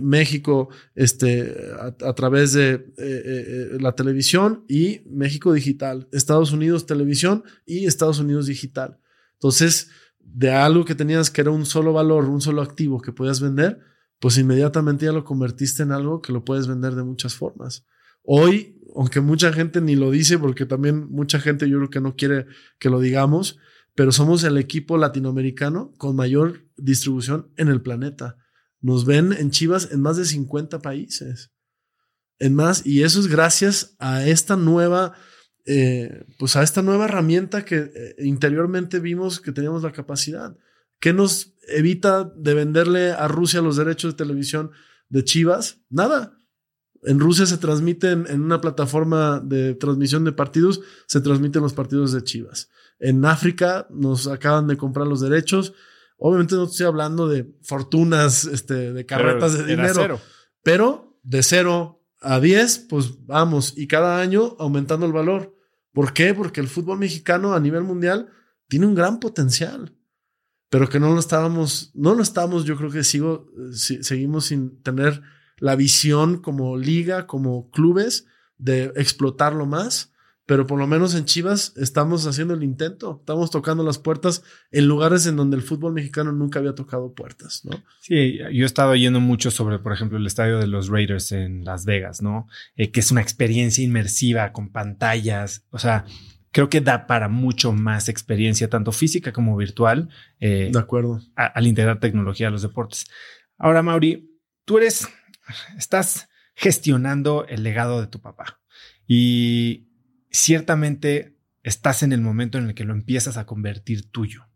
México 0.00 0.68
este, 0.94 1.52
a, 1.80 2.12
través 2.14 2.52
de 2.52 2.74
eh, 2.74 2.84
eh, 2.98 3.68
la 3.80 3.96
televisión 3.96 4.64
y 4.68 5.00
México 5.10 5.52
digital, 5.52 6.06
Estados 6.12 6.52
Unidos 6.52 6.86
televisión 6.86 7.42
y 7.64 7.86
Estados 7.86 8.20
Unidos 8.20 8.46
digital. 8.46 9.00
Entonces, 9.32 9.90
de 10.20 10.52
algo 10.52 10.84
que 10.84 10.94
tenías 10.94 11.32
que 11.32 11.40
era 11.40 11.50
un 11.50 11.66
solo 11.66 11.92
valor, 11.92 12.26
un 12.26 12.40
solo 12.40 12.62
activo 12.62 13.00
que 13.00 13.10
podías 13.10 13.40
vender, 13.40 13.80
pues 14.20 14.38
inmediatamente 14.38 15.06
ya 15.06 15.12
lo 15.12 15.24
convertiste 15.24 15.82
en 15.82 15.90
algo 15.90 16.22
que 16.22 16.32
lo 16.32 16.44
puedes 16.44 16.68
vender 16.68 16.94
de 16.94 17.02
muchas 17.02 17.34
formas. 17.34 17.84
Hoy, 18.22 18.80
aunque 18.94 19.20
mucha 19.20 19.52
gente 19.52 19.80
ni 19.80 19.96
lo 19.96 20.12
dice, 20.12 20.38
porque 20.38 20.64
también 20.64 21.08
mucha 21.10 21.40
gente 21.40 21.68
yo 21.68 21.78
creo 21.78 21.90
que 21.90 22.00
no 22.00 22.14
quiere 22.14 22.46
que 22.78 22.90
lo 22.90 23.00
digamos, 23.00 23.58
pero 23.96 24.12
somos 24.12 24.44
el 24.44 24.58
equipo 24.58 24.98
latinoamericano 24.98 25.92
con 25.96 26.14
mayor 26.14 26.66
distribución 26.76 27.50
en 27.56 27.68
el 27.68 27.80
planeta. 27.80 28.36
Nos 28.80 29.06
ven 29.06 29.32
en 29.32 29.50
Chivas 29.50 29.88
en 29.90 30.02
más 30.02 30.18
de 30.18 30.26
50 30.26 30.80
países. 30.80 31.50
En 32.38 32.54
más, 32.54 32.84
y 32.84 33.02
eso 33.02 33.18
es 33.18 33.26
gracias 33.26 33.96
a 33.98 34.26
esta 34.26 34.56
nueva, 34.56 35.14
eh, 35.64 36.26
pues 36.38 36.56
a 36.56 36.62
esta 36.62 36.82
nueva 36.82 37.06
herramienta 37.06 37.64
que 37.64 37.90
eh, 37.94 38.16
interiormente 38.18 39.00
vimos 39.00 39.40
que 39.40 39.52
teníamos 39.52 39.82
la 39.82 39.92
capacidad. 39.92 40.54
¿Qué 41.00 41.14
nos 41.14 41.54
evita 41.66 42.24
de 42.24 42.52
venderle 42.52 43.12
a 43.12 43.28
Rusia 43.28 43.62
los 43.62 43.76
derechos 43.76 44.12
de 44.12 44.24
televisión 44.24 44.72
de 45.08 45.24
Chivas? 45.24 45.80
Nada. 45.88 46.36
En 47.02 47.18
Rusia 47.18 47.46
se 47.46 47.56
transmiten 47.56 48.26
en 48.28 48.42
una 48.42 48.60
plataforma 48.60 49.40
de 49.40 49.74
transmisión 49.74 50.24
de 50.24 50.32
partidos, 50.32 50.82
se 51.06 51.22
transmiten 51.22 51.62
los 51.62 51.72
partidos 51.72 52.12
de 52.12 52.22
Chivas. 52.22 52.68
En 52.98 53.24
África 53.24 53.86
nos 53.90 54.26
acaban 54.26 54.66
de 54.66 54.76
comprar 54.76 55.06
los 55.06 55.20
derechos 55.20 55.74
Obviamente 56.18 56.54
no 56.54 56.64
estoy 56.64 56.86
hablando 56.86 57.28
de 57.28 57.54
fortunas, 57.62 58.44
este, 58.44 58.92
de 58.92 59.06
carretas 59.06 59.56
de 59.58 59.66
dinero, 59.66 60.20
pero 60.62 61.18
de 61.22 61.42
cero 61.42 62.02
a 62.20 62.40
10, 62.40 62.86
pues 62.88 63.26
vamos, 63.26 63.74
y 63.76 63.86
cada 63.86 64.20
año 64.20 64.56
aumentando 64.58 65.04
el 65.04 65.12
valor. 65.12 65.54
¿Por 65.92 66.12
qué? 66.14 66.32
Porque 66.32 66.60
el 66.60 66.68
fútbol 66.68 66.98
mexicano 66.98 67.54
a 67.54 67.60
nivel 67.60 67.82
mundial 67.82 68.30
tiene 68.68 68.86
un 68.86 68.94
gran 68.94 69.20
potencial, 69.20 69.94
pero 70.70 70.88
que 70.88 71.00
no 71.00 71.12
lo 71.12 71.20
estábamos, 71.20 71.90
no 71.94 72.14
lo 72.14 72.22
estamos, 72.22 72.64
yo 72.64 72.76
creo 72.76 72.90
que 72.90 73.04
sigo, 73.04 73.50
seguimos 73.72 74.46
sin 74.46 74.82
tener 74.82 75.22
la 75.58 75.76
visión 75.76 76.40
como 76.40 76.78
liga, 76.78 77.26
como 77.26 77.70
clubes, 77.70 78.26
de 78.56 78.92
explotarlo 78.96 79.66
más 79.66 80.12
pero 80.46 80.66
por 80.66 80.78
lo 80.78 80.86
menos 80.86 81.14
en 81.14 81.24
Chivas 81.24 81.72
estamos 81.76 82.26
haciendo 82.26 82.54
el 82.54 82.62
intento, 82.62 83.18
estamos 83.20 83.50
tocando 83.50 83.82
las 83.82 83.98
puertas 83.98 84.44
en 84.70 84.86
lugares 84.86 85.26
en 85.26 85.36
donde 85.36 85.56
el 85.56 85.62
fútbol 85.62 85.92
mexicano 85.92 86.30
nunca 86.30 86.60
había 86.60 86.74
tocado 86.74 87.12
puertas, 87.12 87.64
¿no? 87.64 87.82
Sí, 88.00 88.38
yo 88.38 88.62
he 88.62 88.64
estado 88.64 88.92
oyendo 88.92 89.20
mucho 89.20 89.50
sobre, 89.50 89.80
por 89.80 89.92
ejemplo, 89.92 90.18
el 90.18 90.26
estadio 90.26 90.58
de 90.58 90.68
los 90.68 90.88
Raiders 90.88 91.32
en 91.32 91.64
Las 91.64 91.84
Vegas, 91.84 92.22
¿no? 92.22 92.46
Eh, 92.76 92.92
que 92.92 93.00
es 93.00 93.10
una 93.10 93.20
experiencia 93.20 93.84
inmersiva 93.84 94.52
con 94.52 94.70
pantallas, 94.70 95.64
o 95.70 95.80
sea, 95.80 96.04
creo 96.52 96.70
que 96.70 96.80
da 96.80 97.06
para 97.06 97.28
mucho 97.28 97.72
más 97.72 98.08
experiencia, 98.08 98.70
tanto 98.70 98.92
física 98.92 99.32
como 99.32 99.56
virtual. 99.56 100.08
Eh, 100.40 100.70
de 100.72 100.78
acuerdo. 100.78 101.20
al 101.34 101.66
integrar 101.66 102.00
tecnología 102.00 102.48
a 102.48 102.50
los 102.50 102.62
deportes. 102.62 103.04
Ahora, 103.58 103.82
Mauri, 103.82 104.30
tú 104.64 104.78
eres, 104.78 105.08
estás 105.76 106.28
gestionando 106.54 107.46
el 107.48 107.62
legado 107.62 108.00
de 108.00 108.06
tu 108.06 108.20
papá 108.20 108.60
y 109.06 109.85
ciertamente 110.30 111.36
estás 111.62 112.02
en 112.02 112.12
el 112.12 112.20
momento 112.20 112.58
en 112.58 112.68
el 112.68 112.74
que 112.74 112.84
lo 112.84 112.92
empiezas 112.92 113.36
a 113.36 113.46
convertir 113.46 114.10
tuyo. 114.10 114.46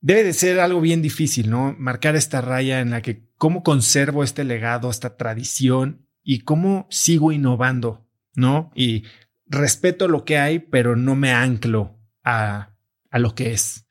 Debe 0.00 0.24
de 0.24 0.32
ser 0.32 0.60
algo 0.60 0.80
bien 0.80 1.02
difícil, 1.02 1.50
¿no? 1.50 1.74
Marcar 1.78 2.14
esta 2.14 2.40
raya 2.40 2.80
en 2.80 2.90
la 2.90 3.02
que 3.02 3.24
cómo 3.38 3.62
conservo 3.62 4.22
este 4.22 4.44
legado, 4.44 4.90
esta 4.90 5.16
tradición 5.16 6.06
y 6.22 6.40
cómo 6.40 6.86
sigo 6.90 7.32
innovando, 7.32 8.06
¿no? 8.34 8.70
Y 8.74 9.04
respeto 9.46 10.08
lo 10.08 10.24
que 10.24 10.38
hay, 10.38 10.58
pero 10.58 10.96
no 10.96 11.16
me 11.16 11.32
anclo 11.32 11.98
a, 12.24 12.72
lo 13.12 13.34
que 13.34 13.52
es. 13.52 13.86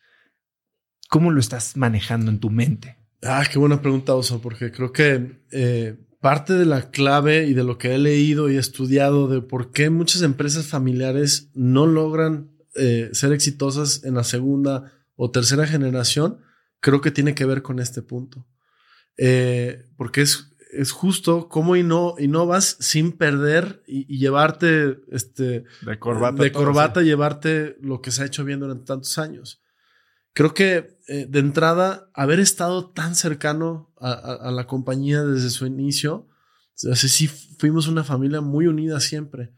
¿Cómo 1.09 1.31
lo 1.31 1.39
estás 1.39 1.75
manejando 1.77 2.31
en 2.31 2.39
tu 2.39 2.49
mente? 2.49 2.97
Ah, 3.23 3.43
qué 3.51 3.57
buena 3.57 3.81
pregunta, 3.81 4.15
Oso, 4.15 4.41
porque 4.41 4.71
creo 4.71 4.91
que 4.91 5.41
eh, 5.51 5.97
parte 6.25 6.53
de 6.53 6.65
la 6.65 6.89
clave 6.89 7.45
y 7.45 7.53
de 7.53 7.63
lo 7.63 7.77
que 7.77 7.93
he 7.93 7.99
leído 7.99 8.49
y 8.49 8.57
estudiado 8.57 9.27
de 9.27 9.43
por 9.43 9.71
qué 9.71 9.91
muchas 9.91 10.23
empresas 10.23 10.65
familiares 10.65 11.51
no 11.53 11.85
logran 11.85 12.49
eh, 12.73 13.11
ser 13.13 13.31
exitosas 13.31 14.03
en 14.03 14.15
la 14.15 14.23
segunda 14.23 14.91
o 15.15 15.29
tercera 15.29 15.67
generación, 15.67 16.39
creo 16.79 16.99
que 16.99 17.11
tiene 17.11 17.35
que 17.35 17.45
ver 17.45 17.61
con 17.61 17.77
este 17.77 18.01
punto. 18.01 18.47
Eh, 19.17 19.85
porque 19.97 20.23
es, 20.23 20.55
es 20.71 20.91
justo 20.91 21.47
cómo 21.47 21.75
no 21.75 22.15
innovas 22.17 22.75
sin 22.79 23.11
perder 23.11 23.83
y, 23.85 24.17
llevarte 24.17 24.97
este, 25.11 25.65
de 25.85 25.99
corbata, 25.99 26.41
de 26.41 26.51
corbata 26.51 27.01
llevarte 27.03 27.77
lo 27.81 28.01
que 28.01 28.09
se 28.09 28.23
ha 28.23 28.25
hecho 28.25 28.43
bien 28.43 28.61
durante 28.61 28.85
tantos 28.85 29.19
años. 29.19 29.61
Creo 30.33 30.55
que 30.55 30.97
eh, 31.07 31.27
de 31.29 31.39
entrada, 31.39 32.09
haber 32.15 32.39
estado 32.39 32.89
tan 32.89 33.13
cercano 33.13 33.93
a, 34.13 34.51
la 34.51 34.67
compañía 34.67 35.23
desde 35.23 35.49
su 35.49 35.65
inicio, 35.65 36.27
así 36.91 37.09
sí 37.09 37.27
fuimos 37.27 37.87
una 37.87 38.03
familia 38.03 38.41
muy 38.41 38.67
unida 38.67 38.99
siempre, 38.99 39.51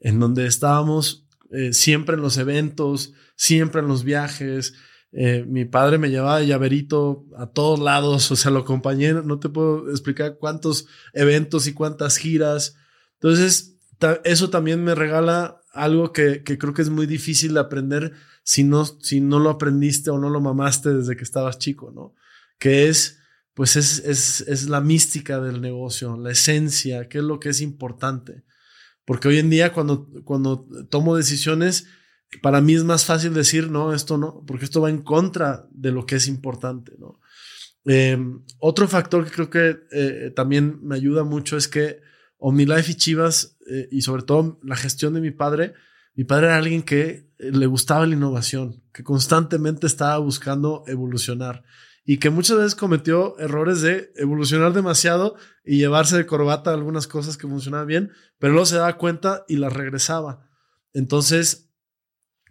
en 0.00 0.20
donde 0.20 0.46
estábamos 0.46 1.26
eh, 1.50 1.72
siempre 1.72 2.16
en 2.16 2.22
los 2.22 2.38
eventos, 2.38 3.12
siempre 3.36 3.80
en 3.80 3.88
los 3.88 4.04
viajes. 4.04 4.74
Eh, 5.12 5.44
mi 5.46 5.64
padre 5.64 5.98
me 5.98 6.10
llevaba 6.10 6.40
de 6.40 6.46
llaverito 6.46 7.26
a 7.36 7.46
todos 7.46 7.78
lados, 7.78 8.30
o 8.30 8.36
sea, 8.36 8.50
lo 8.50 8.60
acompañé, 8.60 9.12
no 9.12 9.38
te 9.38 9.48
puedo 9.48 9.90
explicar 9.90 10.38
cuántos 10.38 10.86
eventos 11.12 11.66
y 11.66 11.72
cuántas 11.72 12.16
giras. 12.16 12.76
Entonces, 13.14 13.76
eso 14.24 14.50
también 14.50 14.82
me 14.82 14.94
regala 14.94 15.60
algo 15.72 16.12
que, 16.12 16.42
que 16.42 16.58
creo 16.58 16.74
que 16.74 16.82
es 16.82 16.90
muy 16.90 17.06
difícil 17.06 17.54
de 17.54 17.60
aprender 17.60 18.12
si 18.42 18.64
no, 18.64 18.84
si 18.84 19.20
no 19.20 19.38
lo 19.38 19.50
aprendiste 19.50 20.10
o 20.10 20.18
no 20.18 20.30
lo 20.30 20.40
mamaste 20.40 20.92
desde 20.92 21.16
que 21.16 21.24
estabas 21.24 21.58
chico, 21.58 21.90
¿no? 21.92 22.14
Que 22.58 22.88
es, 22.88 23.20
pues 23.54 23.76
es, 23.76 24.00
es, 24.00 24.40
es 24.42 24.68
la 24.68 24.80
mística 24.80 25.40
del 25.40 25.60
negocio, 25.60 26.16
la 26.16 26.32
esencia, 26.32 27.08
qué 27.08 27.18
es 27.18 27.24
lo 27.24 27.38
que 27.38 27.50
es 27.50 27.60
importante. 27.60 28.44
Porque 29.04 29.28
hoy 29.28 29.38
en 29.38 29.50
día 29.50 29.72
cuando, 29.72 30.08
cuando 30.24 30.66
tomo 30.90 31.16
decisiones, 31.16 31.86
para 32.42 32.60
mí 32.60 32.74
es 32.74 32.84
más 32.84 33.04
fácil 33.04 33.32
decir, 33.32 33.70
no, 33.70 33.94
esto 33.94 34.18
no, 34.18 34.44
porque 34.46 34.64
esto 34.64 34.80
va 34.80 34.90
en 34.90 35.02
contra 35.02 35.66
de 35.70 35.92
lo 35.92 36.04
que 36.06 36.16
es 36.16 36.26
importante. 36.26 36.92
Em, 37.84 38.42
otro 38.58 38.88
factor 38.88 39.24
que 39.24 39.30
creo 39.30 39.50
que 39.50 39.76
eh, 39.92 40.32
también 40.34 40.80
me 40.82 40.96
ayuda 40.96 41.22
mucho 41.22 41.56
es 41.56 41.68
que 41.68 42.00
OmniLife 42.38 42.92
y 42.92 42.94
Chivas, 42.94 43.56
eh, 43.70 43.88
y 43.90 44.02
sobre 44.02 44.22
todo 44.22 44.58
la 44.62 44.76
gestión 44.76 45.14
de 45.14 45.20
mi 45.20 45.30
padre, 45.30 45.74
mi 46.14 46.24
padre 46.24 46.46
era 46.46 46.56
alguien 46.56 46.82
que 46.82 47.30
eh, 47.38 47.50
le 47.52 47.66
gustaba 47.66 48.06
la 48.06 48.14
innovación, 48.14 48.82
que 48.92 49.04
constantemente 49.04 49.86
estaba 49.86 50.18
buscando 50.18 50.84
evolucionar 50.86 51.62
y 52.04 52.18
que 52.18 52.30
muchas 52.30 52.58
veces 52.58 52.74
cometió 52.74 53.38
errores 53.38 53.80
de 53.80 54.12
evolucionar 54.16 54.72
demasiado 54.74 55.36
y 55.64 55.78
llevarse 55.78 56.16
de 56.16 56.26
corbata 56.26 56.72
algunas 56.72 57.06
cosas 57.06 57.36
que 57.38 57.48
funcionaban 57.48 57.86
bien, 57.86 58.12
pero 58.38 58.52
luego 58.52 58.66
se 58.66 58.76
daba 58.76 58.98
cuenta 58.98 59.44
y 59.48 59.56
las 59.56 59.72
regresaba. 59.72 60.50
Entonces, 60.92 61.70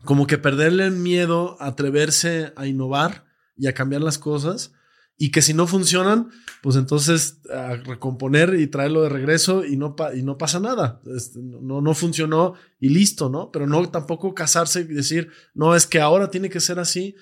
como 0.04 0.26
que 0.26 0.40
perderle 0.40 0.86
el 0.86 0.94
miedo 0.94 1.56
a 1.62 1.68
atreverse 1.68 2.52
a 2.56 2.66
innovar 2.66 3.26
y 3.56 3.68
a 3.68 3.74
cambiar 3.74 4.02
las 4.02 4.18
cosas 4.18 4.74
y 5.18 5.30
que 5.30 5.44
si 5.44 5.54
no 5.54 5.68
funcionan, 5.68 6.32
pues 6.64 6.76
entonces 6.76 7.40
a 7.54 7.76
recomponer 7.76 8.56
y 8.56 8.66
traerlo 8.68 9.04
de 9.04 9.10
regreso 9.10 9.64
y 9.64 9.78
no, 9.78 9.96
y 10.16 10.24
no 10.24 10.40
pasa 10.40 10.60
nada. 10.60 11.02
Este, 11.16 11.40
no, 11.42 11.82
no 11.82 11.94
funcionó 11.94 12.56
y 12.80 12.90
listo, 12.90 13.30
¿no? 13.30 13.52
Pero 13.52 13.68
no 13.68 13.88
tampoco 13.90 14.34
casarse 14.34 14.82
y 14.82 14.86
decir, 14.86 15.30
no, 15.54 15.76
es 15.76 15.86
que 15.86 16.02
ahora 16.02 16.32
tiene 16.32 16.50
que 16.50 16.60
ser 16.60 16.80
así 16.80 17.16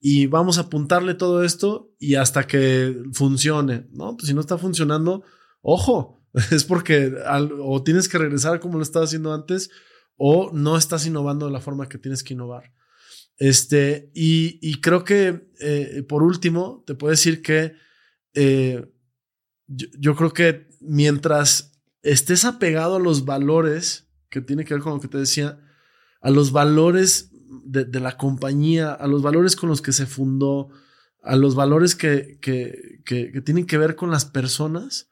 y 0.00 0.26
vamos 0.26 0.58
a 0.58 0.62
apuntarle 0.62 1.14
todo 1.14 1.42
esto 1.42 1.92
y 1.98 2.14
hasta 2.14 2.46
que 2.46 2.96
funcione, 3.12 3.88
¿no? 3.90 4.16
Pues 4.16 4.28
si 4.28 4.34
no 4.34 4.40
está 4.40 4.58
funcionando, 4.58 5.24
ojo, 5.60 6.24
es 6.50 6.64
porque 6.64 7.12
o 7.60 7.82
tienes 7.82 8.08
que 8.08 8.18
regresar 8.18 8.60
como 8.60 8.78
lo 8.78 8.82
estaba 8.82 9.04
haciendo 9.04 9.32
antes 9.32 9.70
o 10.16 10.50
no 10.52 10.76
estás 10.76 11.06
innovando 11.06 11.46
de 11.46 11.52
la 11.52 11.60
forma 11.60 11.88
que 11.88 11.98
tienes 11.98 12.22
que 12.22 12.34
innovar. 12.34 12.72
Este, 13.36 14.10
y, 14.14 14.80
creo 14.80 15.04
que 15.04 15.48
eh, 15.60 16.04
por 16.08 16.24
último, 16.24 16.82
te 16.86 16.96
puedo 16.96 17.12
decir 17.12 17.40
que 17.40 17.74
eh, 18.34 18.84
yo, 19.66 20.16
creo 20.16 20.32
que 20.32 20.68
mientras 20.80 21.80
estés 22.02 22.44
apegado 22.44 22.96
a 22.96 23.00
los 23.00 23.24
valores, 23.24 24.08
que 24.28 24.40
tiene 24.40 24.64
que 24.64 24.74
ver 24.74 24.82
con 24.82 24.94
lo 24.94 25.00
que 25.00 25.08
te 25.08 25.18
decía, 25.18 25.60
a 26.20 26.30
los 26.30 26.50
valores 26.50 27.30
de, 27.48 28.00
la 28.00 28.16
compañía, 28.16 28.92
a 28.92 29.06
los 29.06 29.22
valores 29.22 29.56
con 29.56 29.68
los 29.68 29.82
que 29.82 29.92
se 29.92 30.06
fundó, 30.06 30.68
a 31.22 31.36
los 31.36 31.54
valores 31.54 31.94
que, 31.94 32.38
que, 32.40 33.00
que, 33.04 33.40
tienen 33.42 33.66
que 33.66 33.78
ver 33.78 33.96
con 33.96 34.10
las 34.10 34.24
personas, 34.24 35.08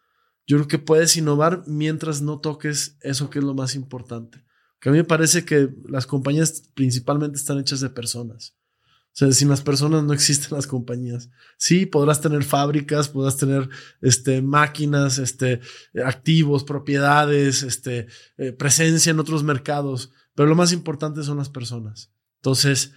yo 0.46 0.56
creo 0.58 0.68
que 0.68 0.78
puedes 0.78 1.16
innovar 1.16 1.64
mientras 1.66 2.22
no 2.22 2.38
toques 2.38 2.96
eso 3.00 3.30
que 3.30 3.38
es 3.38 3.44
lo 3.44 3.54
más 3.54 3.74
importante. 3.74 4.44
Que 4.80 4.90
a 4.90 4.92
mí 4.92 4.98
me 4.98 5.04
parece 5.04 5.44
que 5.44 5.70
las 5.88 6.06
compañías 6.06 6.70
principalmente 6.74 7.36
están 7.36 7.58
hechas 7.58 7.80
de 7.80 7.90
personas. 7.90 8.56
O 9.16 9.18
sea, 9.18 9.32
sin 9.32 9.48
las 9.48 9.62
personas 9.62 10.04
no 10.04 10.12
existen 10.12 10.54
las 10.54 10.66
compañías. 10.66 11.30
Sí, 11.56 11.86
podrás 11.86 12.20
tener 12.20 12.44
fábricas, 12.44 13.08
podrás 13.08 13.38
tener 13.38 13.66
este, 14.02 14.42
máquinas, 14.42 15.16
este, 15.16 15.60
activos, 16.04 16.64
propiedades, 16.64 17.62
este, 17.62 18.08
eh, 18.36 18.52
presencia 18.52 19.10
en 19.10 19.18
otros 19.18 19.42
mercados, 19.42 20.12
pero 20.34 20.50
lo 20.50 20.54
más 20.54 20.70
importante 20.72 21.22
son 21.22 21.38
las 21.38 21.48
personas. 21.48 22.12
Entonces, 22.46 22.92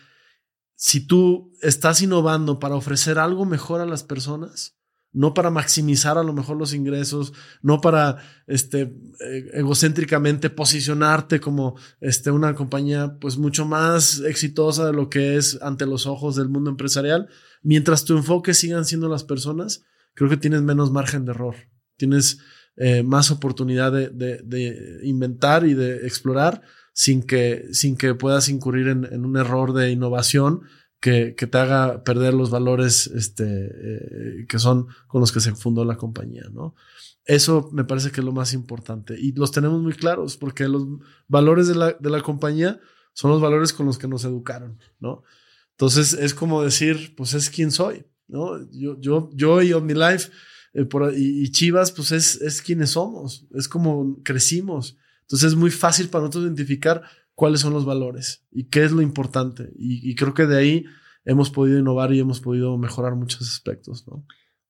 si 0.76 1.08
tú 1.08 1.52
estás 1.64 2.04
innovando 2.04 2.60
para 2.60 2.76
ofrecer 2.76 3.18
algo 3.18 3.46
mejor 3.46 3.82
a 3.82 3.88
las 3.88 4.04
personas, 4.04 4.78
no 5.12 5.34
para 5.34 5.50
maximizar 5.50 6.20
a 6.20 6.24
lo 6.24 6.34
mejor 6.34 6.56
los 6.56 6.76
ingresos, 6.76 7.34
no 7.64 7.82
para 7.82 8.18
este, 8.46 8.82
eh, 8.82 9.50
egocéntricamente 9.54 10.52
posicionarte 10.52 11.40
como 11.40 11.78
este, 12.00 12.30
una 12.30 12.54
compañía 12.54 13.18
pues 13.20 13.40
mucho 13.40 13.66
más 13.66 14.20
exitosa 14.20 14.86
de 14.86 14.94
lo 14.94 15.10
que 15.10 15.36
es 15.36 15.60
ante 15.64 15.88
los 15.88 16.06
ojos 16.06 16.36
del 16.36 16.50
mundo 16.50 16.70
empresarial. 16.70 17.28
Mientras 17.64 18.06
tu 18.06 18.16
enfoque 18.16 18.54
sigan 18.54 18.86
siendo 18.86 19.10
las 19.10 19.24
personas, 19.24 19.84
creo 20.14 20.30
que 20.30 20.38
tienes 20.38 20.62
menos 20.62 20.92
margen 20.92 21.26
de 21.26 21.32
error, 21.32 21.56
tienes 21.98 22.38
eh, 22.76 23.02
más 23.02 23.32
oportunidad 23.32 23.92
de, 23.92 24.10
de, 24.10 25.00
inventar 25.04 25.66
y 25.66 25.74
de 25.74 26.06
explorar 26.06 26.62
sin 27.00 27.24
que, 27.24 27.70
sin 27.72 27.96
que 27.96 28.14
puedas 28.14 28.50
incurrir 28.50 28.90
en, 28.90 29.06
en 29.06 29.24
un 29.24 29.38
error 29.38 29.72
de 29.72 29.90
innovación 29.90 30.64
que, 31.00 31.32
te 31.32 31.58
haga 31.58 32.04
perder 32.04 32.34
los 32.34 32.50
valores 32.50 33.08
este, 33.08 33.46
eh, 33.46 34.46
que 34.50 34.60
son 34.60 34.88
con 35.08 35.22
los 35.22 35.32
que 35.32 35.40
se 35.40 35.56
fundó 35.56 35.86
la 35.86 35.96
compañía, 35.96 36.44
¿no? 36.52 36.76
Eso 37.24 37.70
me 37.72 37.86
parece 37.86 38.12
que 38.12 38.20
es 38.20 38.26
lo 38.26 38.34
más 38.34 38.52
importante 38.52 39.18
y 39.18 39.32
los 39.32 39.54
tenemos 39.54 39.82
muy 39.82 39.94
claros 39.94 40.36
porque 40.36 40.68
los 40.68 40.86
valores 41.30 41.70
de 41.70 41.76
la, 41.76 41.94
de 41.94 42.10
la 42.10 42.22
compañía 42.22 42.82
son 43.14 43.32
los 43.32 43.40
valores 43.40 43.72
con 43.72 43.86
los 43.86 43.98
que 43.98 44.10
nos 44.10 44.26
educaron, 44.26 44.78
¿no? 45.00 45.24
Entonces 45.72 46.12
es 46.12 46.34
como 46.34 46.62
decir, 46.64 47.16
pues 47.16 47.34
es 47.34 47.50
quien 47.50 47.72
soy, 47.72 48.04
¿no? 48.28 48.60
Yo, 48.74 49.00
yo, 49.00 49.30
yo 49.32 49.62
y 49.62 49.72
OmniLife 49.72 50.32
eh, 50.74 50.84
por, 50.84 51.14
y, 51.18 51.44
y, 51.44 51.50
Chivas, 51.50 51.94
pues 51.94 52.12
es, 52.12 52.42
es 52.42 52.62
quienes 52.62 52.90
somos, 52.90 53.48
es 53.54 53.70
como 53.70 54.22
crecimos. 54.22 54.98
Entonces 55.30 55.50
es 55.50 55.56
muy 55.56 55.70
fácil 55.70 56.10
para 56.10 56.24
nosotros 56.24 56.46
identificar 56.46 57.04
cuáles 57.36 57.60
son 57.60 57.72
los 57.72 57.86
valores 57.86 58.48
y 58.52 58.64
qué 58.66 58.84
es 58.84 58.92
lo 58.92 59.04
importante. 59.04 59.70
Y, 59.76 60.16
creo 60.16 60.34
que 60.34 60.48
de 60.48 60.58
ahí 60.58 60.86
hemos 61.24 61.52
podido 61.52 61.78
innovar 61.78 62.12
y 62.12 62.20
hemos 62.20 62.42
podido 62.42 62.76
mejorar 62.80 63.14
muchos 63.14 63.42
aspectos. 63.44 64.04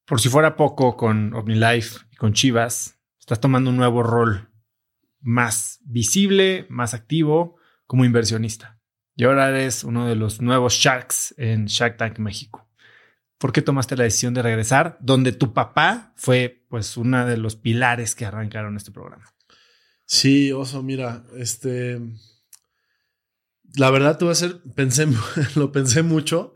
Por 0.05 0.19
si 0.19 0.27
fuera 0.27 0.57
poco, 0.57 0.97
con 0.97 1.33
OmniLife 1.33 1.99
y 2.11 2.17
con 2.17 2.33
Chivas, 2.33 2.99
estás 3.17 3.39
tomando 3.39 3.69
un 3.69 3.77
nuevo 3.77 4.03
rol 4.03 4.49
más 5.21 5.79
visible, 5.85 6.67
más 6.69 6.93
activo 6.93 7.55
como 7.85 8.03
inversionista. 8.03 8.81
Y 9.15 9.23
ahora 9.23 9.47
eres 9.49 9.85
uno 9.85 10.07
de 10.07 10.15
los 10.15 10.41
nuevos 10.41 10.73
Sharks 10.73 11.35
en 11.37 11.67
Shark 11.67 11.95
Tank 11.95 12.19
México. 12.19 12.69
¿Por 13.37 13.53
qué 13.53 13.61
tomaste 13.61 13.95
la 13.95 14.03
decisión 14.03 14.33
de 14.33 14.41
regresar 14.41 14.97
donde 14.99 15.31
tu 15.31 15.53
papá 15.53 16.11
fue 16.17 16.65
pues 16.67 16.97
uno 16.97 17.25
de 17.25 17.37
los 17.37 17.55
pilares 17.55 18.13
que 18.13 18.25
arrancaron 18.25 18.75
este 18.75 18.91
programa? 18.91 19.23
Sí, 20.11 20.51
Oso, 20.51 20.81
mira, 20.81 21.23
este 21.37 21.99
la 23.77 23.91
verdad, 23.91 24.17
te 24.17 24.25
voy 24.25 24.29
a 24.29 24.33
hacer, 24.33 24.61
pensé, 24.75 25.07
lo 25.55 25.71
pensé 25.71 26.01
mucho, 26.01 26.55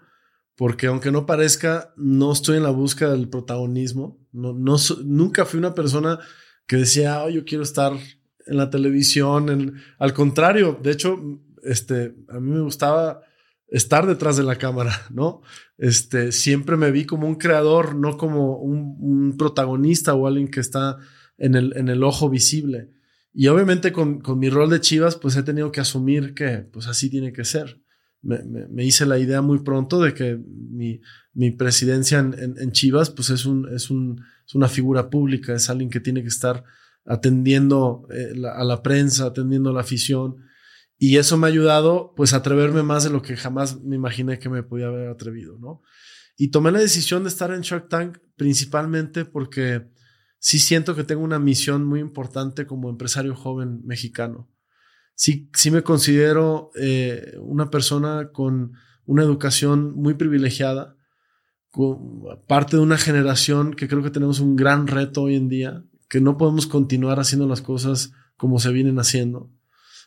porque 0.55 0.87
aunque 0.87 1.11
no 1.11 1.25
parezca, 1.25 1.93
no 1.95 2.31
estoy 2.31 2.57
en 2.57 2.63
la 2.63 2.71
búsqueda 2.71 3.11
del 3.11 3.29
protagonismo. 3.29 4.19
No, 4.31 4.53
no, 4.53 4.77
nunca 5.05 5.45
fui 5.45 5.59
una 5.59 5.75
persona 5.75 6.19
que 6.65 6.77
decía, 6.77 7.23
oh, 7.23 7.29
yo 7.29 7.45
quiero 7.45 7.63
estar 7.63 7.93
en 7.93 8.57
la 8.57 8.69
televisión. 8.71 9.75
Al 9.99 10.13
contrario, 10.13 10.79
de 10.81 10.91
hecho, 10.91 11.19
este, 11.61 12.15
a 12.29 12.39
mí 12.39 12.51
me 12.51 12.61
gustaba 12.61 13.21
estar 13.67 14.07
detrás 14.07 14.35
de 14.37 14.43
la 14.43 14.55
cámara, 14.55 14.99
¿no? 15.11 15.41
Este, 15.77 16.31
siempre 16.31 16.77
me 16.77 16.89
vi 16.89 17.05
como 17.05 17.27
un 17.27 17.35
creador, 17.35 17.95
no 17.95 18.17
como 18.17 18.57
un, 18.57 18.97
un 18.99 19.37
protagonista 19.37 20.15
o 20.15 20.25
alguien 20.25 20.49
que 20.49 20.59
está 20.59 20.97
en 21.37 21.53
el, 21.53 21.77
en 21.77 21.89
el 21.89 22.03
ojo 22.03 22.29
visible. 22.29 22.89
Y 23.33 23.47
obviamente 23.47 23.91
con, 23.91 24.21
con, 24.21 24.37
mi 24.37 24.49
rol 24.49 24.69
de 24.69 24.79
Chivas, 24.79 25.15
pues 25.15 25.35
he 25.35 25.43
tenido 25.43 25.71
que 25.71 25.81
asumir 25.81 26.35
que 26.35 26.59
pues 26.71 26.87
así 26.87 27.09
tiene 27.09 27.33
que 27.33 27.43
ser. 27.43 27.81
Me, 28.21 28.39
me, 28.43 28.85
hice 28.85 29.05
la 29.05 29.17
idea 29.17 29.41
muy 29.41 29.63
pronto 29.63 29.99
de 29.99 30.13
que 30.13 30.39
mi, 30.47 31.01
mi 31.33 31.51
presidencia 31.51 32.19
en, 32.19 32.35
en, 32.57 32.71
Chivas, 32.71 33.09
pues 33.09 33.31
es, 33.31 33.45
un, 33.45 33.67
es, 33.73 33.89
un, 33.89 34.23
es, 34.47 34.55
una 34.55 34.69
figura 34.69 35.09
pública, 35.09 35.53
es 35.53 35.69
alguien 35.69 35.89
que 35.89 35.99
tiene 35.99 36.21
que 36.21 36.27
estar 36.27 36.63
atendiendo 37.05 38.07
eh, 38.11 38.33
a 38.53 38.63
la 38.63 38.81
prensa, 38.83 39.25
atendiendo 39.25 39.71
a 39.71 39.73
la 39.73 39.81
afición. 39.81 40.37
Y 40.97 41.17
eso 41.17 41.35
me 41.37 41.47
ha 41.47 41.49
ayudado 41.49 42.13
pues 42.15 42.33
a 42.33 42.37
atreverme 42.37 42.83
más 42.83 43.03
de 43.03 43.09
lo 43.09 43.21
que 43.21 43.35
jamás 43.35 43.81
me 43.81 43.95
imaginé 43.95 44.39
que 44.39 44.47
me 44.47 44.63
podía 44.63 44.87
haber 44.87 45.09
atrevido, 45.09 45.57
¿no? 45.59 45.81
Y 46.37 46.49
tomé 46.49 46.71
la 46.71 46.79
decisión 46.79 47.23
de 47.23 47.29
estar 47.29 47.51
en 47.51 47.61
Shark 47.61 47.89
Tank 47.89 48.19
principalmente 48.35 49.25
porque 49.25 49.87
sí 50.43 50.59
siento 50.59 50.93
que 50.93 51.05
tengo 51.05 51.23
una 51.23 51.39
misión 51.39 51.85
muy 51.85 52.01
importante 52.01 52.67
como 52.67 52.89
empresario 52.89 53.33
joven 53.33 53.79
mexicano. 53.85 54.49
Sí, 55.15 55.49
sí 55.53 55.71
me 55.71 55.83
considero 55.83 56.69
eh, 56.75 57.37
una 57.39 57.69
persona 57.69 58.29
con 58.33 58.73
una 59.05 59.23
educación 59.23 59.93
muy 59.95 60.15
privilegiada, 60.15 60.97
parte 62.45 62.75
de 62.75 62.83
una 62.83 62.97
generación 62.97 63.73
que 63.73 63.87
creo 63.87 64.03
que 64.03 64.09
tenemos 64.09 64.41
un 64.41 64.57
gran 64.57 64.87
reto 64.87 65.21
hoy 65.23 65.35
en 65.35 65.47
día, 65.47 65.85
que 66.09 66.19
no 66.19 66.35
podemos 66.35 66.67
continuar 66.67 67.21
haciendo 67.21 67.47
las 67.47 67.61
cosas 67.61 68.11
como 68.35 68.59
se 68.59 68.73
vienen 68.73 68.99
haciendo. 68.99 69.49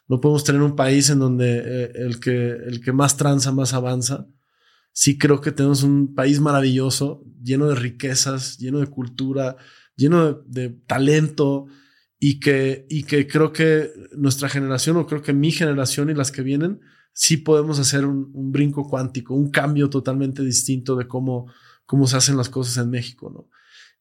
No 0.07 0.21
podemos 0.21 0.45
tener 0.45 0.61
un 0.61 0.77
país 0.77 1.09
en 1.09 1.19
donde 1.19 1.63
eh, 1.65 1.93
el, 1.95 2.21
que, 2.21 2.51
el 2.51 2.83
que 2.83 2.93
más 2.93 3.17
tranza, 3.17 3.53
más 3.53 3.73
avanza. 3.73 4.27
Sí 4.93 5.17
creo 5.17 5.41
que 5.41 5.51
tenemos 5.51 5.83
un 5.83 6.15
país 6.15 6.41
maravilloso, 6.41 7.25
lleno 7.43 7.69
de 7.69 7.75
riquezas, 7.75 8.59
lleno 8.59 8.81
de 8.81 8.87
cultura, 8.89 9.57
lleno 9.97 10.33
de, 10.33 10.71
talento 10.87 11.67
y 12.19 12.41
que, 12.41 12.87
y 12.89 13.05
que 13.05 13.27
creo 13.27 13.53
que 13.53 13.91
nuestra 14.17 14.49
generación 14.49 14.97
o 14.97 15.07
creo 15.07 15.23
que 15.23 15.33
mi 15.33 15.53
generación 15.53 16.11
y 16.11 16.15
las 16.15 16.31
que 16.31 16.43
vienen 16.43 16.81
sí 17.13 17.39
podemos 17.39 17.79
hacer 17.79 18.05
un, 18.05 18.53
brinco 18.53 18.89
cuántico, 18.89 19.35
un 19.35 19.51
cambio 19.51 19.91
totalmente 19.91 20.43
distinto 20.43 20.97
de 20.97 21.09
cómo, 21.09 21.51
cómo 21.85 22.07
se 22.07 22.17
hacen 22.17 22.37
las 22.37 22.49
cosas 22.49 22.77
en 22.83 22.91
México, 22.91 23.31
¿no? 23.31 23.49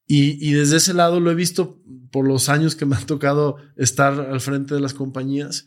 Y, 0.08 0.48
y, 0.48 0.52
desde 0.52 0.76
ese 0.76 0.94
lado 0.94 1.18
lo 1.18 1.32
he 1.32 1.34
visto 1.34 1.82
por 2.12 2.28
los 2.28 2.48
años 2.48 2.76
que 2.76 2.86
me 2.86 2.94
han 2.94 3.06
tocado 3.06 3.56
estar 3.74 4.20
al 4.20 4.40
frente 4.40 4.72
de 4.72 4.80
las 4.80 4.94
compañías 4.94 5.66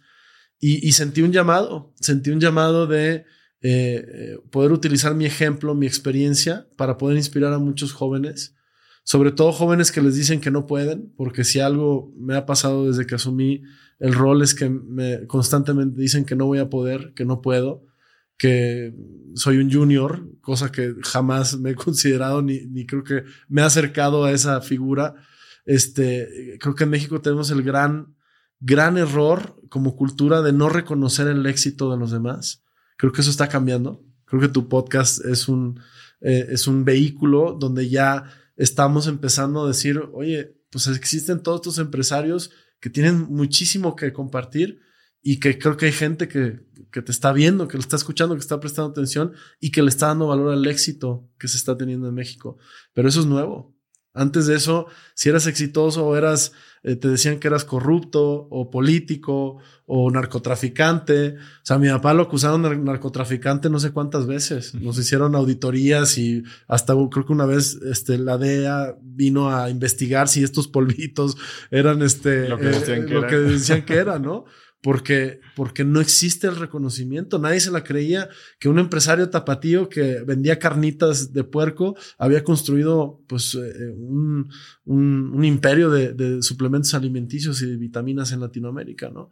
y, 0.59 0.87
y 0.87 0.93
sentí 0.93 1.21
un 1.21 1.33
llamado, 1.33 1.93
sentí 1.99 2.29
un 2.29 2.39
llamado 2.39 2.87
de 2.87 3.25
eh, 3.61 4.05
eh, 4.07 4.37
poder 4.51 4.71
utilizar 4.71 5.13
mi 5.15 5.25
ejemplo, 5.25 5.75
mi 5.75 5.85
experiencia 5.85 6.69
para 6.77 6.97
poder 6.97 7.17
inspirar 7.17 7.51
a 7.51 7.59
muchos 7.59 7.91
jóvenes 7.91 8.55
sobre 9.03 9.31
todo 9.31 9.51
jóvenes 9.51 9.91
que 9.91 10.01
les 10.01 10.15
dicen 10.15 10.41
que 10.41 10.51
no 10.51 10.67
pueden, 10.67 11.13
porque 11.15 11.43
si 11.43 11.59
algo 11.59 12.13
me 12.17 12.35
ha 12.35 12.45
pasado 12.45 12.87
desde 12.87 13.05
que 13.05 13.15
asumí 13.15 13.63
el 13.99 14.13
rol 14.13 14.41
es 14.41 14.53
que 14.53 14.69
me 14.69 15.27
constantemente 15.27 15.99
dicen 15.99 16.25
que 16.25 16.35
no 16.35 16.45
voy 16.45 16.59
a 16.59 16.69
poder, 16.69 17.13
que 17.15 17.25
no 17.25 17.41
puedo, 17.41 17.83
que 18.37 18.95
soy 19.35 19.57
un 19.57 19.71
junior, 19.71 20.25
cosa 20.41 20.71
que 20.71 20.95
jamás 21.03 21.59
me 21.59 21.71
he 21.71 21.75
considerado 21.75 22.41
ni, 22.41 22.65
ni 22.67 22.85
creo 22.85 23.03
que 23.03 23.23
me 23.49 23.61
he 23.61 23.65
acercado 23.65 24.23
a 24.23 24.31
esa 24.31 24.61
figura. 24.61 25.15
Este, 25.65 26.57
creo 26.59 26.73
que 26.73 26.85
en 26.85 26.89
México 26.89 27.21
tenemos 27.21 27.51
el 27.51 27.61
gran, 27.61 28.15
gran 28.61 28.97
error 28.97 29.55
como 29.69 29.95
cultura 29.95 30.41
de 30.41 30.53
no 30.53 30.69
reconocer 30.69 31.27
el 31.27 31.45
éxito 31.45 31.91
de 31.91 31.97
los 31.97 32.11
demás. 32.11 32.63
Creo 32.97 33.11
que 33.11 33.21
eso 33.21 33.29
está 33.29 33.49
cambiando. 33.49 34.03
Creo 34.25 34.41
que 34.41 34.47
tu 34.47 34.69
podcast 34.69 35.23
es 35.25 35.49
un, 35.49 35.79
eh, 36.21 36.47
es 36.49 36.67
un 36.67 36.85
vehículo 36.85 37.57
donde 37.59 37.89
ya 37.89 38.23
estamos 38.59 39.07
empezando 39.07 39.63
a 39.63 39.67
decir, 39.67 39.99
oye, 40.13 40.55
pues 40.69 40.85
existen 40.87 41.41
todos 41.41 41.61
estos 41.61 41.79
empresarios 41.79 42.51
que 42.79 42.89
tienen 42.89 43.21
muchísimo 43.29 43.95
que 43.95 44.13
compartir 44.13 44.81
y 45.21 45.39
que 45.39 45.57
creo 45.57 45.77
que 45.77 45.87
hay 45.87 45.91
gente 45.93 46.27
que, 46.27 46.59
que 46.91 47.01
te 47.01 47.11
está 47.11 47.31
viendo, 47.31 47.67
que 47.67 47.77
lo 47.77 47.81
está 47.81 47.95
escuchando, 47.95 48.35
que 48.35 48.41
está 48.41 48.59
prestando 48.59 48.91
atención 48.91 49.33
y 49.59 49.71
que 49.71 49.81
le 49.81 49.89
está 49.89 50.07
dando 50.07 50.27
valor 50.27 50.51
al 50.51 50.67
éxito 50.67 51.29
que 51.39 51.47
se 51.47 51.57
está 51.57 51.77
teniendo 51.77 52.09
en 52.09 52.13
México. 52.13 52.57
Pero 52.93 53.07
eso 53.07 53.21
es 53.21 53.25
nuevo. 53.25 53.78
Antes 54.13 54.47
de 54.47 54.55
eso, 54.55 54.87
si 55.13 55.29
eras 55.29 55.45
exitoso 55.45 56.05
o 56.05 56.15
eras, 56.15 56.51
eh, 56.81 56.95
te 56.95 57.07
decían 57.09 57.39
que 57.39 57.47
eras 57.47 57.63
corrupto 57.63 58.47
o 58.49 58.71
político 58.71 59.59
o 59.85 60.09
narcotraficante. 60.09 61.35
O 61.35 61.65
sea, 61.65 61.77
mi 61.77 61.89
papá 61.89 62.13
lo 62.13 62.23
acusaron 62.23 62.63
de 62.63 62.75
narcotraficante 62.77 63.69
no 63.69 63.79
sé 63.79 63.91
cuántas 63.91 64.25
veces. 64.25 64.73
Nos 64.75 64.97
hicieron 64.97 65.35
auditorías 65.35 66.17
y 66.17 66.43
hasta 66.67 66.93
creo 67.11 67.25
que 67.25 67.33
una 67.33 67.45
vez 67.45 67.79
este, 67.83 68.17
la 68.17 68.37
DEA 68.37 68.95
vino 69.01 69.51
a 69.55 69.69
investigar 69.69 70.27
si 70.27 70.43
estos 70.43 70.67
polvitos 70.69 71.37
eran 71.69 72.01
este, 72.01 72.49
lo 72.49 72.57
que 72.57 72.65
decían, 72.65 73.05
que, 73.05 73.13
lo 73.13 73.27
que, 73.27 73.35
decían 73.35 73.85
que 73.85 73.95
era, 73.95 74.17
¿no? 74.17 74.45
Porque, 74.81 75.41
porque 75.55 75.83
no 75.83 75.99
existe 75.99 76.47
el 76.47 76.55
reconocimiento. 76.55 77.37
Nadie 77.37 77.59
se 77.59 77.71
la 77.71 77.83
creía 77.83 78.29
que 78.59 78.69
un 78.69 78.79
empresario 78.79 79.29
tapatío 79.29 79.89
que 79.89 80.21
vendía 80.21 80.59
carnitas 80.59 81.33
de 81.33 81.43
puerco 81.43 81.97
había 82.17 82.43
construido 82.43 83.21
pues, 83.27 83.55
eh, 83.55 83.93
un, 83.97 84.49
un, 84.85 85.31
un, 85.33 85.43
imperio 85.43 85.89
de, 85.89 86.13
de, 86.13 86.41
suplementos 86.41 86.93
alimenticios 86.93 87.61
y 87.61 87.65
de 87.65 87.77
vitaminas 87.77 88.31
en 88.31 88.39
Latinoamérica, 88.39 89.09
¿no? 89.09 89.31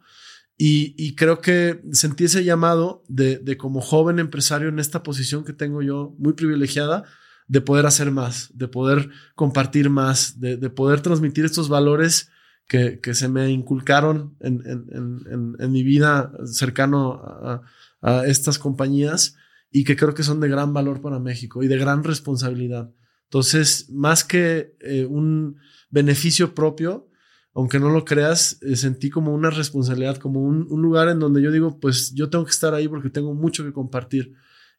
Y, 0.60 0.94
y 0.98 1.14
creo 1.14 1.40
que 1.40 1.80
sentí 1.92 2.24
ese 2.24 2.42
llamado 2.42 3.04
de, 3.06 3.38
de, 3.38 3.56
como 3.56 3.80
joven 3.80 4.18
empresario 4.18 4.68
en 4.68 4.80
esta 4.80 5.04
posición 5.04 5.44
que 5.44 5.52
tengo 5.52 5.82
yo, 5.82 6.16
muy 6.18 6.32
privilegiada, 6.32 7.04
de 7.46 7.60
poder 7.60 7.86
hacer 7.86 8.10
más, 8.10 8.50
de 8.54 8.66
poder 8.66 9.08
compartir 9.36 9.88
más, 9.88 10.40
de, 10.40 10.56
de 10.56 10.68
poder 10.68 11.00
transmitir 11.00 11.44
estos 11.44 11.68
valores 11.68 12.28
que, 12.68 13.00
que 13.00 13.14
se 13.14 13.28
me 13.28 13.50
inculcaron 13.50 14.36
en, 14.40 14.62
en, 14.66 14.86
en, 14.92 15.56
en 15.58 15.72
mi 15.72 15.82
vida 15.82 16.30
cercano 16.44 17.14
a, 17.14 17.62
a, 18.02 18.26
estas 18.26 18.58
compañías 18.58 19.36
y 19.70 19.84
que 19.84 19.96
creo 19.96 20.14
que 20.14 20.22
son 20.22 20.38
de 20.38 20.48
gran 20.48 20.72
valor 20.74 21.00
para 21.00 21.18
México 21.18 21.62
y 21.62 21.68
de 21.68 21.78
gran 21.78 22.04
responsabilidad. 22.04 22.92
Entonces, 23.24 23.90
más 23.90 24.22
que 24.22 24.76
eh, 24.80 25.06
un 25.06 25.56
beneficio 25.90 26.54
propio, 26.54 27.08
aunque 27.54 27.80
no 27.80 27.88
lo 27.88 28.04
creas, 28.04 28.58
eh, 28.62 28.76
sentí 28.76 29.08
como 29.08 29.34
una 29.34 29.50
responsabilidad, 29.50 30.18
como 30.18 30.42
un, 30.42 30.66
un, 30.70 30.82
lugar 30.82 31.08
en 31.08 31.18
donde 31.18 31.42
yo 31.42 31.50
digo, 31.50 31.80
pues 31.80 32.14
yo 32.14 32.28
tengo 32.28 32.44
que 32.44 32.50
estar 32.50 32.74
ahí 32.74 32.86
porque 32.86 33.10
tengo 33.10 33.34
mucho 33.34 33.64
que 33.64 33.72
compartir. 33.72 34.34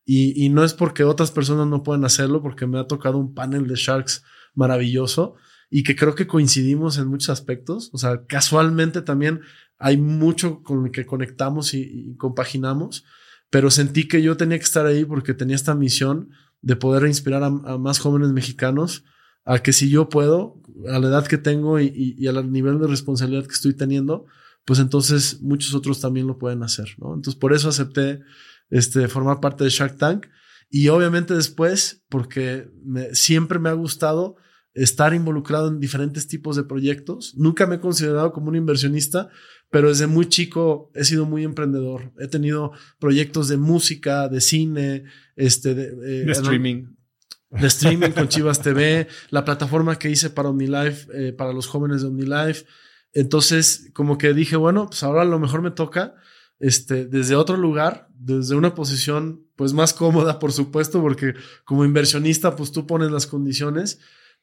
Y, 0.06 0.46
y 0.46 0.50
no 0.50 0.64
es 0.64 0.74
porque 0.74 1.04
otras 1.04 1.32
personas 1.32 1.68
no 1.68 1.84
puedan 1.84 2.06
hacerlo, 2.06 2.42
porque 2.42 2.68
me 2.68 2.80
ha 2.80 2.88
tocado 2.88 3.18
un 3.18 3.34
panel 3.34 3.68
de 3.68 3.76
Sharks 3.76 4.24
maravilloso, 4.56 5.36
y 5.70 5.84
que 5.84 5.96
creo 5.96 6.16
que 6.16 6.28
coincidimos 6.28 6.98
en 6.98 7.08
muchos 7.08 7.30
aspectos. 7.30 7.90
O 7.94 7.98
sea, 7.98 8.26
casualmente 8.26 9.02
también 9.02 9.42
hay 9.78 9.98
mucho 9.98 10.64
con 10.64 10.86
el 10.86 10.92
que 10.92 11.06
conectamos 11.06 11.74
y, 11.74 12.16
compaginamos, 12.18 13.06
pero 13.50 13.72
sentí 13.72 14.08
que 14.08 14.22
yo 14.22 14.38
tenía 14.38 14.58
que 14.58 14.64
estar 14.64 14.86
ahí 14.86 15.06
porque 15.06 15.34
tenía 15.34 15.56
esta 15.56 15.76
misión 15.76 16.32
de 16.62 16.76
poder 16.76 17.08
inspirar 17.08 17.44
a, 17.44 17.50
más 17.50 18.00
jóvenes 18.00 18.30
mexicanos 18.30 19.06
a 19.46 19.60
que 19.60 19.74
si 19.74 19.90
yo 19.90 20.10
puedo, 20.10 20.62
a 20.90 21.00
la 21.00 21.08
edad 21.08 21.28
que 21.28 21.38
tengo 21.38 21.80
y, 21.80 21.86
y, 21.86 22.16
y, 22.18 22.28
al 22.28 22.52
nivel 22.52 22.80
de 22.80 22.88
responsabilidad 22.88 23.46
que 23.46 23.54
estoy 23.54 23.74
teniendo, 23.74 24.26
pues 24.66 24.80
entonces 24.80 25.42
muchos 25.42 25.74
otros 25.74 26.00
también 26.00 26.28
lo 26.28 26.38
pueden 26.38 26.62
hacer, 26.62 26.90
¿no? 26.98 27.16
Entonces 27.16 27.40
por 27.40 27.54
eso 27.54 27.70
acepté 27.70 28.22
este, 28.70 29.08
formar 29.08 29.40
parte 29.40 29.64
de 29.64 29.70
Shark 29.70 29.98
Tank 29.98 30.28
y 30.70 30.90
obviamente 30.90 31.34
después, 31.34 32.04
porque 32.10 32.70
siempre 33.14 33.58
me 33.58 33.70
ha 33.70 33.74
gustado 33.74 34.36
estar 34.74 35.14
involucrado 35.14 35.68
en 35.68 35.80
diferentes 35.80 36.28
tipos 36.28 36.56
de 36.56 36.64
proyectos. 36.64 37.34
Nunca 37.36 37.68
me 37.68 37.76
he 37.76 37.80
considerado 37.80 38.32
como 38.32 38.50
un 38.50 38.56
inversionista, 38.56 39.30
pero 39.70 39.90
desde 39.90 40.08
muy 40.08 40.28
chico 40.28 40.92
he 40.94 41.04
sido 41.04 41.26
muy 41.26 41.44
emprendedor. 41.44 42.12
He 42.20 42.28
tenido 42.28 42.72
proyectos 43.00 43.48
de 43.48 43.58
música, 43.58 44.28
de 44.28 44.42
cine, 44.42 45.04
este, 45.36 45.76
de, 45.76 45.84
eh, 45.84 46.26
de 46.26 46.32
streaming. 46.32 46.86
De 47.50 47.68
streaming 47.68 48.12
con 48.12 48.28
Chivas 48.28 48.62
TV, 48.62 49.08
la 49.32 49.44
plataforma 49.44 49.98
que 49.98 50.10
hice 50.10 50.30
para 50.30 50.50
OmniLife, 50.50 51.08
eh, 51.14 51.34
para 51.34 51.52
los 51.52 51.68
jóvenes 51.68 52.02
de 52.02 52.08
OmniLife. 52.08 52.66
Entonces, 53.14 53.90
como 53.94 54.18
que 54.18 54.34
dije, 54.34 54.56
bueno, 54.56 54.88
pues 54.88 55.02
ahora 55.02 55.24
a 55.24 55.26
lo 55.26 55.40
mejor 55.40 55.64
me 55.64 55.72
toca, 55.72 56.14
este, 56.60 57.06
desde 57.06 57.36
otro 57.36 57.58
lugar, 57.58 58.08
desde 58.14 58.56
una 58.56 58.76
posición, 58.76 59.46
pues 59.56 59.74
más 59.74 59.94
cómoda, 59.94 60.40
por 60.40 60.52
supuesto, 60.52 61.02
porque 61.02 61.34
como 61.64 61.86
inversionista, 61.86 62.56
pues 62.56 62.72
tú 62.72 62.86
pones 62.86 63.12
las 63.12 63.26
condiciones, 63.26 64.00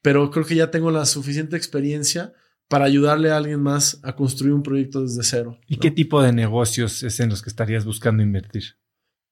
pero 0.06 0.30
creo 0.30 0.46
que 0.46 0.54
ya 0.54 0.70
tengo 0.70 0.92
la 0.92 1.04
suficiente 1.04 1.56
experiencia 1.56 2.32
para 2.68 2.84
ayudarle 2.84 3.32
a 3.32 3.38
alguien 3.38 3.60
más 3.60 3.98
a 4.04 4.14
construir 4.14 4.54
un 4.54 4.62
proyecto 4.62 5.02
desde 5.02 5.24
cero. 5.24 5.58
¿Y 5.66 5.74
¿no? 5.74 5.80
qué 5.80 5.90
tipo 5.90 6.22
de 6.22 6.32
negocios 6.32 7.02
es 7.02 7.18
en 7.18 7.28
los 7.28 7.42
que 7.42 7.50
estarías 7.50 7.84
buscando 7.84 8.22
invertir? 8.22 8.76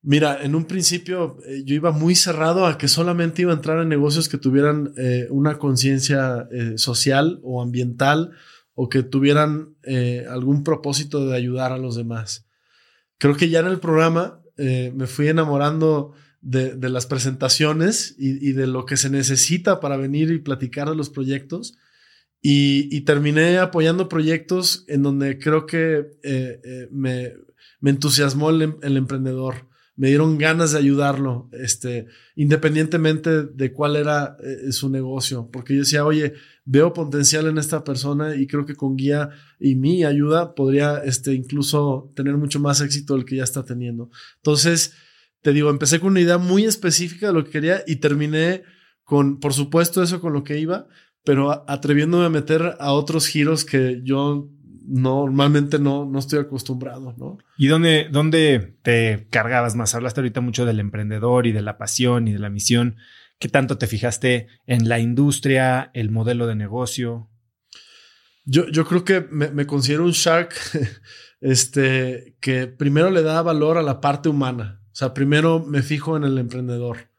Mira, 0.02 0.42
en 0.42 0.56
un 0.56 0.64
principio 0.64 1.36
eh, 1.46 1.62
yo 1.64 1.76
iba 1.76 1.92
muy 1.92 2.16
cerrado 2.16 2.66
a 2.66 2.76
que 2.76 2.88
solamente 2.88 3.42
iba 3.42 3.52
a 3.52 3.54
entrar 3.54 3.80
en 3.80 3.88
negocios 3.88 4.28
que 4.28 4.36
tuvieran 4.36 4.92
eh, 4.96 5.28
una 5.30 5.60
conciencia 5.60 6.48
eh, 6.50 6.72
social 6.76 7.38
o 7.44 7.62
ambiental 7.62 8.32
o 8.74 8.88
que 8.88 9.04
tuvieran 9.04 9.76
algún 10.28 10.64
propósito 10.64 11.24
de 11.24 11.36
ayudar 11.36 11.70
a 11.70 11.78
los 11.78 11.94
demás. 11.94 12.48
Creo 13.18 13.36
que 13.36 13.48
ya 13.48 13.60
en 13.60 13.66
el 13.66 13.78
programa 13.78 14.40
me 14.56 15.06
fui 15.06 15.28
enamorando 15.28 16.14
de, 16.44 16.88
las 16.90 17.06
presentaciones 17.06 18.14
y, 18.18 18.52
de 18.52 18.66
lo 18.66 18.84
que 18.84 18.96
se 18.96 19.08
necesita 19.10 19.80
para 19.80 19.96
venir 19.96 20.30
y 20.30 20.38
platicar 20.38 20.88
de 20.88 20.96
los 20.96 21.10
proyectos. 21.10 21.76
Y, 22.42 23.00
terminé 23.02 23.58
apoyando 23.58 24.08
proyectos 24.08 24.84
en 24.88 25.02
donde 25.02 25.38
creo 25.38 25.64
que 25.66 26.18
eh, 26.22 26.60
eh, 26.62 26.88
me, 26.92 27.32
me, 27.80 27.90
entusiasmó 27.90 28.50
el, 28.50 28.76
el, 28.82 28.96
emprendedor. 28.98 29.68
Me 29.96 30.08
dieron 30.08 30.36
ganas 30.36 30.72
de 30.72 30.78
ayudarlo, 30.78 31.48
este, 31.52 32.06
independientemente 32.34 33.44
de 33.44 33.72
cuál 33.72 33.96
era 33.96 34.36
eh, 34.42 34.72
su 34.72 34.90
negocio, 34.90 35.48
porque 35.52 35.74
yo 35.74 35.80
decía, 35.80 36.04
oye, 36.04 36.34
veo 36.64 36.92
potencial 36.92 37.46
en 37.46 37.58
esta 37.58 37.84
persona 37.84 38.34
y 38.34 38.46
creo 38.46 38.66
que 38.66 38.74
con 38.74 38.96
guía 38.96 39.30
y 39.60 39.76
mi 39.76 40.04
ayuda 40.04 40.54
podría, 40.54 40.98
este, 40.98 41.32
incluso 41.32 42.12
tener 42.16 42.36
mucho 42.36 42.58
más 42.58 42.80
éxito 42.80 43.14
del 43.14 43.24
que 43.24 43.36
ya 43.36 43.44
está 43.44 43.64
teniendo. 43.64 44.10
Entonces, 44.36 44.94
te 45.44 45.52
digo, 45.52 45.68
empecé 45.68 46.00
con 46.00 46.12
una 46.12 46.22
idea 46.22 46.38
muy 46.38 46.64
específica 46.64 47.26
de 47.26 47.34
lo 47.34 47.44
que 47.44 47.50
quería 47.50 47.82
y 47.86 47.96
terminé 47.96 48.62
con, 49.02 49.40
por 49.40 49.52
supuesto, 49.52 50.02
eso 50.02 50.18
con 50.18 50.32
lo 50.32 50.42
que 50.42 50.58
iba, 50.58 50.86
pero 51.22 51.68
atreviéndome 51.68 52.24
a 52.24 52.30
meter 52.30 52.76
a 52.80 52.92
otros 52.92 53.26
giros 53.26 53.66
que 53.66 54.00
yo 54.02 54.48
normalmente 54.86 55.78
no, 55.78 56.06
no 56.06 56.18
estoy 56.18 56.38
acostumbrado, 56.38 57.14
¿no? 57.18 57.36
¿Y 57.58 57.66
dónde, 57.66 58.08
dónde 58.10 58.78
te 58.80 59.28
cargabas 59.28 59.76
más? 59.76 59.94
Hablaste 59.94 60.20
ahorita 60.20 60.40
mucho 60.40 60.64
del 60.64 60.80
emprendedor 60.80 61.46
y 61.46 61.52
de 61.52 61.60
la 61.60 61.76
pasión 61.76 62.26
y 62.26 62.32
de 62.32 62.38
la 62.38 62.48
misión. 62.48 62.96
¿Qué 63.38 63.50
tanto 63.50 63.76
te 63.76 63.86
fijaste 63.86 64.46
en 64.64 64.88
la 64.88 64.98
industria, 64.98 65.90
el 65.92 66.10
modelo 66.10 66.46
de 66.46 66.54
negocio? 66.54 67.28
Yo, 68.46 68.66
yo 68.68 68.86
creo 68.86 69.04
que 69.04 69.20
me, 69.30 69.50
me 69.50 69.66
considero 69.66 70.04
un 70.04 70.12
shark 70.12 70.54
este, 71.42 72.34
que 72.40 72.66
primero 72.66 73.10
le 73.10 73.20
da 73.20 73.42
valor 73.42 73.76
a 73.76 73.82
la 73.82 74.00
parte 74.00 74.30
humana. 74.30 74.80
O 74.94 74.96
sea, 74.96 75.12
primero 75.12 75.58
me 75.58 75.82
fijo 75.82 76.16
en 76.16 76.22
el 76.22 76.38
emprendedor. 76.38 77.10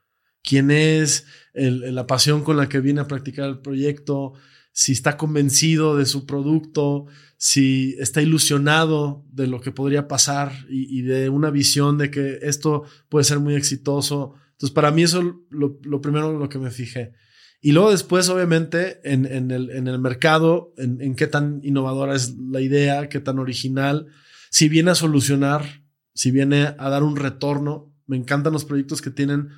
¿Quién 0.41 0.71
es? 0.71 1.25
La 1.53 2.07
pasión 2.07 2.41
con 2.41 2.55
la 2.55 2.69
que 2.69 2.79
viene 2.79 3.01
a 3.01 3.07
practicar 3.07 3.49
el 3.49 3.59
proyecto, 3.59 4.31
si 4.71 4.93
está 4.93 5.17
convencido 5.17 5.97
de 5.97 6.05
su 6.05 6.25
producto, 6.25 7.07
si 7.35 7.97
está 7.99 8.21
ilusionado 8.21 9.25
de 9.29 9.47
lo 9.47 9.59
que 9.59 9.73
podría 9.73 10.07
pasar 10.07 10.53
y, 10.69 10.99
y, 10.99 11.01
de 11.01 11.27
una 11.27 11.49
visión 11.49 11.97
de 11.97 12.11
que 12.11 12.39
esto 12.43 12.83
puede 13.09 13.25
ser 13.25 13.39
muy 13.39 13.55
exitoso. 13.55 14.35
Entonces, 14.51 14.73
para 14.73 14.91
mí 14.91 15.03
eso 15.03 15.43
lo, 15.49 15.77
lo 15.83 15.99
primero 15.99 16.31
lo 16.39 16.47
que 16.47 16.59
me 16.59 16.71
fijé. 16.71 17.11
Y 17.59 17.73
luego 17.73 17.91
después, 17.91 18.29
obviamente, 18.29 19.01
en, 19.03 19.25
en, 19.25 19.51
el, 19.51 19.69
en 19.71 19.89
el 19.89 19.99
mercado, 19.99 20.73
en, 20.77 21.01
en 21.01 21.13
qué 21.13 21.27
tan 21.27 21.59
innovadora 21.61 22.15
es 22.15 22.37
la 22.37 22.61
idea, 22.61 23.09
qué 23.09 23.19
tan 23.19 23.37
original, 23.37 24.07
si 24.49 24.69
viene 24.69 24.91
a 24.91 24.95
solucionar 24.95 25.84
si 26.15 26.31
viene 26.31 26.73
a 26.79 26.89
dar 26.89 27.03
un 27.03 27.15
retorno. 27.15 27.93
Me 28.07 28.17
encantan 28.17 28.53
los 28.53 28.65
proyectos 28.65 29.01
que 29.01 29.11
tienen 29.11 29.49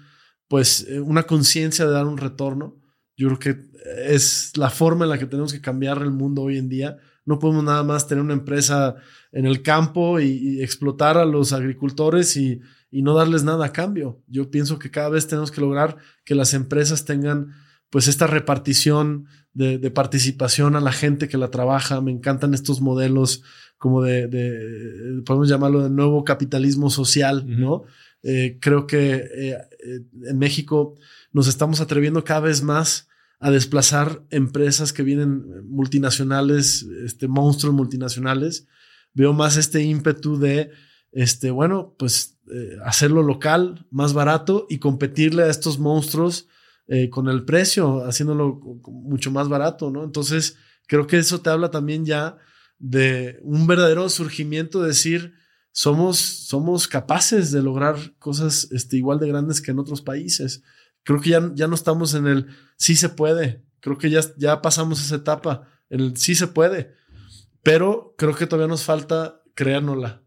pues 0.49 0.85
eh, 0.89 0.99
una 0.99 1.23
conciencia 1.23 1.85
de 1.85 1.91
dar 1.91 2.05
un 2.05 2.17
retorno. 2.17 2.75
Yo 3.15 3.27
creo 3.27 3.39
que 3.39 3.67
es 4.05 4.55
la 4.57 4.69
forma 4.69 5.05
en 5.05 5.11
la 5.11 5.17
que 5.17 5.25
tenemos 5.25 5.53
que 5.53 5.61
cambiar 5.61 6.01
el 6.01 6.11
mundo 6.11 6.43
hoy 6.43 6.57
en 6.57 6.67
día. 6.67 6.97
No 7.25 7.39
podemos 7.39 7.63
nada 7.63 7.83
más 7.83 8.07
tener 8.07 8.23
una 8.23 8.33
empresa 8.33 8.95
en 9.31 9.45
el 9.45 9.61
campo 9.61 10.19
y, 10.19 10.61
explotar 10.61 11.17
a 11.17 11.25
los 11.25 11.53
agricultores 11.53 12.37
y, 12.37 12.61
y, 12.89 13.01
no 13.01 13.13
darles 13.13 13.43
nada 13.43 13.65
a 13.65 13.73
cambio. 13.73 14.21
Yo 14.27 14.49
pienso 14.49 14.79
que 14.79 14.91
cada 14.91 15.09
vez 15.09 15.27
tenemos 15.27 15.51
que 15.51 15.61
lograr 15.61 15.97
que 16.23 16.35
las 16.35 16.53
empresas 16.53 17.05
tengan 17.05 17.53
pues 17.89 18.07
esta 18.07 18.27
repartición 18.27 19.27
de, 19.53 19.77
de 19.77 19.91
participación 19.91 20.75
a 20.75 20.81
la 20.81 20.91
gente 20.91 21.27
que 21.27 21.37
la 21.37 21.49
trabaja. 21.49 22.01
Me 22.01 22.11
encantan 22.11 22.53
estos 22.53 22.81
modelos 22.81 23.43
como 23.77 24.01
de, 24.01 24.27
de, 24.27 25.21
podemos 25.23 25.49
llamarlo 25.49 25.83
de 25.83 25.89
nuevo 25.89 26.23
capitalismo 26.23 26.89
social, 26.89 27.43
uh 27.45 27.49
-huh. 27.49 27.57
¿no? 27.57 27.83
Eh, 28.23 28.57
creo 28.59 28.87
que 28.87 29.15
eh, 29.15 29.57
en 30.25 30.37
México 30.37 30.95
nos 31.31 31.47
estamos 31.47 31.81
atreviendo 31.81 32.23
cada 32.23 32.41
vez 32.41 32.63
más 32.63 33.07
a 33.39 33.51
desplazar 33.51 34.23
empresas 34.31 34.91
que 34.91 35.03
vienen 35.03 35.67
multinacionales, 35.69 36.83
este, 37.05 37.27
monstruos 37.27 37.75
multinacionales. 37.75 38.67
Veo 39.13 39.33
más 39.33 39.57
este 39.57 39.83
ímpetu 39.83 40.39
de, 40.39 40.71
este, 41.11 41.51
bueno, 41.51 41.95
pues 41.97 42.37
eh, 42.51 42.77
hacerlo 42.83 43.21
local, 43.21 43.85
más 43.91 44.13
barato 44.13 44.65
y 44.69 44.79
competirle 44.79 45.43
a 45.43 45.49
estos 45.49 45.77
monstruos 45.77 46.47
eh, 46.87 47.09
con 47.09 47.27
el 47.27 47.43
precio, 47.43 48.05
haciéndolo 48.05 48.61
mucho 48.85 49.29
más 49.29 49.49
barato, 49.49 49.91
¿no? 49.91 50.03
Entonces, 50.03 50.55
creo 50.87 51.05
que 51.05 51.17
eso 51.17 51.41
te 51.41 51.49
habla 51.49 51.69
también 51.69 52.05
ya 52.05 52.37
de 52.79 53.39
un 53.41 53.67
verdadero 53.67 54.07
surgimiento, 54.07 54.81
de 54.81 54.89
decir, 54.89 55.33
somos, 55.71 56.17
somos 56.17 56.87
capaces 56.87 57.51
de 57.51 57.61
lograr 57.61 58.15
cosas 58.19 58.69
este, 58.71 58.97
igual 58.97 59.19
de 59.19 59.27
grandes 59.27 59.61
que 59.61 59.71
en 59.71 59.79
otros 59.79 60.01
países. 60.01 60.63
Creo 61.03 61.19
que 61.19 61.31
ya, 61.31 61.51
ya 61.55 61.67
no 61.67 61.75
estamos 61.75 62.13
en 62.13 62.25
el 62.25 62.47
sí 62.77 62.95
se 62.95 63.09
puede, 63.09 63.65
creo 63.79 63.97
que 63.97 64.09
ya, 64.09 64.21
ya 64.37 64.61
pasamos 64.61 65.01
esa 65.01 65.15
etapa, 65.15 65.67
el 65.89 66.17
sí 66.17 66.35
se 66.35 66.47
puede, 66.47 66.95
pero 67.63 68.15
creo 68.17 68.33
que 68.33 68.47
todavía 68.47 68.69
nos 68.69 68.83
falta 68.83 69.41
creérnosla. 69.55 70.23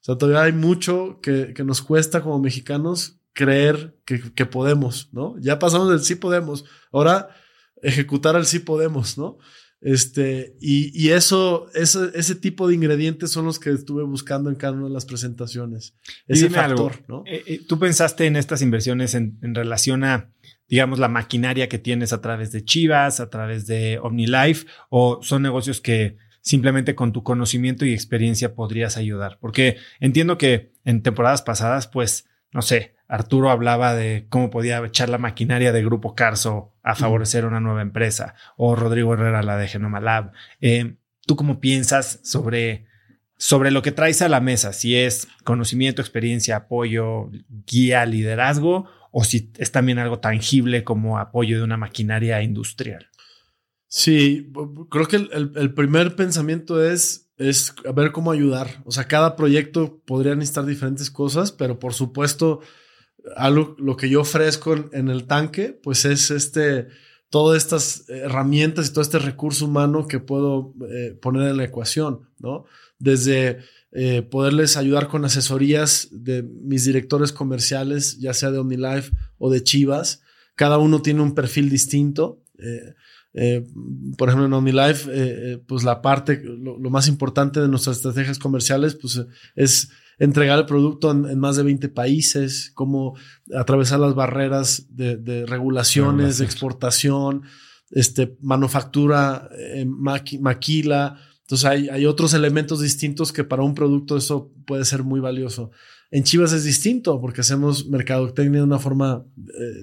O 0.00 0.04
sea, 0.04 0.16
todavía 0.16 0.42
hay 0.42 0.52
mucho 0.52 1.18
que, 1.20 1.54
que 1.54 1.64
nos 1.64 1.82
cuesta 1.82 2.22
como 2.22 2.38
mexicanos 2.38 3.20
creer 3.34 3.96
que, 4.06 4.32
que, 4.32 4.46
podemos, 4.46 5.10
¿no? 5.12 5.36
Ya 5.40 5.58
pasamos 5.58 5.90
del 5.90 6.00
sí 6.00 6.14
podemos, 6.14 6.64
ahora 6.92 7.28
ejecutar 7.82 8.36
el 8.36 8.46
sí 8.46 8.60
podemos, 8.60 9.18
¿no? 9.18 9.38
Este, 9.84 10.56
y, 10.62 10.90
y 10.98 11.10
eso, 11.10 11.66
ese, 11.74 12.10
ese 12.14 12.34
tipo 12.36 12.66
de 12.66 12.74
ingredientes 12.74 13.30
son 13.30 13.44
los 13.44 13.58
que 13.58 13.68
estuve 13.68 14.02
buscando 14.02 14.48
en 14.48 14.56
cada 14.56 14.72
una 14.72 14.86
de 14.86 14.94
las 14.94 15.04
presentaciones. 15.04 15.94
Ese 16.26 16.48
factor, 16.48 17.04
¿no? 17.06 17.22
Eh, 17.26 17.42
eh, 17.46 17.60
¿Tú 17.68 17.78
pensaste 17.78 18.24
en 18.24 18.36
estas 18.36 18.62
inversiones 18.62 19.14
en, 19.14 19.38
en, 19.42 19.54
relación 19.54 20.02
a, 20.04 20.30
digamos, 20.68 20.98
la 20.98 21.08
maquinaria 21.08 21.68
que 21.68 21.78
tienes 21.78 22.14
a 22.14 22.22
través 22.22 22.50
de 22.50 22.64
Chivas, 22.64 23.20
a 23.20 23.28
través 23.28 23.66
de 23.66 23.98
OmniLife, 23.98 24.66
o 24.88 25.20
son 25.22 25.42
negocios 25.42 25.82
que 25.82 26.16
simplemente 26.40 26.94
con 26.94 27.12
tu 27.12 27.22
conocimiento 27.22 27.84
y 27.84 27.92
experiencia 27.92 28.54
podrías 28.54 28.96
ayudar? 28.96 29.36
Porque 29.38 29.76
entiendo 30.00 30.38
que 30.38 30.72
en 30.86 31.02
temporadas 31.02 31.42
pasadas, 31.42 31.88
pues, 31.88 32.24
no 32.52 32.62
sé, 32.62 32.93
Arturo 33.08 33.50
hablaba 33.50 33.94
de 33.94 34.26
cómo 34.28 34.50
podía 34.50 34.84
echar 34.84 35.08
la 35.08 35.18
maquinaria 35.18 35.72
de 35.72 35.84
Grupo 35.84 36.14
Carso 36.14 36.74
a 36.82 36.94
favorecer 36.94 37.44
una 37.44 37.60
nueva 37.60 37.82
empresa, 37.82 38.34
o 38.56 38.76
Rodrigo 38.76 39.14
Herrera 39.14 39.42
la 39.42 39.56
de 39.56 39.68
Genoma 39.68 40.00
Lab. 40.00 40.32
Eh, 40.60 40.96
¿Tú 41.26 41.36
cómo 41.36 41.60
piensas 41.60 42.20
sobre, 42.22 42.86
sobre 43.36 43.70
lo 43.70 43.82
que 43.82 43.92
traes 43.92 44.22
a 44.22 44.28
la 44.28 44.40
mesa? 44.40 44.72
Si 44.72 44.96
es 44.96 45.28
conocimiento, 45.44 46.02
experiencia, 46.02 46.56
apoyo, 46.56 47.30
guía, 47.66 48.04
liderazgo, 48.06 48.88
o 49.10 49.24
si 49.24 49.52
es 49.58 49.70
también 49.72 49.98
algo 49.98 50.18
tangible 50.18 50.84
como 50.84 51.18
apoyo 51.18 51.58
de 51.58 51.64
una 51.64 51.76
maquinaria 51.76 52.42
industrial. 52.42 53.08
Sí, 53.86 54.50
creo 54.90 55.06
que 55.06 55.16
el, 55.16 55.52
el 55.54 55.72
primer 55.72 56.16
pensamiento 56.16 56.84
es 56.84 57.24
es 57.36 57.74
ver 57.94 58.12
cómo 58.12 58.30
ayudar. 58.30 58.82
O 58.84 58.92
sea, 58.92 59.04
cada 59.04 59.36
proyecto 59.36 60.00
podría 60.04 60.34
necesitar 60.34 60.66
diferentes 60.66 61.10
cosas, 61.10 61.52
pero 61.52 61.78
por 61.78 61.94
supuesto, 61.94 62.60
algo 63.36 63.74
lo 63.78 63.96
que 63.96 64.08
yo 64.08 64.20
ofrezco 64.20 64.74
en, 64.92 65.08
el 65.08 65.24
tanque, 65.24 65.78
pues 65.82 66.04
es 66.04 66.30
este, 66.30 66.88
todas 67.30 67.62
estas 67.62 68.08
herramientas 68.08 68.88
y 68.88 68.90
todo 68.90 69.02
este 69.02 69.18
recurso 69.18 69.64
humano 69.64 70.06
que 70.06 70.20
puedo 70.20 70.74
eh, 70.88 71.16
poner 71.20 71.48
en 71.50 71.56
la 71.56 71.64
ecuación, 71.64 72.28
¿no? 72.38 72.64
Desde 72.98 73.60
eh, 73.92 74.22
poderles 74.22 74.76
ayudar 74.76 75.08
con 75.08 75.24
asesorías 75.24 76.08
de 76.10 76.42
mis 76.42 76.84
directores 76.84 77.32
comerciales, 77.32 78.18
ya 78.18 78.34
sea 78.34 78.50
de 78.50 78.58
OmniLife 78.58 79.12
o 79.38 79.50
de 79.50 79.62
Chivas. 79.62 80.22
Cada 80.54 80.78
uno 80.78 81.02
tiene 81.02 81.22
un 81.22 81.34
perfil 81.34 81.70
distinto. 81.70 82.42
Eh, 83.36 83.66
por 84.16 84.28
ejemplo, 84.28 84.46
en 84.46 84.52
OmniLife, 84.52 85.58
pues 85.66 85.82
la 85.82 86.02
parte, 86.02 86.40
lo, 86.44 86.78
más 86.88 87.08
importante 87.08 87.60
de 87.60 87.66
nuestras 87.66 87.96
estrategias 87.96 88.38
comerciales, 88.38 88.94
pues 88.94 89.20
es 89.56 89.90
entregar 90.18 90.58
el 90.58 90.66
producto 90.66 91.10
en, 91.10 91.38
más 91.38 91.56
de 91.56 91.62
20 91.62 91.88
países, 91.88 92.70
cómo 92.74 93.16
atravesar 93.54 94.00
las 94.00 94.14
barreras 94.14 94.86
de, 94.90 95.44
regulaciones, 95.46 96.38
de 96.38 96.44
exportación, 96.44 97.42
este, 97.90 98.36
manufactura, 98.40 99.48
maquila. 100.40 101.18
Entonces 101.42 101.64
hay, 101.64 101.88
hay 101.88 102.06
otros 102.06 102.34
elementos 102.34 102.80
distintos 102.80 103.32
que 103.32 103.44
para 103.44 103.62
un 103.62 103.74
producto 103.74 104.16
eso 104.16 104.52
puede 104.66 104.84
ser 104.84 105.02
muy 105.02 105.20
valioso. 105.20 105.70
En 106.10 106.22
Chivas 106.22 106.52
es 106.52 106.64
distinto 106.64 107.20
porque 107.20 107.40
hacemos 107.40 107.88
mercadotecnia 107.88 108.60
de 108.60 108.66
una 108.66 108.78
forma 108.78 109.24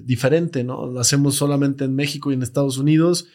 diferente, 0.02 0.64
¿no? 0.64 0.86
Lo 0.86 1.00
hacemos 1.00 1.34
solamente 1.34 1.84
en 1.84 1.94
México 1.94 2.30
y 2.30 2.34
en 2.34 2.42
Estados 2.42 2.78
Unidos 2.78 3.26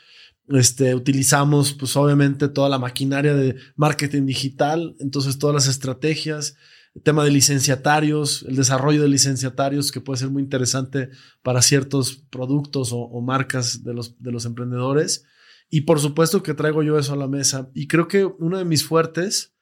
este, 0.50 0.96
utilizamos, 0.96 1.74
pues 1.74 1.96
obviamente, 1.98 2.48
toda 2.48 2.70
la 2.70 2.80
maquinaria 2.80 3.34
de 3.34 3.56
marketing 3.76 4.26
digital, 4.26 4.96
entonces 5.00 5.38
todas 5.38 5.54
las 5.54 5.68
estrategias, 5.68 6.56
el 6.98 7.04
tema 7.04 7.24
de 7.24 7.30
licenciatarios, 7.30 8.44
el 8.48 8.56
desarrollo 8.56 9.04
de 9.04 9.08
licenciatarios, 9.08 9.92
que 9.92 10.02
puede 10.02 10.18
ser 10.18 10.30
muy 10.30 10.42
interesante 10.42 11.12
para 11.44 11.62
ciertos 11.62 12.24
productos 12.32 12.90
o, 12.92 13.22
marcas 13.22 13.84
de 13.84 13.94
los, 13.94 14.20
de 14.20 14.32
los 14.32 14.46
emprendedores. 14.46 15.24
Y 15.70 15.82
por 15.82 16.00
supuesto 16.00 16.42
que 16.42 16.56
traigo 16.56 16.82
yo 16.82 16.98
eso 16.98 17.14
a 17.14 17.18
la 17.18 17.28
mesa. 17.28 17.70
Y 17.76 17.88
creo 17.88 18.08
que 18.08 18.26
uno 18.26 18.58
de 18.58 18.66
mis 18.66 18.84
fuertes 18.84 19.56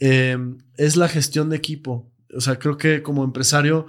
eh, 0.00 0.36
es 0.76 0.96
la 0.96 1.06
gestión 1.06 1.50
de 1.50 1.56
equipo. 1.56 2.12
O 2.34 2.40
sea, 2.40 2.58
creo 2.58 2.76
que 2.76 3.00
como 3.00 3.22
empresario 3.22 3.86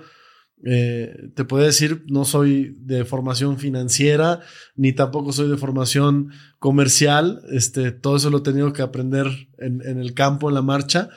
eh, 0.64 1.32
te 1.36 1.45
puedo 1.45 1.65
decir, 1.65 2.06
no 2.07 2.26
soy 2.26 2.78
de 2.80 3.06
formación 3.06 3.57
financiera, 3.57 4.41
ni 4.76 4.94
tampoco 4.94 5.34
soy 5.34 5.49
de 5.49 5.57
formación 5.57 6.30
comercial. 6.60 7.41
Este, 7.52 7.91
todo 7.91 8.18
eso 8.18 8.30
lo 8.30 8.38
he 8.38 8.41
tenido 8.41 8.72
que 8.72 8.84
aprender 8.84 9.28
en, 9.57 9.82
el 9.82 10.14
campo, 10.14 10.49
en 10.49 10.56
la 10.56 10.61
marcha. 10.61 11.10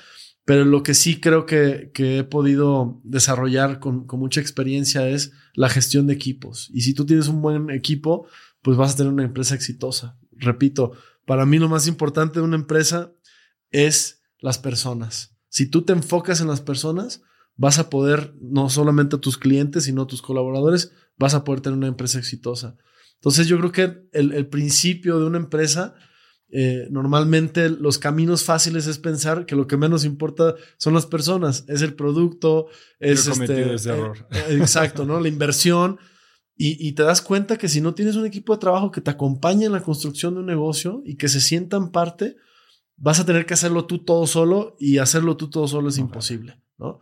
Pero 0.46 0.64
lo 0.64 0.82
que 0.82 0.94
sí 0.94 1.20
creo 1.20 1.44
que, 1.44 1.90
he 1.94 2.24
podido 2.24 3.00
desarrollar 3.04 3.78
con, 3.78 4.06
mucha 4.12 4.40
experiencia 4.40 5.06
es 5.06 5.32
la 5.52 5.68
gestión 5.68 6.06
de 6.06 6.14
equipos. 6.14 6.70
Y 6.72 6.80
si 6.80 6.94
tú 6.94 7.04
tienes 7.04 7.28
un 7.28 7.42
buen 7.42 7.68
equipo, 7.68 8.26
pues 8.62 8.78
vas 8.78 8.94
a 8.94 8.96
tener 8.96 9.12
una 9.12 9.24
empresa 9.24 9.54
exitosa. 9.54 10.18
Repito, 10.32 10.92
para 11.26 11.44
mí 11.44 11.58
lo 11.58 11.68
más 11.68 11.86
importante 11.86 12.38
de 12.38 12.44
una 12.44 12.56
empresa 12.56 13.12
es 13.70 14.22
las 14.38 14.58
personas. 14.58 15.36
Si 15.48 15.66
tú 15.66 15.82
te 15.82 15.92
enfocas 15.92 16.40
en 16.40 16.46
las 16.46 16.60
personas, 16.60 17.22
vas 17.56 17.78
a 17.78 17.90
poder, 17.90 18.34
no 18.40 18.70
solamente 18.70 19.16
a 19.16 19.20
tus 19.20 19.38
clientes, 19.38 19.84
sino 19.84 20.02
a 20.02 20.06
tus 20.06 20.22
colaboradores, 20.22 20.92
vas 21.16 21.34
a 21.34 21.42
poder 21.42 21.60
tener 21.60 21.76
una 21.76 21.88
empresa 21.88 22.18
exitosa. 22.18 22.76
Entonces 23.14 23.48
yo 23.48 23.58
creo 23.58 23.72
que 23.72 24.08
el, 24.12 24.46
principio 24.46 25.18
de 25.18 25.26
una 25.26 25.38
empresa, 25.38 25.94
eh, 26.48 26.86
normalmente 26.90 27.68
los 27.68 27.98
caminos 27.98 28.44
fáciles 28.44 28.86
es 28.86 28.98
pensar 28.98 29.46
que 29.46 29.56
lo 29.56 29.66
que 29.66 29.76
menos 29.76 30.04
importa 30.04 30.54
son 30.76 30.94
las 30.94 31.06
personas, 31.06 31.64
es 31.68 31.82
el 31.82 31.94
producto, 31.94 32.68
es 33.00 33.26
este, 33.26 33.74
ese 33.74 33.90
error. 33.90 34.28
Eh, 34.30 34.58
exacto, 34.60 35.04
¿no? 35.04 35.20
La 35.20 35.28
inversión. 35.28 35.98
Y, 36.56 36.88
y, 36.88 36.92
te 36.92 37.02
das 37.02 37.20
cuenta 37.20 37.58
que 37.58 37.68
si 37.68 37.82
no 37.82 37.94
tienes 37.94 38.16
un 38.16 38.24
equipo 38.24 38.54
de 38.54 38.60
trabajo 38.60 38.90
que 38.90 39.02
te 39.02 39.10
acompañe 39.10 39.66
en 39.66 39.72
la 39.72 39.82
construcción 39.82 40.34
de 40.34 40.40
un 40.40 40.46
negocio 40.46 41.02
y 41.04 41.16
que 41.16 41.28
se 41.28 41.42
sientan 41.42 41.90
parte, 41.90 42.36
vas 42.96 43.20
a 43.20 43.26
tener 43.26 43.44
que 43.44 43.54
hacerlo 43.54 43.84
tú 43.84 43.98
todo 43.98 44.26
solo 44.26 44.74
y 44.78 44.98
hacerlo 44.98 45.36
tú 45.36 45.50
todo 45.50 45.68
solo 45.68 45.90
es 45.90 45.98
imposible, 45.98 46.62
¿no? 46.78 47.00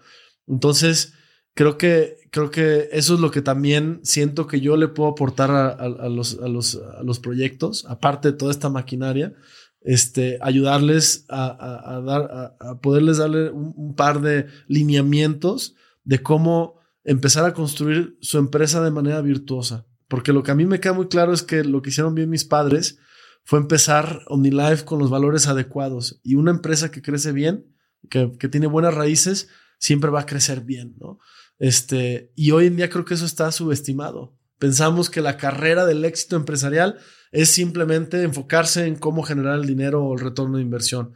Entonces, 0.49 1.15
creo 1.55 1.79
que, 1.79 2.19
creo 2.31 2.51
que 2.51 2.89
eso 2.93 3.15
es 3.15 3.21
lo 3.21 3.31
que 3.31 3.41
también 3.41 4.01
siento 4.03 4.47
que 4.47 4.61
yo 4.61 4.77
le 4.77 4.89
puedo 4.89 5.11
aportar 5.11 5.51
a, 5.51 6.09
los, 6.09 6.39
a, 6.41 6.49
los, 6.49 6.77
a 6.77 7.03
los, 7.03 7.21
proyectos, 7.21 7.87
aparte 7.89 8.33
de 8.33 8.37
toda 8.37 8.51
esta 8.51 8.69
maquinaria, 8.69 9.35
este, 9.81 10.39
ayudarles 10.43 11.27
a, 11.29 12.03
dar, 12.05 12.57
a, 12.59 12.81
poderles 12.81 13.19
darle 13.19 13.51
un, 13.51 13.95
par 13.95 14.21
de 14.21 14.47
lineamientos 14.67 15.75
de 16.03 16.23
cómo 16.23 16.81
empezar 17.05 17.45
a 17.45 17.55
construir 17.55 18.17
su 18.21 18.39
empresa 18.39 18.83
de 18.83 18.91
manera 18.91 19.21
virtuosa. 19.21 19.87
Porque 20.09 20.33
lo 20.33 20.43
que 20.43 20.51
a 20.51 20.55
mí 20.55 20.67
me 20.67 20.81
queda 20.81 20.93
muy 20.93 21.09
claro 21.09 21.33
es 21.33 21.43
que 21.43 21.65
lo 21.65 21.83
que 21.83 21.91
hicieron 21.91 22.15
bien 22.15 22.31
mis 22.31 22.45
padres 22.45 22.99
fue 23.45 23.59
empezar 23.59 24.23
OmniLife 24.29 24.85
con 24.85 24.99
los 24.99 25.11
valores 25.11 25.47
adecuados 25.47 26.21
y 26.23 26.35
una 26.35 26.51
empresa 26.51 26.91
que 26.91 27.03
crece 27.03 27.33
bien, 27.33 27.67
que, 28.09 28.33
que 28.39 28.49
tiene 28.49 28.67
buenas 28.67 28.95
raíces, 28.95 29.49
siempre 29.79 30.11
va 30.11 30.21
a 30.21 30.27
crecer 30.27 30.63
bien, 30.63 30.95
¿no? 30.99 31.19
Este, 31.65 32.31
y 32.37 32.51
hoy 32.51 32.67
en 32.67 32.77
día 32.77 32.91
creo 32.91 33.07
que 33.07 33.15
eso 33.15 33.25
está 33.25 33.51
subestimado. 33.51 34.37
Pensamos 34.59 35.09
que 35.09 35.23
la 35.23 35.39
carrera 35.39 35.87
del 35.87 36.05
éxito 36.05 36.37
empresarial 36.37 36.99
es 37.33 37.49
simplemente 37.49 38.21
enfocarse 38.21 38.87
en 38.87 38.97
cómo 38.97 39.23
generar 39.23 39.59
el 39.59 39.65
dinero 39.65 40.05
o 40.05 40.13
el 40.13 40.21
retorno 40.21 40.59
de 40.59 40.63
inversión. 40.63 41.15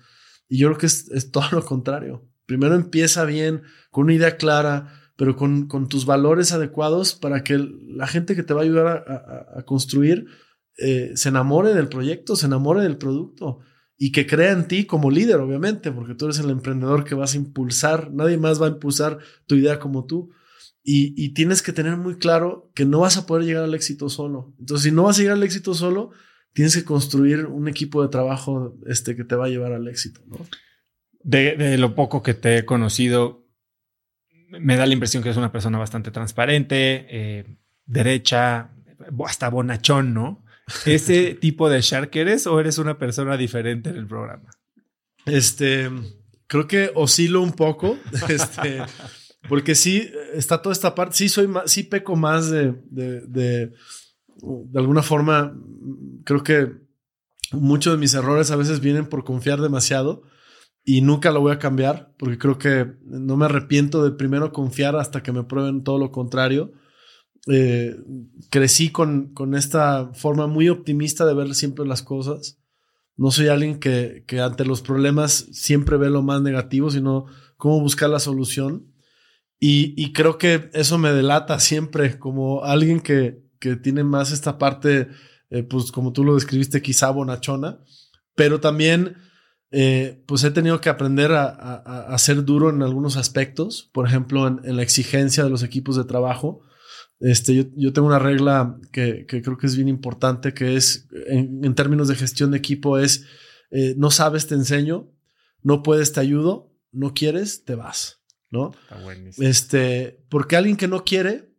Y 0.49 0.57
yo 0.57 0.69
creo 0.69 0.79
que 0.79 0.87
es, 0.87 1.31
todo 1.31 1.45
lo 1.53 1.67
contrario. 1.67 2.27
Primero 2.47 2.77
empieza 2.77 3.27
bien, 3.27 3.61
con 3.91 4.05
una 4.05 4.15
idea 4.15 4.39
clara, 4.39 5.13
pero 5.17 5.37
con, 5.37 5.69
con 5.69 5.87
tus 5.87 6.07
valores 6.07 6.51
adecuados 6.53 7.15
para 7.15 7.45
que 7.45 7.59
la 7.59 8.07
gente 8.07 8.35
que 8.35 8.43
te 8.43 8.55
va 8.55 8.63
a 8.63 8.65
ayudar 8.65 9.05
a, 9.55 9.63
construir 9.65 10.29
eh, 10.79 11.13
se 11.15 11.29
enamore 11.29 11.75
del 11.75 11.89
proyecto, 11.89 12.37
se 12.37 12.47
enamore 12.47 12.81
del 12.81 12.97
producto 12.97 13.59
y 13.99 14.13
que 14.13 14.27
crea 14.27 14.53
en 14.53 14.67
ti 14.67 14.87
como 14.87 15.11
líder, 15.11 15.41
obviamente, 15.41 15.93
porque 15.93 16.15
tú 16.15 16.25
eres 16.25 16.39
el 16.39 16.49
emprendedor 16.49 17.05
que 17.05 17.15
vas 17.15 17.35
a 17.35 17.37
impulsar, 17.37 18.11
nadie 18.15 18.39
más 18.39 18.63
va 18.63 18.65
a 18.65 18.71
impulsar 18.71 19.19
tu 19.47 19.55
idea 19.55 19.79
como 19.79 20.07
tú. 20.07 20.31
Y, 20.91 21.35
tienes 21.35 21.61
que 21.61 21.75
tener 21.75 21.99
muy 21.99 22.17
claro 22.17 22.71
que 22.75 22.87
no 22.87 23.01
vas 23.01 23.19
a 23.19 23.27
poder 23.27 23.45
llegar 23.45 23.63
al 23.63 23.75
éxito 23.75 24.09
solo. 24.09 24.55
Entonces, 24.59 24.85
si 24.85 24.91
no 24.91 25.03
vas 25.03 25.19
a 25.19 25.21
llegar 25.21 25.37
al 25.37 25.43
éxito 25.43 25.75
solo, 25.75 26.13
tienes 26.55 26.75
que 26.75 26.85
construir 26.85 27.45
un 27.45 27.69
equipo 27.69 28.03
de 28.03 28.09
trabajo 28.09 28.75
este, 28.87 29.15
que 29.15 29.25
te 29.25 29.37
va 29.37 29.45
a 29.45 29.49
llevar 29.51 29.75
al 29.75 29.87
éxito. 29.87 30.23
¿no? 30.27 30.39
De, 31.23 31.77
lo 31.77 31.95
poco 31.95 32.23
que 32.23 32.33
te 32.33 32.57
he 32.57 32.65
conocido, 32.65 33.45
me 34.49 34.77
da 34.77 34.87
la 34.87 34.95
impresión 34.95 35.23
que 35.23 35.29
es 35.29 35.37
una 35.37 35.53
persona 35.53 35.77
bastante 35.77 36.11
transparente, 36.11 37.07
eh, 37.11 37.45
derecha, 37.85 38.71
hasta 39.27 39.51
bonachón, 39.51 40.15
¿no? 40.15 40.43
¿Ese 40.87 41.35
tipo 41.35 41.69
de 41.69 41.83
Shark 41.83 42.17
eres 42.17 42.47
o 42.47 42.59
eres 42.61 42.79
una 42.79 42.97
persona 42.97 43.37
diferente 43.37 43.91
en 43.91 43.97
el 43.97 44.07
programa? 44.07 44.49
Este, 45.27 45.91
creo 46.47 46.67
que 46.67 46.93
oscilo 46.95 47.43
un 47.43 47.53
poco, 47.53 47.99
este, 48.31 48.81
porque 49.49 49.75
sí, 49.75 50.11
está 50.35 50.63
toda 50.63 50.73
esta 50.73 50.95
parte, 50.95 51.17
sí 51.17 51.29
soy 51.29 51.49
más, 51.49 51.71
sí 51.71 51.83
peco 51.83 52.17
más 52.17 52.51
de, 52.51 52.75
de, 52.91 53.23
de, 53.23 53.73
de 54.43 54.79
alguna 54.79 55.03
forma, 55.03 55.57
creo 56.25 56.43
que 56.43 56.73
muchos 57.53 57.93
de 57.93 57.99
mis 57.99 58.15
errores 58.15 58.51
a 58.51 58.57
veces 58.57 58.81
vienen 58.81 59.07
por 59.07 59.25
confiar 59.25 59.61
demasiado 59.61 60.23
y 60.85 61.01
nunca 61.03 61.31
lo 61.31 61.41
voy 61.41 61.53
a 61.53 61.59
cambiar 61.59 62.15
porque 62.19 62.39
creo 62.39 62.59
que 62.59 62.95
no 63.05 63.37
me 63.37 63.47
arrepiento 63.47 64.05
de 64.05 64.13
primero 64.13 64.53
confiar 64.53 64.97
hasta 64.97 65.23
que 65.23 65.33
me 65.33 65.45
prueben 65.45 65.85
todo 65.85 65.99
lo 65.99 66.11
contrario. 66.11 66.73
Eh, 67.47 67.97
crecí 68.51 68.91
con, 68.91 69.33
con, 69.33 69.55
esta 69.55 70.11
forma 70.13 70.47
muy 70.47 70.69
optimista 70.69 71.25
de 71.25 71.35
ver 71.35 71.55
siempre 71.55 71.87
las 71.87 72.03
cosas. 72.03 72.59
No 73.17 73.31
soy 73.31 73.49
alguien 73.49 73.81
que, 73.81 74.25
que, 74.27 74.41
ante 74.41 74.65
los 74.65 74.81
problemas 74.81 75.49
siempre 75.53 75.97
ve 75.97 76.11
lo 76.11 76.23
más 76.23 76.43
negativo, 76.43 76.91
sino 76.91 77.27
cómo 77.57 77.81
buscar 77.81 78.11
la 78.11 78.19
solución. 78.19 78.93
Y, 79.61 80.13
creo 80.13 80.39
que 80.39 80.71
eso 80.73 80.99
me 80.99 81.13
delata 81.13 81.59
siempre 81.59 82.19
como 82.19 82.65
alguien 82.65 83.01
que, 83.01 83.43
que 83.59 83.75
tiene 83.75 84.05
más 84.05 84.31
esta 84.31 84.57
parte, 84.57 85.09
eh, 85.51 85.65
pues 85.65 85.91
como 85.91 86.13
tú 86.13 86.23
lo 86.23 86.35
describiste, 86.35 86.81
quizá 86.81 87.11
bonachona, 87.11 87.81
pero 88.37 88.61
también 88.61 89.17
eh, 89.71 90.23
pues 90.27 90.45
he 90.45 90.51
tenido 90.51 90.81
que 90.81 90.89
aprender 90.89 91.33
a, 91.33 91.49
a, 91.49 92.19
ser 92.19 92.45
duro 92.45 92.71
en 92.71 92.83
algunos 92.83 93.17
aspectos, 93.17 93.91
por 93.93 94.07
ejemplo, 94.07 94.47
en, 94.47 94.77
la 94.77 94.83
exigencia 94.83 95.45
de 95.45 95.51
los 95.51 95.63
equipos 95.63 95.97
de 95.97 96.05
trabajo. 96.05 96.63
Este, 97.21 97.69
yo, 97.75 97.93
tengo 97.93 98.07
una 98.07 98.21
regla 98.21 98.79
que, 98.93 99.27
que, 99.27 99.43
creo 99.43 99.59
que 99.59 99.67
es 99.67 99.75
bien 99.75 99.89
importante, 99.89 100.55
que 100.55 100.77
es, 100.77 101.09
en, 101.27 101.65
en 101.65 101.75
términos 101.75 102.07
de 102.07 102.15
gestión 102.15 102.53
de 102.53 102.59
equipo, 102.59 102.99
es, 102.99 103.27
eh, 103.71 103.95
no 103.99 104.11
sabes, 104.11 104.47
te 104.47 104.55
enseño, 104.55 105.11
no 105.63 105.83
puedes, 105.83 106.13
te 106.13 106.21
ayudo, 106.21 106.73
no 106.93 107.13
quieres, 107.13 107.65
te 107.65 107.75
vas, 107.75 108.18
¿no? 108.51 108.73
Este, 109.39 110.25
porque 110.29 110.57
alguien 110.57 110.77
que 110.77 110.89
no 110.89 111.05
quiere 111.05 111.55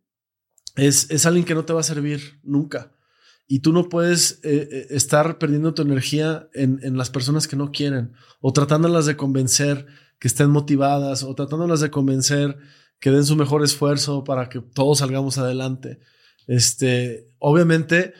es, 0.76 1.10
es 1.10 1.26
alguien 1.26 1.44
que 1.44 1.54
no 1.54 1.64
te 1.64 1.72
va 1.72 1.80
a 1.80 1.84
servir 1.84 2.40
nunca 2.42 2.92
y 3.46 3.60
tú 3.60 3.72
no 3.72 3.88
puedes 3.88 4.40
eh, 4.44 4.68
eh, 4.70 4.86
estar 4.90 5.38
perdiendo 5.38 5.74
tu 5.74 5.82
energía 5.82 6.48
en, 6.54 6.78
en, 6.82 6.96
las 6.96 7.10
personas 7.10 7.48
que 7.48 7.56
no 7.56 7.72
quieren 7.72 8.12
o 8.40 8.52
tratándolas 8.52 9.06
de 9.06 9.16
convencer 9.16 9.86
que 10.20 10.28
estén 10.28 10.50
motivadas 10.50 11.24
o 11.24 11.34
tratándolas 11.34 11.80
de 11.80 11.90
convencer 11.90 12.56
que 13.00 13.10
den 13.10 13.24
su 13.24 13.34
mejor 13.34 13.64
esfuerzo 13.64 14.22
para 14.22 14.48
que 14.48 14.60
todos 14.60 14.98
salgamos 14.98 15.38
adelante. 15.38 15.98
Este, 16.46 17.34
obviamente, 17.38 18.14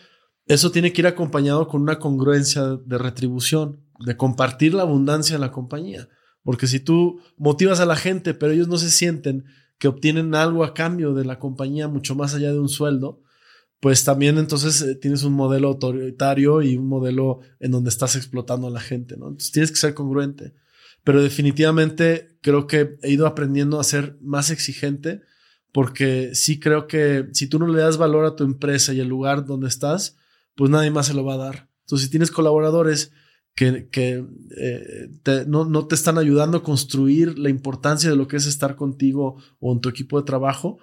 eso 0.46 0.72
tiene 0.72 0.92
que 0.92 1.02
ir 1.02 1.06
acompañado 1.06 1.68
con 1.68 1.82
una 1.82 1.98
congruencia 1.98 2.62
de 2.84 2.98
retribución, 2.98 3.84
de 4.04 4.16
compartir 4.16 4.74
la 4.74 4.82
abundancia 4.82 5.36
de 5.36 5.40
la 5.40 5.52
compañía. 5.52 6.08
Porque 6.42 6.66
si 6.66 6.80
tú 6.80 7.20
motivas 7.36 7.80
a 7.80 7.86
la 7.86 7.96
gente, 7.96 8.34
pero 8.34 8.52
ellos 8.52 8.68
no 8.68 8.78
se 8.78 8.90
sienten 8.90 9.44
que 9.78 9.88
obtienen 9.88 10.34
algo 10.34 10.64
a 10.64 10.74
cambio 10.74 11.14
de 11.14 11.24
la 11.24 11.38
compañía 11.38 11.88
mucho 11.88 12.14
más 12.14 12.34
allá 12.34 12.52
de 12.52 12.58
un 12.58 12.68
sueldo, 12.68 13.22
pues 13.80 14.04
también 14.04 14.36
entonces 14.38 14.82
eh, 14.82 14.94
tienes 14.94 15.22
un 15.24 15.32
modelo 15.32 15.68
autoritario 15.68 16.60
y 16.62 16.76
un 16.76 16.86
modelo 16.86 17.40
en 17.60 17.70
donde 17.70 17.88
estás 17.88 18.14
explotando 18.14 18.66
a 18.66 18.70
la 18.70 18.80
gente, 18.80 19.16
¿no? 19.16 19.28
Entonces 19.28 19.52
tienes 19.52 19.70
que 19.70 19.78
ser 19.78 19.94
congruente. 19.94 20.52
Pero 21.02 21.22
definitivamente 21.22 22.36
creo 22.42 22.66
que 22.66 22.98
he 23.02 23.10
ido 23.10 23.26
aprendiendo 23.26 23.80
a 23.80 23.84
ser 23.84 24.18
más 24.20 24.50
exigente 24.50 25.22
porque 25.72 26.34
sí 26.34 26.58
creo 26.58 26.86
que 26.86 27.28
si 27.32 27.46
tú 27.46 27.58
no 27.58 27.66
le 27.66 27.80
das 27.80 27.96
valor 27.96 28.26
a 28.26 28.36
tu 28.36 28.44
empresa 28.44 28.92
y 28.92 29.00
el 29.00 29.08
lugar 29.08 29.46
donde 29.46 29.68
estás, 29.68 30.16
pues 30.56 30.70
nadie 30.70 30.90
más 30.90 31.06
se 31.06 31.14
lo 31.14 31.24
va 31.24 31.34
a 31.34 31.38
dar. 31.38 31.68
Entonces, 31.82 32.06
si 32.06 32.10
tienes 32.10 32.30
colaboradores 32.30 33.12
que, 33.90 34.24
eh, 34.56 35.44
no, 35.46 35.86
te 35.86 35.94
están 35.94 36.16
ayudando 36.16 36.58
a 36.58 36.62
construir 36.62 37.38
la 37.38 37.50
importancia 37.50 38.08
de 38.08 38.16
lo 38.16 38.26
que 38.26 38.36
es 38.36 38.46
estar 38.46 38.74
contigo 38.74 39.36
o 39.58 39.72
en 39.74 39.80
tu 39.80 39.90
equipo 39.90 40.18
de 40.18 40.24
trabajo, 40.24 40.78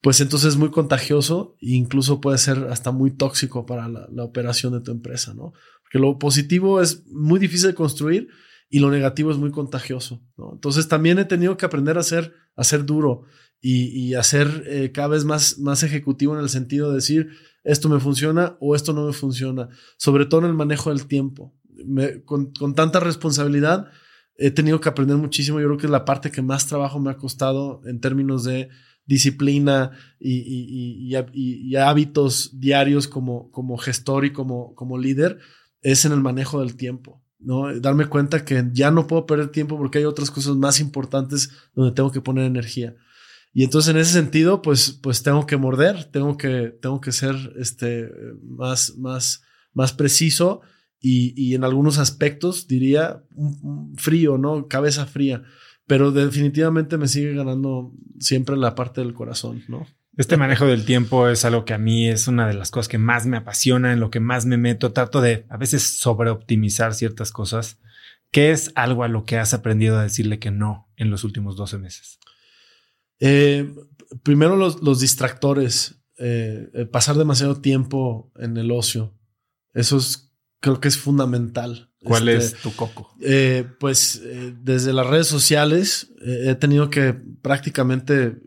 pues 0.00 0.20
entonces 0.20 0.50
es 0.50 0.56
muy 0.56 0.70
contagioso 0.70 1.56
e 1.60 1.72
incluso 1.72 2.20
puede 2.20 2.38
ser 2.38 2.68
hasta 2.70 2.92
muy 2.92 3.10
tóxico 3.10 3.66
para 3.66 3.88
la, 3.88 4.24
operación 4.24 4.72
de 4.72 4.80
tu 4.80 4.92
empresa, 4.92 5.34
¿no? 5.34 5.52
Porque 5.82 5.98
lo 5.98 6.18
positivo 6.18 6.80
es 6.80 7.04
muy 7.08 7.40
difícil 7.40 7.68
de 7.68 7.74
construir 7.74 8.28
y 8.70 8.78
lo 8.78 8.90
negativo 8.90 9.32
es 9.32 9.36
muy 9.36 9.50
contagioso. 9.50 10.22
Entonces 10.52 10.86
también 10.86 11.18
he 11.18 11.24
tenido 11.24 11.56
que 11.56 11.66
aprender 11.66 11.98
a 11.98 12.04
ser, 12.04 12.32
a 12.54 12.62
ser 12.62 12.84
duro 12.84 13.24
y, 13.60 13.86
y 13.88 14.14
a 14.14 14.22
ser 14.22 14.64
eh, 14.66 14.92
cada 14.92 15.08
vez 15.08 15.24
más, 15.24 15.58
más 15.58 15.82
ejecutivo 15.82 16.34
en 16.34 16.40
el 16.40 16.48
sentido 16.48 16.88
de 16.88 16.96
decir, 16.96 17.30
esto 17.64 17.88
me 17.88 18.00
funciona 18.00 18.56
o 18.60 18.74
esto 18.76 18.92
no 18.92 19.06
me 19.06 19.12
funciona, 19.12 19.68
sobre 19.96 20.26
todo 20.26 20.42
en 20.42 20.46
el 20.46 20.54
manejo 20.54 20.90
del 20.90 21.06
tiempo. 21.06 21.54
Con, 22.24 22.52
con 22.52 22.74
tanta 22.74 23.00
responsabilidad 23.00 23.88
he 24.36 24.50
tenido 24.50 24.80
que 24.80 24.88
aprender 24.88 25.16
muchísimo, 25.16 25.60
yo 25.60 25.66
creo 25.66 25.78
que 25.78 25.86
es 25.86 25.92
la 25.92 26.04
parte 26.04 26.30
que 26.30 26.42
más 26.42 26.66
trabajo 26.66 26.98
me 26.98 27.10
ha 27.10 27.16
costado 27.16 27.80
en 27.84 28.00
términos 28.00 28.44
de 28.44 28.70
disciplina 29.04 29.92
y, 30.18 31.14
hábitos 31.76 32.58
diarios 32.58 33.08
como, 33.08 33.50
como 33.50 33.76
gestor 33.76 34.24
y 34.24 34.32
como, 34.32 34.74
como 34.74 34.98
líder 34.98 35.38
es 35.80 36.04
en 36.04 36.12
el 36.12 36.20
manejo 36.20 36.60
del 36.60 36.76
tiempo. 36.76 37.22
¿no? 37.38 37.78
Darme 37.80 38.06
cuenta 38.06 38.44
que 38.44 38.64
ya 38.72 38.90
no 38.90 39.06
puedo 39.06 39.26
perder 39.26 39.48
tiempo 39.48 39.76
porque 39.76 39.98
hay 39.98 40.04
otras 40.04 40.30
cosas 40.30 40.56
más 40.56 40.80
importantes 40.80 41.50
donde 41.74 41.92
tengo 41.92 42.12
que 42.12 42.20
poner 42.20 42.44
energía. 42.44 42.94
Y 43.52 43.64
entonces 43.64 43.90
en 43.90 44.00
ese 44.00 44.12
sentido, 44.12 44.62
pues, 44.62 44.98
pues 45.02 45.22
tengo 45.22 45.46
que 45.46 45.56
morder, 45.56 46.04
tengo 46.04 46.36
que, 46.36 46.74
tengo 46.80 47.00
que 47.00 47.12
ser 47.12 47.36
este, 47.58 48.08
más, 48.42 48.96
más, 48.96 49.42
más 49.74 49.92
preciso 49.92 50.62
y, 51.02 51.54
en 51.54 51.64
algunos 51.64 51.98
aspectos 51.98 52.68
diría 52.68 53.24
frío, 53.96 54.38
¿no? 54.38 54.68
Cabeza 54.68 55.04
fría 55.04 55.42
pero 55.86 56.10
definitivamente 56.10 56.96
me 56.96 57.08
sigue 57.08 57.34
ganando 57.34 57.92
siempre 58.18 58.56
la 58.56 58.74
parte 58.74 59.00
del 59.00 59.14
corazón, 59.14 59.62
¿no? 59.68 59.86
Este 60.16 60.36
manejo 60.36 60.66
del 60.66 60.84
tiempo 60.84 61.28
es 61.28 61.44
algo 61.44 61.64
que 61.64 61.74
a 61.74 61.78
mí 61.78 62.08
es 62.08 62.28
una 62.28 62.46
de 62.46 62.54
las 62.54 62.70
cosas 62.70 62.88
que 62.88 62.98
más 62.98 63.26
me 63.26 63.38
apasiona, 63.38 63.92
en 63.92 64.00
lo 64.00 64.10
que 64.10 64.20
más 64.20 64.44
me 64.44 64.58
meto. 64.58 64.92
Trato 64.92 65.20
de 65.20 65.46
a 65.48 65.56
veces 65.56 65.82
sobreoptimizar 65.82 66.94
ciertas 66.94 67.32
cosas. 67.32 67.78
¿Qué 68.30 68.50
es 68.50 68.72
algo 68.74 69.04
a 69.04 69.08
lo 69.08 69.24
que 69.24 69.38
has 69.38 69.54
aprendido 69.54 69.98
a 69.98 70.02
decirle 70.02 70.38
que 70.38 70.50
no 70.50 70.90
en 70.96 71.10
los 71.10 71.24
últimos 71.24 71.56
12 71.56 71.78
meses? 71.78 72.18
Eh, 73.20 73.70
primero 74.22 74.56
los, 74.56 75.00
distractores, 75.00 76.02
eh, 76.18 76.88
pasar 76.90 77.16
demasiado 77.16 77.60
tiempo 77.60 78.32
en 78.36 78.56
el 78.56 78.70
ocio. 78.70 79.14
Eso 79.74 79.96
es, 79.96 80.31
creo 80.62 80.80
que 80.80 80.88
es 80.88 80.96
fundamental. 80.96 81.90
¿Cuál 82.04 82.28
es 82.28 82.44
este, 82.44 82.58
tu 82.62 82.74
coco? 82.74 83.14
Eh, 83.20 83.66
pues 83.78 84.22
eh, 84.24 84.54
desde 84.60 84.92
las 84.92 85.06
redes 85.06 85.26
sociales 85.26 86.12
eh, 86.24 86.50
he 86.50 86.54
tenido 86.54 86.88
que 86.88 87.12
prácticamente 87.42 88.40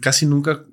casi 0.00 0.24
nunca 0.24 0.64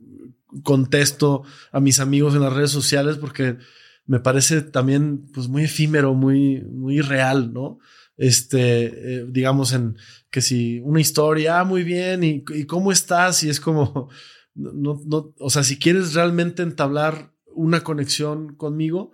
contesto 0.61 1.43
a 1.71 1.79
mis 1.79 1.99
amigos 1.99 2.35
en 2.35 2.41
las 2.41 2.53
redes 2.53 2.69
sociales 2.69 3.17
porque 3.17 3.57
me 4.05 4.19
parece 4.19 4.61
también 4.61 5.25
pues 5.33 5.47
muy 5.47 5.63
efímero, 5.63 6.13
muy, 6.13 6.61
muy 6.61 7.01
real, 7.01 7.51
¿no? 7.51 7.79
Este, 8.15 9.25
digamos 9.29 9.73
en 9.73 9.97
que 10.29 10.41
si 10.41 10.79
una 10.81 11.01
historia, 11.01 11.61
ah, 11.61 11.63
muy 11.63 11.83
bien, 11.83 12.23
y, 12.23 12.43
y 12.53 12.65
cómo 12.65 12.91
estás, 12.91 13.43
y 13.43 13.49
es 13.49 13.59
como, 13.59 14.09
no, 14.53 15.01
no, 15.03 15.33
o 15.39 15.49
sea, 15.49 15.63
si 15.63 15.79
quieres 15.79 16.13
realmente 16.13 16.61
entablar 16.61 17.33
una 17.55 17.83
conexión 17.83 18.55
conmigo, 18.55 19.13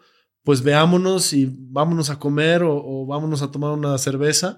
pues 0.50 0.64
veámonos 0.64 1.32
y 1.34 1.48
vámonos 1.56 2.10
a 2.10 2.18
comer 2.18 2.64
o, 2.64 3.06
vámonos 3.06 3.44
a 3.44 3.52
tomar 3.52 3.72
una 3.72 3.96
cerveza, 4.00 4.58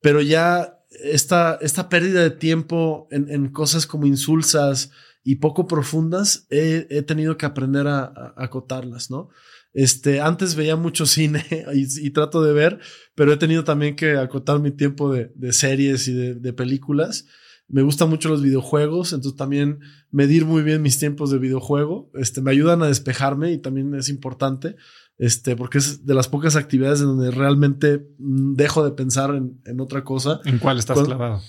pero 0.00 0.22
ya 0.22 0.80
esta, 1.04 1.58
esta 1.60 1.90
pérdida 1.90 2.22
de 2.22 2.30
tiempo 2.30 3.06
en, 3.10 3.50
cosas 3.50 3.86
como 3.86 4.06
insulsas 4.06 4.92
y 5.22 5.34
poco 5.34 5.66
profundas, 5.66 6.46
he, 6.48 7.02
tenido 7.02 7.36
que 7.36 7.44
aprender 7.44 7.86
a, 7.86 8.32
acotarlas, 8.38 9.10
¿no? 9.10 9.28
Este, 9.74 10.22
antes 10.22 10.54
veía 10.54 10.74
mucho 10.74 11.04
cine 11.04 11.44
y, 11.74 12.10
trato 12.12 12.42
de 12.42 12.54
ver, 12.54 12.80
pero 13.14 13.30
he 13.30 13.36
tenido 13.36 13.62
también 13.62 13.94
que 13.94 14.16
acotar 14.16 14.58
mi 14.58 14.70
tiempo 14.70 15.12
de, 15.12 15.52
series 15.52 16.08
y 16.08 16.14
de, 16.14 16.52
películas. 16.54 17.26
Me 17.68 17.82
gustan 17.82 18.08
mucho 18.08 18.30
los 18.30 18.40
videojuegos, 18.40 19.12
entonces 19.12 19.36
también 19.36 19.80
medir 20.10 20.46
muy 20.46 20.62
bien 20.62 20.80
mis 20.80 20.98
tiempos 20.98 21.30
de 21.30 21.38
videojuego, 21.38 22.10
este, 22.14 22.40
me 22.40 22.52
ayudan 22.52 22.82
a 22.82 22.86
despejarme 22.86 23.52
y 23.52 23.58
también 23.58 23.94
es 23.96 24.08
importante 24.08 24.76
este, 25.18 25.56
porque 25.56 25.78
es 25.78 26.06
de 26.06 26.14
las 26.14 26.28
pocas 26.28 26.56
actividades 26.56 27.00
en 27.00 27.06
donde 27.06 27.30
realmente 27.30 28.06
dejo 28.18 28.84
de 28.84 28.92
pensar 28.92 29.34
en, 29.34 29.80
otra 29.80 30.04
cosa. 30.04 30.40
¿En 30.44 30.58
cuál 30.58 30.78
estás 30.78 31.02
clavado? 31.02 31.40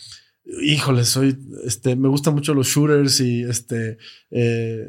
Híjole, 0.61 1.03
soy, 1.03 1.37
este, 1.65 1.97
me 1.97 2.07
gustan 2.07 2.33
mucho 2.33 2.53
los 2.53 2.67
shooters 2.67 3.19
y 3.19 3.43
este, 3.43 3.97
eh, 4.31 4.87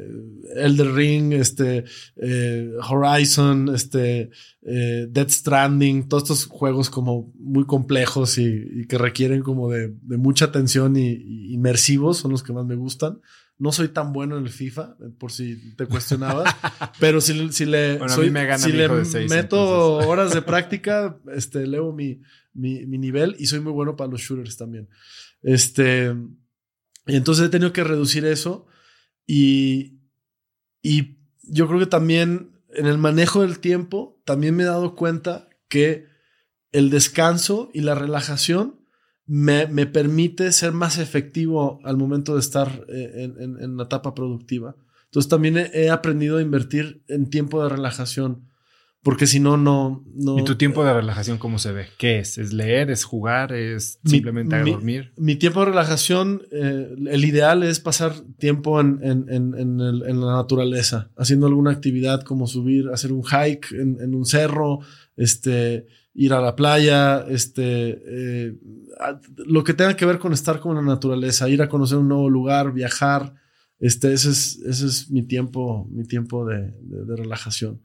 Elder 0.55 0.93
Ring, 0.93 1.33
este, 1.33 1.83
eh, 2.15 2.71
Horizon, 2.89 3.75
este, 3.75 4.29
eh, 4.61 5.07
Dead 5.09 5.27
Stranding, 5.27 6.07
todos 6.07 6.23
estos 6.23 6.45
juegos 6.45 6.89
como 6.89 7.33
muy 7.37 7.65
complejos 7.65 8.37
y, 8.37 8.87
que 8.87 8.97
requieren 8.97 9.41
como 9.41 9.69
de, 9.69 9.93
mucha 10.17 10.45
atención 10.45 10.95
y, 10.95 11.53
inmersivos 11.53 12.19
son 12.19 12.31
los 12.31 12.41
que 12.41 12.53
más 12.53 12.65
me 12.65 12.75
gustan. 12.75 13.19
No 13.59 13.71
soy 13.71 13.89
tan 13.89 14.13
bueno 14.13 14.37
en 14.37 14.45
el 14.45 14.49
FIFA, 14.49 14.97
por 15.19 15.31
si 15.31 15.75
te 15.75 15.85
cuestionabas. 15.85 16.53
pero 16.99 17.21
si, 17.21 17.51
si 17.51 17.65
le, 17.65 17.97
bueno, 17.97 18.13
soy, 18.13 18.31
me 18.31 18.57
si 18.57 18.71
le 18.71 18.87
de 18.87 19.05
seis, 19.05 19.29
meto 19.29 19.97
horas 20.07 20.33
de 20.33 20.41
práctica, 20.41 21.19
este, 21.35 21.67
leo 21.67 21.91
mi, 21.91 22.21
mi, 22.53 22.85
mi, 22.85 22.97
nivel 22.97 23.35
y 23.37 23.45
soy 23.45 23.59
muy 23.59 23.73
bueno 23.73 23.95
para 23.95 24.09
los 24.09 24.21
shooters 24.21 24.57
también. 24.57 24.89
Este, 25.41 26.15
y 27.05 27.15
entonces 27.15 27.45
he 27.45 27.49
tenido 27.49 27.73
que 27.73 27.83
reducir 27.83 28.25
eso 28.25 28.65
y, 29.27 29.99
y 30.81 31.19
yo 31.43 31.67
creo 31.67 31.79
que 31.79 31.85
también 31.85 32.53
en 32.73 32.85
el 32.85 32.97
manejo 32.97 33.41
del 33.41 33.59
tiempo, 33.59 34.21
también 34.25 34.55
me 34.55 34.63
he 34.63 34.67
dado 34.67 34.95
cuenta 34.95 35.49
que 35.67 36.07
el 36.71 36.89
descanso 36.89 37.69
y 37.73 37.81
la 37.81 37.95
relajación 37.95 38.78
me, 39.29 39.67
me 39.67 39.85
permite 39.85 40.51
ser 40.51 40.71
más 40.71 40.97
efectivo 40.97 41.79
al 41.83 41.97
momento 41.97 42.33
de 42.33 42.39
estar 42.39 42.83
eh, 42.89 43.31
en, 43.39 43.61
en, 43.61 43.77
la 43.77 43.83
etapa 43.83 44.15
productiva. 44.15 44.75
Entonces 45.05 45.29
también 45.29 45.55
he, 45.71 45.91
aprendido 45.91 46.39
a 46.39 46.41
invertir 46.41 47.03
en 47.07 47.29
tiempo 47.29 47.61
de 47.61 47.69
relajación, 47.69 48.49
porque 49.03 49.27
si 49.27 49.39
no, 49.39 49.55
no, 49.55 50.03
¿Y 50.35 50.43
tu 50.43 50.55
tiempo 50.55 50.83
de 50.83 50.93
relajación 50.93 51.37
cómo 51.37 51.59
se 51.59 51.71
ve? 51.71 51.85
¿Qué 51.99 52.19
es? 52.19 52.39
¿Es 52.39 52.53
leer? 52.53 52.89
¿Es 52.89 53.03
jugar? 53.03 53.53
¿Es 53.53 53.99
simplemente 54.03 54.63
mi, 54.63 54.71
dormir? 54.71 55.13
Mi, 55.15 55.35
tiempo 55.35 55.59
de 55.59 55.67
relajación, 55.67 56.41
eh, 56.51 56.95
el 57.07 57.23
ideal 57.23 57.61
es 57.61 57.79
pasar 57.79 58.13
tiempo 58.39 58.81
en, 58.81 58.99
en, 59.03 60.21
la 60.21 60.33
naturaleza, 60.33 61.11
haciendo 61.17 61.45
alguna 61.45 61.69
actividad 61.69 62.23
como 62.23 62.47
subir, 62.47 62.89
hacer 62.89 63.13
un 63.13 63.23
hike 63.23 63.73
en, 63.73 64.15
un 64.15 64.25
cerro, 64.25 64.79
este, 65.15 65.85
ir 66.19 66.33
a 66.33 66.41
la 66.41 66.53
playa, 66.53 67.25
este, 67.29 67.97
eh, 68.05 68.57
lo 69.37 69.63
que 69.63 69.73
tenga 69.73 69.95
que 69.95 70.05
ver 70.05 70.19
con 70.19 70.33
estar 70.33 70.59
con 70.59 70.75
la 70.75 70.81
naturaleza, 70.81 71.47
ir 71.47 71.61
a 71.61 71.69
conocer 71.69 71.97
un 71.97 72.09
nuevo 72.09 72.29
lugar, 72.29 72.73
viajar, 72.73 73.35
este, 73.79 74.11
ese 74.11 74.31
es, 74.31 74.59
ese 74.65 74.85
es 74.85 75.09
mi 75.09 75.23
tiempo, 75.23 75.87
mi 75.89 76.03
tiempo 76.03 76.45
de, 76.45 76.73
de, 76.81 77.15
relajación. 77.15 77.81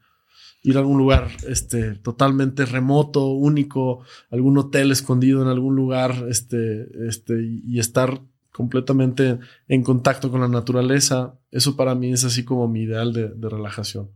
Ir 0.64 0.76
a 0.76 0.80
algún 0.80 0.98
lugar 0.98 1.28
este, 1.46 1.94
totalmente 1.94 2.66
remoto, 2.66 3.28
único, 3.28 4.02
algún 4.32 4.58
hotel 4.58 4.90
escondido 4.90 5.40
en 5.40 5.46
algún 5.46 5.76
lugar, 5.76 6.26
este, 6.28 6.88
este, 7.06 7.40
y 7.40 7.78
estar 7.78 8.20
completamente 8.50 9.38
en 9.68 9.84
contacto 9.84 10.32
con 10.32 10.40
la 10.40 10.48
naturaleza. 10.48 11.38
Eso 11.52 11.76
para 11.76 11.94
mí 11.94 12.12
es 12.12 12.24
así 12.24 12.44
como 12.44 12.66
mi 12.66 12.80
ideal 12.82 13.12
de, 13.12 13.28
de 13.28 13.48
relajación. 13.48 14.10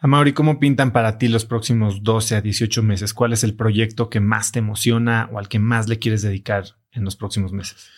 Amaury, 0.00 0.32
¿cómo 0.32 0.60
pintan 0.60 0.92
para 0.92 1.18
ti 1.18 1.26
los 1.28 1.44
próximos 1.44 2.02
12 2.04 2.36
a 2.36 2.40
18 2.40 2.82
meses? 2.82 3.12
¿Cuál 3.12 3.32
es 3.32 3.42
el 3.42 3.54
proyecto 3.54 4.08
que 4.08 4.20
más 4.20 4.52
te 4.52 4.60
emociona 4.60 5.28
o 5.32 5.38
al 5.38 5.48
que 5.48 5.58
más 5.58 5.88
le 5.88 5.98
quieres 5.98 6.22
dedicar 6.22 6.64
en 6.92 7.04
los 7.04 7.16
próximos 7.16 7.52
meses? 7.52 7.88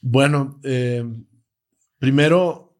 Bueno, 0.00 0.60
eh, 0.62 1.04
primero, 1.98 2.76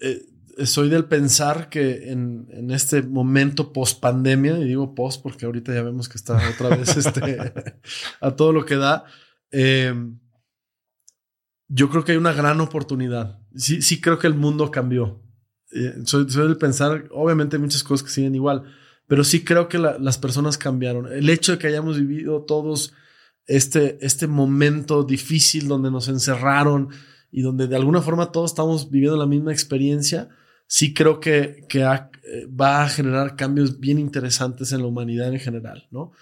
eh, 0.00 0.22
soy 0.64 0.88
del 0.88 1.06
pensar 1.06 1.68
que 1.68 2.12
en, 2.12 2.70
este 2.70 3.02
momento 3.02 3.72
post 3.72 4.00
pandemia, 4.00 4.58
y 4.58 4.64
digo 4.64 4.94
post 4.94 5.22
porque 5.22 5.46
ahorita 5.46 5.74
ya 5.74 5.82
vemos 5.82 6.08
que 6.08 6.16
está 6.16 6.40
otra 6.50 6.76
vez 6.76 6.96
este, 6.96 7.40
a 8.20 8.30
todo 8.32 8.52
lo 8.52 8.64
que 8.64 8.76
da, 8.76 9.04
eh, 9.50 9.94
yo 11.66 11.90
creo 11.90 12.04
que 12.04 12.12
hay 12.12 12.18
una 12.18 12.32
gran 12.32 12.60
oportunidad. 12.60 13.40
Sí, 13.56 13.82
sí 13.82 14.00
creo 14.00 14.18
que 14.18 14.28
el 14.28 14.34
mundo 14.34 14.70
cambió. 14.70 15.23
Soy, 16.04 16.28
soy 16.28 16.48
del 16.48 16.56
pensar, 16.56 17.08
obviamente 17.10 17.58
muchas 17.58 17.82
cosas 17.82 18.04
que 18.04 18.12
siguen 18.12 18.34
igual, 18.34 18.62
pero 19.06 19.24
sí 19.24 19.44
creo 19.44 19.68
que 19.68 19.78
las 19.78 20.18
personas 20.18 20.58
cambiaron. 20.58 21.12
El 21.12 21.28
hecho 21.28 21.52
de 21.52 21.58
que 21.58 21.66
hayamos 21.66 21.98
vivido 21.98 22.42
todos 22.42 22.94
este, 23.46 23.98
este 24.00 24.26
momento 24.26 25.02
difícil 25.02 25.68
donde 25.68 25.90
nos 25.90 26.08
encerraron 26.08 26.88
y 27.30 27.42
donde 27.42 27.66
de 27.66 27.76
alguna 27.76 28.00
forma 28.00 28.32
todos 28.32 28.52
estamos 28.52 28.90
viviendo 28.90 29.18
la 29.18 29.26
misma 29.26 29.52
experiencia, 29.52 30.28
sí 30.66 30.94
creo 30.94 31.20
que, 31.20 31.66
que 31.68 31.80
eh, 31.82 32.46
va 32.46 32.84
a 32.84 32.88
generar 32.88 33.36
cambios 33.36 33.80
bien 33.80 33.98
interesantes 33.98 34.72
en 34.72 34.80
la 34.80 34.86
humanidad 34.86 35.32
en 35.32 35.40
general, 35.40 35.86
¿no? 35.90 36.12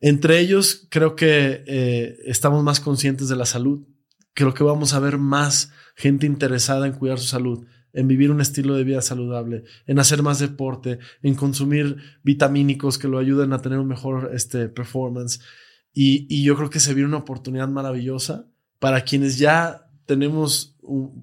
Entre 0.00 0.38
ellos, 0.38 0.86
creo 0.90 1.14
que 1.14 1.62
eh, 1.66 2.18
estamos 2.24 2.62
más 2.64 2.80
conscientes 2.80 3.28
de 3.28 3.36
la 3.36 3.44
salud. 3.44 3.86
Creo 4.32 4.54
que 4.54 4.64
vamos 4.64 4.94
a 4.94 5.00
ver 5.00 5.18
más 5.18 5.72
gente 5.94 6.24
interesada 6.24 6.86
en 6.86 6.94
cuidar 6.94 7.18
su 7.18 7.26
salud 7.26 7.66
en 7.92 8.08
vivir 8.08 8.30
un 8.30 8.40
estilo 8.40 8.74
de 8.74 8.84
vida 8.84 9.02
saludable, 9.02 9.64
en 9.86 9.98
hacer 9.98 10.22
más 10.22 10.38
deporte, 10.38 10.98
en 11.22 11.34
consumir 11.34 11.96
vitamínicos 12.22 12.98
que 12.98 13.08
lo 13.08 13.18
ayuden 13.18 13.52
a 13.52 13.62
tener 13.62 13.78
un 13.78 13.88
mejor 13.88 14.30
este, 14.34 14.68
performance. 14.68 15.40
Y, 15.92 16.42
yo 16.44 16.56
creo 16.56 16.70
que 16.70 16.80
se 16.80 16.94
viene 16.94 17.08
una 17.08 17.18
oportunidad 17.18 17.68
maravillosa 17.68 18.46
para 18.78 19.02
quienes 19.02 19.38
ya 19.38 19.90
tenemos, 20.06 20.76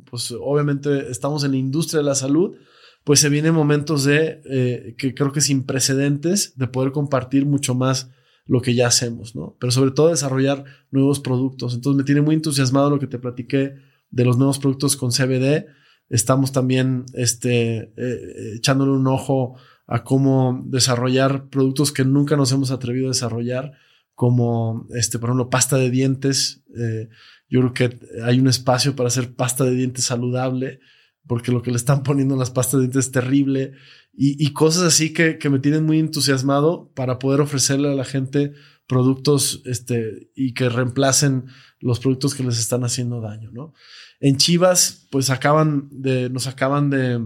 pues 0.09 0.31
obviamente 0.31 1.09
estamos 1.09 1.43
en 1.43 1.51
la 1.51 1.57
industria 1.57 1.99
de 1.99 2.05
la 2.05 2.15
salud, 2.15 2.55
pues 3.03 3.21
se 3.21 3.29
vienen 3.29 3.53
momentos 3.53 4.03
de, 4.03 4.41
eh, 4.49 4.95
que 4.97 5.13
creo 5.15 5.31
que 5.31 5.41
sin 5.41 5.63
precedentes, 5.63 6.57
de 6.57 6.67
poder 6.67 6.91
compartir 6.91 7.45
mucho 7.45 7.73
más 7.73 8.11
lo 8.45 8.61
que 8.61 8.75
ya 8.75 8.87
hacemos, 8.87 9.35
¿no? 9.35 9.55
Pero 9.59 9.71
sobre 9.71 9.91
todo 9.91 10.09
desarrollar 10.09 10.65
nuevos 10.91 11.19
productos. 11.19 11.73
Entonces 11.73 11.97
me 11.97 12.03
tiene 12.03 12.21
muy 12.21 12.35
entusiasmado 12.35 12.89
lo 12.89 12.99
que 12.99 13.07
te 13.07 13.19
platiqué 13.19 13.75
de 14.09 14.25
los 14.25 14.37
nuevos 14.37 14.59
productos 14.59 14.95
con 14.95 15.11
CBD 15.11 15.67
Estamos 16.09 16.51
también 16.51 17.05
este, 17.13 17.91
eh, 17.97 18.55
echándole 18.55 18.91
un 18.91 19.07
ojo 19.07 19.57
a 19.87 20.03
cómo 20.03 20.63
desarrollar 20.65 21.49
productos 21.49 21.91
que 21.91 22.05
nunca 22.05 22.35
nos 22.35 22.51
hemos 22.51 22.71
atrevido 22.71 23.07
a 23.07 23.11
desarrollar, 23.11 23.73
como, 24.13 24.87
este, 24.95 25.19
por 25.19 25.29
ejemplo, 25.29 25.49
pasta 25.49 25.77
de 25.77 25.89
dientes. 25.89 26.63
Eh, 26.77 27.09
yo 27.49 27.61
creo 27.61 27.73
que 27.73 27.99
hay 28.23 28.39
un 28.39 28.47
espacio 28.47 28.95
para 28.95 29.07
hacer 29.07 29.35
pasta 29.35 29.63
de 29.63 29.75
dientes 29.75 30.05
saludable, 30.05 30.79
porque 31.27 31.51
lo 31.51 31.61
que 31.61 31.71
le 31.71 31.77
están 31.77 32.03
poniendo 32.03 32.35
en 32.35 32.39
las 32.39 32.51
pastas 32.51 32.79
de 32.79 32.87
dientes 32.87 33.05
es 33.05 33.11
terrible. 33.11 33.73
Y, 34.19 34.51
cosas 34.53 34.81
así 34.81 35.13
que, 35.13 35.37
que, 35.37 35.51
me 35.51 35.59
tienen 35.59 35.85
muy 35.85 35.99
entusiasmado 35.99 36.91
para 36.95 37.19
poder 37.19 37.39
ofrecerle 37.39 37.91
a 37.91 37.93
la 37.93 38.03
gente 38.03 38.53
productos 38.87 39.61
este, 39.65 40.31
y 40.33 40.55
que 40.55 40.69
reemplacen 40.69 41.45
los 41.79 41.99
productos 41.99 42.33
que 42.33 42.43
les 42.43 42.57
están 42.57 42.83
haciendo 42.83 43.21
daño, 43.21 43.51
¿no? 43.51 43.73
En 44.19 44.37
Chivas, 44.37 45.07
pues 45.11 45.29
acaban 45.29 45.89
de, 45.91 46.29
nos 46.29 46.47
acaban 46.47 46.89
de, 46.89 47.23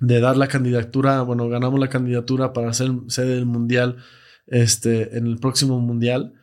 de 0.00 0.20
dar 0.20 0.36
la 0.36 0.48
candidatura, 0.48 1.22
bueno, 1.22 1.48
ganamos 1.48 1.78
la 1.78 1.88
candidatura 1.88 2.52
para 2.52 2.72
ser 2.72 2.90
sede 3.08 3.36
del 3.36 3.46
Mundial 3.46 3.96
este, 4.46 5.16
en 5.16 5.26
el 5.26 5.38
próximo 5.38 5.78
Mundial. 5.78 6.34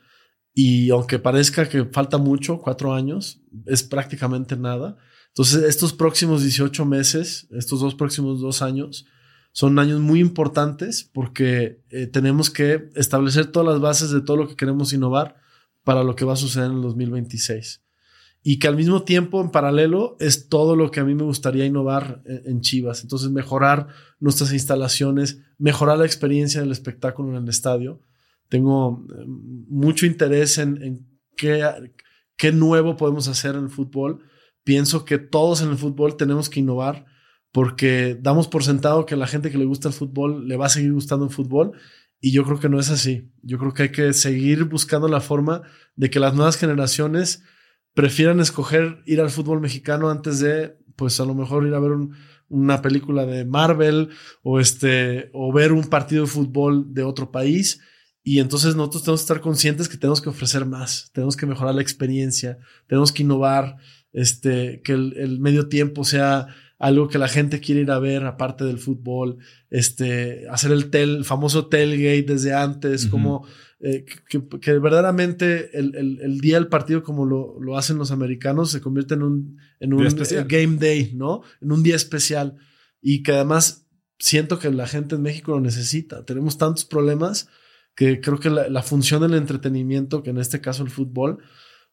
Y 0.53 0.89
aunque 0.89 1.19
parezca 1.19 1.67
que 1.67 1.85
falta 1.85 2.17
mucho, 2.17 2.59
cuatro 2.59 2.93
años, 2.93 3.41
es 3.65 3.83
prácticamente 3.83 4.55
nada. 4.55 4.97
Entonces, 5.27 5.63
estos 5.63 5.93
próximos 5.93 6.41
18 6.41 6.85
meses, 6.85 7.47
estos 7.51 7.81
dos 7.81 7.93
próximos 7.93 8.39
dos 8.39 8.61
años, 8.61 9.05
son 9.51 9.77
años 9.79 9.99
muy 9.99 10.19
importantes 10.19 11.09
porque 11.13 11.81
eh, 11.89 12.07
tenemos 12.07 12.49
que 12.49 12.89
establecer 12.95 13.47
todas 13.47 13.67
las 13.67 13.81
bases 13.81 14.11
de 14.11 14.21
todo 14.21 14.37
lo 14.37 14.47
que 14.47 14.55
queremos 14.55 14.93
innovar 14.93 15.35
para 15.83 16.03
lo 16.03 16.15
que 16.15 16.25
va 16.25 16.33
a 16.33 16.37
suceder 16.37 16.69
en 16.69 16.77
el 16.77 16.81
2026 16.81 17.81
y 18.49 18.59
que 18.59 18.69
al 18.69 18.77
mismo 18.77 19.03
tiempo, 19.03 19.41
en 19.41 19.51
paralelo, 19.51 20.15
es 20.21 20.47
todo 20.47 20.77
lo 20.77 20.89
que 20.89 21.01
a 21.01 21.03
mí 21.03 21.13
me 21.13 21.25
gustaría 21.25 21.65
innovar 21.65 22.21
en, 22.23 22.61
Chivas. 22.61 23.03
Entonces, 23.03 23.29
mejorar 23.29 23.89
nuestras 24.21 24.53
instalaciones, 24.53 25.41
mejorar 25.57 25.97
la 25.97 26.05
experiencia 26.05 26.61
del 26.61 26.71
espectáculo 26.71 27.35
en 27.35 27.43
el 27.43 27.49
estadio. 27.49 27.99
Tengo 28.47 29.05
eh, 29.11 29.25
mucho 29.27 30.05
interés 30.05 30.59
en, 30.59 31.05
qué, 31.35 31.61
qué 32.37 32.53
nuevo 32.53 32.95
podemos 32.95 33.27
hacer 33.27 33.55
en 33.55 33.63
el 33.63 33.69
fútbol. 33.69 34.23
Pienso 34.63 35.03
que 35.03 35.17
todos 35.17 35.61
en 35.61 35.71
el 35.71 35.77
fútbol 35.77 36.15
tenemos 36.15 36.49
que 36.49 36.61
innovar 36.61 37.05
porque 37.51 38.17
damos 38.17 38.47
por 38.47 38.63
sentado 38.63 39.05
que 39.05 39.15
a 39.15 39.17
la 39.17 39.27
gente 39.27 39.51
que 39.51 39.57
le 39.57 39.65
gusta 39.65 39.89
el 39.89 39.93
fútbol 39.93 40.47
le 40.47 40.55
va 40.55 40.67
a 40.67 40.69
seguir 40.69 40.93
gustando 40.93 41.25
el 41.25 41.31
fútbol 41.31 41.73
y 42.21 42.31
yo 42.31 42.45
creo 42.45 42.61
que 42.61 42.69
no 42.69 42.79
es 42.79 42.91
así. 42.91 43.29
Yo 43.41 43.57
creo 43.57 43.73
que 43.73 43.83
hay 43.83 43.91
que 43.91 44.13
seguir 44.13 44.63
buscando 44.63 45.09
la 45.09 45.19
forma 45.19 45.63
de 45.97 46.09
que 46.09 46.21
las 46.21 46.33
nuevas 46.33 46.55
generaciones 46.55 47.43
prefieran 47.97 48.39
escoger 48.39 49.01
ir 49.07 49.19
al 49.21 49.31
fútbol 49.31 49.59
mexicano 49.59 50.11
antes 50.11 50.39
de, 50.39 50.77
pues 50.95 51.19
a 51.19 51.25
lo 51.25 51.33
mejor 51.33 51.65
ir 51.65 51.73
a 51.73 51.79
ver 51.79 51.93
una 52.47 52.79
película 52.83 53.25
de 53.25 53.43
Marvel 53.43 54.09
o 54.43 54.59
este, 54.59 55.31
o 55.33 55.51
ver 55.51 55.71
un 55.71 55.85
partido 55.85 56.21
de 56.21 56.29
fútbol 56.29 56.93
de 56.93 57.01
otro 57.01 57.31
país. 57.31 57.81
Y 58.23 58.39
entonces 58.39 58.75
nosotros 58.75 59.01
tenemos 59.01 59.21
que 59.21 59.23
estar 59.23 59.41
conscientes 59.41 59.89
que 59.89 59.97
tenemos 59.97 60.21
que 60.21 60.29
ofrecer 60.29 60.63
más, 60.63 61.09
tenemos 61.11 61.35
que 61.35 61.47
mejorar 61.47 61.73
la 61.73 61.81
experiencia, 61.81 62.59
tenemos 62.85 63.11
que 63.11 63.23
innovar, 63.23 63.77
este, 64.13 64.79
que 64.83 64.93
el, 64.93 65.39
medio 65.39 65.67
tiempo 65.67 66.03
sea 66.03 66.45
algo 66.77 67.07
que 67.07 67.17
la 67.17 67.27
gente 67.27 67.59
quiere 67.59 67.81
ir 67.81 67.89
a 67.89 67.97
ver 67.97 68.25
aparte 68.25 68.63
del 68.63 68.77
fútbol, 68.77 69.39
este, 69.71 70.47
hacer 70.51 70.71
el, 70.71 70.91
tel, 70.91 71.25
famoso 71.25 71.65
tailgate 71.65 72.33
desde 72.33 72.53
antes, 72.53 73.07
como 73.07 73.47
eh, 73.79 74.05
que, 74.27 74.79
verdaderamente 74.79 75.77
el, 75.77 76.39
día 76.39 76.55
del 76.55 76.67
partido, 76.67 77.03
como 77.03 77.25
lo, 77.25 77.77
hacen 77.77 77.97
los 77.97 78.11
americanos, 78.11 78.71
se 78.71 78.81
convierte 78.81 79.13
en 79.13 79.23
un, 79.23 79.57
en 79.79 79.93
un 79.93 80.05
eh, 80.05 80.45
game 80.47 80.77
day, 80.77 81.13
¿no? 81.13 81.43
En 81.61 81.71
un 81.71 81.83
día 81.83 81.95
especial. 81.95 82.57
Y 83.01 83.21
que 83.21 83.33
además 83.33 83.87
siento 84.17 84.57
que 84.57 84.71
la 84.71 84.87
gente 84.87 85.15
en 85.15 85.21
México 85.21 85.51
lo 85.51 85.61
necesita. 85.61 86.25
Tenemos 86.25 86.57
tantos 86.57 86.85
problemas 86.85 87.49
que 87.95 88.19
creo 88.19 88.39
que 88.39 88.49
la, 88.49 88.83
función 88.83 89.21
del 89.21 89.35
entretenimiento, 89.35 90.23
que 90.23 90.31
en 90.31 90.39
este 90.39 90.61
caso 90.61 90.83
el 90.83 90.89
fútbol, 90.89 91.39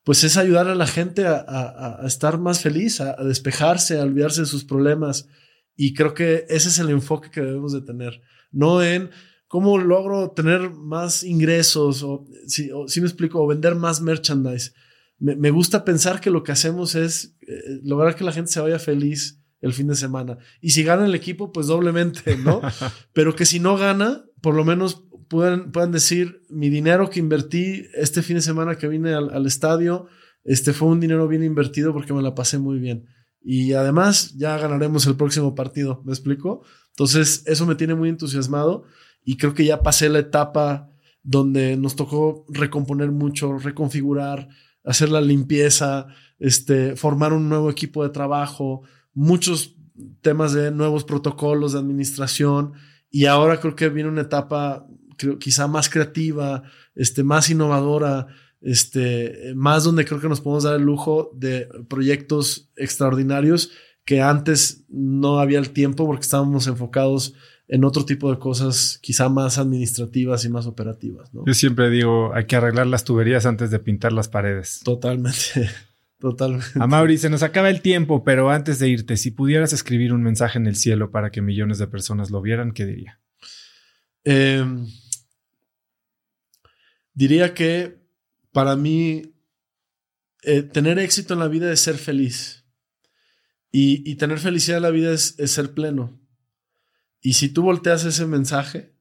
pues 0.05 0.24
es 0.24 0.36
ayudar 0.36 0.69
a 0.69 0.74
la 0.74 0.86
gente 0.86 1.27
a, 1.27 2.01
estar 2.06 2.39
más 2.39 2.61
feliz, 2.61 3.01
a, 3.01 3.16
despejarse, 3.24 3.98
a 3.98 4.05
olvidarse 4.05 4.43
de 4.43 4.47
sus 4.47 4.65
problemas. 4.65 5.28
Y 5.77 5.94
creo 5.94 6.15
que 6.15 6.47
ese 6.48 6.69
es 6.69 6.78
el 6.78 6.90
enfoque 6.90 7.31
que 7.31 7.40
debemos 7.40 7.73
de 7.73 7.82
tener, 7.82 8.20
no 8.52 8.82
en 8.82 9.11
cómo 9.55 9.78
logro 9.78 10.32
tener 10.32 10.72
más 10.72 11.22
ingresos 11.22 12.02
o 12.02 12.26
si, 12.48 12.72
me 13.01 13.06
explico, 13.06 13.40
o 13.40 13.47
vender 13.47 13.76
más 13.76 14.01
merchandise. 14.01 14.72
Me, 15.20 15.51
gusta 15.52 15.85
pensar 15.85 16.20
que 16.20 16.31
lo 16.31 16.43
que 16.43 16.51
hacemos 16.51 16.97
es 16.97 17.36
eh, 17.43 17.78
lograr 17.85 18.16
que 18.16 18.24
la 18.24 18.32
gente 18.32 18.51
se 18.51 18.59
vaya 18.59 18.81
feliz 18.81 19.40
el 19.60 19.72
fin 19.72 19.86
de 19.86 19.94
semana. 19.94 20.39
Y 20.60 20.70
si 20.70 20.82
gana 20.82 21.06
el 21.06 21.14
equipo, 21.14 21.52
pues 21.52 21.68
doblemente, 21.68 22.36
¿no? 22.36 22.62
Pero 23.12 23.36
que 23.36 23.47
si 23.47 23.60
no 23.60 23.76
gana, 23.76 24.24
por 24.40 24.56
lo 24.56 24.64
menos 24.64 25.05
puedan, 25.28 25.70
puedan 25.70 25.93
decir, 25.93 26.43
mi 26.51 26.68
dinero 26.68 27.09
que 27.09 27.20
invertí 27.20 27.86
este 27.94 28.22
fin 28.22 28.35
de 28.35 28.43
semana 28.43 28.76
que 28.76 28.89
vine 28.89 29.14
al, 29.14 29.47
estadio, 29.47 30.09
este 30.43 30.72
fue 30.72 30.89
un 30.89 30.98
dinero 30.98 31.28
bien 31.28 31.44
invertido 31.44 31.93
porque 31.93 32.12
me 32.12 32.22
la 32.22 32.35
pasé 32.35 32.59
muy 32.59 32.81
bien. 32.81 33.06
Y 33.40 33.74
además 33.74 34.35
ya 34.36 34.59
ganaremos 34.59 35.06
el 35.06 35.14
próximo 35.14 35.55
partido, 35.55 36.02
¿me 36.05 36.10
explico? 36.10 36.64
Entonces, 36.89 37.44
eso 37.47 37.66
me 37.66 37.76
tiene 37.76 37.94
muy 37.94 38.09
entusiasmado 38.09 38.85
y 39.24 39.36
creo 39.36 39.55
que 39.55 39.64
ya 39.64 39.82
pasé 39.82 40.09
la 40.09 40.20
etapa 40.20 40.90
donde 41.22 41.76
nos 41.76 41.96
tocó 41.96 42.44
recomponer 42.48 43.10
mucho, 43.10 43.59
reconfigurar, 43.59 44.48
hacer 44.84 45.09
la 45.09 45.20
limpieza, 45.20 46.06
este, 46.38 46.96
formar 46.96 47.32
un 47.32 47.48
nuevo 47.48 47.70
equipo 47.70 48.02
de 48.02 48.10
trabajo, 48.10 48.82
muchos 49.14 49.76
temas 50.20 50.52
de 50.52 50.70
nuevos 50.70 51.05
protocolos 51.05 51.72
de 51.72 51.78
administración 51.78 52.74
y 53.10 53.26
ahora 53.26 53.60
creo 53.60 53.74
que 53.74 53.88
viene 53.88 54.10
una 54.10 54.22
etapa 54.22 54.86
creo, 55.16 55.38
quizá 55.38 55.66
más 55.68 55.88
creativa, 55.88 56.64
este, 56.94 57.22
más 57.22 57.48
innovadora, 57.48 58.26
este, 58.60 59.52
más 59.55 59.84
donde 59.84 60.05
creo 60.05 60.20
que 60.20 60.28
nos 60.28 60.40
podemos 60.40 60.64
dar 60.64 60.76
el 60.76 60.82
lujo 60.82 61.30
de 61.34 61.68
proyectos 61.88 62.70
extraordinarios 62.76 63.70
que 64.05 64.20
antes 64.20 64.84
no 64.88 65.38
había 65.38 65.59
el 65.59 65.70
tiempo 65.70 66.06
porque 66.06 66.22
estábamos 66.22 66.66
enfocados 66.66 67.34
en 67.69 67.85
otro 67.85 68.05
tipo 68.05 68.31
de 68.31 68.39
cosas 68.39 68.99
quizá 69.03 69.28
más 69.28 69.59
administrativas 69.59 70.45
y 70.45 70.49
más 70.49 70.66
operativas. 70.66 71.31
Yo 71.32 71.55
siempre 71.55 71.91
digo, 71.91 72.35
hay 72.35 72.47
que 72.47 72.57
arreglar 72.57 72.86
las 72.86 73.05
tuberías 73.05 73.47
antes 73.47 73.70
de 73.70 73.78
pintar 73.78 74.12
las 74.12 74.28
paredes. 74.28 74.81
Totalmente, 74.85 75.70
totalmente. 76.19 76.78
A 76.78 76.86
Mauri, 76.86 77.19
se 77.19 77.31
nos 77.31 77.43
acaba 77.43 77.70
el 77.70 77.81
tiempo, 77.81 78.24
pero 78.24 78.51
antes 78.51 78.78
de 78.78 78.89
irte, 78.89 79.16
si 79.16 79.31
pudieras 79.31 79.73
escribir 79.73 80.12
un 80.12 80.23
mensaje 80.23 80.59
en 80.59 80.66
el 80.66 80.77
cielo 80.77 81.11
para 81.11 81.31
que 81.31 81.43
millones 81.43 81.78
de 81.78 81.86
personas 81.86 82.31
lo 82.31 82.43
vieran, 82.43 82.73
¿qué 82.73 82.86
diría? 82.86 83.20
Eh, 84.24 84.65
diría 87.15 87.55
que 87.55 88.05
para 88.53 88.77
mí 88.77 89.35
eh, 90.43 90.62
tener 90.62 90.99
éxito 90.99 91.35
en 91.35 91.41
la 91.41 91.49
vida 91.49 91.73
es 91.73 91.81
ser 91.81 91.97
feliz. 91.97 92.65
Y, 93.77 94.15
tener 94.15 94.39
felicidad 94.39 94.77
en 94.77 94.85
la 94.85 94.91
vida 94.91 95.12
es, 95.12 95.35
ser 95.47 95.74
pleno. 95.74 96.20
Y 97.24 97.32
si 97.32 97.48
tú 97.48 97.62
volteas 97.62 98.05
ese 98.05 98.26
mensaje, 98.26 98.92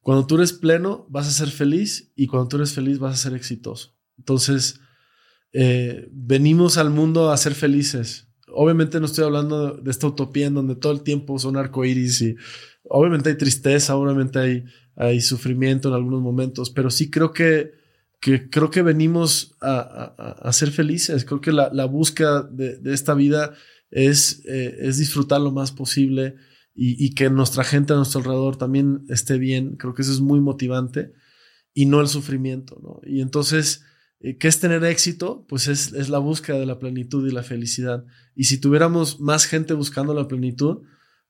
cuando 0.00 0.26
tú 0.26 0.34
eres 0.34 0.52
pleno 0.52 1.06
vas 1.08 1.28
a 1.28 1.30
ser 1.30 1.50
feliz 1.50 2.10
y 2.16 2.26
cuando 2.26 2.48
tú 2.48 2.56
eres 2.56 2.72
feliz 2.72 2.98
vas 2.98 3.14
a 3.14 3.22
ser 3.28 3.34
exitoso. 3.34 3.96
Entonces, 4.18 4.80
eh, 5.52 6.08
venimos 6.10 6.78
al 6.78 6.90
mundo 6.90 7.30
a 7.30 7.36
ser 7.36 7.54
felices. 7.54 8.26
Obviamente 8.48 8.98
no 8.98 9.06
estoy 9.06 9.24
hablando 9.24 9.76
de, 9.76 9.82
de 9.82 9.90
esta 9.92 10.08
utopía 10.08 10.46
en 10.46 10.54
donde 10.54 10.74
todo 10.74 10.92
el 10.92 11.02
tiempo 11.02 11.38
son 11.38 11.56
arcoíris 11.56 12.20
y 12.22 12.34
obviamente 12.82 13.30
hay 13.30 13.36
tristeza, 13.36 13.94
obviamente 13.94 14.40
hay, 14.40 14.64
hay 14.96 15.20
sufrimiento 15.20 15.90
en 15.90 15.94
algunos 15.94 16.20
momentos, 16.20 16.70
pero 16.70 16.90
sí 16.90 17.08
creo 17.08 17.32
que, 17.32 17.70
que 18.20 18.50
creo 18.50 18.68
que 18.72 18.82
venimos 18.82 19.54
a, 19.60 20.50
ser 20.52 20.72
felices. 20.72 21.24
Creo 21.24 21.40
que 21.40 21.52
la, 21.52 21.84
búsqueda 21.84 22.42
de, 22.42 22.80
esta 22.92 23.14
vida 23.14 23.54
es, 23.92 24.42
eh, 24.44 24.76
es 24.80 24.98
disfrutar 24.98 25.40
lo 25.40 25.52
más 25.52 25.70
posible 25.70 26.34
y, 26.80 27.14
que 27.14 27.28
nuestra 27.28 27.64
gente 27.64 27.92
a 27.92 27.96
nuestro 27.96 28.20
alrededor 28.20 28.56
también 28.56 29.04
esté 29.08 29.36
bien. 29.36 29.74
Creo 29.76 29.94
que 29.94 30.02
eso 30.02 30.12
es 30.12 30.20
muy 30.20 30.40
motivante 30.40 31.12
y 31.74 31.86
no 31.86 32.00
el 32.00 32.06
sufrimiento, 32.06 32.78
¿no? 32.80 33.00
Y 33.02 33.20
entonces, 33.20 33.84
eh, 34.20 34.38
¿qué 34.38 34.46
es 34.46 34.60
tener 34.60 34.84
éxito? 34.84 35.44
Pues 35.48 35.66
es, 35.66 35.92
es 35.92 36.08
la 36.08 36.18
búsqueda 36.18 36.56
de 36.60 36.66
la 36.66 36.78
plenitud 36.78 37.26
y 37.26 37.32
la 37.32 37.42
felicidad. 37.42 38.04
Y 38.36 38.44
si 38.44 38.58
tuviéramos 38.58 39.18
más 39.18 39.46
gente 39.46 39.74
buscando 39.74 40.14
la 40.14 40.28
plenitud, 40.28 40.82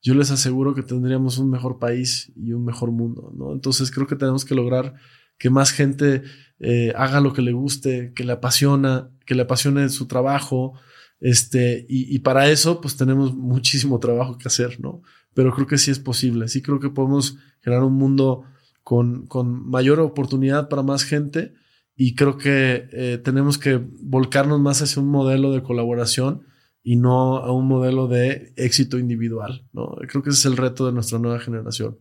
yo 0.03 0.15
les 0.15 0.31
aseguro 0.31 0.75
que 0.75 0.83
tendríamos 0.83 1.39
un 1.39 1.49
mejor 1.49 1.79
país 1.79 2.31
y 2.37 2.53
un 2.53 2.66
mejor 2.66 2.91
mundo, 2.91 3.33
¿no? 3.35 3.55
Entonces 3.55 3.91
creo 3.91 4.07
que 4.07 4.16
tenemos 4.16 4.45
que 4.45 4.55
lograr 4.55 4.97
que 5.39 5.49
más 5.49 5.73
gente 5.73 6.25
eh, 6.61 6.93
haga 6.95 7.23
lo 7.23 7.33
que 7.33 7.41
le 7.41 7.53
guste, 7.53 8.12
que 8.15 8.25
le 8.25 8.33
apasiona, 8.33 9.09
que 9.25 9.35
le 9.35 9.43
apasione 9.43 9.89
su 9.89 10.07
trabajo, 10.07 10.75
este, 11.20 11.87
y, 11.89 12.15
y, 12.15 12.20
para 12.20 12.49
eso 12.49 12.81
pues 12.81 12.97
tenemos 12.97 13.35
muchísimo 13.35 13.99
trabajo 13.99 14.39
que 14.39 14.47
hacer, 14.47 14.79
¿no? 14.79 15.03
Pero 15.39 15.52
creo 15.52 15.69
que 15.69 15.78
sí 15.78 15.93
es 15.93 16.01
posible, 16.01 16.48
sí 16.48 16.62
creo 16.62 16.81
que 16.81 16.90
podemos 16.90 17.39
generar 17.60 17.85
un 17.85 17.93
mundo 17.93 18.43
con, 18.82 19.28
con 19.28 19.70
mayor 19.70 20.01
oportunidad 20.01 20.69
para 20.69 20.82
más 20.82 21.05
gente 21.05 21.55
y 21.94 22.16
creo 22.16 22.39
que 22.39 22.89
eh, 22.90 23.20
tenemos 23.23 23.56
que 23.56 23.81
volcarnos 24.01 24.59
más 24.59 24.82
hacia 24.82 25.01
un 25.01 25.09
modelo 25.09 25.52
de 25.52 25.62
colaboración 25.62 26.43
y 26.82 26.97
no 26.97 27.36
a 27.36 27.52
un 27.52 27.69
modelo 27.69 28.09
de 28.09 28.52
éxito 28.56 28.98
individual. 28.98 29.65
¿no? 29.73 29.94
Creo 30.09 30.24
que 30.24 30.31
ese 30.31 30.40
es 30.40 30.47
el 30.47 30.56
reto 30.56 30.86
de 30.86 30.93
nuestra 30.93 31.20
nueva 31.20 31.39
generación. 31.39 31.98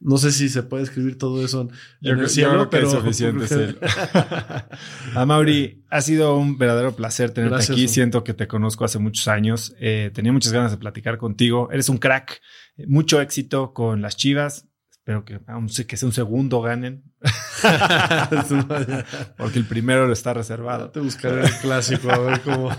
No 0.00 0.18
sé 0.18 0.32
si 0.32 0.48
se 0.48 0.62
puede 0.62 0.82
escribir 0.82 1.16
todo 1.16 1.44
eso 1.44 1.68
en, 2.02 2.18
el 2.18 2.28
cielo, 2.28 2.68
pero 2.68 2.86
es 2.86 2.92
suficiente. 2.92 3.46
a 5.14 5.24
Mauri, 5.24 5.82
ha 5.88 6.00
sido 6.02 6.36
un 6.36 6.58
verdadero 6.58 6.94
placer 6.94 7.30
tenerte 7.30 7.72
aquí. 7.72 7.88
Siento 7.88 8.22
que 8.22 8.34
te 8.34 8.46
conozco 8.46 8.84
hace 8.84 8.98
muchos 8.98 9.28
años. 9.28 9.74
Eh, 9.80 10.10
tenía 10.12 10.32
muchas 10.32 10.52
ganas 10.52 10.72
de 10.72 10.76
platicar 10.76 11.16
contigo. 11.16 11.70
Eres 11.72 11.88
un 11.88 11.98
crack. 11.98 12.40
Mucho 12.86 13.20
éxito 13.20 13.72
con 13.72 14.02
las 14.02 14.16
Chivas. 14.16 14.68
Espero 15.04 15.22
que, 15.26 15.38
aún 15.48 15.68
que 15.68 15.98
sea 15.98 16.06
un 16.06 16.14
segundo 16.14 16.62
ganen. 16.62 17.02
Porque 19.36 19.58
el 19.58 19.66
primero 19.66 20.10
está 20.10 20.32
reservado. 20.32 20.88
te 20.88 21.00
buscaré 21.00 21.42
el 21.42 21.52
clásico, 21.60 22.10
a 22.10 22.18
ver 22.20 22.40
cómo. 22.40 22.70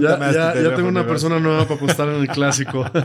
ya, 0.00 0.74
tengo 0.74 0.88
una 0.88 1.06
persona 1.06 1.38
nueva 1.38 1.62
para 1.62 1.76
apostar 1.76 2.08
en 2.08 2.22
el 2.22 2.28
clásico. 2.28 2.84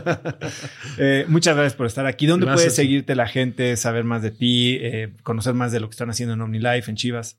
Eh, 0.98 1.24
muchas 1.28 1.54
gracias 1.54 1.74
por 1.74 1.86
estar 1.86 2.06
aquí. 2.06 2.26
¿Dónde 2.26 2.46
puedes 2.46 2.74
seguirte 2.74 3.14
la 3.14 3.26
gente, 3.26 3.76
saber 3.76 4.04
más 4.04 4.22
de 4.22 4.30
ti, 4.30 4.78
eh, 4.80 5.14
conocer 5.22 5.54
más 5.54 5.72
de 5.72 5.80
lo 5.80 5.88
que 5.88 5.92
están 5.92 6.10
haciendo 6.10 6.34
en 6.34 6.40
OmniLife, 6.40 6.90
en 6.90 6.96
Chivas? 6.96 7.38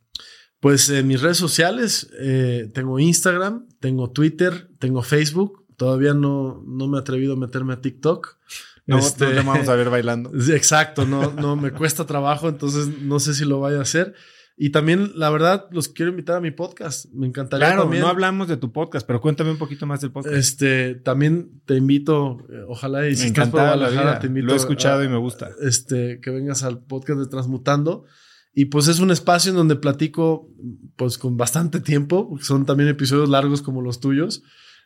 Pues 0.59 0.89
en 0.89 1.07
mis 1.07 1.21
redes 1.21 1.37
sociales 1.37 2.09
eh, 2.19 2.69
tengo 2.73 2.99
Instagram, 2.99 3.67
tengo 3.79 4.11
Twitter, 4.11 4.69
tengo 4.79 5.03
Facebook. 5.03 5.65
Todavía 5.75 6.13
no, 6.13 6.63
no 6.65 6.87
me 6.87 6.97
he 6.97 7.01
atrevido 7.01 7.33
a 7.33 7.37
meterme 7.37 7.73
a 7.73 7.81
TikTok. 7.81 8.37
No, 8.85 8.99
este, 8.99 9.41
vamos 9.41 9.69
a 9.69 9.75
ver 9.75 9.89
bailando. 9.89 10.31
Exacto, 10.53 11.05
no, 11.05 11.31
no, 11.31 11.55
me 11.55 11.71
cuesta 11.71 12.05
trabajo, 12.05 12.49
entonces 12.49 13.01
no 13.01 13.19
sé 13.19 13.33
si 13.33 13.45
lo 13.45 13.59
vaya 13.59 13.79
a 13.79 13.83
hacer. 13.83 14.13
Y 14.55 14.69
también, 14.69 15.13
la 15.15 15.31
verdad, 15.31 15.65
los 15.71 15.89
quiero 15.89 16.11
invitar 16.11 16.37
a 16.37 16.39
mi 16.39 16.51
podcast. 16.51 17.07
Me 17.11 17.25
encantaría. 17.25 17.67
Claro, 17.67 17.89
no 17.89 18.07
hablamos 18.07 18.47
de 18.47 18.57
tu 18.57 18.71
podcast, 18.71 19.05
pero 19.05 19.19
cuéntame 19.19 19.49
un 19.49 19.57
poquito 19.57 19.87
más 19.87 20.01
del 20.01 20.11
podcast. 20.11 20.35
Este, 20.35 20.93
también 20.95 21.61
te 21.65 21.75
invito, 21.75 22.37
eh, 22.49 22.63
ojalá 22.67 23.07
y 23.07 23.15
si 23.15 23.29
encanta 23.29 23.75
la 23.75 23.89
vida. 23.89 24.19
te 24.19 24.27
invito. 24.27 24.47
Lo 24.47 24.53
he 24.53 24.57
escuchado 24.57 25.03
y 25.03 25.07
me 25.07 25.17
gusta. 25.17 25.49
Este, 25.61 26.19
que 26.21 26.29
vengas 26.29 26.63
al 26.63 26.83
podcast 26.83 27.19
de 27.19 27.27
Transmutando. 27.27 28.05
Y 28.53 28.65
pues 28.65 28.87
es 28.87 28.99
un 28.99 29.09
espacio 29.09 29.49
en 29.49 29.57
donde 29.57 29.75
platico, 29.75 30.47
pues 30.95 31.17
con 31.17 31.35
bastante 31.37 31.79
tiempo, 31.79 32.29
porque 32.29 32.45
son 32.45 32.67
también 32.67 32.89
episodios 32.89 33.29
largos 33.29 33.63
como 33.63 33.81
los 33.81 33.99
tuyos. 33.99 34.43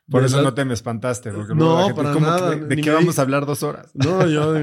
Por 0.09 0.23
eso 0.23 0.41
no 0.41 0.53
te 0.53 0.63
me 0.63 0.73
espantaste. 0.73 1.31
Porque 1.31 1.53
no, 1.53 1.93
para 1.95 2.15
nada. 2.15 2.55
¿De, 2.55 2.75
qué 2.77 2.89
vamos 2.91 3.19
a 3.19 3.21
hablar 3.23 3.45
dos 3.45 3.63
horas? 3.63 3.91
No, 3.93 4.27
yo 4.27 4.53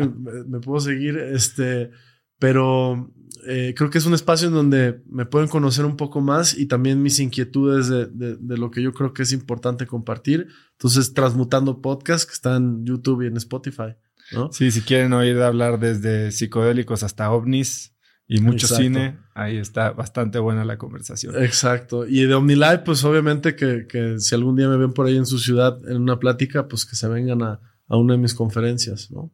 me, 0.46 0.60
puedo 0.60 0.80
seguir, 0.80 1.18
este, 1.18 1.90
pero 2.38 3.12
eh, 3.46 3.74
creo 3.76 3.90
que 3.90 3.98
es 3.98 4.06
un 4.06 4.14
espacio 4.14 4.48
en 4.48 4.54
donde 4.54 5.02
me 5.06 5.26
pueden 5.26 5.48
conocer 5.48 5.84
un 5.84 5.96
poco 5.96 6.22
más 6.22 6.56
y 6.56 6.66
también 6.66 7.02
mis 7.02 7.18
inquietudes 7.18 7.88
de, 7.88 8.06
de, 8.06 8.56
lo 8.56 8.70
que 8.70 8.80
yo 8.82 8.92
creo 8.94 9.12
que 9.12 9.22
es 9.22 9.32
importante 9.32 9.86
compartir. 9.86 10.48
Entonces, 10.72 11.12
Transmutando 11.12 11.82
Podcast, 11.82 12.26
que 12.26 12.34
está 12.34 12.56
en 12.56 12.84
YouTube 12.86 13.22
y 13.22 13.26
en 13.26 13.36
Spotify. 13.36 13.96
¿no? 14.32 14.50
Sí, 14.52 14.70
si 14.70 14.80
quieren 14.80 15.12
oír 15.12 15.40
hablar 15.42 15.78
desde 15.78 16.32
psicodélicos 16.32 17.02
hasta 17.02 17.30
ovnis, 17.30 17.93
y 18.26 18.40
mucho 18.40 18.66
cine, 18.66 19.18
ahí 19.34 19.58
está 19.58 19.90
bastante 19.90 20.38
buena 20.38 20.64
la 20.64 20.78
conversación. 20.78 21.42
Exacto. 21.42 22.06
Y 22.06 22.24
de 22.24 22.34
OmniLive, 22.34 22.78
pues 22.78 23.04
obviamente 23.04 23.54
que, 23.54 23.86
que, 23.86 24.18
si 24.18 24.34
algún 24.34 24.56
día 24.56 24.68
me 24.68 24.76
ven 24.76 24.92
por 24.92 25.06
ahí 25.06 25.16
en 25.16 25.26
su 25.26 25.38
ciudad 25.38 25.78
en 25.88 26.00
una 26.00 26.18
plática, 26.18 26.66
pues 26.66 26.86
que 26.86 26.96
se 26.96 27.06
vengan 27.08 27.42
a, 27.42 27.60
a 27.88 27.96
una 27.96 28.14
de 28.14 28.18
mis 28.18 28.34
conferencias, 28.34 29.10
¿no? 29.10 29.30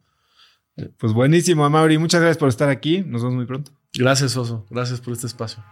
Pues 0.97 1.13
buenísimo, 1.13 1.65
Amaury. 1.65 1.97
Muchas 1.97 2.21
gracias 2.21 2.37
por 2.37 2.49
estar 2.49 2.69
aquí. 2.69 3.01
Nos 3.01 3.21
vemos 3.21 3.35
muy 3.35 3.45
pronto. 3.45 3.71
Gracias, 3.93 4.35
Oso. 4.37 4.65
Gracias 4.69 5.01
por 5.01 5.13
este 5.13 5.27
espacio. 5.27 5.63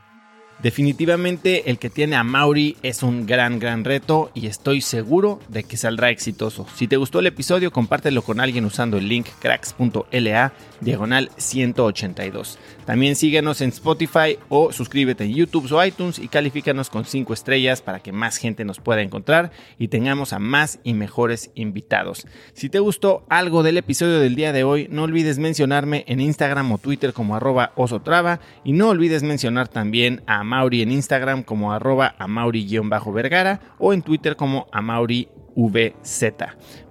Definitivamente 0.62 1.70
el 1.70 1.80
que 1.80 1.90
tiene 1.90 2.18
a 2.18 2.26
Mauri 2.26 2.76
es 2.84 3.02
un 3.02 3.26
gran, 3.26 3.60
gran 3.60 3.86
reto 3.86 4.30
y 4.34 4.48
estoy 4.48 4.82
seguro 4.82 5.40
de 5.48 5.64
que 5.64 5.78
saldrá 5.78 6.10
exitoso. 6.10 6.68
Si 6.76 6.86
te 6.86 6.98
gustó 6.98 7.20
el 7.20 7.28
episodio, 7.28 7.72
compártelo 7.72 8.24
con 8.24 8.42
alguien 8.42 8.66
usando 8.66 8.98
el 8.98 9.08
link 9.08 9.28
cracks.la 9.40 10.52
diagonal 10.82 11.32
182. 11.38 12.60
También 12.86 13.16
síguenos 13.16 13.62
en 13.62 13.70
Spotify 13.70 14.38
o 14.50 14.74
suscríbete 14.74 15.24
en 15.24 15.34
YouTube 15.34 15.72
o 15.72 15.86
iTunes 15.86 16.20
y 16.20 16.28
califícanos 16.28 16.90
con 16.90 17.06
5 17.06 17.34
estrellas 17.34 17.82
para 17.82 18.00
que 18.00 18.12
más 18.12 18.38
gente 18.38 18.66
nos 18.66 18.80
pueda 18.80 19.02
encontrar 19.02 19.52
y 19.78 19.88
tengamos 19.88 20.34
a 20.34 20.40
más 20.40 20.80
y 20.84 20.94
mejores 20.94 21.52
invitados. 21.56 22.28
Si 22.54 22.70
te 22.70 22.80
gustó 22.80 23.26
algo 23.30 23.64
del 23.64 23.78
episodio 23.78 24.20
del 24.20 24.36
día 24.36 24.52
de 24.52 24.66
hoy, 24.66 24.88
no 24.92 25.04
olvides 25.04 25.40
mencionarme 25.40 26.04
en 26.08 26.20
Instagram 26.20 26.72
o 26.74 26.78
Twitter 26.80 27.14
como 27.14 27.36
arroba 27.36 27.72
osotrava 27.76 28.42
y 28.66 28.74
no 28.74 28.90
olvides 28.90 29.24
mencionar 29.24 29.70
también 29.70 30.22
a 30.26 30.44
Mauri 30.50 30.82
en 30.82 30.92
Instagram 30.92 31.44
como 31.44 31.72
arroba 31.72 32.16
amauri-vergara 32.18 33.60
o 33.78 33.94
en 33.94 34.02
Twitter 34.02 34.36
como 34.36 34.68
amauri 34.72 35.30
VZ. 35.68 36.34